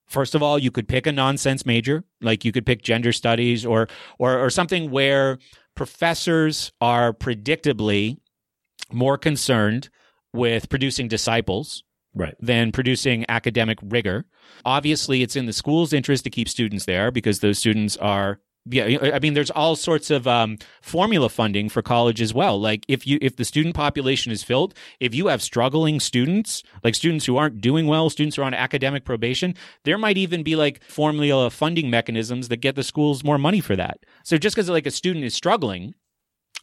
First 0.08 0.36
of 0.36 0.44
all, 0.44 0.60
you 0.60 0.72
could 0.72 0.88
pick 0.88 1.08
a 1.08 1.12
nonsense 1.12 1.66
major, 1.66 2.04
like 2.22 2.44
you 2.44 2.52
could 2.52 2.66
pick 2.66 2.82
gender 2.82 3.14
studies 3.14 3.66
or 3.66 3.88
or 4.20 4.38
or 4.38 4.50
something 4.50 4.92
where 4.92 5.38
professors 5.76 6.72
are 6.82 7.14
predictably 7.14 8.18
more 8.92 9.18
concerned 9.18 9.90
with 10.34 10.70
producing 10.70 11.08
disciples 11.08 11.84
right. 12.14 12.36
than 12.40 12.72
producing 12.72 13.26
academic 13.30 13.78
rigor. 13.82 14.26
Obviously, 14.66 15.22
it's 15.22 15.36
in 15.36 15.46
the 15.46 15.54
school's 15.54 15.94
interest 15.94 16.24
to 16.26 16.30
keep 16.30 16.50
students 16.50 16.86
there 16.86 17.12
because 17.12 17.40
those 17.40 17.58
students 17.58 17.98
are 17.98 18.40
yeah, 18.70 19.12
I 19.14 19.18
mean, 19.18 19.34
there's 19.34 19.50
all 19.50 19.76
sorts 19.76 20.12
of 20.12 20.28
um, 20.28 20.60
formula 20.84 21.30
funding 21.30 21.68
for 21.68 21.82
college 21.82 22.22
as 22.22 22.32
well. 22.32 22.60
Like 22.60 22.86
if 22.88 23.08
you 23.08 23.18
if 23.20 23.36
the 23.36 23.46
student 23.46 23.74
population 23.74 24.32
is 24.32 24.44
filled, 24.44 24.76
if 25.00 25.16
you 25.16 25.28
have 25.28 25.42
struggling 25.42 26.00
students, 26.00 26.62
like 26.84 26.94
students 26.94 27.26
who 27.26 27.38
aren't 27.38 27.60
doing 27.60 27.88
well, 27.88 28.12
students 28.12 28.36
who 28.36 28.44
are 28.44 28.46
on 28.46 28.54
academic 28.54 29.04
probation, 29.04 29.56
there 29.84 29.98
might 29.98 30.18
even 30.18 30.44
be 30.44 30.56
like 30.56 30.84
formula 30.84 31.50
funding 31.50 31.90
mechanisms 31.90 32.50
that 32.50 32.58
get 32.58 32.76
the 32.76 32.84
schools 32.84 33.24
more 33.24 33.40
money 33.40 33.62
for 33.62 33.76
that. 33.76 34.00
So 34.24 34.38
just 34.38 34.56
because 34.56 34.70
like 34.70 34.86
a 34.86 34.92
student 34.92 35.26
is 35.26 35.34
struggling, 35.34 35.96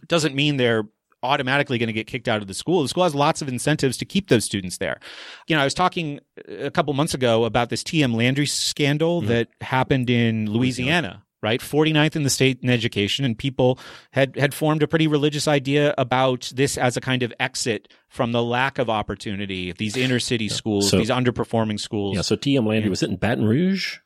doesn't 0.07 0.37
mean 0.37 0.57
they're 0.57 0.85
automatically 1.25 1.79
going 1.79 1.89
to 1.89 1.93
get 1.93 2.07
kicked 2.07 2.29
out 2.29 2.41
of 2.41 2.47
the 2.47 2.55
school. 2.55 2.83
The 2.83 2.89
school 2.89 3.03
has 3.03 3.15
lots 3.17 3.43
of 3.43 3.49
incentives 3.49 3.97
to 3.97 4.05
keep 4.05 4.29
those 4.29 4.45
students 4.45 4.79
there. 4.79 5.01
You 5.49 5.57
know, 5.57 5.63
I 5.63 5.65
was 5.65 5.75
talking 5.75 6.21
a 6.47 6.71
couple 6.71 6.95
months 6.95 7.13
ago 7.13 7.43
about 7.43 7.71
this 7.71 7.83
TM 7.83 8.15
Landry 8.15 8.47
scandal 8.47 9.21
that 9.23 9.49
happened 9.61 10.11
in 10.11 10.49
Louisiana 10.49 11.25
right? 11.43 11.61
49th 11.61 12.17
in 12.17 12.23
the 12.23 12.31
state 12.31 12.59
in 12.63 12.71
education, 12.71 13.25
and 13.25 13.37
people 13.39 13.79
had, 14.13 14.37
had 14.37 14.55
formed 14.55 14.83
a 14.83 14.89
pretty 14.89 15.07
religious 15.07 15.47
idea 15.49 15.95
about 15.99 16.51
this 16.55 16.77
as 16.77 16.97
a 16.97 17.01
kind 17.01 17.23
of 17.23 17.33
exit 17.39 17.89
from 18.09 18.33
the 18.33 18.43
lack 18.43 18.79
of 18.79 18.89
opportunity, 18.91 19.73
these 19.73 19.97
inner 19.97 20.19
city 20.19 20.49
schools, 20.59 20.91
So- 20.91 20.99
these 20.99 21.11
underperforming 21.11 21.79
schools. 21.81 22.17
Yeah. 22.17 22.23
So 22.23 22.37
T.M. 22.37 22.67
Landry 22.67 22.91
was 22.91 23.03
it 23.03 23.11
in 23.11 23.17
Baton 23.17 23.45
Rouge? 23.45 23.99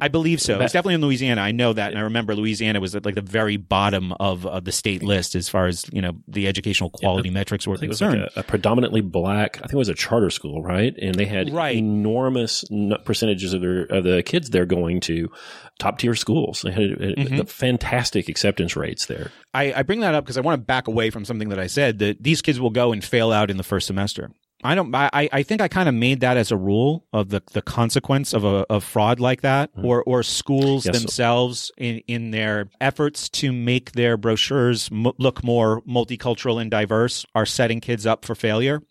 I 0.00 0.08
believe 0.08 0.40
so. 0.40 0.60
It's 0.60 0.72
definitely 0.72 0.94
in 0.94 1.00
Louisiana. 1.00 1.40
I 1.40 1.52
know 1.52 1.72
that, 1.72 1.90
and 1.90 1.98
I 1.98 2.02
remember 2.02 2.34
Louisiana 2.34 2.80
was 2.80 2.94
at 2.94 3.04
like 3.04 3.14
the 3.14 3.20
very 3.20 3.56
bottom 3.56 4.12
of, 4.14 4.46
of 4.46 4.64
the 4.64 4.72
state 4.72 5.02
list 5.02 5.34
as 5.34 5.48
far 5.48 5.66
as 5.66 5.84
you 5.92 6.00
know 6.02 6.12
the 6.28 6.46
educational 6.46 6.90
quality 6.90 7.30
metrics 7.30 7.66
were 7.66 7.74
I 7.74 7.76
think 7.78 7.84
it 7.84 7.88
was 7.90 7.98
concerned. 7.98 8.22
like 8.22 8.36
a, 8.36 8.40
a 8.40 8.42
predominantly 8.42 9.00
black. 9.00 9.56
I 9.58 9.60
think 9.62 9.72
it 9.74 9.76
was 9.76 9.88
a 9.88 9.94
charter 9.94 10.30
school, 10.30 10.62
right? 10.62 10.94
And 11.00 11.14
they 11.14 11.24
had 11.26 11.52
Right. 11.52 11.76
enormous 11.76 12.64
percentages 13.04 13.52
of 13.52 13.60
their 13.60 13.82
of 13.84 14.04
the 14.04 14.22
kids 14.22 14.50
there 14.50 14.66
going 14.66 15.00
to 15.00 15.30
top 15.78 15.98
tier 15.98 16.14
schools. 16.14 16.62
They 16.62 16.72
had 16.72 16.92
uh, 16.92 17.14
Mhm. 17.18 17.48
fantastic 17.48 18.28
acceptance 18.28 18.76
rates 18.76 19.06
there. 19.06 19.30
I, 19.54 19.72
I 19.72 19.82
bring 19.82 20.00
that 20.00 20.14
up 20.14 20.24
because 20.24 20.36
I 20.36 20.40
want 20.40 20.60
to 20.60 20.64
back 20.64 20.88
away 20.88 21.10
from 21.10 21.24
something 21.24 21.48
that 21.50 21.58
I 21.58 21.66
said 21.66 21.98
that 22.00 22.22
these 22.22 22.42
kids 22.42 22.60
will 22.60 22.70
go 22.70 22.92
and 22.92 23.02
fail 23.04 23.32
out 23.32 23.50
in 23.50 23.56
the 23.56 23.62
first 23.62 23.86
semester. 23.86 24.30
I 24.64 24.74
don't. 24.74 24.92
I, 24.94 25.28
I- 25.32 25.42
think 25.44 25.60
I 25.60 25.68
kind 25.68 25.88
of 25.88 25.94
made 25.94 26.20
that 26.20 26.36
as 26.36 26.50
a 26.50 26.56
rule 26.56 27.06
of 27.12 27.28
the, 27.28 27.42
the 27.52 27.62
consequence 27.62 28.32
of 28.32 28.44
a 28.44 28.66
of 28.68 28.82
fraud 28.82 29.20
like 29.20 29.42
that, 29.42 29.70
mm-hmm. 29.74 29.86
or 29.86 30.02
or 30.02 30.22
schools 30.22 30.84
Yes. 30.86 30.98
themselves 30.98 31.70
in 31.78 31.98
in 32.08 32.32
their 32.32 32.68
efforts 32.80 33.28
to 33.30 33.52
make 33.52 33.92
their 33.92 34.16
brochures 34.16 34.90
m- 34.90 35.12
look 35.18 35.44
more 35.44 35.80
multicultural 35.82 36.60
and 36.60 36.70
diverse 36.70 37.24
are 37.34 37.46
setting 37.46 37.80
kids 37.80 38.04
up 38.04 38.24
for 38.24 38.34
failure. 38.34 38.82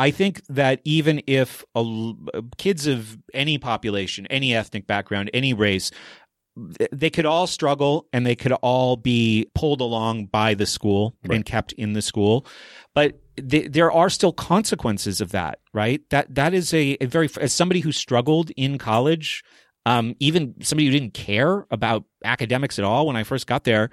I 0.00 0.10
think 0.12 0.42
that 0.48 0.80
even 0.84 1.22
if 1.26 1.64
a 1.74 2.12
kids 2.56 2.86
of 2.86 3.18
any 3.34 3.58
population, 3.58 4.26
any 4.26 4.54
ethnic 4.54 4.86
background, 4.86 5.28
any 5.34 5.54
race, 5.54 5.90
they 6.92 7.10
could 7.10 7.26
all 7.26 7.46
struggle 7.48 8.06
and 8.12 8.24
they 8.26 8.36
could 8.36 8.52
all 8.52 8.96
be 8.96 9.48
pulled 9.54 9.80
along 9.80 10.26
by 10.26 10.54
the 10.54 10.66
school 10.66 11.14
and 11.30 11.44
kept 11.44 11.72
in 11.72 11.92
the 11.92 12.02
school 12.02 12.44
but 12.94 13.20
th- 13.40 13.72
there 13.72 13.90
are 13.92 14.10
still 14.10 14.32
consequences 14.32 15.20
of 15.20 15.32
that 15.32 15.60
right? 15.72 16.02
That 16.10 16.34
that 16.34 16.54
is 16.54 16.72
a, 16.74 16.96
a 17.00 17.06
very 17.06 17.28
as 17.40 17.52
somebody 17.52 17.80
who 17.80 17.92
struggled 17.92 18.50
in 18.56 18.78
college 18.78 19.44
um, 19.86 20.16
even 20.20 20.54
somebody 20.62 20.86
who 20.86 20.92
didn't 20.92 21.14
care 21.14 21.66
about 21.70 22.04
academics 22.24 22.78
at 22.78 22.84
all 22.84 23.06
when 23.06 23.16
i 23.16 23.22
first 23.22 23.46
got 23.46 23.64
there 23.64 23.90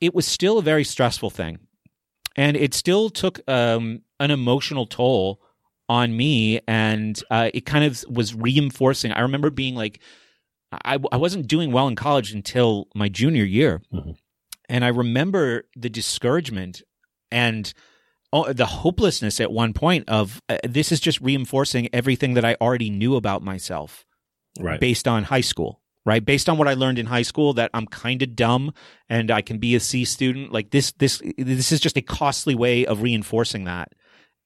it 0.00 0.14
was 0.14 0.26
still 0.26 0.58
a 0.58 0.62
very 0.62 0.84
stressful 0.84 1.30
thing. 1.30 1.58
And 2.36 2.56
it 2.56 2.74
still 2.74 3.10
took 3.10 3.40
um, 3.48 4.02
an 4.18 4.30
emotional 4.30 4.86
toll 4.86 5.40
on 5.88 6.16
me 6.16 6.60
and 6.68 7.20
uh, 7.30 7.50
it 7.52 7.66
kind 7.66 7.84
of 7.84 8.04
was 8.08 8.34
reinforcing. 8.34 9.12
I 9.12 9.20
remember 9.20 9.50
being 9.50 9.74
like 9.74 10.00
I, 10.72 10.98
I 11.10 11.16
wasn't 11.16 11.48
doing 11.48 11.72
well 11.72 11.88
in 11.88 11.96
college 11.96 12.32
until 12.32 12.86
my 12.94 13.08
junior 13.08 13.44
year. 13.44 13.82
And 14.68 14.84
i 14.84 14.88
remember 14.88 15.64
the 15.74 15.90
discouragement 15.90 16.82
and 17.32 17.72
oh, 18.32 18.52
the 18.52 18.66
hopelessness 18.66 19.40
at 19.40 19.50
one 19.52 19.72
point 19.72 20.08
of 20.08 20.40
uh, 20.48 20.58
this 20.64 20.92
is 20.92 21.00
just 21.00 21.20
reinforcing 21.20 21.88
everything 21.92 22.34
that 22.34 22.44
i 22.44 22.56
already 22.60 22.90
knew 22.90 23.16
about 23.16 23.42
myself 23.42 24.04
Right. 24.58 24.80
based 24.80 25.06
on 25.06 25.24
high 25.24 25.40
school 25.42 25.80
right? 26.06 26.24
Based 26.24 26.48
on 26.48 26.56
what 26.56 26.66
i 26.66 26.74
learned 26.74 26.98
in 26.98 27.06
high 27.06 27.22
school 27.22 27.52
that 27.54 27.70
i'm 27.74 27.86
kind 27.86 28.22
of 28.22 28.34
dumb 28.34 28.72
and 29.08 29.30
i 29.30 29.42
can 29.42 29.58
be 29.58 29.74
a 29.74 29.80
c 29.80 30.04
student. 30.04 30.50
Like 30.52 30.70
this 30.70 30.92
this 30.92 31.20
this 31.36 31.70
is 31.72 31.78
just 31.78 31.96
a 31.96 32.02
costly 32.02 32.54
way 32.54 32.86
of 32.86 33.02
reinforcing 33.02 33.64
that. 33.64 33.92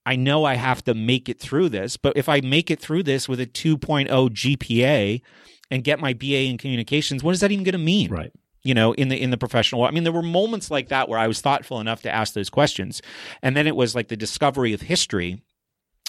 I 0.04 0.16
know 0.16 0.44
i 0.44 0.54
have 0.54 0.82
to 0.84 0.94
make 0.94 1.28
it 1.28 1.40
through 1.40 1.68
this 1.70 1.96
but 1.96 2.16
if 2.16 2.28
i 2.28 2.40
make 2.40 2.70
it 2.70 2.80
through 2.80 3.04
this 3.04 3.28
with 3.28 3.40
a 3.40 3.46
2.0 3.46 4.08
gpa 4.08 5.22
and 5.70 5.84
get 5.84 6.00
my 6.00 6.12
ba 6.12 6.42
in 6.44 6.58
communications 6.58 7.22
what 7.22 7.32
is 7.34 7.40
that 7.40 7.52
even 7.52 7.64
going 7.64 7.72
to 7.72 7.78
mean? 7.78 8.10
Right 8.10 8.32
you 8.64 8.74
know 8.74 8.92
in 8.94 9.08
the 9.08 9.20
in 9.20 9.30
the 9.30 9.36
professional 9.36 9.80
world. 9.80 9.92
i 9.92 9.94
mean 9.94 10.04
there 10.04 10.12
were 10.12 10.22
moments 10.22 10.70
like 10.70 10.88
that 10.88 11.08
where 11.08 11.18
i 11.18 11.28
was 11.28 11.40
thoughtful 11.40 11.80
enough 11.80 12.02
to 12.02 12.14
ask 12.14 12.34
those 12.34 12.50
questions. 12.50 13.02
And 13.42 13.56
then 13.56 13.66
it 13.66 13.76
was 13.76 13.94
like 13.94 14.08
the 14.08 14.16
discovery 14.16 14.72
of 14.72 14.82
history 14.82 15.42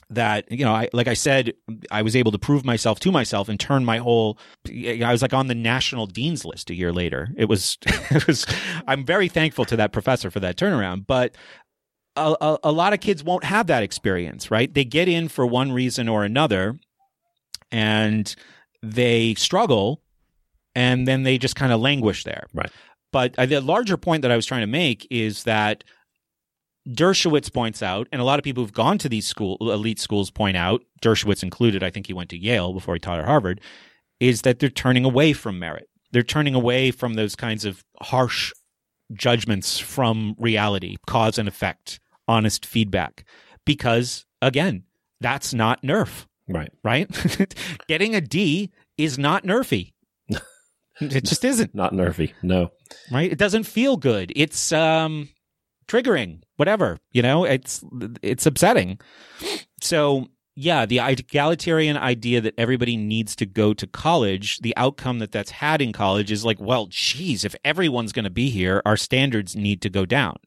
that 0.09 0.49
you 0.51 0.63
know 0.63 0.73
I 0.73 0.87
like 0.93 1.07
I 1.07 1.15
said 1.15 1.53
I 1.89 2.03
was 2.03 2.15
able 2.15 2.31
to 2.31 2.37
prove 2.37 2.63
myself 2.63 2.99
to 2.99 3.11
myself 3.11 3.49
and 3.49 3.59
turn 3.59 3.83
my 3.83 3.97
whole 3.97 4.37
I 4.67 5.11
was 5.11 5.23
like 5.23 5.33
on 5.33 5.47
the 5.47 5.55
national 5.55 6.05
dean's 6.05 6.45
list 6.45 6.69
a 6.69 6.75
year 6.75 6.93
later. 6.93 7.29
It 7.37 7.45
was 7.45 7.77
it 7.85 8.27
was 8.27 8.45
I'm 8.87 9.03
very 9.03 9.27
thankful 9.27 9.65
to 9.65 9.75
that 9.77 9.91
professor 9.91 10.29
for 10.29 10.39
that 10.41 10.57
turnaround. 10.57 11.07
But 11.07 11.35
a, 12.15 12.35
a, 12.39 12.59
a 12.65 12.71
lot 12.71 12.93
of 12.93 12.99
kids 12.99 13.23
won't 13.23 13.43
have 13.43 13.67
that 13.67 13.83
experience 13.83 14.51
right? 14.51 14.71
They 14.71 14.85
get 14.85 15.07
in 15.07 15.27
for 15.27 15.45
one 15.45 15.71
reason 15.71 16.07
or 16.07 16.23
another 16.23 16.77
and 17.71 18.35
they 18.83 19.33
struggle 19.33 20.03
and 20.75 21.07
then 21.07 21.23
they 21.23 21.37
just 21.37 21.55
kind 21.55 21.71
of 21.71 21.79
languish 21.79 22.23
there 22.23 22.45
right 22.53 22.71
but 23.15 23.33
uh, 23.37 23.45
the 23.45 23.61
larger 23.61 23.95
point 23.95 24.23
that 24.23 24.31
I 24.31 24.35
was 24.35 24.45
trying 24.45 24.59
to 24.59 24.67
make 24.67 25.07
is 25.09 25.43
that 25.43 25.85
Dershowitz 26.89 27.51
points 27.51 27.81
out, 27.81 28.09
and 28.11 28.21
a 28.21 28.25
lot 28.25 28.39
of 28.39 28.43
people 28.43 28.61
who've 28.61 28.73
gone 28.73 28.97
to 28.97 29.07
these 29.07 29.25
school 29.25 29.55
elite 29.61 29.99
schools 29.99 30.29
point 30.29 30.57
out, 30.57 30.83
Dershowitz 31.01 31.41
included, 31.41 31.81
I 31.81 31.89
think 31.89 32.07
he 32.07 32.13
went 32.13 32.29
to 32.31 32.37
Yale 32.37 32.73
before 32.73 32.93
he 32.93 32.99
taught 32.99 33.19
at 33.19 33.25
Harvard, 33.25 33.61
is 34.19 34.41
that 34.41 34.59
they're 34.59 34.69
turning 34.69 35.05
away 35.05 35.31
from 35.31 35.59
merit. 35.59 35.87
They're 36.11 36.23
turning 36.23 36.55
away 36.55 36.91
from 36.91 37.13
those 37.13 37.37
kinds 37.37 37.63
of 37.63 37.85
harsh 38.01 38.51
judgments 39.13 39.79
from 39.79 40.35
reality, 40.37 40.97
cause 41.07 41.37
and 41.37 41.47
effect, 41.47 42.01
honest 42.27 42.65
feedback. 42.65 43.23
Because 43.65 44.25
again, 44.41 44.83
that's 45.21 45.53
not 45.53 45.81
nerf. 45.83 46.25
Right. 46.49 46.71
Right? 46.83 47.09
Getting 47.87 48.13
a 48.13 48.19
D 48.19 48.71
is 48.97 49.17
not 49.17 49.45
nerfy. 49.45 49.93
It 50.99 51.25
just 51.25 51.43
isn't. 51.43 51.75
Not 51.75 51.93
nerfy. 51.93 52.33
No. 52.41 52.71
Right? 53.11 53.31
It 53.31 53.37
doesn't 53.37 53.63
feel 53.63 53.97
good. 53.97 54.31
It's 54.35 54.71
um 54.71 55.29
triggering, 55.87 56.41
whatever, 56.57 56.97
you 57.11 57.21
know, 57.21 57.43
it's 57.43 57.83
it's 58.21 58.45
upsetting. 58.45 58.99
So, 59.81 60.27
yeah, 60.55 60.85
the 60.85 60.99
egalitarian 60.99 61.97
idea 61.97 62.41
that 62.41 62.55
everybody 62.57 62.97
needs 62.97 63.35
to 63.37 63.45
go 63.45 63.73
to 63.73 63.85
college, 63.85 64.59
the 64.59 64.75
outcome 64.77 65.19
that 65.19 65.31
that's 65.31 65.51
had 65.51 65.81
in 65.81 65.91
college 65.91 66.31
is 66.31 66.45
like, 66.45 66.59
well, 66.59 66.87
geez, 66.89 67.43
if 67.43 67.55
everyone's 67.63 68.13
going 68.13 68.23
to 68.23 68.29
be 68.29 68.49
here, 68.49 68.81
our 68.85 68.97
standards 68.97 69.55
need 69.55 69.81
to 69.81 69.89
go 69.89 70.05
down. 70.05 70.37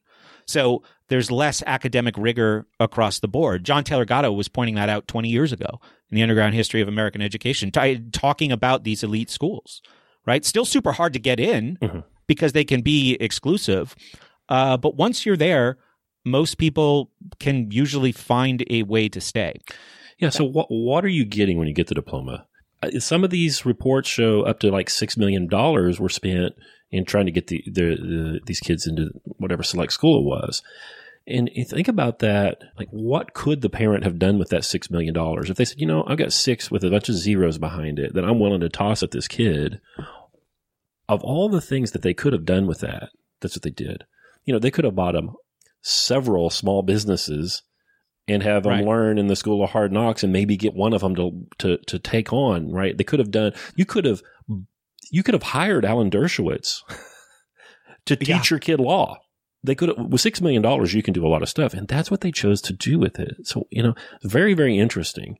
So 0.47 0.81
there's 1.09 1.29
less 1.29 1.61
academic 1.67 2.15
rigor 2.17 2.65
across 2.79 3.19
the 3.19 3.27
board. 3.27 3.63
John 3.63 3.83
Taylor 3.83 4.05
Gatto 4.05 4.31
was 4.31 4.47
pointing 4.47 4.75
that 4.75 4.89
out 4.89 5.07
20 5.07 5.29
years 5.29 5.51
ago 5.51 5.79
in 6.09 6.15
the 6.15 6.23
underground 6.23 6.55
history 6.55 6.81
of 6.81 6.87
American 6.87 7.21
education, 7.21 7.69
t- 7.69 8.01
talking 8.11 8.51
about 8.51 8.83
these 8.83 9.03
elite 9.03 9.29
schools, 9.29 9.83
right? 10.25 10.45
Still 10.45 10.65
super 10.65 10.91
hard 10.91 11.13
to 11.13 11.19
get 11.19 11.39
in 11.39 11.77
because 12.27 12.53
they 12.53 12.63
can 12.63 12.81
be 12.81 13.17
exclusive. 13.19 13.95
Uh, 14.47 14.77
but 14.77 14.95
once 14.95 15.25
you're 15.25 15.37
there, 15.37 15.77
most 16.25 16.57
people 16.57 17.11
can 17.39 17.71
usually 17.71 18.11
find 18.11 18.63
a 18.69 18.83
way 18.83 19.09
to 19.09 19.21
stay. 19.21 19.53
Yeah. 20.17 20.29
So 20.29 20.43
what 20.43 20.67
what 20.69 21.05
are 21.05 21.09
you 21.09 21.25
getting 21.25 21.57
when 21.57 21.67
you 21.67 21.73
get 21.73 21.87
the 21.87 21.95
diploma? 21.95 22.45
Uh, 22.83 22.99
Some 22.99 23.23
of 23.23 23.29
these 23.29 23.65
reports 23.65 24.09
show 24.09 24.41
up 24.41 24.59
to 24.59 24.71
like 24.71 24.89
six 24.89 25.17
million 25.17 25.47
dollars 25.47 25.99
were 25.99 26.09
spent 26.09 26.53
in 26.91 27.05
trying 27.05 27.25
to 27.25 27.31
get 27.31 27.47
the, 27.47 27.63
the, 27.67 27.95
the 27.95 28.39
these 28.45 28.59
kids 28.59 28.85
into 28.85 29.11
whatever 29.37 29.63
select 29.63 29.93
school 29.93 30.19
it 30.19 30.25
was. 30.25 30.61
And 31.29 31.49
you 31.53 31.63
think 31.65 31.87
about 31.87 32.19
that, 32.19 32.63
like 32.77 32.89
what 32.89 33.33
could 33.33 33.61
the 33.61 33.69
parent 33.69 34.03
have 34.03 34.17
done 34.19 34.39
with 34.39 34.49
that 34.49 34.65
six 34.65 34.89
million 34.89 35.13
dollars? 35.13 35.49
If 35.49 35.57
they 35.57 35.65
said, 35.65 35.79
you 35.79 35.85
know, 35.85 36.03
I've 36.07 36.17
got 36.17 36.33
six 36.33 36.71
with 36.71 36.83
a 36.83 36.89
bunch 36.89 37.07
of 37.09 37.15
zeros 37.15 37.57
behind 37.57 37.99
it 37.99 38.13
that 38.15 38.25
I'm 38.25 38.39
willing 38.39 38.61
to 38.61 38.69
toss 38.69 39.03
at 39.03 39.11
this 39.11 39.27
kid. 39.27 39.79
Of 41.07 41.23
all 41.23 41.49
the 41.49 41.61
things 41.61 41.91
that 41.91 42.01
they 42.03 42.13
could 42.13 42.33
have 42.33 42.45
done 42.45 42.67
with 42.67 42.79
that, 42.81 43.09
that's 43.41 43.55
what 43.55 43.63
they 43.63 43.69
did. 43.71 44.03
You 44.45 44.53
know, 44.53 44.59
they 44.59 44.71
could 44.71 44.85
have 44.85 44.95
bought 44.95 45.13
them 45.13 45.31
several 45.81 46.49
small 46.49 46.81
businesses 46.83 47.63
and 48.27 48.43
have 48.43 48.63
them 48.63 48.73
Right. 48.73 48.85
learn 48.85 49.17
in 49.17 49.25
the 49.27 49.35
school 49.35 49.63
of 49.63 49.71
hard 49.71 49.91
knocks 49.91 50.23
and 50.23 50.31
maybe 50.31 50.55
get 50.55 50.75
one 50.75 50.93
of 50.93 51.01
them 51.01 51.15
to, 51.15 51.47
to, 51.59 51.77
to 51.87 51.97
take 51.99 52.31
on, 52.31 52.71
right? 52.71 52.95
They 52.95 53.03
could 53.03 53.17
have 53.19 53.31
done, 53.31 53.53
you 53.75 53.85
could 53.85 54.05
have, 54.05 54.21
you 55.11 55.23
could 55.23 55.33
have 55.33 55.41
hired 55.43 55.83
Alan 55.83 56.11
Dershowitz 56.11 56.81
to 58.05 58.15
teach 58.15 58.29
Yeah. 58.29 58.41
your 58.51 58.59
kid 58.59 58.79
law. 58.79 59.17
They 59.63 59.75
could 59.75 59.89
with 59.89 60.21
$6 60.21 60.41
million, 60.41 60.63
you 60.87 61.03
can 61.03 61.13
do 61.13 61.25
a 61.25 61.29
lot 61.29 61.41
of 61.41 61.49
stuff. 61.49 61.73
And 61.73 61.87
that's 61.87 62.09
what 62.09 62.21
they 62.21 62.31
chose 62.31 62.61
to 62.61 62.73
do 62.73 62.97
with 62.97 63.19
it. 63.19 63.45
So, 63.45 63.67
you 63.71 63.83
know, 63.83 63.93
very, 64.23 64.53
very 64.53 64.77
interesting. 64.77 65.37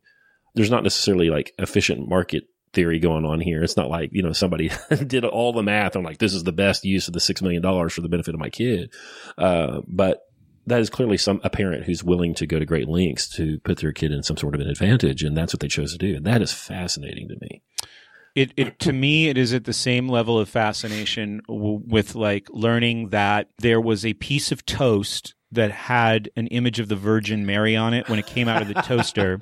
There's 0.55 0.71
not 0.71 0.83
necessarily 0.83 1.29
like 1.29 1.53
efficient 1.57 2.09
market 2.09 2.43
theory 2.73 2.99
going 2.99 3.25
on 3.25 3.39
here. 3.39 3.63
It's 3.63 3.77
not 3.77 3.89
like, 3.89 4.09
you 4.11 4.21
know, 4.21 4.33
somebody 4.33 4.71
did 5.07 5.23
all 5.25 5.53
the 5.53 5.63
math 5.63 5.95
on 5.95 6.03
like, 6.03 6.17
this 6.17 6.33
is 6.33 6.43
the 6.43 6.51
best 6.51 6.83
use 6.83 7.07
of 7.07 7.13
the 7.13 7.19
$6 7.19 7.41
million 7.41 7.89
for 7.89 8.01
the 8.01 8.09
benefit 8.09 8.33
of 8.33 8.39
my 8.39 8.49
kid. 8.49 8.91
Uh, 9.37 9.81
but 9.87 10.21
that 10.69 10.81
is 10.81 10.89
clearly 10.89 11.17
some 11.17 11.41
a 11.43 11.49
parent 11.49 11.83
who's 11.83 12.03
willing 12.03 12.33
to 12.35 12.47
go 12.47 12.59
to 12.59 12.65
great 12.65 12.87
lengths 12.87 13.27
to 13.27 13.59
put 13.59 13.79
their 13.79 13.91
kid 13.91 14.11
in 14.11 14.23
some 14.23 14.37
sort 14.37 14.55
of 14.55 14.61
an 14.61 14.69
advantage, 14.69 15.23
and 15.23 15.35
that's 15.35 15.53
what 15.53 15.59
they 15.59 15.67
chose 15.67 15.91
to 15.91 15.97
do. 15.97 16.15
And 16.15 16.25
that 16.25 16.41
is 16.41 16.53
fascinating 16.53 17.27
to 17.29 17.35
me. 17.41 17.63
It, 18.39 18.53
it 18.55 18.79
to 18.79 18.93
me, 18.93 19.27
it 19.27 19.37
is 19.37 19.53
at 19.53 19.65
the 19.65 19.73
same 19.73 20.07
level 20.07 20.39
of 20.39 20.47
fascination 20.47 21.41
w- 21.47 21.81
with 21.85 22.15
like 22.15 22.47
learning 22.51 23.09
that 23.09 23.49
there 23.57 23.81
was 23.81 24.05
a 24.05 24.13
piece 24.13 24.51
of 24.51 24.65
toast 24.65 25.35
that 25.51 25.71
had 25.71 26.29
an 26.35 26.47
image 26.47 26.79
of 26.79 26.87
the 26.87 26.95
Virgin 26.95 27.45
Mary 27.45 27.75
on 27.75 27.93
it 27.93 28.07
when 28.07 28.19
it 28.19 28.27
came 28.27 28.47
out 28.47 28.61
of 28.61 28.67
the 28.67 28.73
toaster. 28.83 29.39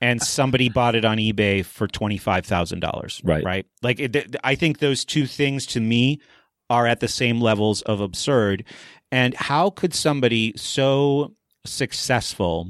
and 0.00 0.22
somebody 0.22 0.68
bought 0.68 0.94
it 0.94 1.04
on 1.04 1.18
eBay 1.18 1.64
for 1.64 1.88
twenty 1.88 2.18
five 2.18 2.46
thousand 2.46 2.80
dollars. 2.80 3.20
Right. 3.24 3.44
Right. 3.44 3.66
Like 3.82 3.98
it, 4.00 4.36
I 4.44 4.54
think 4.54 4.78
those 4.78 5.04
two 5.04 5.26
things 5.26 5.66
to 5.66 5.80
me 5.80 6.20
are 6.68 6.86
at 6.86 7.00
the 7.00 7.08
same 7.08 7.40
levels 7.40 7.82
of 7.82 8.00
absurd. 8.00 8.64
And 9.10 9.34
how 9.34 9.70
could 9.70 9.92
somebody 9.92 10.52
so 10.56 11.34
successful? 11.66 12.68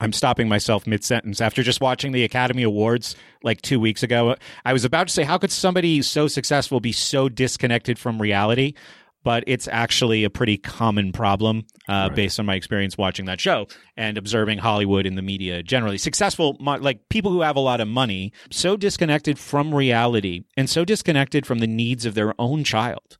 I'm 0.00 0.12
stopping 0.12 0.48
myself 0.48 0.86
mid 0.86 1.04
sentence 1.04 1.40
after 1.40 1.62
just 1.62 1.80
watching 1.80 2.12
the 2.12 2.24
Academy 2.24 2.62
Awards 2.64 3.14
like 3.42 3.62
two 3.62 3.78
weeks 3.78 4.02
ago. 4.02 4.36
I 4.64 4.72
was 4.72 4.84
about 4.84 5.06
to 5.08 5.12
say, 5.12 5.22
how 5.22 5.38
could 5.38 5.52
somebody 5.52 6.02
so 6.02 6.26
successful 6.28 6.80
be 6.80 6.92
so 6.92 7.28
disconnected 7.28 7.98
from 7.98 8.20
reality? 8.20 8.74
But 9.22 9.44
it's 9.46 9.66
actually 9.68 10.24
a 10.24 10.28
pretty 10.30 10.58
common 10.58 11.10
problem 11.12 11.64
uh, 11.88 12.08
Right. 12.08 12.14
based 12.14 12.38
on 12.38 12.44
my 12.44 12.56
experience 12.56 12.98
watching 12.98 13.24
that 13.24 13.40
show 13.40 13.68
and 13.96 14.18
observing 14.18 14.58
Hollywood 14.58 15.06
and 15.06 15.16
the 15.16 15.22
media 15.22 15.62
generally. 15.62 15.96
Successful, 15.96 16.56
like 16.60 17.08
people 17.08 17.30
who 17.32 17.40
have 17.40 17.56
a 17.56 17.60
lot 17.60 17.80
of 17.80 17.88
money, 17.88 18.32
so 18.50 18.76
disconnected 18.76 19.38
from 19.38 19.74
reality 19.74 20.42
and 20.58 20.68
so 20.68 20.84
disconnected 20.84 21.46
from 21.46 21.60
the 21.60 21.66
needs 21.66 22.04
of 22.04 22.14
their 22.14 22.34
own 22.38 22.64
child. 22.64 23.16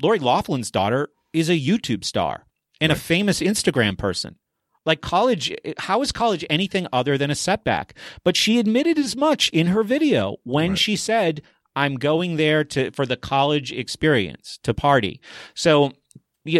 Lori 0.00 0.18
Loughlin's 0.18 0.70
daughter 0.70 1.10
is 1.34 1.50
a 1.50 1.60
YouTube 1.60 2.04
star 2.04 2.46
and 2.80 2.90
a 2.90 2.96
famous 2.96 3.40
Instagram 3.40 3.98
person. 3.98 4.36
Like 4.84 5.00
college, 5.00 5.54
how 5.78 6.02
is 6.02 6.10
college 6.12 6.44
anything 6.50 6.86
other 6.92 7.16
than 7.16 7.30
a 7.30 7.34
setback? 7.34 7.94
But 8.24 8.36
she 8.36 8.58
admitted 8.58 8.98
as 8.98 9.14
much 9.16 9.48
in 9.50 9.68
her 9.68 9.82
video 9.84 10.36
when 10.44 10.74
she 10.74 10.96
said, 10.96 11.40
"I'm 11.76 11.94
going 11.96 12.36
there 12.36 12.64
to 12.64 12.90
for 12.90 13.06
the 13.06 13.16
college 13.16 13.70
experience 13.72 14.58
to 14.64 14.74
party." 14.74 15.20
So 15.54 15.92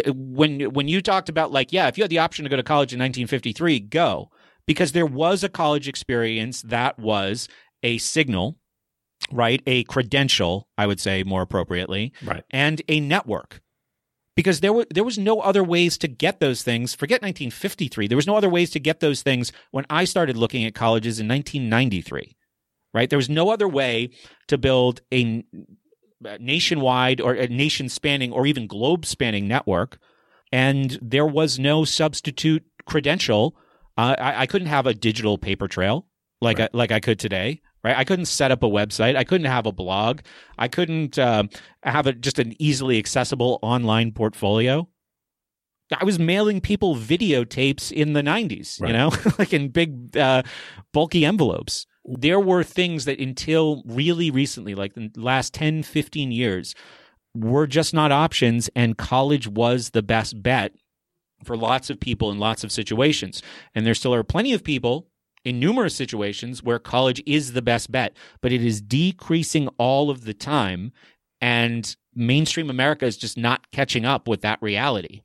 when 0.07 0.61
when 0.73 0.87
you 0.87 1.01
talked 1.01 1.27
about 1.29 1.51
like, 1.51 1.73
yeah, 1.73 1.87
if 1.87 1.97
you 1.97 2.03
had 2.03 2.11
the 2.11 2.19
option 2.19 2.43
to 2.43 2.49
go 2.49 2.55
to 2.55 2.63
college 2.63 2.93
in 2.93 2.99
1953, 2.99 3.79
go 3.81 4.29
because 4.65 4.93
there 4.93 5.05
was 5.05 5.43
a 5.43 5.49
college 5.49 5.89
experience 5.89 6.61
that 6.61 6.97
was 6.97 7.49
a 7.83 7.97
signal, 7.97 8.57
right? 9.31 9.61
A 9.67 9.83
credential, 9.83 10.69
I 10.77 10.87
would 10.87 11.01
say 11.01 11.23
more 11.23 11.41
appropriately, 11.41 12.13
Right. 12.23 12.43
and 12.49 12.81
a 12.87 13.01
network 13.01 13.61
because 14.35 14.59
there 14.59 14.73
were 14.73 14.85
there 14.89 15.03
was 15.03 15.17
no 15.17 15.39
other 15.39 15.63
ways 15.63 15.97
to 15.99 16.07
get 16.07 16.39
those 16.39 16.63
things. 16.63 16.93
Forget 16.93 17.21
1953. 17.21 18.07
There 18.07 18.15
was 18.15 18.27
no 18.27 18.37
other 18.37 18.49
ways 18.49 18.69
to 18.71 18.79
get 18.79 18.99
those 18.99 19.21
things 19.21 19.51
when 19.71 19.85
I 19.89 20.05
started 20.05 20.37
looking 20.37 20.65
at 20.65 20.75
colleges 20.75 21.19
in 21.19 21.27
1993. 21.27 22.35
Right? 22.93 23.09
There 23.09 23.17
was 23.17 23.29
no 23.29 23.49
other 23.49 23.67
way 23.67 24.11
to 24.47 24.57
build 24.57 25.01
a 25.11 25.43
nationwide 26.39 27.19
or 27.19 27.33
a 27.33 27.47
nation 27.47 27.89
spanning 27.89 28.31
or 28.31 28.45
even 28.45 28.67
globe 28.67 29.05
spanning 29.05 29.47
network 29.47 29.99
and 30.53 30.99
there 31.01 31.25
was 31.25 31.57
no 31.57 31.83
substitute 31.83 32.63
credential. 32.85 33.55
Uh, 33.97 34.15
I, 34.19 34.41
I 34.41 34.45
couldn't 34.45 34.67
have 34.67 34.85
a 34.85 34.93
digital 34.93 35.39
paper 35.39 35.67
trail 35.67 36.05
like 36.41 36.59
I, 36.59 36.69
like 36.73 36.91
I 36.91 36.99
could 36.99 37.17
today. 37.17 37.61
Right, 37.83 37.97
I 37.97 38.05
couldn't 38.05 38.25
set 38.25 38.51
up 38.51 38.63
a 38.63 38.67
website. 38.67 39.17
I 39.17 39.25
couldn't 39.25 39.47
have 39.47 39.65
a 39.65 39.73
blog. 39.73 40.21
I 40.57 40.69
couldn't 40.69 41.19
uh, 41.19 41.43
have 41.83 42.07
a, 42.07 42.13
just 42.13 42.39
an 42.39 42.53
easily 42.57 42.97
accessible 42.97 43.59
online 43.61 44.13
portfolio. 44.13 44.87
I 45.99 46.05
was 46.05 46.17
mailing 46.17 46.61
people 46.61 46.95
videotapes 46.95 47.91
in 47.91 48.13
the 48.13 48.21
90s, 48.21 48.79
you 48.79 48.93
know, 48.93 49.11
like 49.37 49.53
in 49.53 49.67
big, 49.67 50.15
uh, 50.15 50.43
bulky 50.93 51.25
envelopes. 51.25 51.85
There 52.05 52.39
were 52.39 52.63
things 52.63 53.05
that 53.05 53.19
until 53.19 53.83
really 53.85 54.31
recently, 54.31 54.75
like 54.75 54.93
the 54.95 55.11
last 55.15 55.53
10, 55.53 55.83
15 55.83 56.31
years, 56.31 56.75
were 57.35 57.67
just 57.67 57.93
not 57.93 58.11
options, 58.11 58.69
and 58.75 58.97
college 58.97 59.47
was 59.47 59.89
the 59.89 60.03
best 60.03 60.41
bet 60.41 60.73
for 61.43 61.57
lots 61.57 61.89
of 61.89 61.99
people 61.99 62.31
in 62.31 62.39
lots 62.39 62.63
of 62.63 62.71
situations. 62.71 63.41
And 63.75 63.85
there 63.85 63.95
still 63.95 64.13
are 64.13 64.23
plenty 64.23 64.53
of 64.53 64.63
people 64.63 65.07
in 65.45 65.59
numerous 65.59 65.95
situations 65.95 66.63
where 66.63 66.79
college 66.79 67.21
is 67.25 67.53
the 67.53 67.61
best 67.61 67.91
bet, 67.91 68.15
but 68.41 68.51
it 68.51 68.63
is 68.63 68.81
decreasing 68.81 69.67
all 69.77 70.09
of 70.09 70.25
the 70.25 70.33
time. 70.33 70.91
And 71.41 71.95
mainstream 72.15 72.69
America 72.69 73.05
is 73.05 73.17
just 73.17 73.37
not 73.37 73.69
catching 73.71 74.05
up 74.05 74.27
with 74.27 74.41
that 74.41 74.61
reality. 74.61 75.21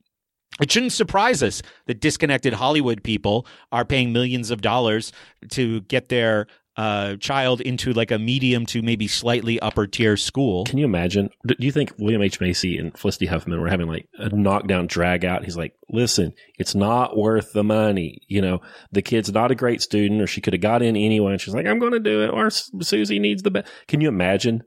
It 0.60 0.72
shouldn't 0.72 0.92
surprise 0.92 1.42
us 1.42 1.62
that 1.86 2.00
disconnected 2.00 2.54
Hollywood 2.54 3.04
people 3.04 3.46
are 3.70 3.84
paying 3.84 4.12
millions 4.12 4.50
of 4.50 4.60
dollars 4.60 5.12
to 5.50 5.82
get 5.82 6.08
their 6.08 6.48
uh, 6.78 7.16
child 7.16 7.60
into 7.60 7.92
like 7.92 8.12
a 8.12 8.18
medium 8.20 8.64
to 8.64 8.80
maybe 8.82 9.08
slightly 9.08 9.58
upper 9.58 9.88
tier 9.88 10.16
school. 10.16 10.64
Can 10.64 10.78
you 10.78 10.84
imagine? 10.84 11.28
Do 11.44 11.56
you 11.58 11.72
think 11.72 11.92
William 11.98 12.22
H. 12.22 12.40
Macy 12.40 12.78
and 12.78 12.96
Felicity 12.96 13.26
Huffman 13.26 13.60
were 13.60 13.68
having 13.68 13.88
like 13.88 14.08
a 14.14 14.28
knockdown 14.28 14.86
drag 14.86 15.24
out? 15.24 15.44
He's 15.44 15.56
like, 15.56 15.74
listen, 15.90 16.32
it's 16.56 16.76
not 16.76 17.16
worth 17.16 17.52
the 17.52 17.64
money. 17.64 18.22
You 18.28 18.40
know, 18.40 18.60
the 18.92 19.02
kid's 19.02 19.32
not 19.32 19.50
a 19.50 19.56
great 19.56 19.82
student, 19.82 20.22
or 20.22 20.28
she 20.28 20.40
could 20.40 20.52
have 20.52 20.62
got 20.62 20.82
in 20.82 20.96
anyway. 20.96 21.32
And 21.32 21.40
she's 21.40 21.52
like, 21.52 21.66
I'm 21.66 21.80
going 21.80 21.92
to 21.92 21.98
do 21.98 22.22
it, 22.22 22.28
or 22.28 22.48
Susie 22.48 23.18
needs 23.18 23.42
the 23.42 23.50
best. 23.50 23.66
Can 23.88 24.00
you 24.00 24.06
imagine? 24.08 24.62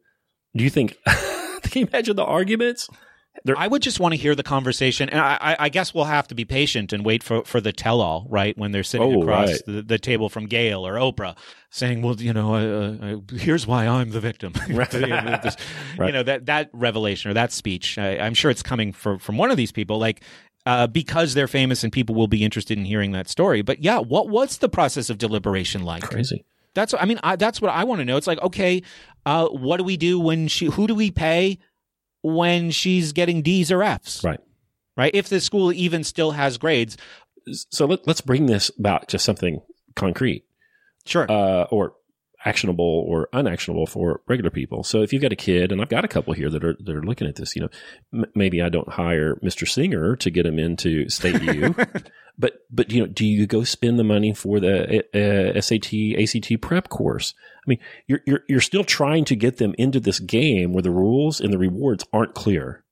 Do 0.54 0.66
you 0.66 0.70
think, 0.70 0.98
can 1.06 1.84
you 1.84 1.88
imagine 1.88 2.18
the 2.18 2.26
arguments? 2.26 2.90
I 3.58 3.68
would 3.68 3.82
just 3.82 4.00
want 4.00 4.14
to 4.14 4.18
hear 4.20 4.36
the 4.36 4.44
conversation, 4.44 5.08
and 5.10 5.20
I, 5.20 5.38
I, 5.42 5.56
I 5.62 5.70
guess 5.70 5.94
we'll 5.94 6.04
have 6.06 6.28
to 6.28 6.36
be 6.36 6.44
patient 6.46 6.92
and 6.94 7.04
wait 7.06 7.24
for, 7.24 7.44
for 7.46 7.62
the 7.62 7.72
tell 7.72 8.02
all, 8.02 8.28
right? 8.30 8.58
When 8.58 8.72
they're 8.72 8.84
sitting 8.84 9.16
Oh, 9.16 9.22
across 9.22 9.50
right. 9.50 9.62
the, 9.66 9.82
the 9.82 9.98
table 9.98 10.28
from 10.30 10.46
Gayle 10.48 10.86
or 10.86 10.94
Oprah, 10.96 11.38
saying, 11.70 12.02
"Well, 12.02 12.16
you 12.22 12.34
know, 12.34 12.54
uh, 12.56 13.06
uh, 13.16 13.36
here's 13.38 13.66
why 13.66 13.88
I'm 13.88 14.12
the 14.12 14.20
victim." 14.20 14.54
Right. 14.70 14.94
You 14.94 15.00
know, 15.08 15.40
this- 15.42 15.56
Right. 15.98 16.08
You 16.08 16.14
know 16.14 16.24
that 16.24 16.46
that 16.48 16.70
revelation 16.74 17.32
or 17.32 17.34
that 17.34 17.52
speech. 17.52 17.98
I, 17.98 18.18
I'm 18.18 18.34
sure 18.34 18.52
it's 18.52 18.64
coming 18.64 18.92
for, 18.92 19.18
from 19.18 19.38
one 19.38 19.50
of 19.52 19.58
these 19.58 19.72
people, 19.72 19.98
like. 19.98 20.22
Uh, 20.68 20.86
because 20.86 21.34
they're 21.34 21.48
famous 21.48 21.84
and 21.84 21.92
people 21.92 22.14
will 22.14 22.28
be 22.28 22.44
interested 22.46 22.78
in 22.78 22.86
hearing 22.86 23.14
that 23.14 23.28
story. 23.28 23.64
But 23.64 23.82
yeah, 23.84 23.98
what 23.98 24.30
what's 24.30 24.58
the 24.58 24.70
process 24.70 25.10
of 25.10 25.18
deliberation 25.18 25.82
like? 25.82 26.04
Crazy. 26.04 26.46
That's 26.76 26.94
I 26.94 27.06
mean 27.06 27.20
I, 27.24 27.36
that's 27.36 27.60
what 27.60 27.72
I 27.72 27.84
want 27.84 27.98
to 27.98 28.06
know. 28.06 28.16
It's 28.16 28.28
like 28.28 28.40
okay, 28.44 28.84
uh, 29.26 29.48
what 29.48 29.78
do 29.78 29.84
we 29.84 29.98
do 29.98 30.20
when 30.20 30.48
she? 30.48 30.68
Who 30.68 30.86
do 30.86 30.94
we 30.94 31.10
pay 31.10 31.58
when 32.24 32.72
she's 32.72 33.14
getting 33.14 33.42
D's 33.42 33.72
or 33.72 33.84
F's? 33.84 34.24
Right. 34.24 34.40
Right. 34.98 35.12
If 35.14 35.30
the 35.30 35.40
school 35.40 35.72
even 35.72 36.04
still 36.04 36.32
has 36.32 36.58
grades. 36.58 36.98
So 37.52 37.86
let, 37.86 38.06
let's 38.08 38.22
bring 38.22 38.46
this 38.46 38.70
about 38.78 39.08
to 39.10 39.20
something 39.20 39.62
concrete. 39.96 40.46
Sure. 41.06 41.26
Uh, 41.30 41.64
or 41.72 41.94
actionable 42.46 43.06
or 43.08 43.30
unactionable 43.34 43.86
for 43.86 44.22
regular 44.28 44.50
people. 44.50 44.84
So 44.84 45.02
if 45.02 45.14
you've 45.14 45.22
got 45.22 45.32
a 45.32 45.38
kid, 45.38 45.72
and 45.72 45.82
I've 45.82 45.90
got 45.90 46.06
a 46.06 46.08
couple 46.08 46.34
here 46.34 46.50
that 46.50 46.64
are 46.64 46.76
that 46.80 46.96
are 46.96 47.04
looking 47.04 47.28
at 47.28 47.36
this, 47.36 47.56
you 47.56 47.62
know, 47.62 47.70
m- 48.14 48.32
maybe 48.36 48.62
I 48.62 48.70
don't 48.70 48.90
hire 48.90 49.36
Mr. 49.44 49.68
Singer 49.68 50.16
to 50.18 50.30
get 50.30 50.46
him 50.46 50.60
into 50.60 51.10
State 51.10 51.42
U, 51.42 51.76
but 52.38 52.66
but 52.70 52.92
you 52.92 53.02
know, 53.02 53.08
do 53.08 53.26
you 53.26 53.46
go 53.46 53.64
spend 53.64 54.00
the 54.00 54.04
money 54.04 54.34
for 54.34 54.60
the 54.60 55.04
uh, 55.14 55.60
SAT 55.62 56.20
ACT 56.22 56.62
prep 56.62 56.90
course? 56.90 57.34
I 57.58 57.64
mean, 57.68 57.80
you're 58.08 58.22
you're 58.26 58.44
you're 58.48 58.62
still 58.62 58.84
trying 58.84 59.26
to 59.26 59.36
get 59.36 59.58
them 59.58 59.76
into 59.78 60.00
this 60.00 60.20
game 60.20 60.74
where 60.74 60.82
the 60.82 60.92
rules 60.92 61.40
and 61.40 61.54
the 61.54 61.58
rewards 61.58 62.06
aren't 62.12 62.34
clear. 62.34 62.84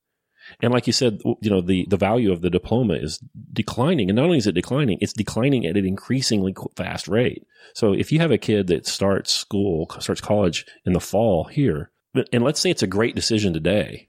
And 0.60 0.72
like 0.72 0.86
you 0.86 0.92
said, 0.92 1.20
you 1.24 1.50
know, 1.50 1.60
the, 1.60 1.86
the 1.88 1.96
value 1.96 2.32
of 2.32 2.40
the 2.40 2.50
diploma 2.50 2.94
is 2.94 3.20
declining. 3.52 4.10
And 4.10 4.16
not 4.16 4.24
only 4.24 4.38
is 4.38 4.46
it 4.46 4.54
declining, 4.54 4.98
it's 5.00 5.12
declining 5.12 5.64
at 5.64 5.76
an 5.76 5.86
increasingly 5.86 6.54
fast 6.76 7.08
rate. 7.08 7.46
So 7.74 7.92
if 7.92 8.10
you 8.10 8.18
have 8.18 8.32
a 8.32 8.38
kid 8.38 8.66
that 8.66 8.86
starts 8.86 9.32
school, 9.32 9.88
starts 10.00 10.20
college 10.20 10.66
in 10.84 10.92
the 10.92 11.00
fall 11.00 11.44
here, 11.44 11.92
and 12.32 12.42
let's 12.42 12.58
say 12.58 12.70
it's 12.70 12.82
a 12.82 12.88
great 12.88 13.14
decision 13.14 13.52
today, 13.52 14.08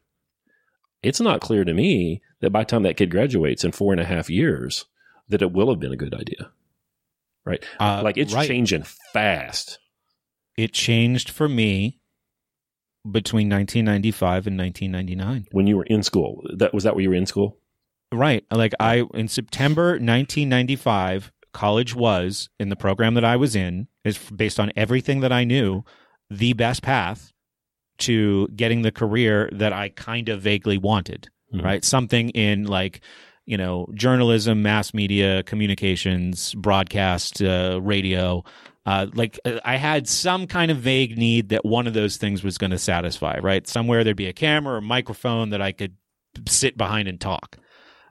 it's 1.04 1.22
not 1.22 1.42
clear 1.42 1.64
to 1.64 1.74
me 1.74 2.22
that 2.42 2.52
by 2.52 2.62
the 2.62 2.66
time 2.66 2.84
that 2.84 2.98
kid 2.98 3.12
graduates 3.12 3.64
in 3.64 3.72
four 3.72 3.92
and 3.92 4.02
a 4.02 4.06
half 4.06 4.30
years, 4.30 4.86
that 5.32 5.42
it 5.42 5.52
will 5.52 5.70
have 5.70 5.80
been 5.80 5.92
a 5.92 5.98
good 5.98 6.14
idea. 6.14 6.52
Right? 7.46 7.64
Uh, 7.80 8.02
like 8.04 8.18
it's 8.18 8.34
right. 8.34 8.48
changing 8.48 8.84
fast. 9.14 9.80
It 10.58 10.74
changed 10.74 11.30
for 11.30 11.50
me 11.50 12.00
between 13.10 13.50
1995 13.50 14.48
and 14.48 14.58
1999. 14.58 15.48
When 15.52 15.66
you 15.66 15.78
were 15.78 15.86
in 15.86 16.04
school, 16.04 16.44
that 16.56 16.74
was 16.74 16.84
that 16.84 16.94
where 16.94 17.02
you 17.02 17.10
were 17.10 17.16
in 17.16 17.26
school? 17.26 17.58
Right. 18.12 18.46
Like 18.52 18.74
I 18.80 19.06
in 19.14 19.28
September 19.28 19.94
1995, 19.94 21.32
college 21.54 21.96
was 21.96 22.50
in 22.60 22.70
the 22.70 22.76
program 22.76 23.16
that 23.16 23.26
I 23.26 23.38
was 23.38 23.56
in 23.56 23.88
is 24.04 24.18
based 24.18 24.60
on 24.60 24.72
everything 24.76 25.22
that 25.22 25.32
I 25.32 25.44
knew, 25.44 25.84
the 26.30 26.54
best 26.54 26.84
path 26.84 27.32
to 28.00 28.48
getting 28.50 28.82
the 28.82 28.92
career 28.92 29.50
that 29.54 29.74
I 29.74 29.90
kind 29.90 30.30
of 30.30 30.42
vaguely 30.42 30.78
wanted. 30.78 31.30
Mhm. 31.54 31.64
Right? 31.64 31.84
Something 31.84 32.30
in 32.30 32.66
like 32.66 33.02
you 33.52 33.58
know, 33.58 33.86
journalism, 33.94 34.62
mass 34.62 34.94
media, 34.94 35.44
communications, 35.44 36.54
broadcast, 36.54 37.42
uh, 37.42 37.82
radio. 37.84 38.46
Uh, 38.86 39.08
like 39.14 39.38
uh, 39.44 39.60
I 39.66 39.76
had 39.76 40.08
some 40.08 40.48
kind 40.48 40.72
of 40.72 40.78
vague 40.78 41.18
need 41.18 41.50
that 41.50 41.66
one 41.66 41.86
of 41.86 41.94
those 41.94 42.16
things 42.16 42.46
was 42.46 42.58
going 42.58 42.72
to 42.72 42.80
satisfy, 42.80 43.40
right? 43.40 43.68
Somewhere 43.68 44.06
there'd 44.06 44.16
be 44.16 44.28
a 44.28 44.34
camera 44.34 44.78
or 44.78 44.82
microphone 44.82 45.50
that 45.50 45.62
I 45.62 45.74
could 45.74 45.98
sit 46.48 46.78
behind 46.78 47.10
and 47.10 47.20
talk. 47.20 47.58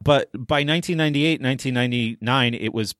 But 0.02 0.30
by 0.32 0.62
1998, 0.62 1.40
1999, 1.40 2.54
it 2.54 2.74
was 2.74 2.94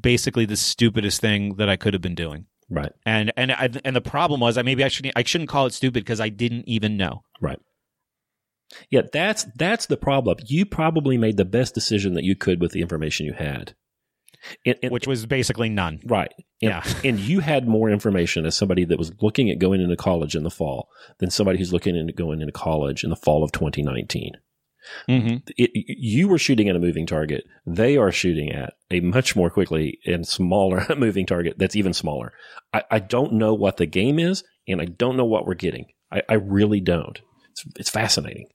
basically 0.00 0.46
the 0.46 0.56
stupidest 0.56 1.20
thing 1.20 1.54
that 1.58 1.68
I 1.68 1.76
could 1.76 1.94
have 1.94 2.02
been 2.02 2.16
doing. 2.16 2.46
Right. 2.68 2.90
And 3.06 3.32
and 3.36 3.52
I, 3.52 3.70
and 3.84 3.94
the 3.94 4.00
problem 4.00 4.40
was, 4.40 4.58
I 4.58 4.62
maybe 4.62 4.82
I 4.82 4.88
shouldn't 4.88 5.14
I 5.16 5.22
shouldn't 5.22 5.48
call 5.48 5.66
it 5.66 5.74
stupid 5.74 6.04
because 6.04 6.20
I 6.20 6.28
didn't 6.28 6.68
even 6.68 6.96
know. 6.96 7.22
Right. 7.40 7.60
Yeah, 8.90 9.02
that's 9.12 9.44
that's 9.56 9.86
the 9.86 9.96
problem. 9.96 10.38
You 10.46 10.66
probably 10.66 11.16
made 11.18 11.36
the 11.36 11.44
best 11.44 11.74
decision 11.74 12.14
that 12.14 12.24
you 12.24 12.34
could 12.34 12.60
with 12.60 12.72
the 12.72 12.80
information 12.82 13.26
you 13.26 13.32
had. 13.34 13.74
And- 14.66 14.76
and- 14.82 14.92
which 14.92 15.06
was 15.06 15.24
basically 15.26 15.68
none. 15.68 16.00
Right. 16.04 16.32
And, 16.60 16.70
Yeah. 16.70 16.82
and 17.04 17.18
you 17.18 17.40
had 17.40 17.66
more 17.68 17.88
information 17.90 18.44
as 18.46 18.54
somebody 18.56 18.84
that 18.84 18.98
was 18.98 19.12
looking 19.22 19.50
at 19.50 19.58
going 19.58 19.80
into 19.80 19.96
college 19.96 20.34
in 20.34 20.42
the 20.42 20.50
fall 20.50 20.88
than 21.18 21.30
somebody 21.30 21.58
who's 21.58 21.72
looking 21.72 21.96
into 21.96 22.12
going 22.12 22.40
into 22.40 22.52
college 22.52 23.04
in 23.04 23.10
the 23.10 23.16
fall 23.16 23.42
of 23.44 23.52
2019. 23.52 24.32
Mm-hmm. 25.08 25.36
It, 25.56 25.70
you 25.74 26.28
were 26.28 26.36
shooting 26.38 26.68
at 26.68 26.76
a 26.76 26.80
moving 26.80 27.06
target. 27.06 27.44
They 27.66 27.96
are 27.96 28.12
shooting 28.12 28.52
at 28.52 28.74
a 28.90 29.00
much 29.00 29.34
more 29.34 29.48
quickly 29.48 29.98
and 30.04 30.26
smaller 30.26 30.84
moving 30.98 31.24
target 31.24 31.54
that's 31.58 31.76
even 31.76 31.94
smaller. 31.94 32.32
I, 32.72 32.82
I 32.90 32.98
don't 32.98 33.32
know 33.34 33.54
what 33.54 33.78
the 33.78 33.86
game 33.86 34.18
is, 34.18 34.44
and 34.68 34.80
I 34.82 34.84
don't 34.84 35.16
know 35.16 35.24
what 35.24 35.46
we're 35.46 35.54
getting. 35.54 35.86
I, 36.12 36.22
I 36.28 36.34
really 36.34 36.80
don't. 36.80 37.18
It's, 37.54 37.64
it's 37.78 37.90
fascinating. 37.90 38.48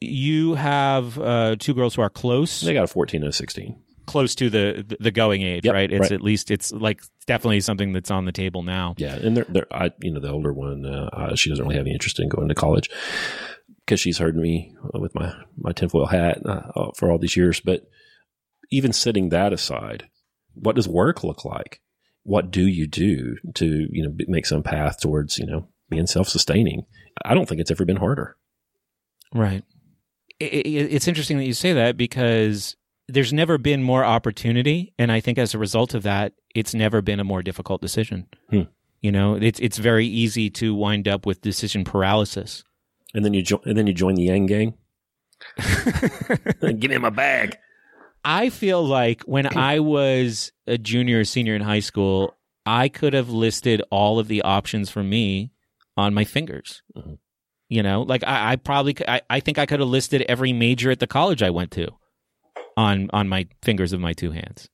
You 0.00 0.54
have 0.54 1.18
uh, 1.18 1.56
two 1.58 1.74
girls 1.74 1.94
who 1.94 2.02
are 2.02 2.08
close. 2.10 2.62
They 2.62 2.72
got 2.72 2.84
a 2.84 2.86
14 2.86 3.22
and 3.22 3.30
a 3.30 3.32
16. 3.32 3.76
close 4.06 4.34
to 4.36 4.48
the 4.48 4.96
the 4.98 5.10
going 5.10 5.42
age, 5.42 5.64
Yep, 5.64 5.74
right? 5.74 5.92
It's 5.92 6.00
right. 6.00 6.12
at 6.12 6.22
least 6.22 6.50
it's 6.50 6.72
like 6.72 7.02
definitely 7.26 7.60
something 7.60 7.92
that's 7.92 8.10
on 8.10 8.24
the 8.24 8.32
table 8.32 8.62
now. 8.62 8.94
Yeah, 8.96 9.14
and 9.14 9.36
they're, 9.36 9.46
they're 9.48 9.66
I, 9.72 9.90
you 10.00 10.10
know, 10.12 10.20
the 10.20 10.30
older 10.30 10.52
one, 10.52 10.86
uh, 10.86 11.10
uh, 11.12 11.36
she 11.36 11.50
doesn't 11.50 11.64
really 11.64 11.76
have 11.76 11.84
any 11.84 11.92
interest 11.92 12.18
in 12.18 12.28
going 12.28 12.48
to 12.48 12.54
college 12.54 12.88
because 13.84 14.00
she's 14.00 14.18
heard 14.18 14.36
me 14.36 14.74
with 14.94 15.14
my 15.14 15.34
my 15.58 15.72
tinfoil 15.72 16.06
hat 16.06 16.38
uh, 16.46 16.90
for 16.96 17.10
all 17.10 17.18
these 17.18 17.36
years. 17.36 17.60
But 17.60 17.82
even 18.70 18.92
setting 18.92 19.28
that 19.28 19.52
aside, 19.52 20.08
what 20.54 20.76
does 20.76 20.88
work 20.88 21.22
look 21.22 21.44
like? 21.44 21.80
What 22.22 22.50
do 22.50 22.66
you 22.66 22.86
do 22.86 23.36
to 23.54 23.86
you 23.90 24.02
know 24.02 24.14
make 24.28 24.46
some 24.46 24.62
path 24.62 24.98
towards 25.00 25.38
you 25.38 25.46
know 25.46 25.68
being 25.90 26.06
self 26.06 26.28
sustaining? 26.28 26.86
I 27.24 27.34
don't 27.34 27.48
think 27.48 27.60
it's 27.60 27.70
ever 27.70 27.84
been 27.84 27.96
harder. 27.96 28.36
Right. 29.34 29.64
It, 30.38 30.52
it, 30.52 30.92
it's 30.92 31.08
interesting 31.08 31.38
that 31.38 31.44
you 31.44 31.52
say 31.52 31.72
that 31.72 31.96
because 31.96 32.76
there's 33.08 33.32
never 33.32 33.58
been 33.58 33.82
more 33.82 34.04
opportunity, 34.04 34.94
and 34.98 35.12
I 35.12 35.20
think 35.20 35.38
as 35.38 35.54
a 35.54 35.58
result 35.58 35.94
of 35.94 36.02
that, 36.04 36.32
it's 36.54 36.74
never 36.74 37.02
been 37.02 37.20
a 37.20 37.24
more 37.24 37.42
difficult 37.42 37.80
decision. 37.80 38.26
Hmm. 38.50 38.62
You 39.00 39.12
know, 39.12 39.34
it's 39.34 39.58
it's 39.60 39.78
very 39.78 40.06
easy 40.06 40.50
to 40.50 40.74
wind 40.74 41.08
up 41.08 41.26
with 41.26 41.40
decision 41.40 41.84
paralysis. 41.84 42.64
And 43.14 43.24
then 43.24 43.34
you 43.34 43.42
jo- 43.42 43.62
and 43.64 43.76
then 43.76 43.86
you 43.86 43.92
join 43.92 44.14
the 44.14 44.24
Yang 44.24 44.46
Gang. 44.46 44.74
Give 46.78 46.90
me 46.90 46.98
my 46.98 47.10
bag. 47.10 47.56
I 48.24 48.50
feel 48.50 48.84
like 48.84 49.22
when 49.22 49.46
I 49.56 49.80
was 49.80 50.52
a 50.66 50.78
junior 50.78 51.20
or 51.20 51.24
senior 51.24 51.54
in 51.54 51.62
high 51.62 51.80
school, 51.80 52.36
I 52.66 52.88
could 52.88 53.14
have 53.14 53.30
listed 53.30 53.82
all 53.90 54.18
of 54.18 54.28
the 54.28 54.42
options 54.42 54.90
for 54.90 55.02
me 55.02 55.52
on 56.00 56.14
my 56.14 56.24
fingers. 56.24 56.82
Mhm. 56.96 57.18
You 57.68 57.82
know, 57.84 58.02
like 58.02 58.24
I, 58.24 58.52
I 58.52 58.56
probably, 58.56 58.96
I, 59.06 59.20
I 59.30 59.38
think 59.40 59.56
I 59.58 59.66
could 59.66 59.78
have 59.78 59.88
listed 59.88 60.22
every 60.22 60.52
major 60.52 60.90
at 60.90 60.98
the 60.98 61.06
college 61.06 61.40
I 61.42 61.50
went 61.50 61.70
to 61.72 61.88
on 62.76 63.08
on 63.12 63.28
my 63.28 63.46
fingers 63.62 63.92
of 63.92 64.00
my 64.00 64.12
two 64.12 64.32
hands. 64.32 64.68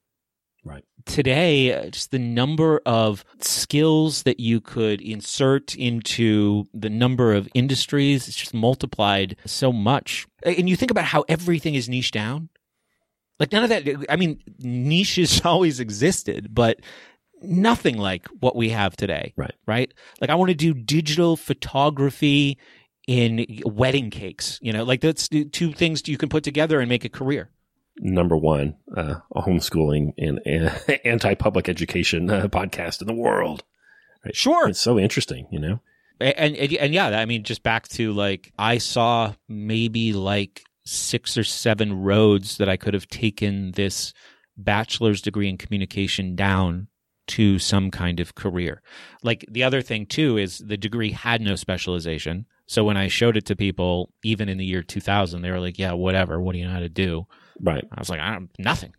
Right. 0.64 0.84
Today, 1.04 1.72
uh, 1.72 1.90
just 1.90 2.10
the 2.10 2.18
number 2.18 2.80
of 2.84 3.24
skills 3.40 4.24
that 4.24 4.40
you 4.40 4.60
could 4.60 5.00
insert 5.00 5.76
into 5.76 6.64
the 6.74 6.90
number 6.90 7.34
of 7.34 7.48
industries, 7.54 8.26
it's 8.26 8.36
just 8.36 8.52
multiplied 8.52 9.36
so 9.46 9.72
much. 9.72 10.26
And 10.42 10.68
you 10.68 10.74
think 10.74 10.90
about 10.90 11.04
how 11.04 11.24
everything 11.28 11.76
is 11.76 11.88
niche 11.88 12.10
down. 12.10 12.48
Like 13.38 13.52
none 13.52 13.62
of 13.62 13.68
that. 13.68 14.06
I 14.08 14.16
mean, 14.16 14.42
niches 14.58 15.40
always 15.44 15.78
existed, 15.78 16.52
but 16.52 16.80
nothing 17.42 17.98
like 17.98 18.26
what 18.40 18.56
we 18.56 18.70
have 18.70 18.96
today. 18.96 19.32
Right. 19.36 19.54
Right. 19.66 19.92
Like 20.20 20.30
I 20.30 20.34
want 20.34 20.50
to 20.50 20.54
do 20.54 20.74
digital 20.74 21.36
photography 21.36 22.58
in 23.06 23.46
wedding 23.64 24.10
cakes. 24.10 24.58
You 24.62 24.72
know, 24.72 24.84
like 24.84 25.00
that's 25.00 25.28
the 25.28 25.44
two 25.44 25.72
things 25.72 26.06
you 26.06 26.18
can 26.18 26.28
put 26.28 26.44
together 26.44 26.80
and 26.80 26.88
make 26.88 27.04
a 27.04 27.08
career. 27.08 27.50
Number 27.98 28.36
one, 28.36 28.76
uh, 28.94 29.16
a 29.34 29.42
homeschooling 29.42 30.12
and, 30.18 30.40
and 30.44 31.00
anti 31.04 31.34
public 31.34 31.68
education 31.68 32.28
uh, 32.28 32.48
podcast 32.48 33.00
in 33.00 33.06
the 33.06 33.14
world. 33.14 33.64
Right? 34.24 34.36
Sure. 34.36 34.68
It's 34.68 34.80
so 34.80 34.98
interesting, 34.98 35.46
you 35.50 35.58
know. 35.58 35.80
And, 36.20 36.56
and 36.56 36.72
and 36.72 36.94
yeah, 36.94 37.08
I 37.08 37.26
mean, 37.26 37.42
just 37.42 37.62
back 37.62 37.88
to 37.88 38.12
like 38.12 38.52
I 38.58 38.78
saw 38.78 39.34
maybe 39.48 40.12
like 40.12 40.62
six 40.84 41.36
or 41.36 41.44
seven 41.44 42.02
roads 42.02 42.58
that 42.58 42.68
I 42.68 42.76
could 42.76 42.94
have 42.94 43.08
taken 43.08 43.72
this 43.72 44.14
bachelor's 44.56 45.20
degree 45.20 45.48
in 45.48 45.58
communication 45.58 46.34
down 46.34 46.88
to 47.28 47.58
some 47.58 47.90
kind 47.90 48.20
of 48.20 48.34
career. 48.34 48.82
Like 49.22 49.44
the 49.50 49.64
other 49.64 49.82
thing 49.82 50.06
too 50.06 50.36
is 50.36 50.58
the 50.58 50.76
degree 50.76 51.12
had 51.12 51.40
no 51.40 51.56
specialization. 51.56 52.46
So 52.66 52.84
when 52.84 52.96
I 52.96 53.08
showed 53.08 53.36
it 53.36 53.46
to 53.46 53.56
people, 53.56 54.12
even 54.24 54.48
in 54.48 54.58
the 54.58 54.64
year 54.64 54.82
2000, 54.82 55.42
they 55.42 55.50
were 55.50 55.60
like, 55.60 55.78
"Yeah, 55.78 55.92
whatever. 55.92 56.40
What 56.40 56.52
do 56.52 56.58
you 56.58 56.64
know 56.64 56.72
how 56.72 56.80
to 56.80 56.88
do?" 56.88 57.26
Right. 57.60 57.84
I 57.90 58.00
was 58.00 58.10
like, 58.10 58.20
I 58.20 58.32
don't, 58.32 58.50
nothing. 58.58 58.92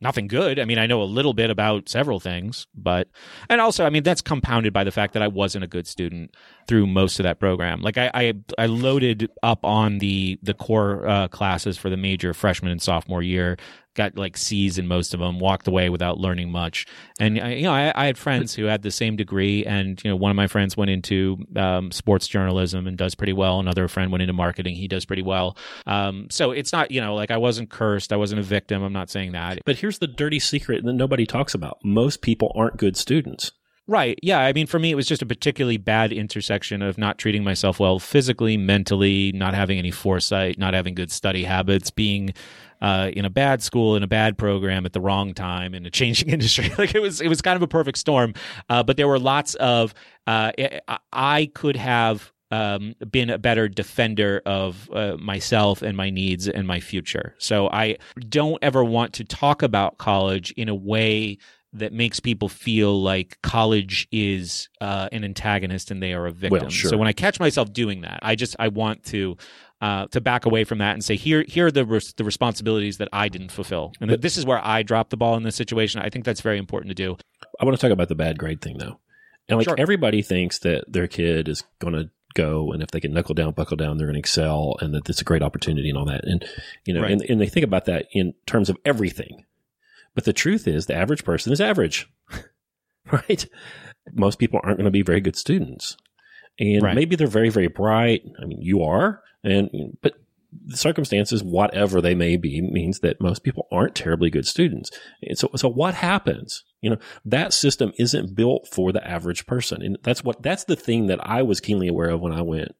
Nothing 0.00 0.28
good. 0.28 0.58
I 0.58 0.64
mean, 0.64 0.78
I 0.78 0.86
know 0.86 1.02
a 1.02 1.04
little 1.04 1.34
bit 1.34 1.50
about 1.50 1.90
several 1.90 2.18
things, 2.18 2.66
but, 2.74 3.08
and 3.50 3.60
also, 3.60 3.84
I 3.84 3.90
mean, 3.90 4.02
that's 4.02 4.22
compounded 4.22 4.72
by 4.72 4.82
the 4.82 4.90
fact 4.90 5.12
that 5.12 5.22
I 5.22 5.28
wasn't 5.28 5.64
a 5.64 5.66
good 5.66 5.86
student 5.86 6.34
through 6.66 6.86
most 6.86 7.18
of 7.18 7.24
that 7.24 7.38
program. 7.38 7.82
Like 7.82 7.98
I, 7.98 8.10
I, 8.14 8.32
I 8.56 8.64
loaded 8.64 9.30
up 9.42 9.62
on 9.62 9.98
the, 9.98 10.38
the 10.42 10.54
core 10.54 11.06
uh, 11.06 11.28
classes 11.28 11.76
for 11.76 11.90
the 11.90 11.98
major 11.98 12.32
freshman 12.32 12.72
and 12.72 12.80
sophomore 12.80 13.22
year, 13.22 13.58
got 13.94 14.16
like 14.16 14.36
C's 14.36 14.78
in 14.78 14.86
most 14.86 15.14
of 15.14 15.20
them, 15.20 15.40
walked 15.40 15.68
away 15.68 15.88
without 15.88 16.18
learning 16.18 16.50
much. 16.50 16.86
And, 17.18 17.40
I, 17.40 17.52
you 17.54 17.62
know, 17.62 17.72
I, 17.72 17.92
I 17.94 18.06
had 18.06 18.18
friends 18.18 18.54
who 18.54 18.64
had 18.64 18.82
the 18.82 18.90
same 18.90 19.16
degree 19.16 19.64
and, 19.64 20.02
you 20.04 20.10
know, 20.10 20.16
one 20.16 20.30
of 20.30 20.36
my 20.36 20.46
friends 20.46 20.76
went 20.76 20.90
into 20.90 21.38
um, 21.56 21.90
sports 21.90 22.26
journalism 22.26 22.86
and 22.86 22.98
does 22.98 23.14
pretty 23.14 23.32
well. 23.32 23.60
Another 23.60 23.88
friend 23.88 24.10
went 24.10 24.22
into 24.22 24.32
marketing. 24.32 24.74
He 24.74 24.88
does 24.88 25.04
pretty 25.04 25.22
well. 25.22 25.56
Um, 25.86 26.26
so 26.30 26.50
it's 26.50 26.72
not, 26.72 26.90
you 26.90 27.00
know, 27.00 27.14
like 27.14 27.30
I 27.30 27.36
wasn't 27.36 27.70
cursed. 27.70 28.12
I 28.12 28.16
wasn't 28.16 28.40
a 28.40 28.44
victim. 28.44 28.82
I'm 28.82 28.92
not 28.92 29.10
saying 29.10 29.32
that. 29.32 29.60
But 29.64 29.76
here's 29.76 29.98
the 29.98 30.06
dirty 30.06 30.40
secret 30.40 30.84
that 30.84 30.92
nobody 30.92 31.26
talks 31.26 31.54
about 31.54 31.78
most 31.84 32.22
people 32.22 32.52
aren't 32.54 32.76
good 32.76 32.96
students. 32.96 33.52
Right. 33.86 34.18
Yeah. 34.22 34.38
I 34.40 34.52
mean, 34.54 34.66
for 34.66 34.78
me, 34.78 34.90
it 34.90 34.94
was 34.94 35.06
just 35.06 35.20
a 35.20 35.26
particularly 35.26 35.76
bad 35.76 36.10
intersection 36.10 36.80
of 36.80 36.96
not 36.96 37.18
treating 37.18 37.44
myself 37.44 37.78
well 37.78 37.98
physically, 37.98 38.56
mentally, 38.56 39.30
not 39.32 39.52
having 39.54 39.78
any 39.78 39.90
foresight, 39.90 40.58
not 40.58 40.72
having 40.72 40.94
good 40.94 41.12
study 41.12 41.44
habits, 41.44 41.90
being 41.90 42.32
uh, 42.80 43.10
in 43.12 43.26
a 43.26 43.30
bad 43.30 43.62
school, 43.62 43.94
in 43.94 44.02
a 44.02 44.06
bad 44.06 44.38
program 44.38 44.86
at 44.86 44.94
the 44.94 45.00
wrong 45.02 45.34
time, 45.34 45.74
in 45.74 45.84
a 45.84 45.90
changing 45.90 46.28
industry. 46.30 46.70
like 46.78 46.94
it 46.94 47.02
was, 47.02 47.20
it 47.20 47.28
was 47.28 47.42
kind 47.42 47.56
of 47.56 47.62
a 47.62 47.68
perfect 47.68 47.98
storm. 47.98 48.32
Uh, 48.70 48.82
but 48.82 48.96
there 48.96 49.08
were 49.08 49.18
lots 49.18 49.54
of. 49.56 49.92
Uh, 50.26 50.52
I- 50.88 50.98
I 51.12 51.50
could 51.54 51.76
have 51.76 52.32
um, 52.50 52.94
been 53.10 53.28
a 53.28 53.38
better 53.38 53.68
defender 53.68 54.40
of 54.46 54.88
uh, 54.94 55.16
myself 55.18 55.82
and 55.82 55.94
my 55.96 56.08
needs 56.08 56.48
and 56.48 56.66
my 56.66 56.80
future. 56.80 57.34
So 57.38 57.68
I 57.68 57.98
don't 58.28 58.58
ever 58.62 58.82
want 58.82 59.12
to 59.14 59.24
talk 59.24 59.62
about 59.62 59.98
college 59.98 60.52
in 60.52 60.68
a 60.70 60.74
way 60.74 61.36
that 61.74 61.92
makes 61.92 62.20
people 62.20 62.48
feel 62.48 63.02
like 63.02 63.38
college 63.42 64.06
is 64.12 64.68
uh, 64.80 65.08
an 65.12 65.24
antagonist 65.24 65.90
and 65.90 66.02
they 66.02 66.12
are 66.12 66.26
a 66.26 66.32
victim. 66.32 66.60
Well, 66.60 66.70
sure. 66.70 66.90
So 66.90 66.96
when 66.96 67.08
I 67.08 67.12
catch 67.12 67.38
myself 67.40 67.72
doing 67.72 68.02
that, 68.02 68.20
I 68.22 68.34
just 68.36 68.56
I 68.58 68.68
want 68.68 69.04
to 69.06 69.36
uh, 69.80 70.06
to 70.12 70.20
back 70.20 70.46
away 70.46 70.64
from 70.64 70.78
that 70.78 70.92
and 70.94 71.04
say 71.04 71.16
here 71.16 71.44
here 71.46 71.66
are 71.66 71.70
the 71.70 71.84
res- 71.84 72.14
the 72.14 72.24
responsibilities 72.24 72.98
that 72.98 73.08
I 73.12 73.28
didn't 73.28 73.50
fulfill, 73.52 73.92
and 74.00 74.08
that 74.10 74.22
this 74.22 74.36
is 74.36 74.46
where 74.46 74.64
I 74.64 74.82
dropped 74.82 75.10
the 75.10 75.16
ball 75.16 75.36
in 75.36 75.42
this 75.42 75.56
situation. 75.56 76.00
I 76.00 76.08
think 76.10 76.24
that's 76.24 76.40
very 76.40 76.58
important 76.58 76.90
to 76.90 76.94
do. 76.94 77.16
I 77.60 77.64
want 77.64 77.76
to 77.76 77.80
talk 77.80 77.92
about 77.92 78.08
the 78.08 78.14
bad 78.14 78.38
grade 78.38 78.60
thing 78.60 78.78
though. 78.78 78.98
And 79.48 79.58
like 79.58 79.66
Sure. 79.68 79.74
everybody 79.78 80.22
thinks 80.22 80.58
that 80.60 80.84
their 80.90 81.06
kid 81.06 81.48
is 81.48 81.64
going 81.78 81.92
to 81.92 82.08
go 82.34 82.72
and 82.72 82.82
if 82.82 82.90
they 82.92 83.00
can 83.00 83.12
knuckle 83.12 83.34
down, 83.34 83.52
buckle 83.52 83.76
down, 83.76 83.98
they're 83.98 84.06
going 84.06 84.14
to 84.14 84.18
excel 84.18 84.76
and 84.80 84.94
that 84.94 85.08
it's 85.08 85.20
a 85.20 85.24
great 85.24 85.42
opportunity 85.42 85.88
and 85.90 85.98
all 85.98 86.06
that. 86.06 86.24
And, 86.24 86.44
you 86.86 86.94
know, 86.94 87.02
Right. 87.02 87.10
and, 87.12 87.22
and 87.28 87.40
they 87.40 87.48
think 87.48 87.62
about 87.64 87.84
that 87.84 88.06
in 88.12 88.32
terms 88.46 88.70
of 88.70 88.76
everything. 88.86 89.44
But 90.14 90.24
the 90.24 90.32
truth 90.32 90.66
is 90.68 90.86
the 90.86 90.94
average 90.94 91.24
person 91.24 91.52
is 91.52 91.60
average, 91.60 92.08
right? 93.12 93.46
Most 94.12 94.38
people 94.38 94.60
aren't 94.62 94.78
going 94.78 94.84
to 94.84 94.90
be 94.90 95.02
very 95.02 95.20
good 95.20 95.36
students. 95.36 95.96
And 96.58 96.82
Right. 96.82 96.94
maybe 96.94 97.16
they're 97.16 97.26
very, 97.26 97.48
very 97.48 97.68
bright. 97.68 98.22
I 98.40 98.44
mean, 98.44 98.60
you 98.60 98.82
are. 98.82 99.22
And, 99.42 99.96
but 100.02 100.14
the 100.66 100.76
circumstances, 100.76 101.42
whatever 101.42 102.00
they 102.00 102.14
may 102.14 102.36
be, 102.36 102.60
means 102.62 103.00
that 103.00 103.20
most 103.20 103.42
people 103.42 103.66
aren't 103.72 103.96
terribly 103.96 104.30
good 104.30 104.46
students. 104.46 104.90
And 105.22 105.36
so, 105.36 105.50
so 105.56 105.68
what 105.68 105.94
happens? 105.94 106.62
You 106.80 106.90
know, 106.90 106.98
that 107.24 107.52
system 107.52 107.92
isn't 107.98 108.36
built 108.36 108.68
for 108.70 108.92
the 108.92 109.04
average 109.06 109.46
person. 109.46 109.82
And 109.82 109.98
that's 110.04 110.22
what, 110.22 110.42
that's 110.42 110.64
the 110.64 110.76
thing 110.76 111.08
that 111.08 111.18
I 111.28 111.42
was 111.42 111.60
keenly 111.60 111.88
aware 111.88 112.10
of 112.10 112.20
when 112.20 112.32
I 112.32 112.42
went 112.42 112.72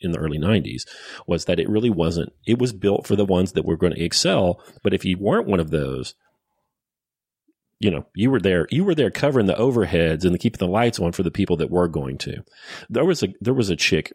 in 0.00 0.12
the 0.12 0.18
early 0.18 0.38
90s 0.38 0.82
was 1.26 1.44
that 1.46 1.60
it 1.60 1.68
really 1.68 1.90
wasn't, 1.90 2.32
it 2.46 2.58
was 2.58 2.72
built 2.72 3.06
for 3.06 3.16
the 3.16 3.26
ones 3.26 3.52
that 3.52 3.64
were 3.66 3.76
going 3.76 3.92
to 3.92 4.02
excel. 4.02 4.62
But 4.82 4.94
if 4.94 5.04
you 5.04 5.18
weren't 5.18 5.48
one 5.48 5.60
of 5.60 5.70
those, 5.70 6.14
you 7.80 7.90
know, 7.90 8.04
you 8.14 8.30
were 8.30 8.40
there, 8.40 8.66
you 8.70 8.84
were 8.84 8.94
there 8.94 9.10
covering 9.10 9.46
the 9.46 9.54
overheads 9.54 10.24
and 10.24 10.38
keeping 10.40 10.58
the 10.58 10.72
lights 10.72 10.98
on 10.98 11.12
for 11.12 11.22
the 11.22 11.30
people 11.30 11.56
that 11.56 11.70
were 11.70 11.88
going 11.88 12.18
to. 12.18 12.42
There 12.90 13.04
was 13.04 13.22
a, 13.22 13.28
there 13.40 13.54
was 13.54 13.70
a 13.70 13.76
chick 13.76 14.12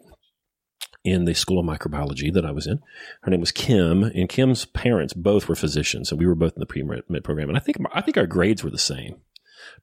in 1.03 1.25
the 1.25 1.33
school 1.33 1.59
of 1.59 1.65
microbiology 1.65 2.33
that 2.33 2.45
I 2.45 2.51
was 2.51 2.67
in. 2.67 2.79
Her 3.21 3.31
name 3.31 3.39
was 3.39 3.51
Kim, 3.51 4.03
and 4.03 4.29
Kim's 4.29 4.65
parents 4.65 5.13
both 5.13 5.47
were 5.47 5.55
physicians, 5.55 6.11
and 6.11 6.19
we 6.19 6.25
were 6.25 6.35
both 6.35 6.53
in 6.53 6.59
the 6.59 6.65
pre 6.65 6.83
med 6.83 7.23
program. 7.23 7.49
And 7.49 7.57
I 7.57 7.61
think 7.61 7.77
I 7.93 8.01
think 8.01 8.17
our 8.17 8.27
grades 8.27 8.63
were 8.63 8.69
the 8.69 8.77
same, 8.77 9.17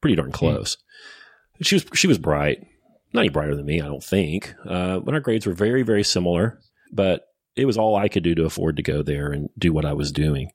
pretty 0.00 0.16
darn 0.16 0.32
close. 0.32 0.76
She 1.62 1.74
was 1.74 1.84
she 1.94 2.06
was 2.06 2.18
bright, 2.18 2.66
not 3.12 3.20
any 3.20 3.28
brighter 3.28 3.54
than 3.54 3.66
me, 3.66 3.80
I 3.80 3.86
don't 3.86 4.04
think. 4.04 4.54
Uh, 4.66 5.00
but 5.00 5.14
our 5.14 5.20
grades 5.20 5.46
were 5.46 5.52
very 5.52 5.82
very 5.82 6.04
similar, 6.04 6.58
but 6.92 7.26
it 7.56 7.66
was 7.66 7.76
all 7.76 7.96
I 7.96 8.08
could 8.08 8.22
do 8.22 8.34
to 8.36 8.44
afford 8.44 8.76
to 8.76 8.82
go 8.82 9.02
there 9.02 9.30
and 9.30 9.50
do 9.58 9.72
what 9.72 9.84
I 9.84 9.92
was 9.92 10.12
doing. 10.12 10.50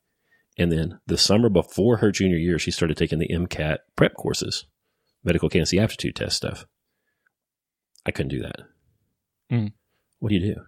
And 0.58 0.72
then 0.72 1.00
the 1.06 1.18
summer 1.18 1.50
before 1.50 1.98
her 1.98 2.12
junior 2.12 2.38
year, 2.38 2.58
she 2.58 2.72
started 2.72 2.98
taking 2.98 3.20
the 3.20 3.28
MCAT 3.28 3.80
prep 3.96 4.14
courses, 4.16 4.66
medical 5.24 5.50
candidacy 5.50 5.80
aptitude 5.80 6.16
test 6.16 6.38
stuff. 6.38 6.66
I 8.06 8.12
couldn't 8.12 8.30
do 8.30 8.42
that. 8.42 8.60
Mm. 9.52 9.74
What 10.20 10.30
do 10.30 10.36
you 10.36 10.56
do? 10.56 10.62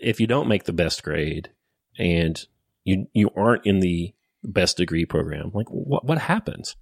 If 0.00 0.20
you 0.20 0.26
don't 0.26 0.48
make 0.48 0.64
the 0.64 0.72
best 0.72 1.02
grade 1.02 1.50
and 1.98 2.44
you 2.84 3.06
you 3.12 3.30
aren't 3.36 3.64
in 3.64 3.80
the 3.80 4.14
best 4.42 4.76
degree 4.76 5.04
program, 5.04 5.50
like 5.54 5.68
what 5.68 6.04
what 6.04 6.18
happens? 6.18 6.76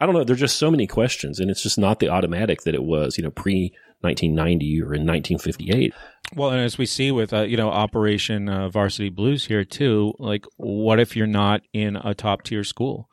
I 0.00 0.06
don't 0.06 0.14
know. 0.14 0.24
There's 0.24 0.38
just 0.40 0.58
so 0.58 0.70
many 0.70 0.86
questions, 0.86 1.40
and 1.40 1.50
it's 1.50 1.62
just 1.62 1.78
not 1.78 1.98
the 1.98 2.08
automatic 2.08 2.62
that 2.62 2.74
it 2.74 2.84
was, 2.84 3.16
you 3.16 3.24
know, 3.24 3.30
pre 3.30 3.74
1990 4.00 4.82
or 4.82 4.94
in 4.94 5.06
1958. 5.06 5.92
Well, 6.34 6.50
and 6.50 6.60
as 6.60 6.78
we 6.78 6.86
see 6.86 7.10
with 7.10 7.32
uh, 7.32 7.42
you 7.42 7.56
know 7.56 7.70
Operation 7.70 8.48
uh, 8.48 8.68
Varsity 8.68 9.08
Blues 9.08 9.46
here 9.46 9.64
too, 9.64 10.14
like 10.18 10.44
what 10.56 11.00
if 11.00 11.16
you're 11.16 11.26
not 11.26 11.62
in 11.72 11.96
a 11.96 12.14
top 12.14 12.42
tier 12.42 12.64
school? 12.64 13.08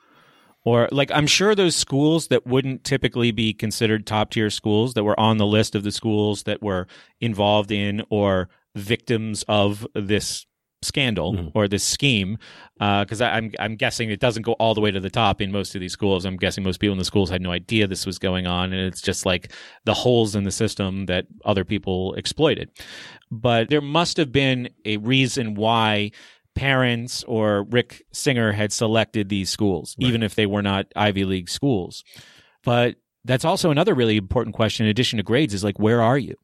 Or 0.63 0.89
like 0.91 1.11
I'm 1.11 1.27
sure 1.27 1.53
those 1.53 1.75
schools 1.75 2.27
that 2.29 2.45
wouldn't 2.45 2.83
typically 2.83 3.31
be 3.31 3.53
considered 3.53 4.05
top 4.05 4.31
tier 4.31 4.49
schools 4.49 4.95
that 4.95 5.03
were 5.03 5.19
on 5.19 5.37
the 5.37 5.45
list 5.45 5.75
of 5.75 5.83
the 5.83 5.91
schools 5.91 6.43
that 6.43 6.61
were 6.61 6.87
involved 7.21 7.71
in 7.71 8.03
or 8.09 8.49
victims 8.75 9.45
of 9.47 9.85
this 9.93 10.45
scandal 10.85 11.33
Mm-hmm. 11.33 11.57
or 11.57 11.67
this 11.67 11.83
scheme 11.83 12.37
because 12.79 13.21
I'm 13.21 13.51
I'm 13.59 13.75
guessing 13.75 14.09
it 14.09 14.19
doesn't 14.19 14.43
go 14.43 14.53
all 14.53 14.73
the 14.73 14.81
way 14.81 14.91
to 14.91 14.99
the 14.99 15.09
top 15.09 15.41
in 15.41 15.51
most 15.51 15.75
of 15.75 15.81
these 15.81 15.93
schools. 15.93 16.25
I'm 16.25 16.37
guessing 16.37 16.63
most 16.63 16.79
people 16.79 16.93
in 16.93 16.97
the 16.99 17.05
schools 17.05 17.29
had 17.29 17.41
no 17.41 17.51
idea 17.51 17.87
this 17.87 18.05
was 18.05 18.19
going 18.19 18.47
on, 18.47 18.73
and 18.73 18.81
it's 18.85 19.01
just 19.01 19.25
like 19.25 19.51
the 19.85 19.93
holes 19.93 20.35
in 20.35 20.43
the 20.43 20.51
system 20.51 21.05
that 21.07 21.25
other 21.45 21.63
people 21.65 22.13
exploited. 22.15 22.69
But 23.31 23.69
there 23.69 23.81
must 23.81 24.17
have 24.17 24.31
been 24.31 24.69
a 24.85 24.97
reason 24.97 25.55
why 25.55 26.11
parents 26.53 27.23
or 27.27 27.63
Rick 27.63 28.03
Singer 28.13 28.51
had 28.51 28.71
selected 28.71 29.29
these 29.29 29.49
schools, 29.49 29.95
even 29.99 30.23
if 30.23 30.35
they 30.35 30.45
were 30.45 30.61
not 30.61 30.85
Ivy 30.95 31.25
League 31.25 31.49
schools. 31.49 32.03
But 32.63 32.95
that's 33.23 33.45
also 33.45 33.71
another 33.71 33.93
really 33.93 34.17
important 34.17 34.55
question 34.55 34.85
in 34.85 34.89
addition 34.89 35.17
to 35.17 35.23
grades 35.23 35.53
is 35.53 35.63
like 35.63 35.79
where 35.79 36.01
are 36.01 36.17
you? 36.17 36.35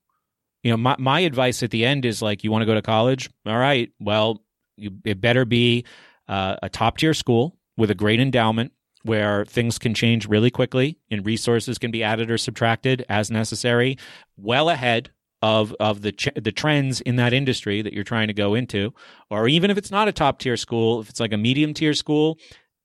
You 0.64 0.72
know, 0.72 0.78
my 0.78 0.96
my 1.00 1.20
advice 1.22 1.64
at 1.64 1.72
the 1.72 1.86
end 1.86 2.06
is 2.06 2.22
like 2.22 2.44
you 2.44 2.52
want 2.52 2.62
to 2.62 2.66
go 2.66 2.76
to 2.76 2.82
college? 2.82 3.30
All 3.46 3.58
right. 3.58 3.92
Well, 4.00 4.44
you, 4.78 4.92
it 5.04 5.20
better 5.20 5.46
be 5.46 5.86
uh, 6.28 6.58
a 6.62 6.70
top 6.70 6.98
tier 6.98 7.14
school 7.14 7.58
with 7.78 7.90
a 7.92 7.96
great 7.96 8.20
endowment 8.20 8.72
where 9.04 9.46
things 9.46 9.80
can 9.80 9.94
change 9.94 10.28
really 10.28 10.52
quickly 10.52 11.00
and 11.10 11.26
resources 11.26 11.78
can 11.78 11.90
be 11.90 12.04
added 12.04 12.30
or 12.30 12.38
subtracted 12.38 13.04
as 13.10 13.32
necessary, 13.32 13.98
well 14.38 14.70
ahead 14.70 15.10
of 15.42 15.76
of 15.80 16.02
the 16.02 16.12
ch- 16.12 16.30
the 16.36 16.52
trends 16.52 17.02
in 17.02 17.16
that 17.16 17.34
industry 17.34 17.82
that 17.82 17.94
you're 17.94 18.04
trying 18.04 18.28
to 18.28 18.34
go 18.34 18.54
into, 18.54 18.94
or 19.30 19.48
even 19.48 19.72
if 19.72 19.78
it's 19.78 19.92
not 19.92 20.08
a 20.08 20.12
top 20.12 20.40
tier 20.40 20.56
school, 20.56 21.02
if 21.02 21.10
it's 21.10 21.20
like 21.20 21.34
a 21.34 21.38
medium 21.38 21.74
tier 21.74 21.94
school, 21.94 22.38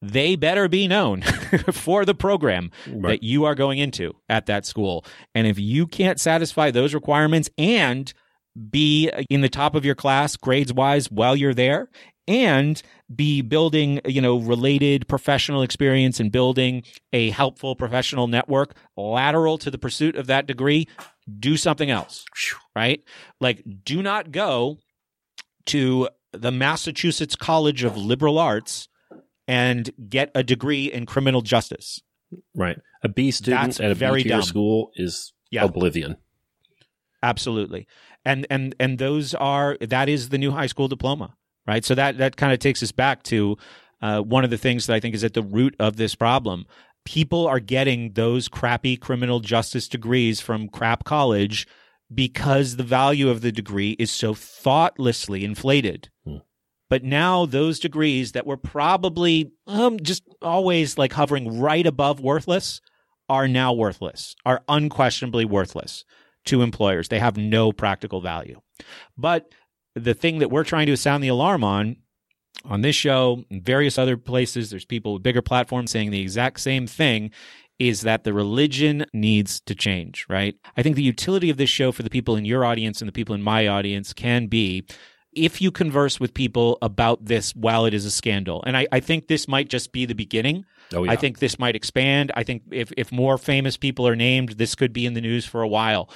they 0.03 0.37
better 0.37 0.69
be 0.69 0.87
known 0.87 1.23
for 1.73 2.05
the 2.05 2.15
program 2.15 2.71
that 2.87 3.23
you 3.23 3.45
are 3.45 3.55
going 3.55 3.79
into 3.79 4.15
at 4.29 4.47
that 4.47 4.67
school. 4.67 5.05
And 5.35 5.47
if 5.47 5.59
you 5.59 5.87
can't 5.87 6.21
satisfy 6.21 6.71
those 6.71 6.95
requirements 6.95 7.51
and 7.59 8.13
be 8.71 9.11
in 9.29 9.41
the 9.41 9.49
top 9.49 9.75
of 9.75 9.85
your 9.85 9.95
class 9.95 10.37
grades 10.37 10.73
wise 10.73 11.11
while 11.11 11.37
you're 11.37 11.55
there 11.55 11.91
and 12.29 12.83
be 13.15 13.41
building 13.43 14.01
you 14.07 14.21
know 14.21 14.39
related 14.39 15.07
professional 15.07 15.63
experience 15.63 16.19
and 16.19 16.33
building 16.33 16.83
a 17.13 17.31
helpful 17.31 17.77
professional 17.77 18.27
network 18.27 18.75
lateral 18.97 19.59
to 19.59 19.71
the 19.71 19.79
pursuit 19.79 20.17
of 20.17 20.27
that 20.27 20.47
degree 20.47 20.89
do 21.39 21.57
something 21.57 21.91
else 21.91 22.25
right? 22.77 23.03
Like 23.41 23.65
do 23.85 24.03
not 24.03 24.31
go 24.31 24.79
to 25.67 26.09
the 26.33 26.53
Massachusetts 26.53 27.35
College 27.35 27.83
of 27.83 27.97
Liberal 27.97 28.39
Arts 28.39 28.87
and 29.49 29.91
get 30.09 30.31
a 30.35 30.43
degree 30.43 30.87
in 30.93 31.07
criminal 31.07 31.43
justice 31.43 32.01
Right. 32.55 32.79
A 33.03 33.09
B 33.09 33.31
student 33.31 33.63
That's 33.63 33.81
at 33.81 33.91
a 33.91 33.95
very 33.95 34.23
B 34.23 34.43
school 34.43 34.91
is 34.97 35.33
Yeah. 35.51 35.65
oblivion. 35.65 36.17
Absolutely. 37.23 37.87
And 38.25 38.47
and 38.51 38.75
and 38.79 38.99
those 38.99 39.35
are 39.35 39.77
that 39.81 40.09
is 40.09 40.29
the 40.31 40.39
new 40.39 40.51
high 40.51 40.67
school 40.67 40.89
diploma, 40.89 41.37
right? 41.67 41.85
So 41.85 41.95
that 41.95 42.19
that 42.19 42.37
kind 42.37 42.53
of 42.53 42.59
takes 42.59 42.83
us 42.83 42.93
back 42.93 43.23
to 43.25 43.57
uh, 44.03 44.21
one 44.21 44.45
of 44.45 44.51
the 44.51 44.59
things 44.59 44.87
that 44.87 44.95
I 44.95 45.01
think 45.01 45.15
is 45.15 45.25
at 45.25 45.35
the 45.35 45.43
root 45.43 45.75
of 45.79 45.97
this 45.97 46.15
problem. 46.15 46.67
People 47.05 47.47
are 47.47 47.61
getting 47.61 48.13
those 48.13 48.49
crappy 48.49 48.97
criminal 48.97 49.41
justice 49.41 49.89
degrees 49.89 50.41
from 50.41 50.69
crap 50.69 51.05
college 51.05 51.67
because 52.13 52.77
the 52.77 52.83
value 52.83 53.31
of 53.31 53.41
the 53.41 53.53
degree 53.53 53.93
is 53.99 54.11
so 54.11 54.35
thoughtlessly 54.35 55.45
inflated. 55.45 56.11
But 56.89 57.03
now 57.03 57.47
those 57.47 57.81
degrees 57.81 58.33
that 58.33 58.47
were 58.47 58.57
probably 58.57 59.53
um, 59.67 59.99
just 60.01 60.23
always 60.41 60.97
like 60.97 61.13
hovering 61.13 61.59
right 61.59 61.87
above 61.87 62.21
worthless 62.21 62.81
are 63.29 63.49
now 63.49 63.73
worthless, 63.73 64.37
are 64.45 64.63
unquestionably 64.69 65.45
worthless 65.45 66.05
to 66.45 66.63
employers. 66.63 67.09
They 67.09 67.19
have 67.19 67.37
no 67.37 67.73
practical 67.73 68.21
value. 68.21 68.61
But 69.17 69.53
the 69.95 70.15
thing 70.15 70.39
that 70.39 70.51
we're 70.51 70.65
trying 70.65 70.87
to 70.87 70.97
sound 70.97 71.25
the 71.25 71.29
alarm 71.29 71.65
on 71.65 71.97
on 72.65 72.83
this 72.83 72.97
show 72.97 73.45
and 73.51 73.65
various 73.65 73.99
other 73.99 74.17
places, 74.17 74.71
there's 74.71 74.85
people 74.85 75.15
with 75.15 75.23
bigger 75.23 75.43
platforms 75.43 75.91
saying 75.91 76.11
the 76.11 76.21
exact 76.21 76.61
same 76.61 76.87
thing 76.87 77.31
is 77.79 78.03
that 78.03 78.25
the 78.25 78.33
religion 78.33 79.05
needs 79.13 79.61
to 79.61 79.75
change, 79.75 80.25
right? 80.29 80.55
I 80.77 80.83
think 80.83 80.97
the 80.97 81.03
utility 81.03 81.51
of 81.51 81.59
this 81.59 81.69
show 81.69 81.93
for 81.93 82.03
the 82.03 82.11
people 82.11 82.37
in 82.37 82.45
your 82.45 82.65
audience 82.65 83.01
and 83.01 83.09
the 83.09 83.13
people 83.13 83.35
in 83.35 83.43
my 83.43 83.67
audience 83.67 84.13
can 84.13 84.47
be 84.47 84.87
if 85.37 85.61
you 85.61 85.71
converse 85.71 86.19
with 86.19 86.35
people 86.35 86.79
about 86.83 87.25
this 87.25 87.55
while 87.55 87.85
it 87.85 87.95
is 87.95 88.05
a 88.05 88.11
scandal. 88.11 88.65
And 88.67 88.77
I, 88.77 88.87
I 88.91 89.01
think 89.01 89.29
this 89.29 89.47
might 89.47 89.69
just 89.69 89.93
be 89.93 90.07
the 90.07 90.15
beginning. 90.15 90.65
Oh, 90.95 91.05
yeah. 91.05 91.13
I 91.13 91.17
think 91.17 91.39
this 91.39 91.59
might 91.59 91.77
expand. 91.77 92.33
I 92.35 92.43
think 92.43 92.63
if, 92.71 92.93
if 92.97 93.13
more 93.13 93.39
famous 93.39 93.77
people 93.77 94.07
are 94.09 94.17
named, 94.17 94.51
this 94.51 94.75
could 94.75 94.93
be 94.93 95.05
in 95.05 95.15
the 95.15 95.21
news 95.21 95.45
for 95.45 95.63
a 95.63 95.69
while. 95.69 96.09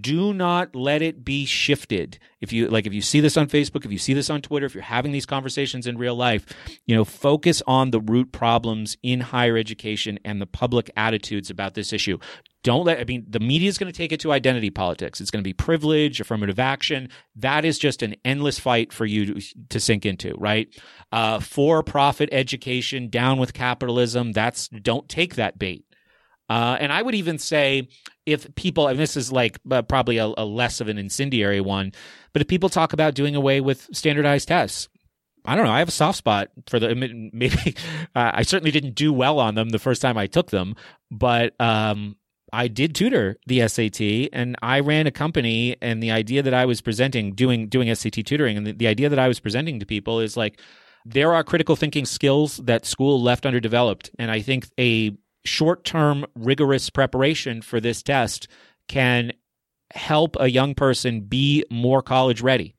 Do 0.00 0.32
not 0.32 0.74
let 0.74 1.02
it 1.02 1.22
be 1.22 1.44
shifted. 1.44 2.18
If 2.40 2.50
you 2.50 2.68
like, 2.68 2.86
if 2.86 2.94
you 2.94 3.02
see 3.02 3.20
this 3.20 3.36
on 3.36 3.46
Facebook, 3.46 3.84
if 3.84 3.92
you 3.92 3.98
see 3.98 4.14
this 4.14 4.30
on 4.30 4.40
Twitter, 4.40 4.64
if 4.64 4.74
you're 4.74 4.82
having 4.82 5.12
these 5.12 5.26
conversations 5.26 5.86
in 5.86 5.98
real 5.98 6.14
life, 6.14 6.46
you 6.86 6.96
know, 6.96 7.04
focus 7.04 7.62
on 7.66 7.90
the 7.90 8.00
root 8.00 8.32
problems 8.32 8.96
in 9.02 9.20
higher 9.20 9.56
education 9.56 10.18
and 10.24 10.40
the 10.40 10.46
public 10.46 10.90
attitudes 10.96 11.50
about 11.50 11.74
this 11.74 11.92
issue. 11.92 12.18
Don't 12.62 12.86
let, 12.86 13.00
I 13.00 13.04
mean, 13.04 13.26
the 13.28 13.40
media 13.40 13.68
is 13.68 13.76
going 13.76 13.92
to 13.92 13.96
take 13.96 14.12
it 14.12 14.20
to 14.20 14.32
identity 14.32 14.70
politics. 14.70 15.20
It's 15.20 15.32
going 15.32 15.42
to 15.42 15.48
be 15.48 15.52
privilege, 15.52 16.20
affirmative 16.20 16.60
action. 16.60 17.08
That 17.36 17.64
is 17.64 17.76
just 17.78 18.02
an 18.02 18.14
endless 18.24 18.58
fight 18.58 18.92
for 18.92 19.04
you 19.04 19.34
to, 19.34 19.54
to 19.68 19.80
sink 19.80 20.06
into, 20.06 20.34
right? 20.38 20.68
Uh, 21.10 21.40
for 21.40 21.82
profit 21.82 22.28
education, 22.32 23.10
down 23.10 23.38
with 23.38 23.52
capitalism. 23.52 24.32
That's, 24.32 24.68
don't 24.68 25.08
take 25.08 25.34
that 25.34 25.58
bait. 25.58 25.84
Uh, 26.48 26.76
and 26.80 26.92
I 26.92 27.00
would 27.02 27.14
even 27.14 27.38
say 27.38 27.88
if 28.26 28.54
people, 28.54 28.88
and 28.88 28.98
this 28.98 29.16
is 29.16 29.32
like 29.32 29.58
uh, 29.70 29.82
probably 29.82 30.18
a, 30.18 30.26
a 30.36 30.44
less 30.44 30.80
of 30.80 30.88
an 30.88 30.98
incendiary 30.98 31.60
one, 31.60 31.92
but 32.32 32.42
if 32.42 32.48
people 32.48 32.68
talk 32.68 32.92
about 32.92 33.14
doing 33.14 33.34
away 33.34 33.60
with 33.60 33.88
standardized 33.92 34.48
tests, 34.48 34.88
I 35.44 35.56
don't 35.56 35.64
know. 35.64 35.72
I 35.72 35.80
have 35.80 35.88
a 35.88 35.92
soft 35.92 36.18
spot 36.18 36.50
for 36.66 36.78
the 36.78 36.94
maybe. 37.32 37.74
Uh, 38.14 38.30
I 38.34 38.42
certainly 38.42 38.70
didn't 38.70 38.94
do 38.94 39.12
well 39.12 39.38
on 39.38 39.54
them 39.54 39.70
the 39.70 39.78
first 39.78 40.02
time 40.02 40.16
I 40.16 40.26
took 40.26 40.50
them, 40.50 40.76
but 41.10 41.60
um, 41.60 42.16
I 42.52 42.68
did 42.68 42.94
tutor 42.94 43.36
the 43.46 43.66
SAT, 43.66 44.30
and 44.32 44.56
I 44.62 44.80
ran 44.80 45.06
a 45.06 45.10
company. 45.10 45.76
And 45.82 46.02
the 46.02 46.12
idea 46.12 46.42
that 46.42 46.54
I 46.54 46.66
was 46.66 46.80
presenting, 46.80 47.34
doing 47.34 47.68
doing 47.68 47.92
SAT 47.92 48.24
tutoring, 48.24 48.56
and 48.56 48.66
the, 48.66 48.72
the 48.72 48.86
idea 48.86 49.08
that 49.08 49.18
I 49.18 49.28
was 49.28 49.40
presenting 49.40 49.80
to 49.80 49.86
people 49.86 50.20
is 50.20 50.36
like 50.36 50.60
there 51.04 51.34
are 51.34 51.42
critical 51.42 51.74
thinking 51.74 52.06
skills 52.06 52.58
that 52.58 52.86
school 52.86 53.20
left 53.20 53.44
underdeveloped, 53.44 54.10
and 54.18 54.30
I 54.30 54.40
think 54.40 54.68
a 54.78 55.16
short 55.44 55.84
term 55.84 56.26
rigorous 56.34 56.90
preparation 56.90 57.62
for 57.62 57.80
this 57.80 58.02
test 58.02 58.48
can 58.88 59.32
help 59.92 60.36
a 60.40 60.50
young 60.50 60.74
person 60.74 61.20
be 61.20 61.64
more 61.70 62.02
college 62.02 62.40
ready 62.40 62.74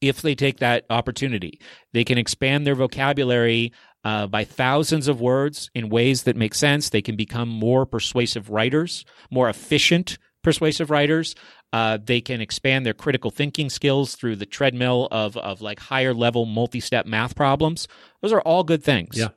if 0.00 0.22
they 0.22 0.34
take 0.34 0.58
that 0.58 0.84
opportunity. 0.90 1.60
They 1.92 2.04
can 2.04 2.18
expand 2.18 2.66
their 2.66 2.74
vocabulary 2.74 3.72
uh, 4.04 4.26
by 4.26 4.44
thousands 4.44 5.08
of 5.08 5.20
words 5.20 5.70
in 5.74 5.88
ways 5.88 6.24
that 6.24 6.36
make 6.36 6.54
sense. 6.54 6.90
They 6.90 7.02
can 7.02 7.16
become 7.16 7.48
more 7.48 7.86
persuasive 7.86 8.50
writers, 8.50 9.04
more 9.30 9.48
efficient 9.48 10.18
persuasive 10.42 10.90
writers. 10.90 11.34
Uh, 11.72 11.98
they 12.02 12.20
can 12.20 12.40
expand 12.40 12.86
their 12.86 12.94
critical 12.94 13.32
thinking 13.32 13.68
skills 13.68 14.14
through 14.14 14.36
the 14.36 14.46
treadmill 14.46 15.08
of 15.10 15.36
of 15.36 15.60
like 15.60 15.80
higher 15.80 16.14
level 16.14 16.46
multi 16.46 16.78
step 16.78 17.04
math 17.04 17.34
problems. 17.34 17.88
Those 18.22 18.32
are 18.32 18.40
all 18.42 18.62
good 18.62 18.84
things. 18.84 19.18
Yeah. 19.18 19.28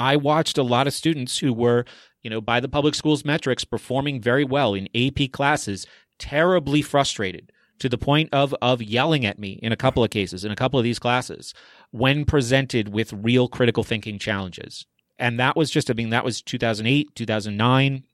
I 0.00 0.16
watched 0.16 0.56
a 0.56 0.62
lot 0.62 0.86
of 0.86 0.94
students 0.94 1.38
who 1.38 1.52
were, 1.52 1.84
you 2.22 2.30
know, 2.30 2.40
by 2.40 2.58
the 2.58 2.70
public 2.70 2.94
schools 2.94 3.22
metrics, 3.22 3.66
performing 3.66 4.18
very 4.18 4.44
well 4.44 4.72
in 4.72 4.88
AP 4.94 5.30
classes, 5.30 5.86
terribly 6.18 6.80
frustrated 6.80 7.52
to 7.80 7.88
the 7.90 7.98
point 7.98 8.30
of 8.32 8.54
of 8.62 8.80
yelling 8.80 9.26
at 9.26 9.38
me 9.38 9.58
in 9.62 9.72
a 9.72 9.76
couple 9.76 10.02
of 10.02 10.08
cases 10.08 10.42
in 10.42 10.50
a 10.50 10.56
couple 10.56 10.78
of 10.78 10.84
these 10.84 10.98
classes 10.98 11.52
when 11.90 12.24
presented 12.24 12.88
with 12.88 13.12
real 13.12 13.46
critical 13.46 13.84
thinking 13.84 14.18
challenges. 14.18 14.86
And 15.18 15.38
that 15.38 15.54
was 15.54 15.70
just 15.70 15.90
I 15.90 15.94
mean 15.94 16.08
that 16.10 16.24
was 16.24 16.40
2008, 16.40 17.14
2009, 17.14 18.04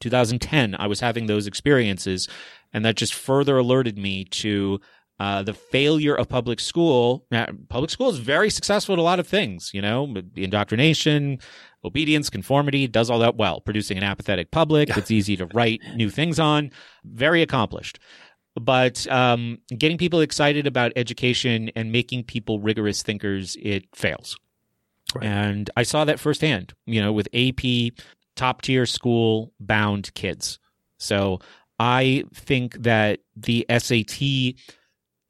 2010 0.00 0.76
I 0.78 0.86
was 0.86 1.00
having 1.00 1.26
those 1.26 1.46
experiences 1.46 2.26
and 2.72 2.86
that 2.86 2.96
just 2.96 3.12
further 3.12 3.58
alerted 3.58 3.98
me 3.98 4.24
to 4.24 4.80
uh, 5.20 5.42
the 5.42 5.54
failure 5.54 6.14
of 6.14 6.28
public 6.28 6.60
school. 6.60 7.26
Now, 7.30 7.48
public 7.68 7.90
school 7.90 8.08
is 8.08 8.18
very 8.18 8.50
successful 8.50 8.92
at 8.94 8.98
a 8.98 9.02
lot 9.02 9.18
of 9.18 9.26
things, 9.26 9.70
you 9.74 9.82
know, 9.82 10.14
indoctrination, 10.36 11.38
obedience, 11.84 12.30
conformity, 12.30 12.86
does 12.86 13.10
all 13.10 13.18
that 13.18 13.36
well, 13.36 13.60
producing 13.60 13.96
an 13.96 14.04
apathetic 14.04 14.50
public 14.50 14.88
that's 14.88 15.10
easy 15.10 15.36
to 15.36 15.46
write 15.46 15.80
new 15.94 16.10
things 16.10 16.38
on, 16.38 16.70
very 17.04 17.42
accomplished. 17.42 17.98
But 18.60 19.06
um, 19.08 19.58
getting 19.76 19.98
people 19.98 20.20
excited 20.20 20.66
about 20.66 20.92
education 20.96 21.70
and 21.76 21.92
making 21.92 22.24
people 22.24 22.60
rigorous 22.60 23.02
thinkers, 23.02 23.56
it 23.60 23.84
fails. 23.94 24.36
Right. 25.14 25.24
And 25.24 25.70
I 25.76 25.84
saw 25.84 26.04
that 26.04 26.20
firsthand, 26.20 26.74
you 26.86 27.00
know, 27.00 27.12
with 27.12 27.28
AP 27.32 27.92
top 28.36 28.62
tier 28.62 28.86
school 28.86 29.52
bound 29.58 30.12
kids. 30.14 30.58
So 30.98 31.40
I 31.78 32.24
think 32.34 32.82
that 32.82 33.20
the 33.36 33.64
SAT 33.70 34.54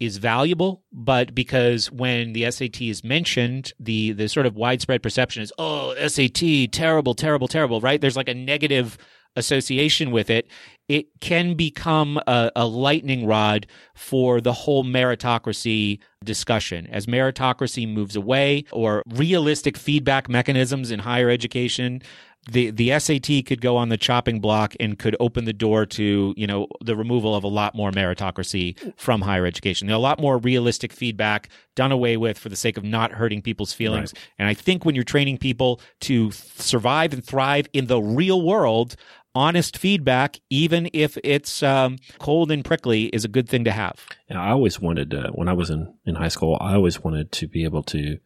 is 0.00 0.18
valuable, 0.18 0.82
but 0.92 1.34
because 1.34 1.90
when 1.90 2.32
the 2.32 2.50
SAT 2.50 2.82
is 2.82 3.02
mentioned, 3.02 3.72
the 3.80 4.12
the 4.12 4.28
sort 4.28 4.46
of 4.46 4.54
widespread 4.54 5.02
perception 5.02 5.42
is, 5.42 5.52
oh, 5.58 5.94
SAT, 6.06 6.72
terrible, 6.72 7.14
terrible, 7.14 7.48
terrible, 7.48 7.80
right? 7.80 8.00
There's 8.00 8.16
like 8.16 8.28
a 8.28 8.34
negative 8.34 8.96
association 9.36 10.10
with 10.10 10.30
it. 10.30 10.48
It 10.88 11.20
can 11.20 11.54
become 11.54 12.18
a, 12.26 12.50
a 12.56 12.66
lightning 12.66 13.26
rod 13.26 13.66
for 13.94 14.40
the 14.40 14.52
whole 14.52 14.84
meritocracy 14.84 15.98
discussion. 16.24 16.86
As 16.86 17.06
meritocracy 17.06 17.92
moves 17.92 18.16
away, 18.16 18.64
or 18.72 19.02
realistic 19.14 19.76
feedback 19.76 20.28
mechanisms 20.28 20.90
in 20.90 21.00
higher 21.00 21.30
education 21.30 22.02
the 22.50 22.70
the 22.70 22.98
SAT 22.98 23.46
could 23.46 23.60
go 23.60 23.76
on 23.76 23.88
the 23.88 23.96
chopping 23.96 24.40
block 24.40 24.74
and 24.80 24.98
could 24.98 25.16
open 25.20 25.44
the 25.44 25.52
door 25.52 25.84
to 25.86 26.34
you 26.36 26.46
know 26.46 26.66
the 26.82 26.96
removal 26.96 27.34
of 27.34 27.44
a 27.44 27.48
lot 27.48 27.74
more 27.74 27.90
meritocracy 27.90 28.76
from 28.96 29.20
higher 29.20 29.46
education. 29.46 29.90
A 29.90 29.98
lot 29.98 30.20
more 30.20 30.38
realistic 30.38 30.92
feedback 30.92 31.48
done 31.74 31.92
away 31.92 32.16
with 32.16 32.38
for 32.38 32.48
the 32.48 32.56
sake 32.56 32.76
of 32.76 32.84
not 32.84 33.12
hurting 33.12 33.42
people's 33.42 33.72
feelings. 33.72 34.14
Right. 34.14 34.28
And 34.38 34.48
I 34.48 34.54
think 34.54 34.84
when 34.84 34.94
you're 34.94 35.04
training 35.04 35.38
people 35.38 35.80
to 36.00 36.30
survive 36.30 37.12
and 37.12 37.24
thrive 37.24 37.68
in 37.72 37.86
the 37.86 38.00
real 38.00 38.42
world, 38.42 38.96
honest 39.34 39.76
feedback, 39.76 40.40
even 40.50 40.88
if 40.92 41.18
it's 41.22 41.62
um, 41.62 41.98
cold 42.18 42.50
and 42.50 42.64
prickly, 42.64 43.04
is 43.06 43.24
a 43.24 43.28
good 43.28 43.48
thing 43.48 43.64
to 43.64 43.72
have. 43.72 44.06
Yeah, 44.30 44.40
I 44.40 44.50
always 44.50 44.80
wanted 44.80 45.12
uh, 45.12 45.30
when 45.30 45.48
I 45.48 45.52
was 45.52 45.70
in 45.70 45.94
in 46.06 46.14
high 46.14 46.28
school, 46.28 46.56
I 46.60 46.74
always 46.74 47.02
wanted 47.02 47.30
to 47.32 47.46
be 47.46 47.64
able 47.64 47.82
to 47.84 48.18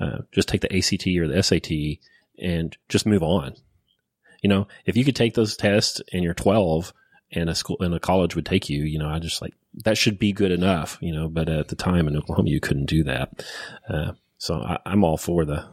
uh, 0.00 0.18
just 0.32 0.48
take 0.48 0.62
the 0.62 0.76
ACT 0.76 1.06
or 1.06 1.28
the 1.28 1.42
SAT 1.42 1.70
and 2.40 2.76
just 2.88 3.06
move 3.06 3.22
on. 3.22 3.54
You 4.42 4.48
know, 4.48 4.68
if 4.86 4.96
you 4.96 5.04
could 5.04 5.16
take 5.16 5.34
those 5.34 5.56
tests 5.56 6.00
and 6.12 6.24
you're 6.24 6.34
12 6.34 6.92
and 7.32 7.50
a 7.50 7.54
school 7.54 7.76
and 7.80 7.94
a 7.94 8.00
college 8.00 8.34
would 8.34 8.46
take 8.46 8.68
you, 8.68 8.82
you 8.84 8.98
know, 8.98 9.08
I 9.08 9.18
just 9.18 9.42
like 9.42 9.54
that 9.84 9.98
should 9.98 10.18
be 10.18 10.32
good 10.32 10.50
enough, 10.50 10.98
you 11.00 11.14
know, 11.14 11.28
but 11.28 11.48
at 11.48 11.68
the 11.68 11.76
time 11.76 12.08
in 12.08 12.16
Oklahoma, 12.16 12.48
you 12.50 12.60
couldn't 12.60 12.86
do 12.86 13.04
that. 13.04 13.44
Uh, 13.88 14.12
so 14.38 14.62
I, 14.62 14.78
I'm 14.86 15.04
all 15.04 15.16
for 15.16 15.44
the 15.44 15.68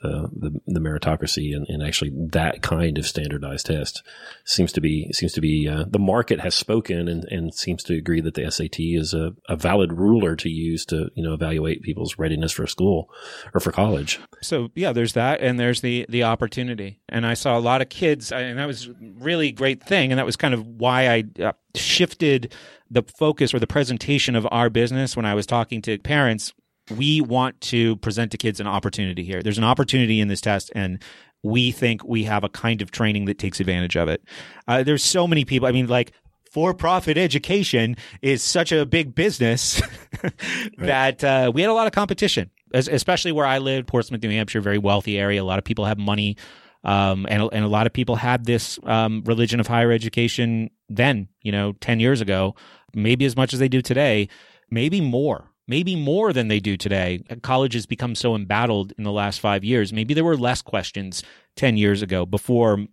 the, 0.00 0.30
the, 0.32 0.60
the 0.66 0.80
meritocracy 0.80 1.54
and, 1.54 1.66
and, 1.68 1.82
actually 1.82 2.10
that 2.30 2.62
kind 2.62 2.98
of 2.98 3.06
standardized 3.06 3.66
test 3.66 4.02
seems 4.44 4.72
to 4.72 4.80
be 4.80 5.10
seems 5.12 5.32
to 5.32 5.40
be 5.40 5.68
uh, 5.68 5.84
the 5.88 5.98
market 5.98 6.40
has 6.40 6.54
spoken 6.54 7.08
and, 7.08 7.24
and 7.24 7.54
seems 7.54 7.82
to 7.82 7.94
agree 7.94 8.20
that 8.20 8.34
the 8.34 8.50
SAT 8.50 8.76
is 8.78 9.14
a, 9.14 9.34
a 9.48 9.56
valid 9.56 9.92
ruler 9.92 10.36
to 10.36 10.48
use 10.48 10.84
to 10.86 11.10
you 11.14 11.22
know 11.22 11.34
evaluate 11.34 11.82
people's 11.82 12.18
readiness 12.18 12.52
for 12.52 12.66
school 12.66 13.10
or 13.54 13.60
for 13.60 13.72
college. 13.72 14.20
So 14.42 14.70
yeah, 14.74 14.92
there's 14.92 15.14
that, 15.14 15.40
and 15.40 15.58
there's 15.58 15.80
the 15.80 16.06
the 16.08 16.24
opportunity. 16.24 17.00
And 17.08 17.26
I 17.26 17.34
saw 17.34 17.58
a 17.58 17.60
lot 17.60 17.82
of 17.82 17.88
kids, 17.88 18.32
and 18.32 18.58
that 18.58 18.66
was 18.66 18.88
really 19.00 19.52
great 19.52 19.82
thing, 19.82 20.12
and 20.12 20.18
that 20.18 20.26
was 20.26 20.36
kind 20.36 20.54
of 20.54 20.66
why 20.66 21.08
I 21.08 21.24
uh, 21.42 21.52
shifted 21.74 22.54
the 22.90 23.02
focus 23.02 23.54
or 23.54 23.58
the 23.58 23.66
presentation 23.66 24.34
of 24.34 24.46
our 24.50 24.68
business 24.68 25.16
when 25.16 25.26
I 25.26 25.34
was 25.34 25.46
talking 25.46 25.80
to 25.82 25.98
parents 25.98 26.52
we 26.96 27.20
want 27.20 27.60
to 27.62 27.96
present 27.96 28.32
to 28.32 28.38
kids 28.38 28.60
an 28.60 28.66
opportunity 28.66 29.22
here. 29.22 29.42
There's 29.42 29.58
an 29.58 29.64
opportunity 29.64 30.20
in 30.20 30.28
this 30.28 30.40
test, 30.40 30.70
and 30.74 31.02
we 31.42 31.70
think 31.72 32.04
we 32.04 32.24
have 32.24 32.44
a 32.44 32.48
kind 32.48 32.82
of 32.82 32.90
training 32.90 33.24
that 33.26 33.38
takes 33.38 33.60
advantage 33.60 33.96
of 33.96 34.08
it. 34.08 34.22
Uh, 34.68 34.82
there's 34.82 35.04
so 35.04 35.26
many 35.26 35.44
people. 35.44 35.66
I 35.66 35.72
mean, 35.72 35.86
like 35.86 36.12
for 36.50 36.74
profit 36.74 37.16
education 37.16 37.96
is 38.22 38.42
such 38.42 38.72
a 38.72 38.84
big 38.84 39.14
business 39.14 39.80
that 40.78 41.22
uh, 41.22 41.50
we 41.54 41.62
had 41.62 41.70
a 41.70 41.74
lot 41.74 41.86
of 41.86 41.92
competition, 41.92 42.50
especially 42.74 43.32
where 43.32 43.46
I 43.46 43.58
lived, 43.58 43.86
Portsmouth, 43.86 44.22
New 44.22 44.30
Hampshire, 44.30 44.60
very 44.60 44.78
wealthy 44.78 45.18
area. 45.18 45.42
A 45.42 45.44
lot 45.44 45.58
of 45.58 45.64
people 45.64 45.84
have 45.84 45.98
money. 45.98 46.36
Um, 46.82 47.26
and, 47.28 47.46
and 47.52 47.62
a 47.62 47.68
lot 47.68 47.86
of 47.86 47.92
people 47.92 48.16
had 48.16 48.46
this 48.46 48.78
um, 48.84 49.22
religion 49.26 49.60
of 49.60 49.66
higher 49.66 49.92
education 49.92 50.70
then, 50.88 51.28
you 51.42 51.52
know, 51.52 51.72
10 51.80 52.00
years 52.00 52.22
ago, 52.22 52.54
maybe 52.94 53.26
as 53.26 53.36
much 53.36 53.52
as 53.52 53.58
they 53.58 53.68
do 53.68 53.82
today, 53.82 54.30
maybe 54.70 55.02
more 55.02 55.49
maybe 55.70 55.94
more 55.94 56.32
than 56.32 56.48
they 56.48 56.58
do 56.58 56.76
today. 56.76 57.22
College 57.42 57.74
has 57.74 57.86
become 57.86 58.16
so 58.16 58.34
embattled 58.34 58.92
in 58.98 59.04
the 59.04 59.12
last 59.12 59.38
five 59.38 59.62
years. 59.62 59.92
Maybe 59.92 60.14
there 60.14 60.24
were 60.24 60.36
less 60.36 60.62
questions 60.62 61.22
10 61.54 61.76
years 61.76 62.02
ago 62.02 62.26
before 62.26 62.86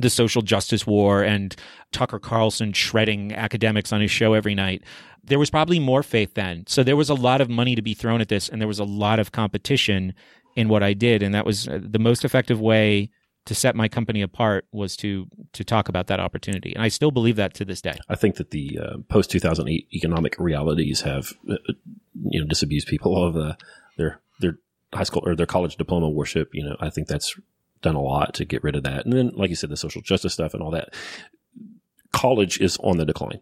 the 0.00 0.10
social 0.10 0.42
justice 0.42 0.84
war 0.84 1.22
and 1.22 1.54
Tucker 1.92 2.18
Carlson 2.18 2.72
shredding 2.72 3.32
academics 3.32 3.92
on 3.92 4.00
his 4.00 4.10
show 4.10 4.34
every 4.34 4.56
night. 4.56 4.82
There 5.22 5.38
was 5.38 5.48
probably 5.48 5.78
more 5.78 6.02
faith 6.02 6.34
then. 6.34 6.64
So 6.66 6.82
there 6.82 6.96
was 6.96 7.08
a 7.08 7.14
lot 7.14 7.40
of 7.40 7.48
money 7.48 7.76
to 7.76 7.82
be 7.82 7.94
thrown 7.94 8.20
at 8.20 8.28
this, 8.28 8.48
and 8.48 8.60
there 8.60 8.68
was 8.68 8.80
a 8.80 8.84
lot 8.84 9.20
of 9.20 9.30
competition 9.30 10.12
in 10.56 10.68
what 10.68 10.82
I 10.82 10.94
did. 10.94 11.22
And 11.22 11.32
that 11.36 11.46
was 11.46 11.68
uh, 11.68 11.78
the 11.80 12.00
most 12.00 12.24
effective 12.24 12.60
way 12.60 13.10
to 13.48 13.54
set 13.54 13.74
my 13.74 13.88
company 13.88 14.20
apart 14.20 14.66
was 14.72 14.94
to 14.94 15.26
to 15.54 15.64
talk 15.64 15.88
about 15.88 16.06
that 16.08 16.20
opportunity, 16.20 16.74
and 16.74 16.82
I 16.82 16.88
still 16.88 17.10
believe 17.10 17.36
that 17.36 17.54
to 17.54 17.64
this 17.64 17.80
day. 17.80 17.96
I 18.06 18.14
think 18.14 18.36
that 18.36 18.50
the 18.50 18.78
uh, 18.78 18.96
post 19.08 19.30
two 19.30 19.40
thousand 19.40 19.68
eight 19.68 19.88
economic 19.90 20.36
realities 20.38 21.00
have 21.00 21.32
uh, 21.50 21.56
you 22.24 22.40
know 22.40 22.46
disabused 22.46 22.88
people 22.88 23.26
of 23.26 23.36
uh, 23.36 23.54
their 23.96 24.20
their 24.40 24.58
high 24.92 25.04
school 25.04 25.22
or 25.24 25.34
their 25.34 25.46
college 25.46 25.76
diploma 25.76 26.10
worship. 26.10 26.50
You 26.52 26.62
know, 26.62 26.76
I 26.78 26.90
think 26.90 27.08
that's 27.08 27.40
done 27.80 27.94
a 27.94 28.02
lot 28.02 28.34
to 28.34 28.44
get 28.44 28.62
rid 28.62 28.76
of 28.76 28.82
that, 28.82 29.06
and 29.06 29.14
then 29.14 29.30
like 29.34 29.48
you 29.48 29.56
said, 29.56 29.70
the 29.70 29.78
social 29.78 30.02
justice 30.02 30.34
stuff 30.34 30.52
and 30.52 30.62
all 30.62 30.70
that. 30.72 30.90
College 32.12 32.60
is 32.60 32.76
on 32.82 32.98
the 32.98 33.04
decline 33.06 33.40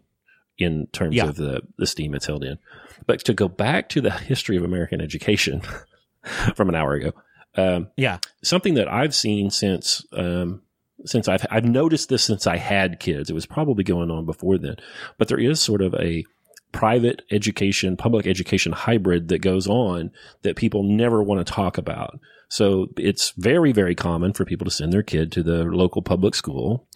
in 0.57 0.87
terms 0.87 1.15
yeah. 1.15 1.25
of 1.25 1.35
the 1.35 1.63
the 1.77 1.85
steam 1.85 2.15
it's 2.15 2.27
held 2.27 2.45
in. 2.45 2.57
But 3.05 3.25
to 3.25 3.33
go 3.33 3.49
back 3.49 3.89
to 3.89 3.99
the 3.99 4.11
history 4.11 4.55
of 4.55 4.63
American 4.63 5.01
education 5.01 5.61
from 6.55 6.69
an 6.69 6.75
hour 6.75 6.93
ago, 6.93 7.11
um, 7.57 7.89
yeah, 7.97 8.19
something 8.43 8.75
that 8.75 8.87
I've 8.87 9.15
seen 9.15 9.49
since 9.49 10.05
um, 10.13 10.61
since 11.05 11.27
I've 11.27 11.45
I've 11.49 11.65
noticed 11.65 12.09
this 12.09 12.23
since 12.23 12.47
I 12.47 12.57
had 12.57 12.99
kids. 12.99 13.29
It 13.29 13.33
was 13.33 13.45
probably 13.45 13.83
going 13.83 14.11
on 14.11 14.25
before 14.25 14.57
then, 14.57 14.77
but 15.17 15.27
there 15.27 15.39
is 15.39 15.59
sort 15.59 15.81
of 15.81 15.93
a 15.95 16.23
private 16.71 17.23
education, 17.31 17.97
public 17.97 18.27
education 18.27 18.71
hybrid 18.71 19.29
that 19.29 19.39
goes 19.39 19.67
on 19.67 20.11
that 20.43 20.55
people 20.55 20.83
never 20.83 21.23
want 21.23 21.45
to 21.45 21.53
talk 21.53 21.77
about. 21.77 22.19
So 22.49 22.87
it's 22.97 23.31
very, 23.31 23.71
very 23.71 23.95
common 23.95 24.33
for 24.33 24.45
people 24.45 24.65
to 24.65 24.71
send 24.71 24.93
their 24.93 25.03
kid 25.03 25.31
to 25.33 25.43
the 25.43 25.63
local 25.63 26.01
public 26.01 26.35
school 26.35 26.87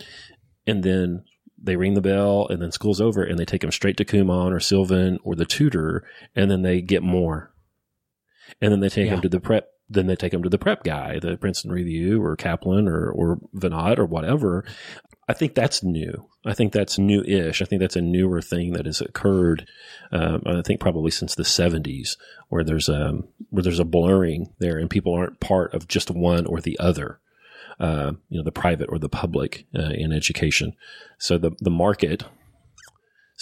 and 0.67 0.83
then 0.83 1.23
they 1.61 1.75
ring 1.75 1.93
the 1.93 2.01
bell 2.01 2.47
and 2.49 2.61
then 2.61 2.71
school's 2.71 3.01
over 3.01 3.23
and 3.23 3.37
they 3.37 3.45
take 3.45 3.61
them 3.61 3.71
straight 3.71 3.97
to 3.97 4.05
Kumon 4.05 4.51
or 4.51 4.59
Sylvan 4.59 5.19
or 5.23 5.35
the 5.35 5.45
tutor 5.45 6.03
and 6.35 6.49
then 6.49 6.61
they 6.61 6.81
get 6.81 7.03
more. 7.03 7.51
And 8.61 8.71
then 8.71 8.79
they 8.79 8.89
take 8.89 9.05
yeah. 9.05 9.13
them 9.13 9.21
to 9.21 9.29
the 9.29 9.39
prep 9.39 9.69
then 9.91 10.07
they 10.07 10.15
take 10.15 10.31
them 10.31 10.43
to 10.43 10.49
the 10.49 10.57
prep 10.57 10.83
guy, 10.83 11.19
the 11.19 11.37
Princeton 11.37 11.71
Review 11.71 12.23
or 12.23 12.35
Kaplan 12.35 12.87
or, 12.87 13.09
or 13.09 13.39
Venat 13.55 13.99
or 13.99 14.05
whatever. 14.05 14.63
I 15.27 15.33
think 15.33 15.53
that's 15.53 15.83
new. 15.83 16.27
I 16.45 16.53
think 16.53 16.73
that's 16.73 16.97
new-ish. 16.97 17.61
I 17.61 17.65
think 17.65 17.79
that's 17.79 17.95
a 17.95 18.01
newer 18.01 18.41
thing 18.41 18.73
that 18.73 18.85
has 18.85 19.01
occurred. 19.01 19.67
Um, 20.11 20.41
I 20.45 20.61
think 20.61 20.79
probably 20.79 21.11
since 21.11 21.35
the 21.35 21.43
'70s, 21.43 22.17
where 22.49 22.63
there's 22.63 22.89
a 22.89 23.09
um, 23.09 23.27
where 23.49 23.63
there's 23.63 23.79
a 23.79 23.85
blurring 23.85 24.53
there, 24.59 24.77
and 24.77 24.89
people 24.89 25.13
aren't 25.13 25.39
part 25.39 25.73
of 25.73 25.87
just 25.87 26.09
one 26.09 26.45
or 26.45 26.59
the 26.59 26.77
other. 26.79 27.19
Uh, 27.79 28.13
you 28.29 28.37
know, 28.37 28.43
the 28.43 28.51
private 28.51 28.89
or 28.89 28.99
the 28.99 29.09
public 29.09 29.65
uh, 29.75 29.91
in 29.93 30.11
education. 30.11 30.73
So 31.17 31.37
the 31.37 31.51
the 31.59 31.71
market 31.71 32.23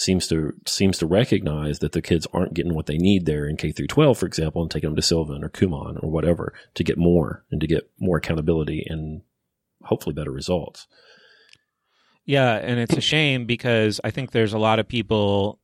seems 0.00 0.26
to 0.28 0.54
seems 0.66 0.96
to 0.98 1.06
recognize 1.06 1.80
that 1.80 1.92
the 1.92 2.00
kids 2.00 2.26
aren't 2.32 2.54
getting 2.54 2.74
what 2.74 2.86
they 2.86 2.96
need 2.96 3.26
there 3.26 3.46
in 3.46 3.58
K 3.58 3.70
through 3.70 3.88
12, 3.88 4.16
for 4.16 4.26
example, 4.26 4.62
and 4.62 4.70
taking 4.70 4.88
them 4.88 4.96
to 4.96 5.02
Sylvan 5.02 5.44
or 5.44 5.50
Kumon 5.50 6.02
or 6.02 6.10
whatever 6.10 6.54
to 6.74 6.82
get 6.82 6.96
more 6.96 7.44
and 7.50 7.60
to 7.60 7.66
get 7.66 7.90
more 7.98 8.16
accountability 8.16 8.86
and 8.88 9.20
hopefully 9.82 10.14
better 10.14 10.30
results. 10.30 10.86
Yeah, 12.24 12.54
and 12.54 12.80
it's 12.80 12.96
a 12.96 13.02
shame 13.02 13.44
because 13.44 14.00
I 14.02 14.10
think 14.10 14.30
there's 14.30 14.54
a 14.54 14.58
lot 14.58 14.78
of 14.78 14.88
people 14.88 15.58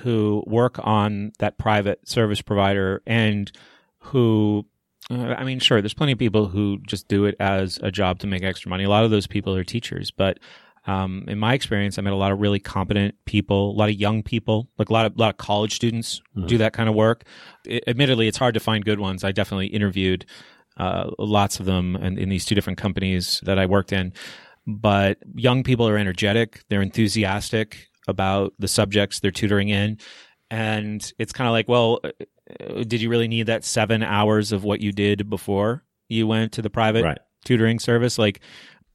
who 0.00 0.44
work 0.46 0.78
on 0.82 1.32
that 1.38 1.58
private 1.58 2.08
service 2.08 2.42
provider 2.42 3.02
and 3.06 3.50
who 3.98 4.66
uh, 5.10 5.34
I 5.38 5.44
mean, 5.44 5.60
sure, 5.60 5.80
there's 5.80 5.94
plenty 5.94 6.12
of 6.12 6.18
people 6.18 6.46
who 6.48 6.78
just 6.86 7.06
do 7.08 7.24
it 7.26 7.36
as 7.38 7.78
a 7.82 7.90
job 7.90 8.18
to 8.20 8.26
make 8.26 8.42
extra 8.42 8.68
money. 8.68 8.84
A 8.84 8.88
lot 8.88 9.04
of 9.04 9.10
those 9.10 9.26
people 9.26 9.54
are 9.54 9.62
teachers, 9.64 10.10
but 10.10 10.38
um, 10.86 11.24
in 11.26 11.38
my 11.38 11.54
experience, 11.54 11.98
I 11.98 12.02
met 12.02 12.12
a 12.12 12.16
lot 12.16 12.32
of 12.32 12.40
really 12.40 12.60
competent 12.60 13.14
people, 13.24 13.70
a 13.70 13.76
lot 13.76 13.88
of 13.88 13.96
young 13.96 14.22
people, 14.22 14.68
like 14.78 14.88
a 14.88 14.92
lot 14.92 15.06
of 15.06 15.16
a 15.16 15.20
lot 15.20 15.30
of 15.30 15.36
college 15.36 15.74
students 15.74 16.20
mm-hmm. 16.36 16.46
do 16.46 16.58
that 16.58 16.72
kind 16.72 16.88
of 16.88 16.94
work. 16.94 17.24
It, 17.64 17.84
admittedly, 17.86 18.28
it's 18.28 18.38
hard 18.38 18.54
to 18.54 18.60
find 18.60 18.84
good 18.84 19.00
ones. 19.00 19.24
I 19.24 19.32
definitely 19.32 19.66
interviewed 19.66 20.26
uh, 20.76 21.10
lots 21.18 21.58
of 21.58 21.66
them 21.66 21.96
in, 21.96 22.18
in 22.18 22.28
these 22.28 22.44
two 22.44 22.54
different 22.54 22.78
companies 22.78 23.40
that 23.44 23.58
I 23.58 23.66
worked 23.66 23.92
in. 23.92 24.12
But 24.66 25.18
young 25.34 25.62
people 25.62 25.88
are 25.88 25.96
energetic, 25.96 26.64
they're 26.68 26.82
enthusiastic 26.82 27.88
about 28.08 28.52
the 28.58 28.68
subjects 28.68 29.20
they're 29.20 29.30
tutoring 29.30 29.68
in, 29.68 29.98
And 30.50 31.12
it's 31.18 31.32
kind 31.32 31.48
of 31.48 31.52
like, 31.52 31.68
well, 31.68 32.00
uh, 32.04 32.84
did 32.84 33.00
you 33.02 33.08
really 33.08 33.28
need 33.28 33.46
that 33.46 33.64
seven 33.64 34.02
hours 34.02 34.52
of 34.52 34.64
what 34.64 34.80
you 34.80 34.92
did 34.92 35.28
before 35.28 35.84
you 36.08 36.26
went 36.26 36.52
to 36.52 36.62
the 36.62 36.70
private 36.70 37.04
Right. 37.04 37.18
tutoring 37.44 37.78
service? 37.78 38.18
Like, 38.18 38.40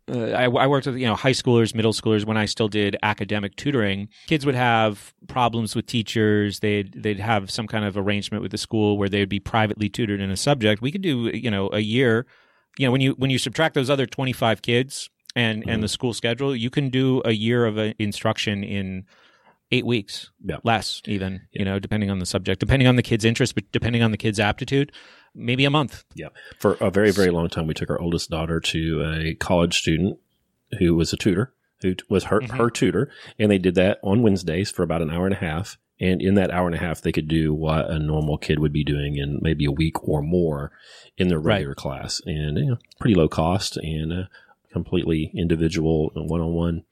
uh, 0.10 0.32
I, 0.32 0.44
I 0.45 0.68
worked 0.68 0.88
with 0.88 0.98
you 0.98 1.06
know 1.06 1.15
high 1.15 1.32
schoolers, 1.32 1.76
middle 1.76 1.94
schoolers 1.94 2.26
when 2.26 2.38
I 2.38 2.45
still 2.45 2.68
did 2.68 2.95
academic 3.03 3.56
tutoring. 3.56 4.10
Kids 4.28 4.45
would 4.45 4.56
have 4.56 5.14
problems 5.28 5.76
with 5.76 5.86
teachers. 5.86 6.60
They'd 6.60 6.94
they'd 6.94 7.19
have 7.19 7.52
some 7.52 7.68
kind 7.68 7.86
of 7.86 7.98
arrangement 7.98 8.41
with 8.41 8.52
the 8.52 8.57
school 8.57 8.98
where 8.98 9.10
they 9.10 9.19
would 9.19 9.30
be 9.30 9.40
privately 9.40 9.90
tutored 9.90 10.19
in 10.22 10.32
a 10.32 10.38
subject. 10.38 10.82
We 10.82 10.91
could 10.91 11.02
do 11.02 11.30
you 11.34 11.52
know 11.52 11.69
a 11.72 11.80
year. 11.80 12.26
You 12.78 12.88
know 12.88 12.91
when 12.91 13.02
you 13.02 13.11
when 13.14 13.30
you 13.30 13.38
subtract 13.38 13.76
those 13.76 13.90
other 13.90 14.06
twenty 14.06 14.34
five 14.34 14.61
kids 14.61 15.10
and 15.36 15.64
and 15.68 15.84
the 15.84 15.88
school 15.88 16.14
schedule, 16.14 16.56
you 16.56 16.69
can 16.69 16.90
do 16.90 17.22
a 17.26 17.32
year 17.32 17.65
of 17.65 17.78
uh, 17.78 17.94
instruction 17.99 18.64
in 18.64 19.06
eight 19.73 19.86
weeks, 19.86 20.30
Yeah. 20.44 20.57
less 20.64 21.02
even. 21.06 21.41
You 21.52 21.64
know 21.64 21.80
depending 21.80 22.10
on 22.10 22.19
the 22.19 22.26
subject, 22.26 22.60
depending 22.60 22.88
on 22.88 22.95
the 22.95 23.03
kid's 23.03 23.23
interest, 23.23 23.56
but 23.56 23.72
depending 23.72 24.03
on 24.03 24.11
the 24.11 24.18
kid's 24.18 24.40
aptitude, 24.40 24.91
maybe 25.36 25.66
a 25.66 25.70
month. 25.70 26.03
Yeah. 26.16 26.30
For 26.60 26.74
a 26.82 26.90
very, 26.91 27.12
very 27.12 27.30
long 27.32 27.48
time, 27.49 27.68
we 27.68 27.74
took 27.74 27.90
our 27.90 27.99
oldest 28.02 28.30
daughter 28.30 28.60
to 28.60 29.03
a 29.03 29.36
college 29.36 29.78
student 29.80 30.18
who 30.80 30.95
was 30.95 31.14
a 31.14 31.18
tutor, 31.18 31.53
who 31.82 31.95
was 32.10 32.26
her, 32.26 32.40
Mhm. 32.41 32.58
her 32.58 32.70
tutor. 32.70 33.12
And 33.40 33.52
they 33.52 33.58
did 33.58 33.76
that 33.76 33.99
on 34.03 34.22
Wednesdays 34.22 34.72
for 34.72 34.84
about 34.84 35.02
an 35.02 35.10
hour 35.10 35.26
and 35.26 35.34
a 35.36 35.40
half. 35.40 35.78
And 35.99 36.22
in 36.22 36.34
that 36.36 36.49
hour 36.52 36.66
and 36.66 36.76
a 36.76 36.80
half, 36.80 37.02
they 37.02 37.12
could 37.12 37.28
do 37.28 37.53
what 37.53 37.90
a 37.90 37.99
normal 37.99 38.38
kid 38.38 38.58
would 38.60 38.74
be 38.74 38.84
doing 38.84 39.18
in 39.18 39.38
maybe 39.41 39.66
a 39.66 39.72
week 39.72 40.08
or 40.08 40.22
more 40.24 40.72
in 41.18 41.28
their 41.28 41.40
Right. 41.40 41.58
regular 41.58 41.76
class. 41.76 42.22
And, 42.26 42.58
you 42.58 42.66
know, 42.72 42.78
pretty 42.99 43.14
low 43.16 43.28
cost 43.28 43.78
and 43.78 44.12
uh, 44.12 44.24
completely 44.74 45.32
individual 45.36 46.12
one 46.16 46.41
on 46.41 46.53
one 46.53 46.84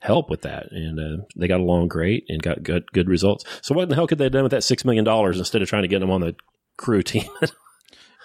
help 0.00 0.30
with 0.30 0.42
that. 0.42 0.70
And 0.70 1.00
uh, 1.00 1.24
they 1.34 1.48
got 1.48 1.60
along 1.60 1.88
great 1.88 2.24
and 2.28 2.42
got 2.42 2.62
good, 2.62 2.90
good 2.92 3.08
results. 3.08 3.44
So 3.62 3.74
what 3.74 3.84
in 3.84 3.88
the 3.88 3.94
hell 3.96 4.06
could 4.06 4.18
they 4.18 4.24
have 4.24 4.32
done 4.32 4.42
with 4.44 4.52
that 4.52 4.62
$6 4.62 4.84
million 4.84 5.06
instead 5.38 5.62
of 5.62 5.68
trying 5.68 5.82
to 5.82 5.88
get 5.88 5.98
them 6.00 6.10
on 6.10 6.20
the 6.20 6.34
crew 6.76 7.02
team? 7.02 7.24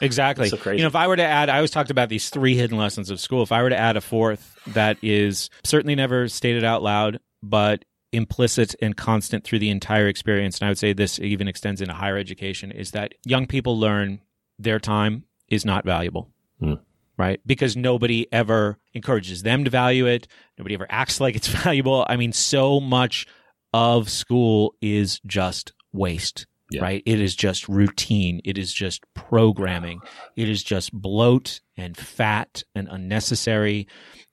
Exactly. 0.01 0.49
So 0.49 0.57
crazy. 0.57 0.77
You 0.77 0.83
know, 0.83 0.87
if 0.87 0.95
I 0.95 1.07
were 1.07 1.15
to 1.15 1.23
add, 1.23 1.49
I 1.49 1.55
always 1.57 1.71
talked 1.71 1.91
about 1.91 2.09
these 2.09 2.29
three 2.29 2.55
hidden 2.55 2.77
lessons 2.77 3.09
of 3.09 3.19
school. 3.19 3.43
If 3.43 3.51
I 3.51 3.61
were 3.63 3.69
to 3.69 3.77
add 3.77 3.97
a 3.97 4.01
fourth 4.01 4.57
that 4.67 4.97
is 5.01 5.49
certainly 5.63 5.95
never 5.95 6.27
stated 6.27 6.63
out 6.63 6.83
loud, 6.83 7.19
but 7.41 7.85
implicit 8.11 8.75
and 8.81 8.95
constant 8.95 9.43
through 9.43 9.59
the 9.59 9.69
entire 9.69 10.07
experience, 10.07 10.59
and 10.59 10.67
I 10.67 10.69
would 10.69 10.77
say 10.77 10.93
this 10.93 11.19
even 11.19 11.47
extends 11.47 11.81
into 11.81 11.93
higher 11.93 12.17
education, 12.17 12.71
is 12.71 12.91
that 12.91 13.13
young 13.25 13.47
people 13.47 13.79
learn 13.79 14.21
their 14.59 14.79
time 14.79 15.25
is 15.47 15.65
not 15.65 15.85
valuable. 15.85 16.29
Hmm. 16.59 16.73
Right? 17.17 17.39
Because 17.45 17.75
nobody 17.75 18.27
ever 18.31 18.77
encourages 18.93 19.41
them 19.41 19.63
to 19.63 19.71
value 19.71 20.05
it. 20.05 20.27
Nobody 20.57 20.75
ever 20.75 20.85
acts 20.89 21.19
like 21.19 21.35
it's 21.35 21.47
valuable. 21.63 22.05
I 22.07 22.15
mean, 22.15 22.31
so 22.31 22.79
much 22.79 23.25
of 23.73 24.09
school 24.09 24.75
is 24.81 25.19
just 25.25 25.73
waste 25.91 26.45
Yeah. 26.69 26.81
right? 26.81 27.03
It 27.05 27.21
is 27.21 27.35
just 27.35 27.69
routine. 27.69 28.41
It 28.43 28.57
is 28.57 28.73
just 28.73 29.01
programming. 29.13 30.01
It 30.35 30.49
is 30.49 30.63
just 30.63 30.91
bloat 30.91 31.61
and 31.77 31.95
fat 31.95 32.63
and 32.75 32.87
unnecessary. 32.89 33.87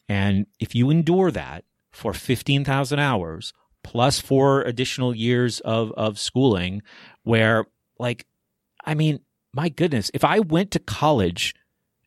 And 0.09 0.47
if 0.59 0.75
you 0.75 0.91
endure 0.91 1.31
that 1.31 1.65
for 1.93 2.13
15,000 2.13 2.99
hours 2.99 3.53
plus 3.85 4.21
four 4.21 4.63
additional 4.63 5.15
years 5.15 5.61
of, 5.61 5.93
of 5.93 6.19
schooling, 6.19 6.83
where, 7.23 7.67
like, 7.99 8.27
I 8.85 8.95
mean, 8.95 9.21
my 9.53 9.69
goodness, 9.69 10.11
if 10.13 10.25
I 10.25 10.41
went 10.41 10.73
to 10.73 10.81
college 10.81 11.55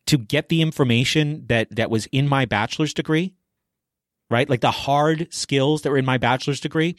to 0.06 0.18
get 0.18 0.48
the 0.48 0.60
information 0.60 1.44
that, 1.48 1.74
that 1.74 1.90
was 1.90 2.06
in 2.12 2.28
my 2.28 2.44
bachelor's 2.44 2.92
degree, 2.92 3.34
right? 4.30 4.48
Like 4.48 4.60
the 4.60 4.70
hard 4.70 5.32
skills 5.32 5.82
that 5.82 5.90
were 5.90 5.98
in 5.98 6.04
my 6.04 6.18
bachelor's 6.18 6.60
degree, 6.60 6.96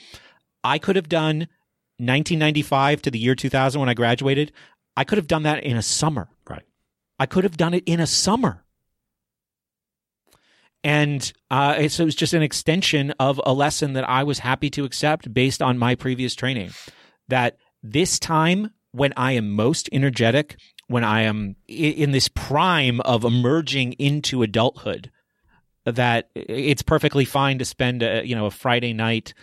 I 0.63 0.79
could 0.79 0.95
have 0.95 1.09
done 1.09 1.47
1995 1.99 3.01
to 3.03 3.11
the 3.11 3.19
year 3.19 3.35
2000 3.35 3.79
when 3.79 3.89
I 3.89 3.93
graduated. 3.93 4.51
I 4.97 5.03
could 5.03 5.17
have 5.17 5.27
done 5.27 5.43
that 5.43 5.63
in 5.63 5.77
a 5.77 5.81
summer. 5.81 6.29
Right. 6.49 6.63
I 7.19 7.25
could 7.25 7.43
have 7.43 7.57
done 7.57 7.73
it 7.73 7.83
in 7.85 7.99
a 7.99 8.07
summer. 8.07 8.63
And 10.83 11.31
uh, 11.51 11.75
it- 11.77 11.91
so 11.91 12.03
it 12.03 12.05
was 12.05 12.15
just 12.15 12.33
an 12.33 12.41
extension 12.41 13.11
of 13.19 13.39
a 13.45 13.53
lesson 13.53 13.93
that 13.93 14.07
I 14.09 14.23
was 14.23 14.39
happy 14.39 14.69
to 14.71 14.85
accept 14.85 15.33
based 15.33 15.61
on 15.61 15.77
my 15.77 15.95
previous 15.95 16.35
training. 16.35 16.71
That 17.27 17.57
this 17.83 18.17
time, 18.19 18.71
when 18.91 19.13
I 19.17 19.33
am 19.33 19.51
most 19.51 19.89
energetic, 19.91 20.57
when 20.87 21.03
I 21.03 21.21
am 21.21 21.55
in 21.67 22.11
this 22.11 22.27
prime 22.29 23.01
of 23.01 23.23
emerging 23.23 23.93
into 23.93 24.41
adulthood, 24.41 25.11
that 25.85 26.29
it's 26.35 26.81
perfectly 26.81 27.25
fine 27.25 27.59
to 27.59 27.65
spend 27.65 28.01
a, 28.03 28.25
you 28.25 28.35
know 28.35 28.45
a 28.47 28.51
Friday 28.51 28.93
night 28.93 29.33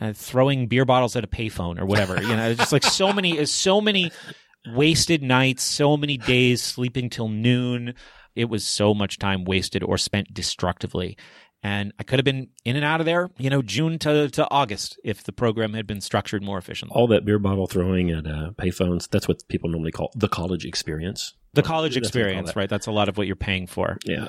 uh, 0.00 0.12
throwing 0.12 0.66
beer 0.66 0.84
bottles 0.84 1.16
at 1.16 1.24
a 1.24 1.28
payphone 1.28 1.80
or 1.80 1.86
whatever. 1.86 2.20
You 2.20 2.36
know, 2.36 2.48
it's 2.48 2.58
just 2.58 2.72
like 2.72 2.84
so 2.84 3.12
many, 3.14 3.44
so 3.46 3.80
many 3.80 4.10
wasted 4.74 5.22
nights, 5.22 5.62
so 5.62 5.96
many 5.96 6.16
days 6.16 6.62
sleeping 6.62 7.10
till 7.10 7.28
noon. 7.28 7.94
It 8.34 8.46
was 8.46 8.64
so 8.64 8.92
much 8.92 9.18
time 9.18 9.44
wasted 9.44 9.82
or 9.82 9.96
spent 9.96 10.32
destructively. 10.34 11.16
And 11.62 11.92
I 11.98 12.04
could 12.04 12.18
have 12.18 12.24
been 12.24 12.48
in 12.64 12.76
and 12.76 12.84
out 12.84 13.00
of 13.00 13.06
there, 13.06 13.30
you 13.38 13.50
know, 13.50 13.62
June 13.62 13.98
to, 14.00 14.28
to 14.30 14.48
August 14.50 15.00
if 15.02 15.24
the 15.24 15.32
program 15.32 15.72
had 15.72 15.86
been 15.86 16.00
structured 16.00 16.42
more 16.42 16.58
efficiently. 16.58 16.94
all 16.94 17.08
that 17.08 17.24
beer 17.24 17.38
bottle 17.38 17.66
throwing 17.66 18.10
at 18.10 18.26
uh, 18.26 18.50
payphones. 18.52 19.08
That's 19.08 19.26
what 19.26 19.42
people 19.48 19.70
normally 19.70 19.90
call 19.90 20.12
the 20.14 20.28
college 20.28 20.64
experience. 20.64 21.34
The 21.54 21.62
college 21.62 21.94
That's 21.94 22.06
what 22.06 22.12
they 22.12 22.20
call 22.20 22.28
experience, 22.28 22.56
right? 22.56 22.68
That's 22.68 22.86
a 22.86 22.92
lot 22.92 23.08
of 23.08 23.16
what 23.16 23.26
you're 23.26 23.36
paying 23.36 23.66
for. 23.66 23.96
Yeah. 24.04 24.28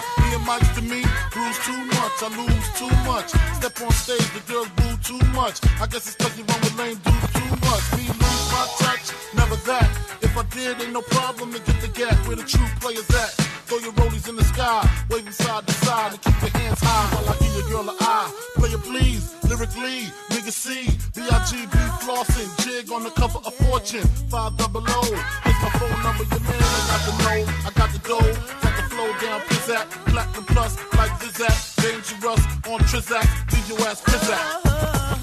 me 0.00 0.34
and 0.34 0.46
Mike's 0.46 0.68
to 0.76 0.82
me. 0.82 1.02
Bruise 1.32 1.58
too 1.66 1.84
much, 2.00 2.16
I 2.22 2.28
lose 2.32 2.68
too 2.80 2.94
much. 3.04 3.28
Step 3.56 3.80
on 3.82 3.90
stage, 3.92 4.28
the 4.32 4.40
girls 4.50 4.68
boo 4.76 4.96
too 5.04 5.20
much. 5.32 5.60
I 5.80 5.86
guess 5.86 6.06
it's 6.06 6.16
cause 6.16 6.36
you 6.38 6.44
run 6.44 6.60
with 6.60 6.78
lame 6.78 6.96
dudes 7.04 7.32
too 7.32 7.52
much. 7.68 7.84
Me 7.96 8.06
lose 8.08 8.46
my 8.52 8.64
touch, 8.78 9.12
never 9.34 9.56
that. 9.68 9.90
If 10.22 10.36
I 10.36 10.44
did, 10.54 10.80
ain't 10.80 10.92
no 10.92 11.02
problem 11.02 11.52
to 11.52 11.58
get 11.58 11.80
the 11.80 11.88
gap 11.88 12.16
where 12.26 12.36
the 12.36 12.44
true 12.44 12.66
players 12.80 13.10
at. 13.10 13.51
Throw 13.72 13.80
your 13.80 13.92
rollies 13.92 14.28
in 14.28 14.36
the 14.36 14.44
sky, 14.44 14.86
waving 15.08 15.32
side 15.32 15.66
to 15.66 15.72
side, 15.72 16.12
and 16.12 16.20
keep 16.20 16.38
your 16.42 16.50
hands 16.60 16.78
high 16.82 17.16
while 17.16 17.32
I 17.32 17.38
give 17.38 17.56
your 17.56 17.68
girl 17.70 17.88
an 17.88 17.96
eye. 18.00 18.30
Player 18.56 18.76
please, 18.76 19.34
lyrically, 19.48 20.12
nigga 20.28 20.52
C, 20.52 20.92
B-I-G-B 21.16 21.78
flossing, 22.04 22.52
jig 22.66 22.92
on 22.92 23.02
the 23.02 23.08
cover 23.08 23.38
of 23.38 23.54
Fortune, 23.64 24.06
five 24.28 24.58
double 24.58 24.84
O. 24.86 25.00
Here's 25.00 25.60
my 25.64 25.70
phone 25.80 26.02
number, 26.02 26.24
your 26.24 26.40
man, 26.44 26.60
I 26.60 26.92
got 26.92 27.00
the 27.08 27.12
know, 27.16 27.52
I 27.64 27.70
got 27.72 27.90
the 27.92 27.98
dough, 28.04 28.32
got 28.60 28.76
the 28.76 28.82
flow 28.92 29.10
down, 29.24 29.40
pizzat, 29.48 29.88
platinum 30.04 30.44
plus, 30.44 30.76
like 30.98 31.12
Zizak, 31.12 31.56
dangerous 31.80 32.44
on 32.68 32.80
Trizak, 32.80 33.24
leave 33.52 33.68
your 33.70 33.88
ass. 33.88 35.21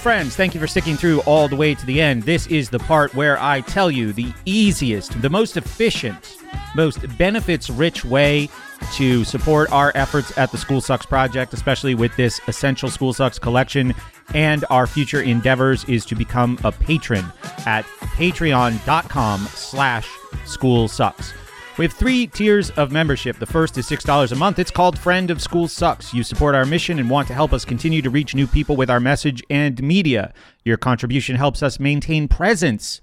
Friends. 0.00 0.34
Thank 0.34 0.54
you 0.54 0.60
for 0.60 0.66
sticking 0.66 0.96
through 0.96 1.20
all 1.20 1.46
the 1.46 1.56
way 1.56 1.74
to 1.74 1.86
the 1.86 2.00
end. 2.00 2.22
This 2.22 2.46
is 2.46 2.70
the 2.70 2.78
part 2.78 3.14
where 3.14 3.38
I 3.38 3.60
tell 3.60 3.90
you 3.90 4.12
the 4.12 4.32
easiest, 4.46 5.20
the 5.20 5.28
most 5.28 5.56
efficient, 5.58 6.38
most 6.74 7.06
benefits 7.18 7.68
rich 7.68 8.04
way 8.04 8.48
to 8.94 9.24
support 9.24 9.70
our 9.70 9.92
efforts 9.94 10.36
at 10.38 10.50
the 10.52 10.58
School 10.58 10.80
Sucks 10.80 11.04
Project, 11.04 11.52
especially 11.52 11.94
with 11.94 12.16
this 12.16 12.40
Essential 12.48 12.88
School 12.88 13.12
Sucks 13.12 13.38
collection 13.38 13.94
and 14.32 14.64
our 14.70 14.86
future 14.86 15.20
endeavors, 15.20 15.84
is 15.84 16.06
to 16.06 16.14
become 16.14 16.58
a 16.64 16.72
patron 16.72 17.26
at 17.66 17.84
patreon.com 17.84 19.40
slash 19.52 20.08
school 20.46 20.88
sucks. 20.88 21.34
We 21.80 21.86
have 21.86 21.94
three 21.94 22.26
tiers 22.26 22.68
of 22.72 22.92
membership. 22.92 23.38
The 23.38 23.46
first 23.46 23.78
is 23.78 23.88
$6 23.88 24.32
a 24.32 24.34
month. 24.34 24.58
It's 24.58 24.70
called 24.70 24.98
Friend 24.98 25.30
of 25.30 25.40
School 25.40 25.66
Sucks. 25.66 26.12
You 26.12 26.22
support 26.22 26.54
our 26.54 26.66
mission 26.66 26.98
and 26.98 27.08
want 27.08 27.26
to 27.28 27.32
help 27.32 27.54
us 27.54 27.64
continue 27.64 28.02
to 28.02 28.10
reach 28.10 28.34
new 28.34 28.46
people 28.46 28.76
with 28.76 28.90
our 28.90 29.00
message 29.00 29.42
and 29.48 29.82
media. 29.82 30.34
Your 30.62 30.76
contribution 30.76 31.36
helps 31.36 31.62
us 31.62 31.80
maintain 31.80 32.28
presence 32.28 33.00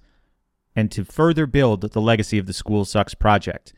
and 0.75 0.91
to 0.91 1.03
further 1.03 1.47
build 1.47 1.81
the 1.81 1.99
legacy 1.99 2.37
of 2.37 2.45
the 2.45 2.53
School 2.53 2.85
Sucks 2.85 3.15
project. 3.15 3.73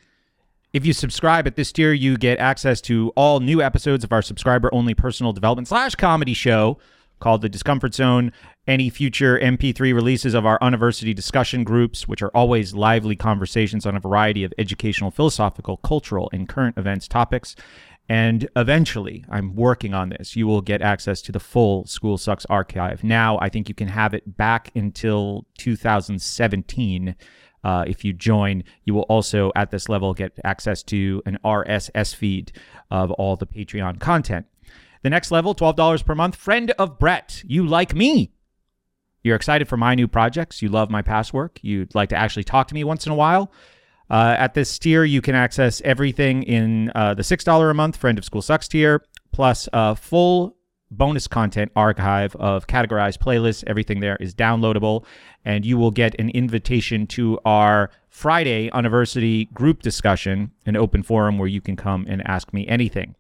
If 0.73 0.85
you 0.85 0.91
subscribe 0.91 1.47
at 1.47 1.55
this 1.55 1.71
tier, 1.71 1.93
you 1.93 2.17
get 2.17 2.37
access 2.37 2.81
to 2.81 3.13
all 3.15 3.39
new 3.39 3.61
episodes 3.61 4.03
of 4.03 4.11
our 4.11 4.21
subscriber 4.21 4.69
only 4.73 4.95
personal 4.95 5.31
development 5.31 5.69
slash 5.69 5.95
comedy 5.95 6.33
show 6.33 6.77
called 7.19 7.41
The 7.41 7.49
Discomfort 7.49 7.93
Zone, 7.93 8.31
any 8.67 8.89
future 8.89 9.39
MP3 9.39 9.93
releases 9.93 10.33
of 10.33 10.45
our 10.45 10.59
university 10.61 11.13
discussion 11.13 11.63
groups, 11.63 12.07
which 12.07 12.21
are 12.21 12.29
always 12.29 12.73
lively 12.73 13.15
conversations 13.15 13.85
on 13.85 13.95
a 13.95 13.99
variety 13.99 14.43
of 14.43 14.53
educational, 14.57 15.11
philosophical, 15.11 15.77
cultural, 15.77 16.29
and 16.31 16.47
current 16.47 16.77
events 16.77 17.07
topics. 17.07 17.55
And 18.09 18.49
eventually, 18.55 19.23
I'm 19.29 19.55
working 19.55 19.93
on 19.93 20.09
this. 20.09 20.35
You 20.35 20.47
will 20.47 20.61
get 20.61 20.81
access 20.81 21.21
to 21.23 21.31
the 21.31 21.39
full 21.39 21.85
School 21.85 22.17
Sucks 22.17 22.45
archive. 22.45 23.03
Now, 23.03 23.37
I 23.39 23.49
think 23.49 23.69
you 23.69 23.75
can 23.75 23.87
have 23.87 24.15
it 24.15 24.35
back 24.35 24.71
until 24.75 25.45
2017. 25.59 27.15
Uh, 27.63 27.83
if 27.85 28.03
you 28.03 28.13
join, 28.13 28.63
you 28.85 28.95
will 28.95 29.03
also 29.03 29.51
at 29.55 29.69
this 29.69 29.89
level 29.89 30.15
get 30.15 30.39
access 30.43 30.81
to 30.83 31.21
an 31.27 31.37
RSS 31.45 32.15
feed 32.15 32.51
of 32.89 33.11
all 33.11 33.35
the 33.35 33.45
Patreon 33.45 33.99
content. 33.99 34.47
The 35.01 35.09
next 35.09 35.31
level, 35.31 35.55
$12 35.55 36.05
per 36.05 36.15
month, 36.15 36.35
friend 36.35 36.71
of 36.71 36.99
Brett. 36.99 37.41
You 37.45 37.65
like 37.65 37.95
me. 37.95 38.31
You're 39.23 39.35
excited 39.35 39.67
for 39.67 39.77
my 39.77 39.95
new 39.95 40.07
projects. 40.07 40.61
You 40.61 40.69
love 40.69 40.89
my 40.89 41.01
past 41.01 41.33
work. 41.33 41.59
You'd 41.61 41.95
like 41.95 42.09
to 42.09 42.15
actually 42.15 42.43
talk 42.43 42.67
to 42.69 42.73
me 42.73 42.83
once 42.83 43.05
in 43.05 43.11
a 43.11 43.15
while. 43.15 43.51
Uh, 44.09 44.35
at 44.37 44.53
this 44.53 44.77
tier, 44.79 45.03
you 45.03 45.21
can 45.21 45.35
access 45.35 45.81
everything 45.81 46.43
in 46.43 46.91
uh, 46.95 47.13
the 47.13 47.21
$6 47.21 47.71
a 47.71 47.73
month 47.73 47.95
Friend 47.95 48.17
of 48.17 48.25
School 48.25 48.41
Sucks 48.41 48.67
tier, 48.67 49.03
plus 49.31 49.69
a 49.71 49.95
full 49.95 50.57
bonus 50.91 51.27
content 51.27 51.71
archive 51.75 52.35
of 52.37 52.67
categorized 52.67 53.19
playlists. 53.19 53.63
Everything 53.67 53.99
there 53.99 54.17
is 54.17 54.33
downloadable, 54.33 55.05
and 55.45 55.65
you 55.65 55.77
will 55.77 55.91
get 55.91 56.19
an 56.19 56.29
invitation 56.29 57.05
to 57.07 57.39
our 57.45 57.91
Friday 58.09 58.71
University 58.73 59.45
group 59.53 59.81
discussion, 59.81 60.51
an 60.65 60.75
open 60.75 61.03
forum 61.03 61.37
where 61.37 61.47
you 61.47 61.61
can 61.61 61.75
come 61.75 62.05
and 62.09 62.27
ask 62.27 62.51
me 62.51 62.67
anything. 62.67 63.15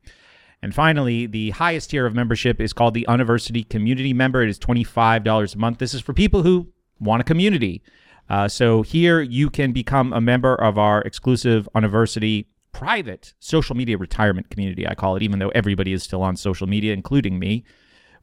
And 0.61 0.75
finally, 0.75 1.25
the 1.25 1.51
highest 1.51 1.91
tier 1.91 2.05
of 2.05 2.13
membership 2.13 2.59
is 2.59 2.73
called 2.73 2.93
the 2.93 3.05
University 3.07 3.63
Community 3.63 4.13
Member. 4.13 4.43
It 4.43 4.49
is 4.49 4.59
$25 4.59 5.55
a 5.55 5.57
month. 5.57 5.77
This 5.77 5.93
is 5.93 6.01
for 6.01 6.13
people 6.13 6.43
who 6.43 6.67
want 6.99 7.21
a 7.21 7.23
community. 7.23 7.81
Uh, 8.29 8.47
so 8.47 8.81
here 8.81 9.21
you 9.21 9.49
can 9.49 9.71
become 9.71 10.13
a 10.13 10.21
member 10.21 10.53
of 10.55 10.77
our 10.77 11.01
exclusive 11.01 11.67
University 11.73 12.47
private 12.71 13.33
social 13.39 13.75
media 13.75 13.97
retirement 13.97 14.49
community, 14.49 14.87
I 14.87 14.95
call 14.95 15.15
it, 15.15 15.23
even 15.23 15.39
though 15.39 15.49
everybody 15.49 15.93
is 15.93 16.03
still 16.03 16.21
on 16.21 16.35
social 16.35 16.67
media, 16.67 16.93
including 16.93 17.39
me. 17.39 17.63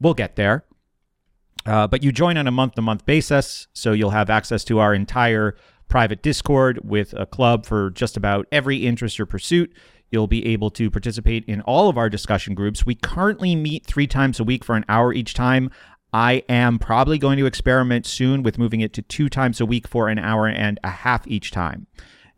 We'll 0.01 0.15
get 0.15 0.37
there. 0.37 0.65
Uh, 1.65 1.87
but 1.89 2.05
you 2.05 2.13
join 2.13 2.37
on 2.37 2.47
a 2.47 2.53
month 2.53 2.75
to 2.75 2.83
month 2.83 3.05
basis, 3.07 3.67
so 3.73 3.93
you'll 3.93 4.11
have 4.11 4.31
access 4.31 4.63
to 4.65 4.79
our 4.79 4.95
entire 4.95 5.57
private 5.89 6.23
Discord 6.23 6.81
with 6.85 7.13
a 7.15 7.27
club 7.27 7.67
for 7.67 7.91
just 7.91 8.17
about 8.17 8.47
every 8.53 8.87
interest 8.87 9.19
or 9.19 9.27
pursuit. 9.27 9.73
You'll 10.17 10.27
be 10.27 10.47
able 10.47 10.71
to 10.71 10.91
participate 10.91 11.45
in 11.45 11.61
all 11.61 11.91
of 11.91 11.99
our 11.99 12.09
discussion 12.09 12.55
groups. 12.55 12.87
We 12.87 12.95
currently 12.95 13.55
meet 13.55 13.85
three 13.85 14.07
times 14.07 14.41
a 14.41 14.45
week 14.45 14.65
for 14.65 14.75
an 14.75 14.87
hour 14.89 15.13
each 15.13 15.35
time. 15.35 15.71
I 16.11 16.43
am 16.49 16.79
probably 16.79 17.19
going 17.19 17.37
to 17.37 17.45
experiment 17.45 18.07
soon 18.07 18.43
with 18.43 18.57
moving 18.57 18.81
it 18.81 18.95
to 18.95 19.03
two 19.03 19.29
times 19.29 19.61
a 19.61 19.67
week 19.67 19.87
for 19.87 20.09
an 20.09 20.19
hour 20.19 20.49
and 20.49 20.81
a 20.83 20.89
half 20.89 21.29
each 21.29 21.51
time. 21.51 21.87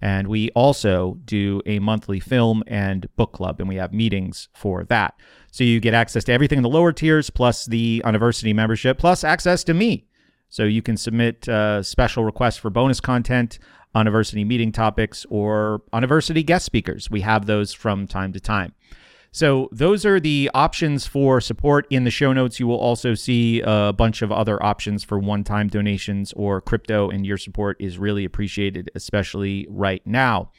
And 0.02 0.26
we 0.26 0.50
also 0.56 1.18
do 1.24 1.62
a 1.66 1.78
monthly 1.78 2.18
film 2.18 2.64
and 2.66 3.08
book 3.14 3.32
club, 3.32 3.60
and 3.60 3.68
we 3.68 3.76
have 3.76 3.92
meetings 3.92 4.48
for 4.56 4.82
that. 4.86 5.14
So 5.52 5.62
you 5.62 5.78
get 5.78 5.94
access 5.94 6.24
to 6.24 6.32
everything 6.32 6.56
in 6.56 6.64
the 6.64 6.68
lower 6.68 6.92
tiers, 6.92 7.30
plus 7.30 7.64
the 7.66 8.02
university 8.04 8.52
membership, 8.52 8.98
plus 8.98 9.22
access 9.22 9.62
to 9.62 9.72
me. 9.72 10.08
So 10.48 10.64
you 10.64 10.82
can 10.82 10.96
submit 10.96 11.48
uh, 11.48 11.84
special 11.84 12.24
requests 12.24 12.56
for 12.56 12.70
bonus 12.70 12.98
content, 12.98 13.60
university 13.98 14.44
meeting 14.44 14.72
topics, 14.72 15.26
or 15.30 15.82
university 15.92 16.42
guest 16.42 16.64
speakers. 16.64 17.10
We 17.10 17.20
have 17.22 17.46
those 17.46 17.72
from 17.72 18.06
time 18.06 18.32
to 18.32 18.40
time. 18.40 18.74
So 19.30 19.68
those 19.72 20.06
are 20.06 20.18
the 20.18 20.50
options 20.54 21.06
for 21.06 21.40
support 21.40 21.86
in 21.90 22.04
the 22.04 22.10
show 22.10 22.32
notes. 22.32 22.58
You 22.58 22.66
will 22.66 22.78
also 22.78 23.14
see 23.14 23.60
a 23.60 23.92
bunch 23.92 24.22
of 24.22 24.32
other 24.32 24.60
options 24.62 25.04
for 25.04 25.18
one-time 25.18 25.68
donations 25.68 26.32
or 26.32 26.60
crypto, 26.62 27.10
and 27.10 27.26
your 27.26 27.36
support 27.36 27.76
is 27.78 27.98
really 27.98 28.24
appreciated, 28.24 28.90
especially 28.94 29.66
right 29.68 30.04
now. 30.06 30.50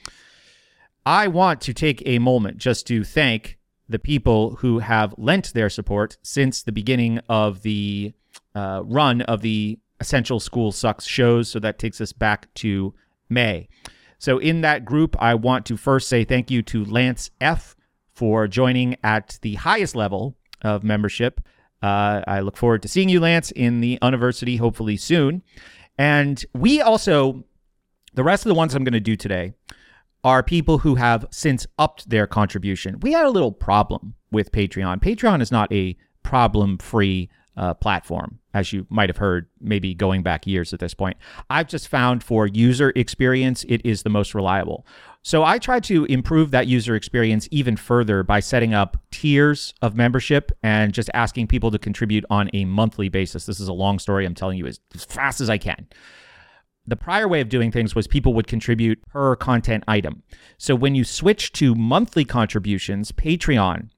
I 1.05 1.27
want 1.27 1.61
to 1.61 1.73
take 1.73 2.03
a 2.05 2.19
moment 2.19 2.57
just 2.57 2.85
to 2.87 3.03
thank 3.03 3.57
the 3.87 3.97
people 3.97 4.57
who 4.57 4.79
have 4.79 5.15
lent 5.17 5.51
their 5.53 5.69
support 5.69 6.17
since 6.21 6.61
the 6.61 6.71
beginning 6.71 7.19
of 7.27 7.63
the 7.63 8.13
uh, 8.53 8.83
run 8.85 9.21
of 9.23 9.41
the 9.41 9.79
Essential 9.99 10.39
School 10.39 10.71
Sucks 10.71 11.05
shows. 11.05 11.49
So 11.49 11.59
that 11.59 11.79
takes 11.79 11.99
us 11.99 12.13
back 12.13 12.53
to 12.55 12.93
May. 13.29 13.69
So 14.17 14.37
in 14.37 14.61
that 14.61 14.85
group, 14.85 15.15
I 15.19 15.35
want 15.35 15.65
to 15.67 15.77
first 15.77 16.09
say 16.09 16.23
thank 16.23 16.51
you 16.51 16.61
to 16.63 16.83
Lance 16.83 17.31
F 17.39 17.75
for 18.13 18.47
joining 18.47 18.97
at 19.03 19.39
the 19.41 19.55
highest 19.55 19.95
level 19.95 20.35
of 20.61 20.83
membership. 20.83 21.39
Uh, 21.81 22.21
I 22.27 22.41
look 22.41 22.57
forward 22.57 22.81
to 22.81 22.89
seeing 22.89 23.07
you, 23.07 23.21
Lance, 23.21 23.51
in 23.51 23.79
the 23.79 23.97
university 24.01 24.57
hopefully 24.57 24.97
soon. 24.97 25.41
And 25.97 26.43
we 26.53 26.81
also, 26.81 27.45
the 28.13 28.23
rest 28.23 28.45
of 28.45 28.49
the 28.49 28.55
ones 28.55 28.75
I'm 28.75 28.83
going 28.83 28.93
to 28.93 28.99
do 28.99 29.15
today 29.15 29.53
are 30.23 30.43
people 30.43 30.79
who 30.79 30.95
have 30.95 31.25
since 31.31 31.65
upped 31.77 32.09
their 32.09 32.27
contribution. 32.27 32.99
We 32.99 33.13
had 33.13 33.25
a 33.25 33.29
little 33.29 33.53
problem 33.53 34.15
with 34.31 34.51
Patreon. 34.51 35.01
Patreon 35.01 35.41
is 35.41 35.51
not 35.51 35.71
a 35.71 35.95
problem 36.23 36.77
free 36.77 37.29
uh, 37.59 37.73
platform, 37.73 38.39
as 38.53 38.71
you 38.71 38.87
might 38.89 39.09
have 39.09 39.17
heard, 39.17 39.47
maybe 39.59 39.93
going 39.93 40.23
back 40.23 40.47
years 40.47 40.73
at 40.73 40.79
this 40.79 40.93
point. 40.93 41.17
I've 41.49 41.67
just 41.67 41.89
found 41.89 42.23
for 42.23 42.47
user 42.47 42.93
experience, 42.95 43.65
it 43.67 43.81
is 43.85 44.03
the 44.03 44.09
most 44.09 44.33
reliable. 44.33 44.87
So 45.23 45.43
I 45.43 45.59
try 45.59 45.81
to 45.81 46.05
improve 46.05 46.51
that 46.51 46.67
user 46.67 46.95
experience 46.95 47.49
even 47.51 47.75
further 47.75 48.23
by 48.23 48.39
setting 48.39 48.73
up 48.73 48.97
tiers 49.11 49.73
of 49.81 49.93
membership 49.93 50.53
and 50.63 50.93
just 50.93 51.09
asking 51.13 51.47
people 51.47 51.69
to 51.71 51.77
contribute 51.77 52.23
on 52.29 52.49
a 52.53 52.63
monthly 52.63 53.09
basis. 53.09 53.45
This 53.45 53.59
is 53.59 53.67
a 53.67 53.73
long 53.73 53.99
story. 53.99 54.25
I'm 54.25 54.35
telling 54.35 54.57
you 54.57 54.65
as, 54.65 54.79
as 54.95 55.03
fast 55.03 55.41
as 55.41 55.49
I 55.49 55.57
can. 55.57 55.87
The 56.87 56.95
prior 56.95 57.27
way 57.27 57.41
of 57.41 57.49
doing 57.49 57.71
things 57.73 57.93
was 57.93 58.07
people 58.07 58.33
would 58.35 58.47
contribute 58.47 59.05
per 59.05 59.35
content 59.35 59.83
item. 59.85 60.23
So 60.57 60.75
when 60.75 60.95
you 60.95 61.03
switch 61.03 61.51
to 61.53 61.75
monthly 61.75 62.23
contributions, 62.23 63.11
Patreon 63.11 63.89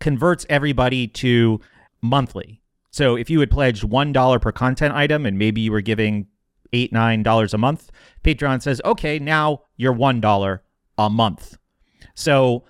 converts 0.00 0.46
everybody 0.48 1.06
to 1.06 1.60
monthly. 2.02 2.60
So 2.90 3.16
if 3.16 3.28
you 3.28 3.40
had 3.40 3.50
pledged 3.50 3.82
$1 3.82 4.40
per 4.40 4.52
content 4.52 4.94
item 4.94 5.26
and 5.26 5.38
maybe 5.38 5.60
you 5.60 5.72
were 5.72 5.82
giving 5.82 6.26
eight, 6.72 6.92
nine 6.92 7.22
dollars 7.22 7.54
a 7.54 7.58
month, 7.58 7.90
Patreon 8.24 8.62
says, 8.62 8.80
okay, 8.84 9.18
now 9.18 9.62
you're 9.76 9.92
one 9.92 10.20
dollar 10.20 10.62
a 10.98 11.10
month. 11.10 11.58
So 12.14 12.64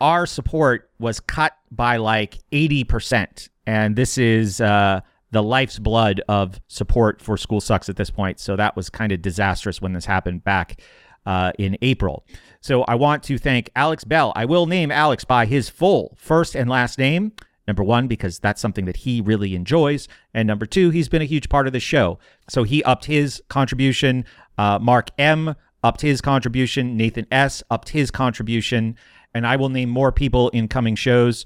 our 0.00 0.26
support 0.26 0.90
was 0.98 1.20
cut 1.20 1.52
by 1.70 1.96
like 1.96 2.38
80%. 2.52 3.48
And 3.66 3.96
this 3.96 4.18
is 4.18 4.60
uh, 4.60 5.00
the 5.30 5.42
life's 5.42 5.78
blood 5.78 6.20
of 6.28 6.60
support 6.68 7.20
for 7.20 7.36
School 7.36 7.60
Sucks 7.60 7.88
at 7.88 7.96
this 7.96 8.10
point. 8.10 8.40
So 8.40 8.56
that 8.56 8.76
was 8.76 8.90
kind 8.90 9.12
of 9.12 9.22
disastrous 9.22 9.80
when 9.80 9.92
this 9.92 10.04
happened 10.04 10.44
back 10.44 10.80
uh, 11.24 11.52
in 11.58 11.76
April. 11.82 12.26
So 12.60 12.82
I 12.82 12.96
want 12.96 13.22
to 13.24 13.38
thank 13.38 13.70
Alex 13.76 14.04
Bell. 14.04 14.32
I 14.34 14.44
will 14.44 14.66
name 14.66 14.90
Alex 14.90 15.24
by 15.24 15.46
his 15.46 15.68
full 15.68 16.16
first 16.18 16.54
and 16.54 16.68
last 16.68 16.98
name. 16.98 17.32
Number 17.66 17.84
one, 17.84 18.08
because 18.08 18.38
that's 18.38 18.60
something 18.60 18.86
that 18.86 18.98
he 18.98 19.20
really 19.20 19.54
enjoys. 19.54 20.08
And 20.34 20.46
number 20.46 20.66
two, 20.66 20.90
he's 20.90 21.08
been 21.08 21.22
a 21.22 21.26
huge 21.26 21.48
part 21.48 21.66
of 21.66 21.72
the 21.72 21.80
show. 21.80 22.18
So 22.48 22.64
he 22.64 22.82
upped 22.82 23.04
his 23.04 23.42
contribution. 23.48 24.24
Uh, 24.58 24.78
Mark 24.80 25.10
M 25.18 25.54
upped 25.84 26.00
his 26.00 26.20
contribution. 26.20 26.96
Nathan 26.96 27.26
S 27.30 27.62
upped 27.70 27.90
his 27.90 28.10
contribution. 28.10 28.96
And 29.34 29.46
I 29.46 29.56
will 29.56 29.68
name 29.68 29.88
more 29.88 30.10
people 30.12 30.48
in 30.50 30.66
coming 30.68 30.96
shows. 30.96 31.44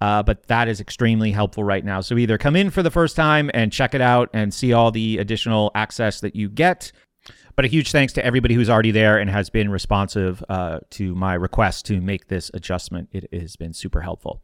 Uh, 0.00 0.20
but 0.20 0.48
that 0.48 0.66
is 0.66 0.80
extremely 0.80 1.30
helpful 1.30 1.62
right 1.62 1.84
now. 1.84 2.00
So 2.00 2.18
either 2.18 2.36
come 2.36 2.56
in 2.56 2.70
for 2.70 2.82
the 2.82 2.90
first 2.90 3.14
time 3.14 3.48
and 3.54 3.72
check 3.72 3.94
it 3.94 4.00
out 4.00 4.30
and 4.32 4.52
see 4.52 4.72
all 4.72 4.90
the 4.90 5.18
additional 5.18 5.70
access 5.76 6.20
that 6.22 6.34
you 6.34 6.48
get. 6.48 6.90
But 7.54 7.64
a 7.64 7.68
huge 7.68 7.92
thanks 7.92 8.12
to 8.14 8.24
everybody 8.24 8.54
who's 8.54 8.68
already 8.68 8.90
there 8.90 9.18
and 9.18 9.30
has 9.30 9.48
been 9.48 9.70
responsive 9.70 10.42
uh, 10.48 10.80
to 10.90 11.14
my 11.14 11.34
request 11.34 11.86
to 11.86 12.00
make 12.00 12.26
this 12.26 12.50
adjustment. 12.52 13.10
It 13.12 13.32
has 13.32 13.54
been 13.54 13.72
super 13.72 14.00
helpful. 14.00 14.42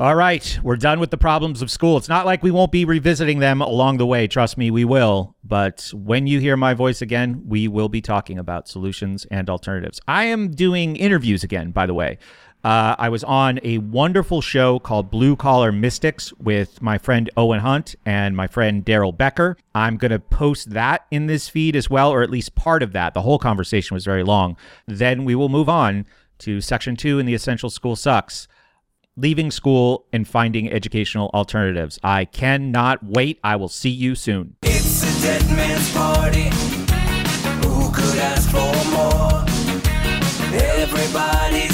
All 0.00 0.14
right, 0.14 0.58
we're 0.62 0.78
done 0.78 0.98
with 0.98 1.10
the 1.10 1.18
problems 1.18 1.60
of 1.60 1.70
school. 1.70 1.98
It's 1.98 2.08
not 2.08 2.24
like 2.24 2.42
we 2.42 2.50
won't 2.50 2.72
be 2.72 2.86
revisiting 2.86 3.40
them 3.40 3.60
along 3.60 3.98
the 3.98 4.06
way. 4.06 4.26
Trust 4.26 4.56
me, 4.56 4.70
we 4.70 4.82
will. 4.82 5.36
But 5.44 5.90
when 5.92 6.26
you 6.26 6.40
hear 6.40 6.56
my 6.56 6.72
voice 6.72 7.02
again, 7.02 7.42
we 7.46 7.68
will 7.68 7.90
be 7.90 8.00
talking 8.00 8.38
about 8.38 8.66
solutions 8.66 9.26
and 9.30 9.50
alternatives. 9.50 10.00
I 10.08 10.24
am 10.24 10.52
doing 10.52 10.96
interviews 10.96 11.44
again, 11.44 11.70
by 11.70 11.84
the 11.84 11.92
way. 11.92 12.16
Uh, 12.64 12.96
I 12.98 13.10
was 13.10 13.22
on 13.24 13.60
a 13.62 13.76
wonderful 13.76 14.40
show 14.40 14.78
called 14.78 15.10
Blue 15.10 15.36
Collar 15.36 15.70
Mystics 15.70 16.32
with 16.38 16.80
my 16.80 16.96
friend 16.96 17.28
Owen 17.36 17.60
Hunt 17.60 17.94
and 18.06 18.34
my 18.34 18.46
friend 18.46 18.82
Daryl 18.82 19.14
Becker. 19.14 19.58
I'm 19.74 19.98
going 19.98 20.12
to 20.12 20.18
post 20.18 20.70
that 20.70 21.04
in 21.10 21.26
this 21.26 21.50
feed 21.50 21.76
as 21.76 21.90
well, 21.90 22.10
or 22.10 22.22
at 22.22 22.30
least 22.30 22.54
part 22.54 22.82
of 22.82 22.94
that. 22.94 23.12
The 23.12 23.20
whole 23.20 23.38
conversation 23.38 23.94
was 23.94 24.06
very 24.06 24.22
long. 24.22 24.56
Then 24.86 25.26
we 25.26 25.34
will 25.34 25.50
move 25.50 25.68
on 25.68 26.06
to 26.38 26.62
section 26.62 26.96
two 26.96 27.18
in 27.18 27.26
the 27.26 27.34
Essential 27.34 27.68
School 27.68 27.96
Sucks 27.96 28.48
leaving 29.16 29.50
school 29.50 30.06
and 30.12 30.26
finding 30.26 30.70
educational 30.70 31.30
alternatives. 31.34 31.98
I 32.02 32.24
cannot 32.24 33.04
wait. 33.04 33.38
I 33.42 33.56
will 33.56 33.68
see 33.68 33.90
you 33.90 34.14
soon. 34.14 34.56
It's 34.62 35.02
a 35.02 35.22
dead 35.22 35.44
man's 35.56 35.92
party. 35.92 36.50
could 37.92 38.18
ask 38.18 38.50
for 38.50 38.72
more? 38.90 39.44
Everybody 40.52 41.69